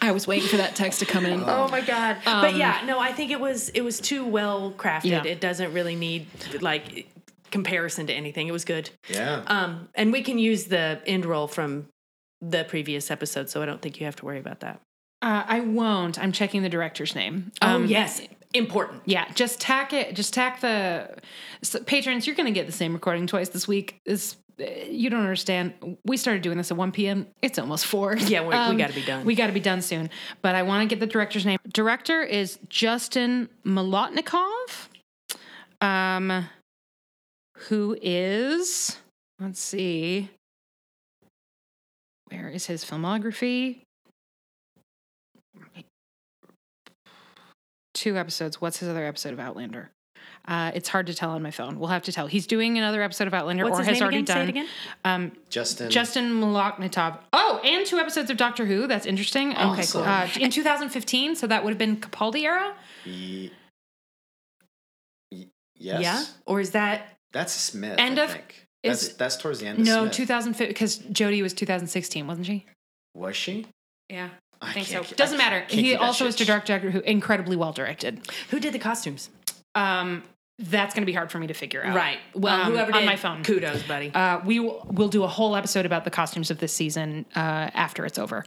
I 0.00 0.10
was 0.12 0.26
waiting 0.26 0.48
for 0.48 0.56
that 0.56 0.74
text 0.76 0.98
to 1.00 1.06
come 1.06 1.26
in. 1.26 1.42
Oh 1.46 1.68
my 1.68 1.80
god! 1.80 2.18
but 2.24 2.56
yeah, 2.56 2.82
no, 2.86 2.98
I 2.98 3.12
think 3.12 3.30
it 3.30 3.40
was 3.40 3.68
it 3.70 3.82
was 3.82 4.00
too 4.00 4.24
well 4.24 4.72
crafted. 4.76 5.04
Yeah. 5.10 5.24
It 5.24 5.40
doesn't 5.40 5.72
really 5.72 5.94
need 5.96 6.26
like 6.60 7.06
comparison 7.50 8.06
to 8.08 8.12
anything. 8.12 8.48
It 8.48 8.52
was 8.52 8.64
good. 8.64 8.90
Yeah. 9.08 9.42
Um, 9.46 9.88
and 9.94 10.12
we 10.12 10.22
can 10.22 10.38
use 10.38 10.64
the 10.64 11.00
end 11.06 11.24
roll 11.26 11.46
from 11.48 11.88
the 12.40 12.64
previous 12.64 13.10
episode, 13.10 13.48
so 13.48 13.62
I 13.62 13.66
don't 13.66 13.80
think 13.80 13.98
you 14.00 14.06
have 14.06 14.16
to 14.16 14.24
worry 14.24 14.38
about 14.38 14.60
that. 14.60 14.80
Uh, 15.22 15.42
I 15.46 15.60
won't. 15.60 16.18
I'm 16.18 16.32
checking 16.32 16.62
the 16.62 16.68
director's 16.68 17.14
name. 17.14 17.50
Oh 17.62 17.76
Um, 17.76 17.86
yes, 17.86 18.20
important. 18.52 19.02
Yeah, 19.06 19.26
just 19.34 19.60
tack 19.60 19.92
it. 19.92 20.14
Just 20.14 20.34
tack 20.34 20.60
the 20.60 21.16
so, 21.62 21.80
patrons. 21.82 22.26
You're 22.26 22.36
going 22.36 22.46
to 22.46 22.52
get 22.52 22.66
the 22.66 22.72
same 22.72 22.92
recording 22.92 23.26
twice 23.26 23.48
this 23.48 23.66
week. 23.66 23.98
Is 24.04 24.36
you 24.58 25.10
don't 25.10 25.20
understand. 25.20 25.96
We 26.04 26.16
started 26.16 26.42
doing 26.42 26.56
this 26.58 26.70
at 26.70 26.76
1 26.76 26.92
p.m. 26.92 27.26
It's 27.42 27.58
almost 27.58 27.84
four. 27.86 28.16
Yeah, 28.16 28.40
we- 28.42 28.48
we 28.74 28.78
gotta 28.80 28.94
be 28.94 29.02
done. 29.04 29.24
We 29.24 29.34
got 29.34 29.46
to 29.48 29.52
be 29.52 29.60
done 29.60 29.82
soon. 29.82 30.10
But 30.42 30.54
I 30.54 30.62
want 30.62 30.82
to 30.82 30.94
get 30.94 31.00
the 31.00 31.06
director's 31.06 31.44
name. 31.46 31.58
Director 31.72 32.22
is 32.22 32.58
Justin 32.68 33.48
Molotnikov. 33.66 34.88
Um, 35.80 36.48
who 37.68 37.96
is? 38.00 38.96
Let's 39.40 39.60
see. 39.60 40.30
Where 42.30 42.48
is 42.48 42.66
his 42.66 42.84
filmography? 42.84 43.82
Two 47.94 48.16
episodes. 48.16 48.60
What's 48.60 48.78
his 48.78 48.88
other 48.88 49.04
episode 49.04 49.32
of 49.32 49.40
Outlander? 49.40 49.90
Uh, 50.46 50.70
it's 50.74 50.88
hard 50.88 51.06
to 51.06 51.14
tell 51.14 51.30
on 51.30 51.42
my 51.42 51.50
phone. 51.50 51.78
We'll 51.78 51.88
have 51.88 52.02
to 52.04 52.12
tell. 52.12 52.26
He's 52.26 52.46
doing 52.46 52.78
another 52.78 53.02
episode 53.02 53.26
of 53.26 53.34
Outlander, 53.34 53.64
What's 53.64 53.76
or 53.78 53.82
his 53.82 53.88
has 53.88 53.94
name 53.96 54.02
already 54.02 54.18
again? 54.18 54.26
Say 54.26 54.32
it 54.34 54.38
done. 54.38 54.48
again? 54.48 54.66
Um, 55.04 55.32
Justin. 55.50 55.90
Justin 55.90 56.30
Molotnikov. 56.40 57.18
Oh, 57.32 57.60
and 57.64 57.84
two 57.86 57.98
episodes 57.98 58.30
of 58.30 58.36
Doctor 58.36 58.64
Who. 58.66 58.86
That's 58.86 59.06
interesting. 59.06 59.50
Okay, 59.52 59.60
Awesome. 59.60 60.02
cool. 60.02 60.10
Uh, 60.10 60.28
in 60.38 60.50
2015, 60.50 61.34
so 61.36 61.46
that 61.46 61.64
would 61.64 61.70
have 61.70 61.78
been 61.78 61.96
Capaldi 61.96 62.42
era. 62.44 62.74
Ye- 63.04 63.50
ye- 65.30 65.48
yes. 65.74 66.02
Yeah, 66.02 66.24
or 66.44 66.60
is 66.60 66.70
that 66.72 67.15
That's 67.36 67.52
Smith. 67.52 67.98
End 67.98 68.18
I 68.18 68.24
of- 68.24 68.32
think. 68.32 68.66
That's 68.82 69.02
is- 69.02 69.16
that's 69.16 69.36
towards 69.36 69.60
the 69.60 69.66
end. 69.66 69.80
Of 69.80 69.84
No, 69.86 70.02
Smith. 70.04 70.12
2015 70.14 70.68
because 70.68 70.98
Jodie 70.98 71.42
was 71.42 71.52
2016, 71.52 72.26
wasn't 72.26 72.46
she? 72.46 72.66
Was 73.14 73.36
she? 73.36 73.66
Yeah, 74.08 74.28
I 74.62 74.70
I 74.70 74.72
think 74.72 74.86
so. 74.86 74.92
can't 74.94 75.06
keep- 75.06 75.16
Doesn't 75.16 75.40
I 75.40 75.44
matter. 75.44 75.64
He 75.68 75.94
also 75.96 76.24
was 76.24 76.34
to 76.36 76.40
shit. 76.44 76.46
direct 76.48 76.68
Doctor 76.68 76.90
Who, 76.90 77.00
incredibly 77.00 77.56
well 77.56 77.72
directed. 77.72 78.20
who 78.50 78.60
did 78.60 78.72
the 78.72 78.78
costumes? 78.78 79.28
Um, 79.74 80.22
that's 80.58 80.94
going 80.94 81.02
to 81.02 81.06
be 81.06 81.12
hard 81.12 81.30
for 81.30 81.38
me 81.38 81.48
to 81.48 81.52
figure 81.54 81.84
out. 81.84 81.94
Right. 81.94 82.18
Well, 82.34 82.62
Um, 82.62 82.72
whoever 82.72 82.94
on 82.94 83.04
my 83.04 83.16
phone. 83.16 83.42
kudos, 83.44 83.82
buddy. 83.82 84.10
Uh, 84.14 84.38
we 84.44 84.58
will 84.60 84.86
we'll 84.90 85.08
do 85.08 85.22
a 85.24 85.28
whole 85.28 85.54
episode 85.56 85.84
about 85.84 86.04
the 86.04 86.10
costumes 86.10 86.50
of 86.50 86.58
this 86.58 86.72
season 86.72 87.26
uh, 87.34 87.38
after 87.74 88.06
it's 88.06 88.18
over. 88.18 88.42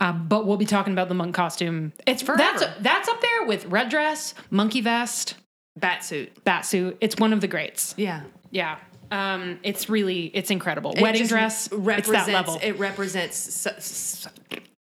Um, 0.00 0.26
but 0.28 0.46
we'll 0.46 0.56
be 0.58 0.66
talking 0.66 0.92
about 0.92 1.08
the 1.08 1.14
monk 1.14 1.34
costume. 1.34 1.92
It's 2.06 2.22
forever. 2.22 2.42
That's 2.58 2.78
that's 2.80 3.08
up 3.08 3.20
there 3.20 3.44
with 3.46 3.64
red 3.66 3.88
dress, 3.88 4.34
monkey 4.50 4.80
vest, 4.82 5.34
Batsuit. 5.78 6.30
bat 6.44 6.64
suit. 6.66 6.96
It's 7.00 7.16
one 7.16 7.32
of 7.32 7.40
the 7.40 7.48
greats. 7.48 7.94
Yeah. 7.96 8.22
Yeah. 8.50 8.78
Um, 9.10 9.58
it's 9.62 9.88
really 9.88 10.26
it's 10.34 10.50
incredible. 10.50 10.92
It 10.92 11.00
Wedding 11.00 11.26
dress. 11.26 11.66
It's 11.66 11.74
represents. 11.74 12.26
that 12.26 12.32
level. 12.32 12.58
It 12.62 12.78
represents. 12.78 14.26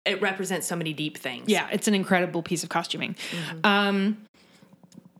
It 0.05 0.21
represents 0.21 0.67
so 0.67 0.75
many 0.75 0.93
deep 0.93 1.17
things. 1.17 1.49
yeah, 1.49 1.67
it's 1.71 1.87
an 1.87 1.93
incredible 1.93 2.41
piece 2.41 2.63
of 2.63 2.69
costuming. 2.69 3.15
Um, 3.63 4.17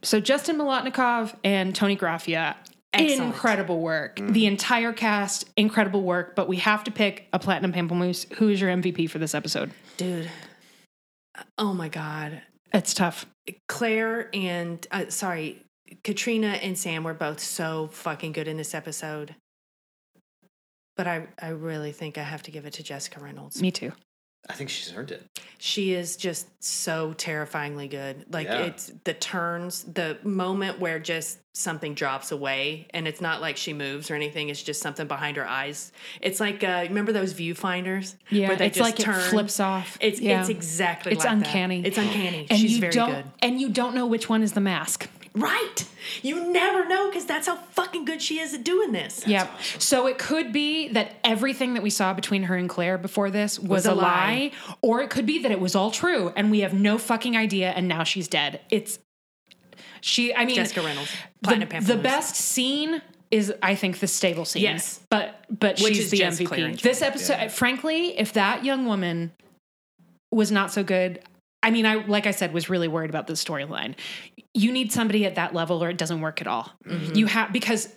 so 0.01 0.19
Justin 0.19 0.57
Molotnikov 0.57 1.35
and 1.43 1.75
Toni 1.75 1.97
Graffia. 1.97 2.55
Excellent. 2.93 3.33
Incredible 3.33 3.79
work. 3.81 4.19
The 4.21 4.45
entire 4.45 4.93
cast, 4.93 5.49
incredible 5.57 6.01
work. 6.03 6.35
But 6.35 6.47
we 6.47 6.55
have 6.57 6.83
to 6.85 6.91
pick 6.91 7.27
a 7.33 7.37
platinum 7.39 7.73
pamplemousse. 7.73 8.31
Who 8.35 8.47
is 8.49 8.61
your 8.61 8.69
MVP 8.71 9.09
for 9.09 9.19
this 9.19 9.35
episode? 9.35 9.71
dude. 9.97 10.29
Oh 11.57 11.73
my 11.73 11.87
god, 11.89 12.41
It's 12.73 12.93
tough. 12.93 13.25
Claire 13.67 14.29
and 14.33 14.85
uh, 14.91 15.05
sorry, 15.09 15.63
Caitríona 16.03 16.59
and 16.61 16.77
Sam 16.77 17.03
were 17.03 17.13
both 17.13 17.39
so 17.39 17.87
fucking 17.91 18.31
good 18.33 18.47
in 18.47 18.57
this 18.57 18.73
episode. 18.73 19.35
But 20.95 21.07
I, 21.07 21.27
I 21.39 21.49
really 21.49 21.91
think 21.91 22.17
I 22.17 22.23
have 22.23 22.41
to 22.43 22.51
give 22.51 22.65
it 22.65 22.73
to 22.73 22.83
Jessica 22.83 23.19
Reynolds. 23.19 23.61
Me 23.61 23.71
too. 23.71 23.91
I 24.49 24.53
think 24.53 24.69
she's 24.69 24.93
earned 24.95 25.11
it. 25.11 25.23
She 25.57 25.93
is 25.93 26.15
just 26.15 26.47
so 26.63 27.13
terrifyingly 27.17 27.89
good. 27.89 28.25
Like 28.33 28.47
Yeah. 28.47 28.61
it's 28.61 28.91
the 29.03 29.13
turns, 29.13 29.83
the 29.83 30.17
moment 30.23 30.79
where 30.79 30.99
just 30.99 31.39
something 31.53 31.93
drops 31.93 32.31
away, 32.31 32.87
and 32.91 33.07
it's 33.09 33.19
not 33.19 33.41
like 33.41 33.57
she 33.57 33.73
moves 33.73 34.09
or 34.09 34.15
anything. 34.15 34.47
It's 34.47 34.63
just 34.63 34.81
something 34.81 35.05
behind 35.05 35.35
her 35.35 35.45
eyes. 35.45 35.91
It's 36.21 36.39
like 36.39 36.63
uh, 36.63 36.85
remember 36.87 37.11
those 37.11 37.33
viewfinders? 37.33 38.15
Yeah, 38.29 38.47
where 38.47 38.55
they 38.57 38.67
it's 38.67 38.77
just 38.77 38.89
like 38.89 38.97
turn? 38.97 39.19
it 39.19 39.23
flips 39.23 39.59
off. 39.59 39.97
It's 39.99 40.21
yeah. 40.21 40.39
it's 40.39 40.49
exactly 40.49 41.11
It's 41.11 41.25
like 41.25 41.39
that. 41.39 41.45
uncanny. 41.47 41.83
It's 41.85 41.97
uncanny. 41.97 42.47
and 42.49 42.57
She's 42.57 42.75
you 42.75 42.79
very 42.79 42.93
don't, 42.93 43.11
good. 43.11 43.25
And 43.41 43.59
you 43.59 43.67
don't 43.69 43.95
know 43.95 44.05
which 44.07 44.29
one 44.29 44.43
is 44.43 44.53
the 44.53 44.61
mask. 44.61 45.09
Right. 45.39 45.85
You 46.21 46.51
never 46.51 46.87
know 46.87 47.09
because 47.09 47.25
that's 47.25 47.47
how 47.47 47.55
fucking 47.55 48.05
good 48.05 48.21
she 48.21 48.39
is 48.39 48.53
at 48.53 48.63
doing 48.63 48.91
this. 48.91 49.23
Yeah. 49.27 49.47
So 49.77 50.07
it 50.07 50.17
could 50.17 50.51
be 50.51 50.89
that 50.89 51.15
everything 51.23 51.73
that 51.75 51.83
we 51.83 51.89
saw 51.89 52.13
between 52.13 52.43
her 52.43 52.55
and 52.55 52.69
Claire 52.69 52.97
before 52.97 53.29
this 53.29 53.59
was, 53.59 53.85
a 53.85 53.91
a, 53.91 53.93
lie. 53.93 54.01
lie. 54.03 54.51
or 54.81 55.01
it 55.01 55.09
could 55.09 55.25
be 55.25 55.39
that 55.43 55.51
it 55.51 55.59
was 55.59 55.75
all 55.75 55.91
true 55.91 56.31
and 56.35 56.51
we 56.51 56.61
have 56.61 56.73
no 56.73 56.97
fucking 56.97 57.35
idea 57.37 57.71
and 57.71 57.87
now 57.87 58.03
she's 58.03 58.27
dead. 58.27 58.61
It's 58.69 58.99
she 60.01 60.33
I 60.33 60.45
mean 60.45 60.55
Jessica 60.55 60.81
Reynolds. 60.81 61.11
Planet 61.43 61.69
the, 61.69 61.75
Platinum 61.75 61.97
the 61.97 62.03
best 62.03 62.35
scene 62.35 63.01
is 63.31 63.53
I 63.61 63.75
think 63.75 63.99
the 63.99 64.07
stable 64.07 64.45
scene. 64.45 64.63
Yes. 64.63 64.99
But 65.09 65.45
but 65.49 65.79
Which 65.79 65.95
she's 65.95 66.05
is 66.05 66.11
the 66.11 66.17
just 66.17 66.41
MVP. 66.41 66.63
and 66.63 66.79
This 66.79 67.01
episode 67.01 67.51
frankly, 67.51 68.17
if 68.17 68.33
that 68.33 68.63
young 68.63 68.85
woman 68.85 69.31
was 70.31 70.51
not 70.51 70.71
so 70.71 70.83
good, 70.83 71.21
I 71.63 71.71
mean, 71.71 71.85
I 71.85 71.95
like 72.05 72.27
I 72.27 72.31
said, 72.31 72.53
was 72.53 72.69
really 72.69 72.87
worried 72.87 73.09
about 73.09 73.27
the 73.27 73.33
storyline. 73.33 73.95
You 74.53 74.71
need 74.71 74.91
somebody 74.91 75.25
at 75.25 75.35
that 75.35 75.53
level, 75.53 75.83
or 75.83 75.89
it 75.89 75.97
doesn't 75.97 76.21
work 76.21 76.41
at 76.41 76.47
all. 76.47 76.71
Mm-hmm. 76.85 77.15
You 77.15 77.25
have 77.27 77.51
because 77.53 77.89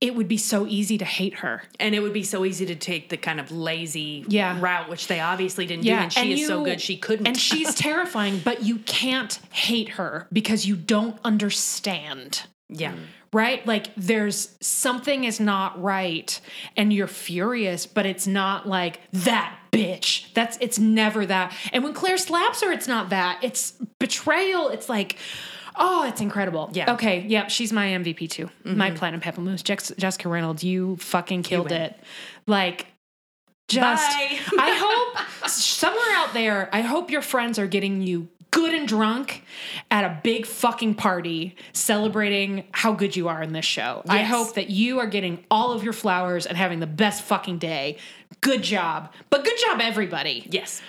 it 0.00 0.14
would 0.14 0.28
be 0.28 0.38
so 0.38 0.66
easy 0.66 0.96
to 0.96 1.04
hate 1.04 1.34
her. 1.40 1.62
And 1.78 1.94
it 1.94 2.00
would 2.00 2.14
be 2.14 2.22
so 2.22 2.46
easy 2.46 2.64
to 2.64 2.74
take 2.74 3.10
the 3.10 3.18
kind 3.18 3.38
of 3.38 3.52
lazy 3.52 4.24
Yeah. 4.28 4.58
route, 4.58 4.88
which 4.88 5.08
they 5.08 5.20
obviously 5.20 5.66
didn't 5.66 5.84
do. 5.84 5.90
And 5.90 6.10
she 6.10 6.40
is 6.40 6.46
so 6.48 6.64
good 6.64 6.80
she 6.80 6.96
couldn't. 6.96 7.26
And 7.26 7.36
she's 7.36 7.74
terrifying, 7.88 8.40
but 8.42 8.62
you 8.62 8.78
can't 8.78 9.38
hate 9.50 9.90
her 9.90 10.26
because 10.32 10.64
you 10.64 10.74
don't 10.76 11.18
understand. 11.22 12.44
yeah. 12.70 12.94
Right? 13.32 13.64
Like 13.66 13.94
there's 13.96 14.56
something 14.60 15.22
is 15.24 15.38
not 15.38 15.80
right 15.80 16.40
and 16.78 16.92
you're 16.92 17.06
furious, 17.06 17.86
but 17.86 18.04
it's 18.06 18.26
not 18.26 18.66
like 18.66 19.00
that 19.12 19.56
bitch. 19.72 20.32
That's 20.34 20.58
it's 20.60 20.78
never 20.78 21.26
that. 21.26 21.54
And 21.72 21.84
when 21.84 21.94
Claire 21.94 22.18
slaps 22.18 22.62
her, 22.62 22.72
it's 22.72 22.88
not 22.88 23.10
that. 23.10 23.38
It's 23.42 23.72
betrayal. 23.98 24.68
It's 24.68 24.88
like 24.88 25.16
Oh, 25.76 26.06
it's 26.06 26.20
incredible. 26.20 26.70
Yeah. 26.72 26.92
Okay. 26.92 27.20
Yep. 27.26 27.50
She's 27.50 27.72
my 27.72 27.86
MVP 27.86 28.28
too. 28.28 28.50
My 28.64 28.88
mm-hmm. 28.88 28.96
platinum. 28.96 29.56
Jex- 29.56 29.92
Jessica 29.96 30.28
Reynolds. 30.28 30.62
You 30.62 30.96
fucking 30.96 31.42
killed 31.42 31.70
win. 31.70 31.82
it. 31.82 32.00
Like, 32.46 32.86
just. 33.68 34.04
I 34.12 34.74
hope 34.76 35.46
somewhere 35.48 36.16
out 36.16 36.34
there. 36.34 36.68
I 36.72 36.82
hope 36.82 37.10
your 37.10 37.22
friends 37.22 37.58
are 37.58 37.66
getting 37.66 38.02
you 38.02 38.28
good 38.50 38.74
and 38.74 38.88
drunk 38.88 39.44
at 39.90 40.04
a 40.04 40.20
big 40.22 40.44
fucking 40.44 40.96
party 40.96 41.54
celebrating 41.72 42.64
how 42.72 42.92
good 42.92 43.14
you 43.14 43.28
are 43.28 43.42
in 43.42 43.52
this 43.52 43.64
show. 43.64 44.02
I 44.08 44.22
hope 44.22 44.54
that 44.54 44.70
you 44.70 44.98
are 44.98 45.06
getting 45.06 45.44
all 45.50 45.72
of 45.72 45.84
your 45.84 45.92
flowers 45.92 46.46
and 46.46 46.56
having 46.56 46.80
the 46.80 46.86
best 46.86 47.22
fucking 47.22 47.58
day. 47.58 47.98
Good 48.40 48.62
job. 48.62 49.12
But 49.30 49.44
good 49.44 49.58
job, 49.66 49.80
everybody. 49.82 50.46
Yes. 50.50 50.80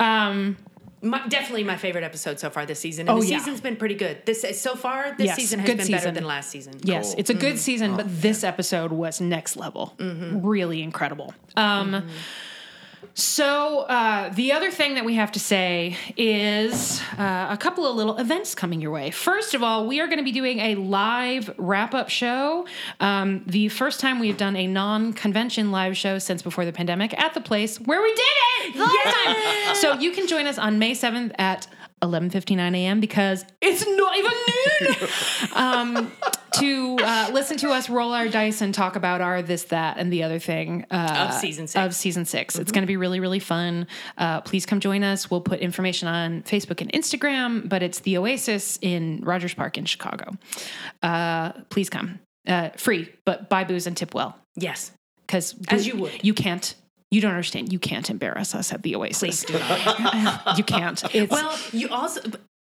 Um, 0.00 0.56
My, 1.04 1.26
definitely 1.26 1.64
my 1.64 1.76
favorite 1.76 2.04
episode 2.04 2.38
so 2.38 2.48
far 2.48 2.64
this 2.64 2.78
season. 2.78 3.08
And 3.08 3.18
Oh, 3.18 3.20
the 3.20 3.26
yeah. 3.26 3.38
season's 3.38 3.60
been 3.60 3.74
pretty 3.74 3.96
good. 3.96 4.24
This 4.24 4.44
so 4.60 4.76
far 4.76 5.14
this 5.18 5.26
Yes, 5.26 5.36
season 5.36 5.58
has 5.58 5.66
good 5.68 5.78
been 5.78 5.86
better 5.88 5.98
season. 5.98 6.14
than 6.14 6.24
last 6.24 6.48
season. 6.50 6.74
Yes, 6.84 7.10
Cool. 7.10 7.20
it's 7.20 7.30
a 7.30 7.32
Mm-hmm. 7.34 7.40
good 7.40 7.58
season, 7.58 7.94
Oh, 7.94 7.96
but 7.96 8.06
this 8.22 8.44
episode 8.44 8.92
was 8.92 9.20
next 9.20 9.56
level. 9.56 9.94
Really 9.98 10.80
incredible. 10.80 11.34
Um, 11.56 11.92
Mm-hmm. 11.92 12.08
So, 13.14 13.80
uh, 13.80 14.30
the 14.30 14.52
other 14.52 14.70
thing 14.70 14.94
that 14.94 15.04
we 15.04 15.16
have 15.16 15.32
to 15.32 15.40
say 15.40 15.96
is 16.16 17.02
uh, 17.18 17.48
a 17.50 17.58
couple 17.58 17.86
of 17.86 17.94
little 17.94 18.16
events 18.16 18.54
coming 18.54 18.80
your 18.80 18.90
way. 18.90 19.10
First 19.10 19.54
of 19.54 19.62
all, 19.62 19.86
we 19.86 20.00
are 20.00 20.06
going 20.06 20.18
to 20.18 20.24
be 20.24 20.32
doing 20.32 20.60
a 20.60 20.76
live 20.76 21.52
wrap 21.58 21.94
up 21.94 22.08
show. 22.08 22.66
Um, 23.00 23.42
the 23.46 23.68
first 23.68 24.00
time 24.00 24.18
we've 24.18 24.36
done 24.36 24.56
a 24.56 24.66
non 24.66 25.12
convention 25.12 25.70
live 25.70 25.96
show 25.96 26.18
since 26.18 26.42
before 26.42 26.64
the 26.64 26.72
pandemic 26.72 27.18
at 27.18 27.34
the 27.34 27.40
place 27.40 27.78
where 27.80 28.00
we 28.00 28.14
did 28.14 28.20
it 28.20 28.74
the 28.74 28.84
last 28.84 29.24
time. 29.24 29.74
So, 29.74 29.92
you 30.00 30.12
can 30.12 30.26
join 30.26 30.46
us 30.46 30.56
on 30.58 30.78
May 30.78 30.92
7th 30.92 31.32
at 31.38 31.66
11:59 32.02 32.76
a.m. 32.76 33.00
because 33.00 33.44
it's 33.60 33.86
not 33.86 34.18
even 34.18 34.32
noon. 34.80 35.08
um, 35.54 36.12
to 36.54 36.98
uh, 37.00 37.30
listen 37.32 37.56
to 37.58 37.70
us 37.70 37.88
roll 37.88 38.12
our 38.12 38.28
dice 38.28 38.60
and 38.60 38.74
talk 38.74 38.96
about 38.96 39.20
our 39.20 39.40
this 39.42 39.64
that 39.64 39.96
and 39.96 40.12
the 40.12 40.22
other 40.22 40.38
thing 40.38 40.84
uh, 40.90 41.28
Of 41.30 41.34
season 41.34 41.66
six. 41.66 41.82
Of 41.86 41.94
season 41.94 42.24
6 42.26 42.56
It's 42.56 42.72
going 42.72 42.82
to 42.82 42.86
be 42.86 42.96
really 42.98 43.20
really 43.20 43.38
fun. 43.38 43.86
Uh, 44.18 44.40
please 44.42 44.66
come 44.66 44.80
join 44.80 45.02
us. 45.02 45.30
We'll 45.30 45.40
put 45.40 45.60
information 45.60 46.08
on 46.08 46.42
Facebook 46.42 46.80
and 46.80 46.92
Instagram, 46.92 47.68
but 47.68 47.82
it's 47.82 48.00
the 48.00 48.18
Oasis 48.18 48.78
in 48.82 49.20
Rogers 49.22 49.54
Park 49.54 49.78
in 49.78 49.84
Chicago. 49.86 50.32
Uh, 51.02 51.52
please 51.70 51.88
come. 51.88 52.20
Uh, 52.46 52.70
free, 52.76 53.08
but 53.24 53.48
buy 53.48 53.64
booze 53.64 53.86
and 53.86 53.96
tip 53.96 54.14
well 54.14 54.36
Yes. 54.56 54.90
because 55.26 55.54
As 55.68 55.86
you 55.86 55.96
would. 55.96 56.12
You 56.22 56.34
can't. 56.34 56.74
You 57.12 57.20
don't 57.20 57.32
understand. 57.32 57.74
You 57.74 57.78
can't 57.78 58.08
embarrass 58.08 58.54
us 58.54 58.72
at 58.72 58.82
the 58.82 58.94
Please 58.94 59.22
Oasis. 59.22 59.44
do 59.44 59.58
not. 59.58 60.56
you 60.58 60.64
can't. 60.64 61.14
It's, 61.14 61.30
well, 61.30 61.58
you 61.70 61.90
also. 61.90 62.22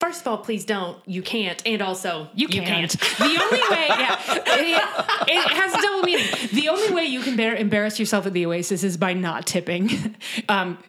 First 0.02 0.22
of 0.22 0.28
all, 0.30 0.40
please 0.40 0.66
don't. 0.66 0.98
You 1.06 1.22
can't, 1.22 1.62
and 1.64 1.80
also 1.80 2.28
You 2.34 2.48
can't. 2.48 2.90
The 2.90 3.38
only 3.40 3.62
way, 3.70 3.86
yeah, 3.88 4.20
it, 4.48 5.30
it 5.30 5.52
has 5.52 5.76
a 5.76 5.80
double 5.80 6.02
meaning. 6.02 6.26
The 6.52 6.70
only 6.70 6.92
way 6.92 7.06
you 7.06 7.22
can 7.22 7.36
bear, 7.36 7.56
embarrass 7.56 8.00
yourself 8.00 8.26
at 8.26 8.34
the 8.34 8.48
Oasis 8.48 8.84
is 8.84 8.98
by 8.98 9.14
not 9.14 9.46
tipping. 9.46 10.16
Um, 10.50 10.80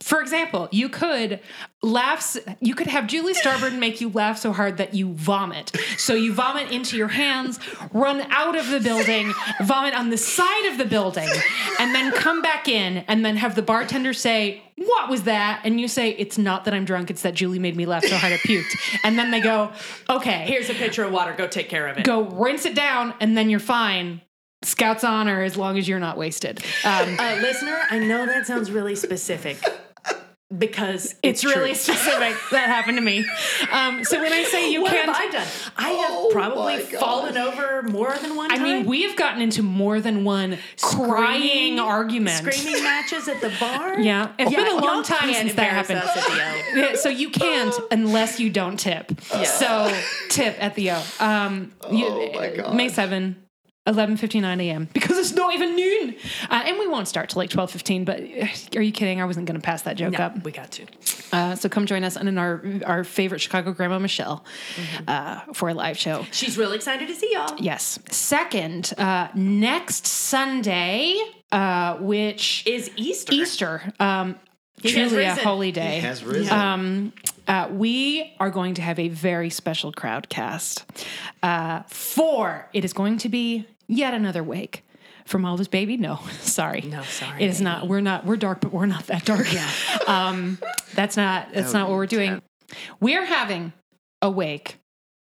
for 0.00 0.20
example, 0.20 0.68
you 0.70 0.88
could 0.88 1.40
laughs. 1.82 2.38
You 2.60 2.74
could 2.74 2.86
have 2.86 3.06
Julie 3.06 3.34
Starboard 3.34 3.74
make 3.74 4.00
you 4.00 4.08
laugh 4.10 4.38
so 4.38 4.52
hard 4.52 4.78
that 4.78 4.94
you 4.94 5.12
vomit. 5.12 5.76
So 5.96 6.14
you 6.14 6.32
vomit 6.32 6.70
into 6.70 6.96
your 6.96 7.08
hands, 7.08 7.58
run 7.92 8.20
out 8.30 8.56
of 8.56 8.70
the 8.70 8.80
building, 8.80 9.32
vomit 9.62 9.94
on 9.94 10.10
the 10.10 10.16
side 10.16 10.70
of 10.70 10.78
the 10.78 10.84
building, 10.84 11.28
and 11.78 11.94
then 11.94 12.12
come 12.12 12.42
back 12.42 12.68
in, 12.68 12.98
and 13.08 13.24
then 13.24 13.36
have 13.36 13.54
the 13.54 13.62
bartender 13.62 14.12
say. 14.12 14.62
What 14.86 15.08
was 15.08 15.22
that? 15.24 15.60
And 15.64 15.80
you 15.80 15.88
say, 15.88 16.10
It's 16.10 16.38
not 16.38 16.64
that 16.64 16.74
I'm 16.74 16.84
drunk, 16.84 17.10
it's 17.10 17.22
that 17.22 17.34
Julie 17.34 17.58
made 17.58 17.76
me 17.76 17.86
laugh 17.86 18.04
so 18.04 18.16
hard 18.16 18.32
I 18.32 18.36
puked. 18.38 18.98
And 19.04 19.18
then 19.18 19.30
they 19.30 19.40
go, 19.40 19.72
Okay, 20.08 20.44
Here's 20.46 20.70
a 20.70 20.74
pitcher 20.74 21.04
of 21.04 21.12
water. 21.12 21.32
Go 21.36 21.46
take 21.46 21.68
care 21.68 21.86
of 21.88 21.98
it. 21.98 22.04
go 22.04 22.22
rinse 22.24 22.64
it 22.64 22.74
down 22.74 23.14
and 23.20 23.36
then 23.36 23.50
you're 23.50 23.60
fine. 23.60 24.20
Scouts 24.64 25.02
honor 25.02 25.42
as 25.42 25.56
long 25.56 25.76
as 25.76 25.88
you're 25.88 25.98
not 25.98 26.16
wasted. 26.16 26.62
Um, 26.84 27.16
Uh, 27.18 27.36
listener, 27.42 27.78
I 27.90 27.98
know 27.98 28.26
that 28.26 28.46
sounds 28.46 28.70
really 28.70 28.94
specific 28.94 29.58
because 30.56 31.14
it's 31.22 31.42
it's, 31.42 31.44
really 31.44 31.74
specific. 31.74 32.34
that 32.50 32.66
happened 32.68 32.98
to 32.98 33.02
me. 33.02 33.24
Um, 33.70 34.04
so 34.04 34.20
when 34.20 34.32
I 34.32 34.42
say 34.44 34.70
you 34.72 34.82
What 34.82 34.90
can't, 34.92 35.06
have 35.06 35.16
I 35.16 35.30
done? 35.30 35.46
I 35.76 35.88
have 35.90 36.10
Oh 36.12 36.30
probably 36.32 36.78
fallen 36.80 37.36
over 37.36 37.82
more 37.84 38.14
than 38.20 38.36
one 38.36 38.52
I 38.52 38.56
time. 38.56 38.62
mean, 38.64 38.86
we 38.86 39.02
have 39.02 39.16
gotten 39.16 39.40
into 39.40 39.62
more 39.62 40.00
than 40.00 40.24
one 40.24 40.58
crying 40.80 41.40
Screaming- 41.42 41.78
argument. 41.80 42.54
screaming 42.54 42.82
matches 42.82 43.28
at 43.28 43.40
the 43.40 43.52
bar. 43.60 43.98
Yeah, 44.02 44.32
it's 44.38 44.50
Yeah, 44.50 44.58
been 44.64 44.78
a 44.78 44.84
long 44.84 45.02
time 45.02 45.32
since 45.32 45.54
that 45.54 45.70
happened. 45.70 46.00
us 46.00 46.16
at 46.16 46.24
the 46.26 46.32
O. 46.32 46.62
Yeah, 46.90 46.96
so 46.96 47.08
you 47.08 47.30
can't 47.30 47.74
unless 47.90 48.40
you 48.40 48.50
don't 48.50 48.78
tip. 48.78 49.12
So 49.44 49.92
tip 50.28 50.56
at 50.62 50.74
the 50.74 50.90
O. 50.92 51.02
Um, 51.20 51.72
you- 51.90 52.06
Oh 52.06 52.32
my 52.34 52.48
God. 52.50 52.74
May 52.74 52.88
7, 52.88 53.36
11.59 53.86 54.62
a.m. 54.62 54.88
Because 54.92 55.18
it's 55.18 55.32
not 55.34 55.52
even 55.54 55.74
noon. 55.74 56.14
Uh, 56.48 56.62
and 56.66 56.78
we 56.78 56.86
won't 56.86 57.08
start 57.08 57.30
till 57.30 57.40
like 57.40 57.50
12.15, 57.50 58.04
but 58.04 58.20
uh, 58.20 58.46
are 58.78 58.82
you 58.82 58.92
kidding? 58.92 59.20
I 59.20 59.24
wasn't 59.24 59.46
going 59.46 59.60
to 59.60 59.64
pass 59.64 59.82
that 59.82 59.96
joke 59.96 60.12
No, 60.12 60.18
up. 60.26 60.44
we 60.44 60.52
got 60.52 60.70
to. 60.72 60.86
Uh, 61.32 61.54
so 61.56 61.68
come 61.68 61.86
join 61.86 62.04
us 62.04 62.16
in 62.16 62.38
our, 62.38 62.62
our 62.86 63.02
favorite 63.04 63.40
Chicago 63.40 63.72
grandma, 63.72 63.98
Michelle, 63.98 64.44
uh, 65.08 65.40
for 65.52 65.68
a 65.70 65.74
live 65.74 65.98
show. 65.98 66.24
She's 66.30 66.56
really 66.56 66.76
excited 66.76 67.08
to 67.08 67.14
see 67.14 67.32
y'all. 67.32 67.56
Yes. 67.58 67.98
Second, 68.10 68.92
uh, 68.98 69.28
next 69.34 70.06
Sunday, 70.06 71.18
uh, 71.50 71.96
which 71.96 72.64
Is 72.66 72.90
Easter? 72.96 73.32
Easter, 73.34 73.92
um, 73.98 74.36
He 74.80 74.92
truly 74.92 75.24
a 75.24 75.30
risen. 75.30 75.44
holy 75.44 75.66
He 75.66 75.72
day. 75.72 75.98
has 76.00 76.22
risen. 76.22 76.52
Um, 76.56 77.12
uh, 77.48 77.68
we 77.70 78.34
are 78.38 78.50
going 78.50 78.74
to 78.74 78.82
have 78.82 78.98
a 78.98 79.08
very 79.08 79.50
special 79.50 79.92
crowd 79.92 80.28
cast. 80.28 80.84
Uh, 81.42 81.82
for 81.88 82.68
it 82.72 82.84
is 82.84 82.92
going 82.92 83.18
to 83.18 83.28
be 83.28 83.66
yet 83.88 84.14
another 84.14 84.42
wake 84.42 84.84
from 85.24 85.42
Elvis 85.42 85.70
Baby. 85.70 85.96
No, 85.96 86.20
sorry, 86.40 86.82
No, 86.82 87.02
sorry, 87.02 87.42
It 87.42 87.48
is 87.48 87.60
not. 87.60 87.88
We're 87.88 88.00
not. 88.00 88.24
We're 88.24 88.36
dark, 88.36 88.60
but 88.60 88.72
we're 88.72 88.86
not 88.86 89.06
that 89.06 89.24
dark. 89.24 89.52
Yeah. 89.52 89.70
um, 90.06 90.58
that's 90.94 91.16
not. 91.16 91.52
That's 91.52 91.68
would 91.68 91.78
not 91.78 91.88
what 91.88 91.96
we're 91.96 92.06
doing. 92.06 92.42
We 93.00 93.16
are 93.16 93.24
having 93.24 93.72
a 94.20 94.30
wake 94.30 94.78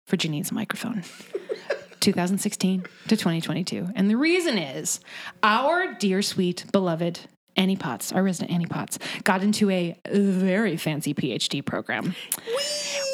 for 0.07 0.17
Janine's 0.17 0.51
microphone. 0.51 1.03
2016 2.01 2.81
to 2.81 3.15
2022. 3.15 3.89
And 3.95 4.09
the 4.09 4.17
reason 4.17 4.57
is 4.57 4.99
our 5.43 5.93
dear, 5.93 6.23
sweet, 6.23 6.65
beloved 6.71 7.19
Annie 7.55 7.75
Potts, 7.75 8.11
our 8.11 8.23
resident 8.23 8.51
Annie 8.51 8.65
Potts, 8.65 8.99
got 9.23 9.43
into 9.43 9.69
a 9.69 9.97
very 10.09 10.77
fancy 10.77 11.13
PhD 11.13 11.65
program. 11.65 12.15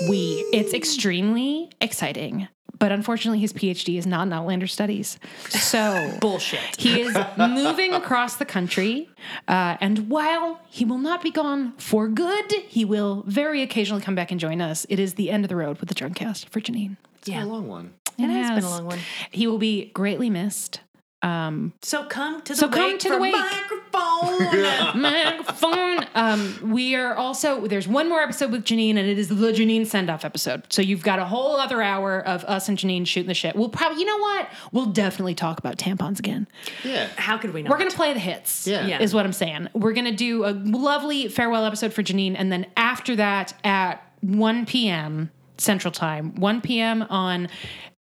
We. 0.10 0.46
It's 0.54 0.74
extremely 0.74 1.72
exciting. 1.82 2.48
But 2.80 2.92
unfortunately, 2.92 3.40
his 3.40 3.54
PhD 3.54 3.98
is 3.98 4.06
not 4.06 4.28
in 4.28 4.34
Outlander 4.34 4.68
studies. 4.68 5.18
So 5.50 6.16
Bullshit. 6.22 6.60
he 6.78 7.02
is 7.02 7.18
moving 7.38 7.94
across 7.94 8.36
the 8.36 8.46
country. 8.46 9.10
Uh, 9.48 9.78
and 9.82 10.10
while 10.10 10.60
he 10.70 10.86
will 10.86 11.00
not 11.00 11.24
be 11.24 11.32
gone 11.32 11.74
for 11.78 12.08
good, 12.08 12.52
he 12.68 12.86
will 12.86 13.24
very 13.26 13.64
occasionally 13.64 14.04
come 14.04 14.14
back 14.16 14.30
and 14.30 14.40
join 14.40 14.62
us. 14.62 14.86
It 14.90 15.00
is 15.00 15.16
the 15.16 15.32
end 15.32 15.44
of 15.44 15.50
the 15.50 15.56
road 15.56 15.80
with 15.80 15.90
the 15.90 15.96
Drunkcast 15.96 16.50
for 16.50 16.62
Janine. 16.62 16.98
It's 17.18 17.30
been 17.30 17.42
a 17.42 17.48
long 17.48 17.68
one. 17.68 17.94
It 18.20 18.30
has 18.30 18.52
been 18.52 18.64
a 18.64 18.70
long 18.70 18.86
one. 18.86 19.00
He 19.32 19.48
will 19.48 19.58
be 19.60 19.86
greatly 19.94 20.30
missed. 20.30 20.82
Um, 21.28 21.74
So 21.82 22.04
come 22.06 22.42
to 22.44 22.54
the 22.54 22.58
So 22.58 22.68
wake 22.68 22.76
come 22.76 22.98
to 23.00 23.10
the 23.10 23.20
wake. 23.20 23.34
microphone. 23.36 25.02
microphone. 25.02 26.06
Um, 26.16 26.72
we 26.72 26.96
are 26.96 27.16
also 27.16 27.68
there's 27.68 27.88
one 27.88 28.10
more 28.10 28.22
episode 28.22 28.52
with 28.52 28.64
Janine, 28.64 28.92
and 28.98 29.00
it 29.08 29.18
is 29.20 29.28
the 29.30 29.36
Janine 29.52 29.86
send 29.86 30.10
off 30.10 30.24
episode. 30.26 30.64
So 30.70 30.82
you've 30.82 31.04
got 31.04 31.20
a 31.20 31.26
whole 31.26 31.58
other 31.58 31.82
hour 31.82 32.20
of 32.26 32.44
us 32.46 32.70
and 32.70 32.78
Janine 32.78 33.06
shooting 33.06 33.28
the 33.28 33.34
shit. 33.34 33.56
We'll 33.56 33.70
probably, 33.70 34.00
you 34.00 34.06
know 34.06 34.18
what? 34.18 34.50
We'll 34.72 34.88
definitely 34.88 35.36
talk 35.36 35.60
about 35.60 35.78
tampons 35.78 36.20
again. 36.20 36.48
Yeah. 36.84 37.08
How 37.18 37.38
could 37.38 37.54
we 37.54 37.62
not? 37.64 37.70
We're 37.72 37.78
gonna 37.78 37.92
play 37.92 38.14
the 38.14 38.20
hits. 38.20 38.66
Yeah. 38.68 38.86
Yeah. 38.88 39.02
is 39.02 39.14
what 39.14 39.26
I'm 39.26 39.34
saying. 39.34 39.68
We're 39.74 39.94
gonna 39.94 40.12
do 40.16 40.46
a 40.46 40.52
lovely 40.52 41.28
farewell 41.28 41.66
episode 41.66 41.94
for 41.94 42.04
Janine, 42.04 42.36
and 42.38 42.52
then 42.52 42.66
after 42.78 43.16
that 43.18 43.54
at 43.64 44.02
1 44.22 44.66
p.m. 44.66 45.32
Central 45.60 45.92
Time, 45.92 46.36
1 46.36 46.62
p.m. 46.62 47.04
on 47.10 47.50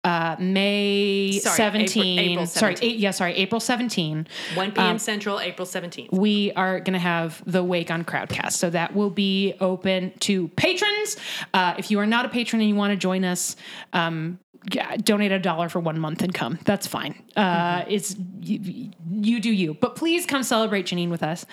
uh, 0.08 0.36
May 0.40 1.40
Sorry, 1.40 1.56
17. 1.58 2.20
April- 2.20 2.32
April 2.32 2.46
sorry, 2.46 2.76
17. 2.76 2.90
eight, 2.90 3.00
yeah, 3.00 3.12
sorry, 3.12 3.34
April 3.34 3.60
17. 3.60 4.28
1 4.56 4.72
p.m. 4.72 5.00
Central, 5.00 5.40
April 5.40 5.66
17th. 5.68 6.12
we 6.12 6.52
are 6.54 6.80
going 6.80 6.94
to 6.94 7.00
have 7.00 7.44
the 7.46 7.64
wake 7.64 7.92
on 7.92 8.04
crowdcast 8.06 8.54
so 8.54 8.70
that 8.70 8.96
will 8.96 9.10
be 9.10 9.54
open 9.60 10.12
to 10.20 10.48
patrons 10.50 11.18
uh, 11.54 11.74
if 11.78 11.92
you 11.92 12.00
are 12.00 12.06
not 12.06 12.26
a 12.26 12.30
patron 12.30 12.62
and 12.62 12.70
you 12.70 12.76
want 12.76 12.92
to 12.92 12.98
join 12.98 13.24
us 13.26 13.56
um, 13.94 14.40
yeah, 14.72 14.96
donate 14.98 15.32
a 15.32 15.40
dollar 15.40 15.70
for 15.70 15.80
one 15.80 16.00
month 16.00 16.22
and 16.24 16.34
come 16.34 16.58
that's 16.64 16.88
fine 16.88 17.14
uh, 17.36 17.84
it's 17.88 18.16
you, 18.42 18.92
you 19.12 19.40
do 19.40 19.52
you 19.52 19.74
but 19.74 19.96
please 19.96 20.26
come 20.26 20.44
celebrate 20.44 20.86
janine 20.86 21.10
with 21.10 21.24
us 21.24 21.46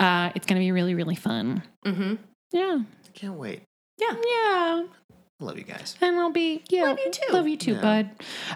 uh, 0.00 0.30
it's 0.34 0.46
going 0.46 0.60
to 0.60 0.64
be 0.64 0.72
really 0.72 0.94
really 0.94 1.16
fun 1.16 1.62
mm-hmm. 1.86 2.14
yeah 2.52 2.78
Can't 3.14 3.34
wait. 3.34 3.62
Yeah. 3.98 4.12
yeah 4.12 4.84
I 4.86 4.86
love 5.42 5.58
you 5.58 5.64
guys. 5.64 5.96
and 6.00 6.16
I'll 6.16 6.30
be 6.30 6.62
yeah 6.70 6.84
Love 6.84 6.98
you 7.04 7.10
too. 7.10 7.32
love 7.32 7.48
you 7.48 7.56
too 7.56 7.72
Yeah. 7.74 7.80
bud 7.80 8.10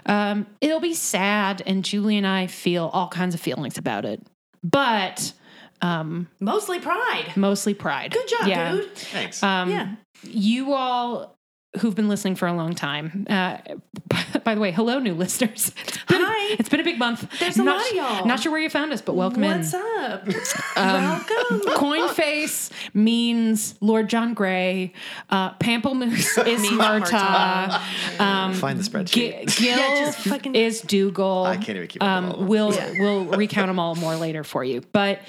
um, 0.05 0.47
it'll 0.61 0.79
be 0.79 0.93
sad 0.93 1.61
and 1.65 1.83
julie 1.85 2.17
and 2.17 2.25
i 2.27 2.47
feel 2.47 2.89
all 2.93 3.07
kinds 3.09 3.35
of 3.35 3.41
feelings 3.41 3.77
about 3.77 4.05
it 4.05 4.21
but 4.63 5.33
um, 5.81 6.27
Mostly 6.39 6.79
pride. 6.79 7.33
mostly 7.35 7.73
pride 7.75 8.11
Good 8.11 8.27
job, 8.27 8.47
yeah. 8.47 8.71
dude. 8.71 8.95
Thanks. 8.95 9.43
Um, 9.43 9.69
Yeah. 9.69 9.95
You 10.23 10.73
all 10.73 11.36
who've 11.79 11.95
been 11.95 12.07
listening 12.09 12.35
for 12.35 12.47
a 12.47 12.53
long 12.53 12.73
time. 12.73 13.25
Uh, 13.29 13.57
by 14.43 14.55
the 14.55 14.61
way, 14.61 14.71
hello, 14.71 14.99
new 14.99 15.13
listeners. 15.13 15.71
It's 15.85 16.03
been, 16.05 16.21
Hi. 16.21 16.55
It's 16.57 16.69
been 16.69 16.79
a 16.79 16.83
big 16.83 16.97
month. 16.97 17.29
There's 17.39 17.57
a 17.57 17.63
not, 17.63 17.77
lot 17.77 17.89
of 17.89 17.95
y'all. 17.95 18.25
Not 18.25 18.39
sure 18.39 18.51
where 18.51 18.61
you 18.61 18.69
found 18.69 18.93
us, 18.93 19.01
but 19.01 19.15
welcome 19.15 19.41
What's 19.43 19.73
in. 19.73 19.79
What's 19.81 20.55
up? 20.55 20.67
Welcome. 20.77 21.61
Coin 21.75 22.09
face 22.09 22.69
means 22.93 23.75
Lord 23.81 24.09
John 24.09 24.33
Grey. 24.33 24.93
Uh, 25.29 25.53
Pamplemousse 25.55 26.47
is 26.47 26.61
Means 26.61 26.73
Marta. 26.73 27.81
Um, 28.19 28.53
Find 28.53 28.79
the 28.79 28.83
spreadsheet. 28.89 29.47
G- 29.49 29.65
Gil 29.65 29.77
Yeah, 29.77 30.05
just 30.05 30.19
fucking- 30.19 30.55
is 30.55 30.81
Dougal. 30.81 31.43
I 31.45 31.57
can't 31.57 31.75
even 31.75 31.87
keep 31.87 32.01
up 32.01 32.23
with 32.23 32.59
all 32.61 32.69
of 32.69 32.75
Um, 32.77 32.87
them. 32.87 32.97
we'll 32.97 33.25
we'll 33.25 33.37
recount 33.37 33.67
them 33.67 33.79
all 33.79 33.95
more 33.95 34.15
later 34.15 34.43
for 34.43 34.63
you, 34.63 34.81
but 34.93 35.19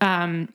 um, 0.00 0.48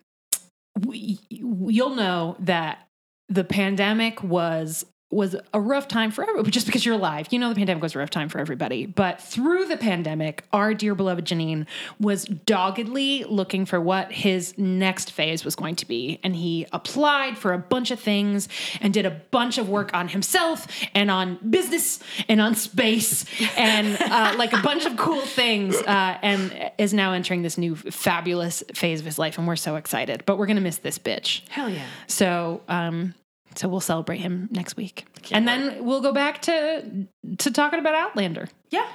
we, 0.86 1.20
you'll 1.30 1.96
know 1.96 2.36
that 2.40 2.88
the 3.30 3.44
pandemic 3.44 4.24
was 4.24 4.86
was 5.12 5.36
a 5.54 5.60
rough 5.60 5.88
time 5.88 6.12
for 6.12 6.24
everybody. 6.24 6.52
Just 6.52 6.66
because 6.66 6.86
you're 6.86 6.96
alive, 6.96 7.28
you 7.30 7.38
know 7.38 7.50
the 7.50 7.56
pandemic 7.56 7.82
was 7.82 7.96
a 7.96 8.00
rough 8.00 8.10
time 8.10 8.28
for 8.28 8.40
everybody. 8.40 8.86
But 8.86 9.22
through 9.22 9.66
the 9.66 9.78
pandemic, 9.78 10.44
our 10.52 10.74
dear 10.74 10.96
beloved 10.96 11.26
Janine 11.26 11.68
was 12.00 12.26
doggedly 12.26 13.24
looking 13.24 13.66
for 13.66 13.80
what 13.80 14.12
his 14.12 14.58
next 14.58 15.12
phase 15.12 15.46
was 15.46 15.56
going 15.56 15.76
to 15.78 15.88
be, 15.88 16.20
and 16.24 16.36
he 16.36 16.66
applied 16.74 17.38
for 17.38 17.54
a 17.54 17.58
bunch 17.58 17.92
of 17.92 18.00
things 18.00 18.50
and 18.82 18.94
did 18.94 19.06
a 19.06 19.12
bunch 19.32 19.58
of 19.58 19.70
work 19.70 19.94
on 19.94 20.08
himself 20.08 20.68
and 20.94 21.12
on 21.12 21.40
business 21.50 22.00
and 22.28 22.42
on 22.42 22.56
space 22.56 23.26
and 23.58 23.98
uh, 24.02 24.34
like 24.38 24.54
a 24.54 24.62
bunch 24.62 24.86
of 24.86 24.98
cool 24.98 25.22
things, 25.22 25.76
uh, 25.76 26.18
and 26.22 26.72
is 26.78 26.94
now 26.94 27.14
entering 27.14 27.44
this 27.44 27.58
new 27.58 27.76
fabulous 27.76 28.64
phase 28.74 29.00
of 29.00 29.06
his 29.06 29.20
life, 29.20 29.38
and 29.38 29.48
we're 29.48 29.56
so 29.56 29.76
excited. 29.76 30.24
But 30.26 30.38
we're 30.38 30.48
gonna 30.48 30.62
miss 30.62 30.78
this 30.78 30.98
bitch. 30.98 31.48
Hell 31.50 31.70
yeah. 31.70 31.86
So, 32.08 32.62
um, 32.68 33.14
so 33.56 33.68
we'll 33.68 33.80
celebrate 33.80 34.18
him 34.20 34.48
next 34.52 34.78
week, 34.78 35.06
and 35.32 35.48
then 35.48 35.84
we'll 35.86 36.02
go 36.02 36.12
back 36.14 36.42
to 36.44 37.08
to 37.38 37.52
talking 37.52 37.80
about 37.80 37.96
Outlander, 37.96 38.48
Yeah. 38.72 38.86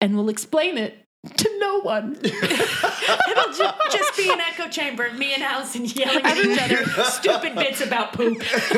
and 0.00 0.14
we'll 0.16 0.28
explain 0.28 0.78
it 0.78 0.96
to 1.36 1.58
no 1.58 1.80
one. 1.80 2.12
It'll 2.24 3.52
ju- 3.52 3.70
just 3.92 4.16
be 4.16 4.30
an 4.32 4.40
echo 4.40 4.68
chamber 4.70 5.04
of 5.04 5.18
me 5.18 5.34
and 5.34 5.42
Allison 5.42 5.84
yelling 5.84 6.24
at 6.24 6.38
each 6.38 6.58
other 6.58 6.86
stupid 7.10 7.54
bits 7.56 7.82
about 7.82 8.14
poop. 8.14 8.38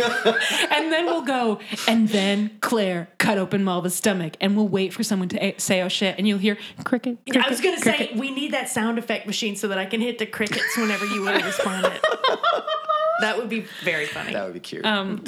and 0.73 0.93
then 0.93 1.06
we'll 1.06 1.23
go, 1.23 1.60
and 1.86 2.09
then 2.09 2.51
Claire 2.60 3.09
cut 3.19 3.39
open 3.39 3.62
Malva's 3.62 3.94
stomach, 3.94 4.36
and 4.40 4.56
we'll 4.56 4.66
wait 4.66 4.93
for 4.93 5.05
someone 5.05 5.28
to 5.28 5.44
a- 5.44 5.55
say, 5.59 5.82
oh 5.82 5.89
shit, 5.89 6.16
and 6.19 6.27
you'll 6.27 6.39
hear 6.39 6.56
cricket. 6.82 7.19
cricket 7.27 7.47
I 7.47 7.48
was 7.48 7.60
gonna 7.60 7.81
cricket. 7.81 8.10
say 8.14 8.19
we 8.19 8.32
need 8.32 8.52
that 8.55 8.69
sound 8.69 8.98
effect 8.98 9.27
machine 9.28 9.55
so 9.55 9.69
that 9.69 9.78
I 9.78 9.85
can 9.86 10.01
hit 10.01 10.19
the 10.19 10.27
crickets 10.27 10.77
whenever 10.77 11.06
you 11.06 11.23
would 11.23 11.35
have 11.36 11.44
responded. 11.47 12.01
that 13.22 13.38
would 13.38 13.48
be 13.48 13.64
very 13.82 14.06
funny. 14.06 14.32
That 14.32 14.44
would 14.44 14.54
be 14.54 14.60
cute. 14.60 14.84
Um, 14.84 15.24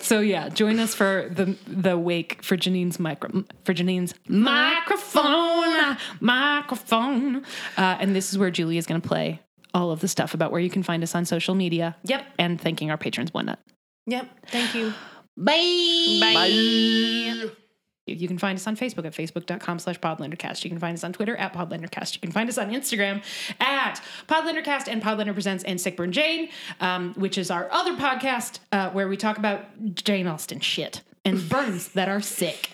so 0.00 0.20
yeah, 0.20 0.48
join 0.48 0.78
us 0.78 0.94
for 0.94 1.28
the 1.30 1.56
the 1.66 1.96
wake 1.96 2.42
for 2.42 2.56
Janine's 2.56 3.00
micro 3.00 3.44
for 3.64 3.72
Janine's 3.72 4.14
microphone 4.28 5.96
microphone, 6.20 7.36
uh, 7.76 7.96
and 8.00 8.14
this 8.14 8.30
is 8.30 8.38
where 8.38 8.50
Julie 8.50 8.78
is 8.78 8.86
going 8.86 9.00
to 9.00 9.08
play 9.08 9.40
all 9.74 9.90
of 9.90 10.00
the 10.00 10.08
stuff 10.08 10.34
about 10.34 10.52
where 10.52 10.60
you 10.60 10.70
can 10.70 10.82
find 10.82 11.02
us 11.02 11.14
on 11.14 11.24
social 11.24 11.54
media. 11.54 11.96
Yep. 12.04 12.24
and 12.38 12.60
thanking 12.60 12.90
our 12.90 12.98
patrons 12.98 13.32
one 13.32 13.46
nut. 13.46 13.58
Yep. 14.06 14.28
Thank 14.48 14.74
you. 14.74 14.92
Bye. 15.36 16.20
Bye. 16.20 17.50
You 18.06 18.28
can 18.28 18.38
find 18.38 18.56
us 18.56 18.66
on 18.68 18.76
Facebook 18.76 19.04
at 19.04 19.12
facebook.com 19.12 19.80
slash 19.80 19.98
podlandercast. 19.98 20.62
You 20.62 20.70
can 20.70 20.78
find 20.78 20.94
us 20.96 21.02
on 21.02 21.12
Twitter 21.12 21.36
at 21.36 21.52
podlandercast. 21.52 22.14
You 22.14 22.20
can 22.20 22.30
find 22.30 22.48
us 22.48 22.56
on 22.56 22.70
Instagram 22.70 23.22
at 23.60 24.00
podlandercast 24.28 24.86
and 24.86 25.02
Podlander 25.02 25.32
Presents 25.32 25.64
and 25.64 25.80
Sickburn 25.80 26.12
Jane, 26.12 26.48
um, 26.80 27.14
which 27.14 27.36
is 27.36 27.50
our 27.50 27.68
other 27.72 27.96
podcast 27.96 28.60
uh, 28.70 28.90
where 28.90 29.08
we 29.08 29.16
talk 29.16 29.38
about 29.38 29.94
Jane 29.94 30.28
Austen 30.28 30.60
shit 30.60 31.02
and 31.24 31.48
burns 31.48 31.88
that 31.88 32.08
are 32.08 32.20
sick. 32.20 32.70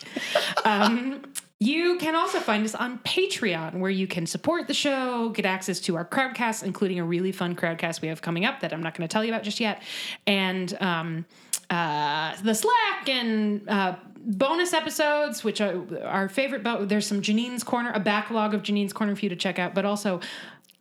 Um, 0.66 1.22
you 1.59 1.96
can 1.96 2.14
also 2.14 2.40
find 2.40 2.64
us 2.64 2.74
on 2.74 2.98
Patreon, 2.98 3.78
where 3.78 3.90
you 3.90 4.06
can 4.06 4.26
support 4.26 4.66
the 4.66 4.74
show, 4.74 5.30
get 5.30 5.46
access 5.46 5.78
to 5.80 5.96
our 5.96 6.04
crowdcasts, 6.04 6.62
including 6.62 6.98
a 6.98 7.04
really 7.04 7.32
fun 7.32 7.54
crowdcast 7.54 8.02
we 8.02 8.09
have 8.09 8.20
coming 8.20 8.44
up 8.44 8.60
that 8.60 8.72
I'm 8.72 8.82
not 8.82 8.96
going 8.96 9.09
to 9.09 9.12
tell 9.12 9.24
you 9.24 9.32
about 9.32 9.44
just 9.44 9.60
yet, 9.60 9.80
and 10.26 10.76
um, 10.82 11.24
uh, 11.70 12.34
the 12.42 12.54
Slack 12.54 13.09
and 13.09 13.66
uh, 13.68 13.94
bonus 14.24 14.72
episodes, 14.72 15.44
which 15.44 15.60
are 15.60 15.82
our 16.04 16.28
favorite. 16.28 16.62
But 16.62 16.88
there's 16.88 17.06
some 17.06 17.20
Janine's 17.22 17.62
Corner, 17.64 17.92
a 17.94 18.00
backlog 18.00 18.54
of 18.54 18.62
Janine's 18.62 18.92
Corner 18.92 19.14
for 19.16 19.22
you 19.24 19.28
to 19.30 19.36
check 19.36 19.58
out, 19.58 19.74
but 19.74 19.84
also. 19.84 20.20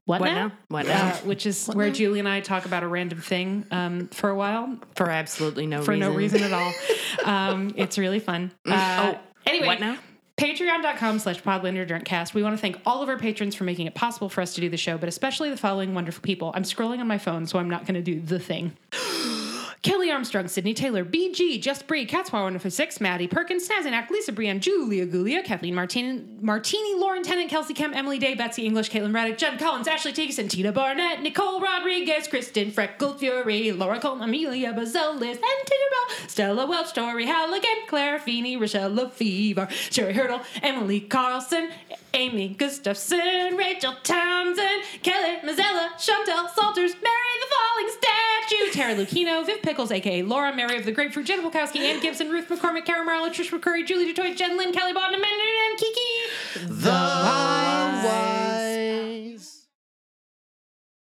What, 0.05 0.19
What 0.19 0.27
now? 0.31 0.47
now? 0.47 0.53
What 0.69 0.85
Uh, 0.87 0.89
now? 0.89 1.11
which 1.25 1.45
is 1.45 1.67
where 1.67 1.91
Julie 1.91 2.17
and 2.19 2.27
I 2.27 2.41
talk 2.41 2.65
about 2.65 2.81
a 2.81 2.87
random 2.87 3.21
thing 3.21 3.65
um, 3.69 4.07
for 4.07 4.31
a 4.31 4.35
while 4.35 4.77
For 4.95 5.07
absolutely 5.09 5.67
no 5.67 5.83
for 5.83 5.91
reason. 5.91 5.99
no 6.09 6.15
reason 6.17 6.43
at 6.43 6.51
all. 6.51 6.73
Um, 7.23 7.73
it's 7.77 7.99
really 7.99 8.19
fun. 8.19 8.51
Uh, 8.65 9.13
Oh, 9.13 9.19
anyway, 9.45 9.67
what 9.67 9.79
now? 9.79 9.97
Patreon.com 10.37 11.19
slash 11.19 11.41
podlanderdrunkcast. 11.43 12.33
We 12.33 12.41
want 12.41 12.55
to 12.55 12.61
thank 12.61 12.81
all 12.83 13.03
of 13.03 13.09
our 13.09 13.17
patrons 13.19 13.53
for 13.53 13.63
making 13.63 13.85
it 13.85 13.93
possible 13.93 14.27
for 14.27 14.41
us 14.41 14.55
to 14.55 14.61
do 14.61 14.69
the 14.69 14.75
show, 14.77 14.97
but 14.97 15.07
especially 15.07 15.51
the 15.51 15.55
following 15.57 15.93
wonderful 15.93 16.23
people. 16.23 16.51
I'm 16.55 16.63
scrolling 16.63 16.99
on 16.99 17.07
my 17.07 17.19
phone, 17.19 17.45
so 17.45 17.59
I'm 17.59 17.69
not 17.69 17.85
going 17.85 17.93
to 17.93 18.01
do 18.01 18.19
the 18.19 18.39
thing. 18.39 18.75
Kelly 19.83 20.00
Armstrong, 20.11 20.47
Sydney 20.47 20.73
Taylor, 20.73 21.05
BG, 21.05 21.61
Just 21.61 21.87
Bree, 21.87 22.05
Catspaw 22.05 22.33
156, 22.33 22.99
Maddie 22.99 23.27
Perkins, 23.27 23.67
Snazenak, 23.67 24.09
Lisa 24.09 24.31
Brian, 24.31 24.59
Julia 24.59 25.07
Gulia, 25.07 25.43
Kathleen 25.43 25.73
Martini, 25.73 26.23
Martini, 26.41 26.95
Lauren 26.95 27.23
Tennant, 27.23 27.49
Kelsey 27.49 27.73
Kemp, 27.73 27.95
Emily 27.95 28.19
Day, 28.19 28.35
Betsy 28.35 28.65
English, 28.65 28.91
Caitlin 28.91 29.11
Raddick, 29.11 29.37
Jen 29.37 29.57
Collins, 29.57 29.87
Ashley 29.87 30.11
Teagues, 30.11 30.35
Tina 30.49 30.71
Barnett, 30.71 31.21
Nicole 31.21 31.61
Rodriguez, 31.61 32.27
Kristen 32.27 32.71
Freckled 32.71 33.19
Fury, 33.19 33.71
Laura 33.71 33.99
Colton, 33.99 34.23
Amelia 34.23 34.73
Bazelis, 34.73 35.35
and 35.35 35.41
Tinkerbell, 35.41 36.29
Stella 36.29 36.67
Welch, 36.67 36.93
Tori 36.93 37.25
Halligan, 37.25 37.87
Claire 37.87 38.19
Feeney, 38.19 38.57
Rochelle 38.57 38.89
Lefevre, 38.89 39.67
Sherry 39.71 40.13
Hurdle, 40.13 40.41
Emily 40.61 40.99
Carlson, 40.99 41.69
Amy 42.13 42.49
Gustafson, 42.49 43.55
Rachel 43.55 43.95
Townsend, 44.03 44.83
Kelly 45.01 45.37
Mazzella, 45.43 45.91
Chantel 45.97 46.49
Salters, 46.53 46.93
Mary 47.01 47.31
the 47.39 47.47
Falling 47.49 47.89
Statue, 47.89 48.71
Tara 48.71 48.95
Lucchino, 48.95 49.45
Viv 49.45 49.61
Pickles, 49.61 49.91
aka 50.01 50.23
Laura, 50.23 50.55
Mary 50.55 50.77
of 50.77 50.85
the 50.85 50.91
Grapefruit, 50.91 51.27
Jenna 51.27 51.43
Polkowski, 51.47 51.79
Ann 51.81 52.01
Gibson, 52.01 52.29
Ruth 52.29 52.49
McCormick, 52.49 52.85
Karen 52.85 53.05
Marlowe, 53.05 53.29
Trish 53.29 53.51
McCurry, 53.51 53.85
Julie 53.85 54.11
DeToy, 54.11 54.35
Jen 54.35 54.57
Lynn, 54.57 54.73
Kelly 54.73 54.93
Bodden, 54.93 55.21
and 55.21 55.77
Kiki. 55.77 56.01
the 56.65 56.89
wise. 58.03 59.50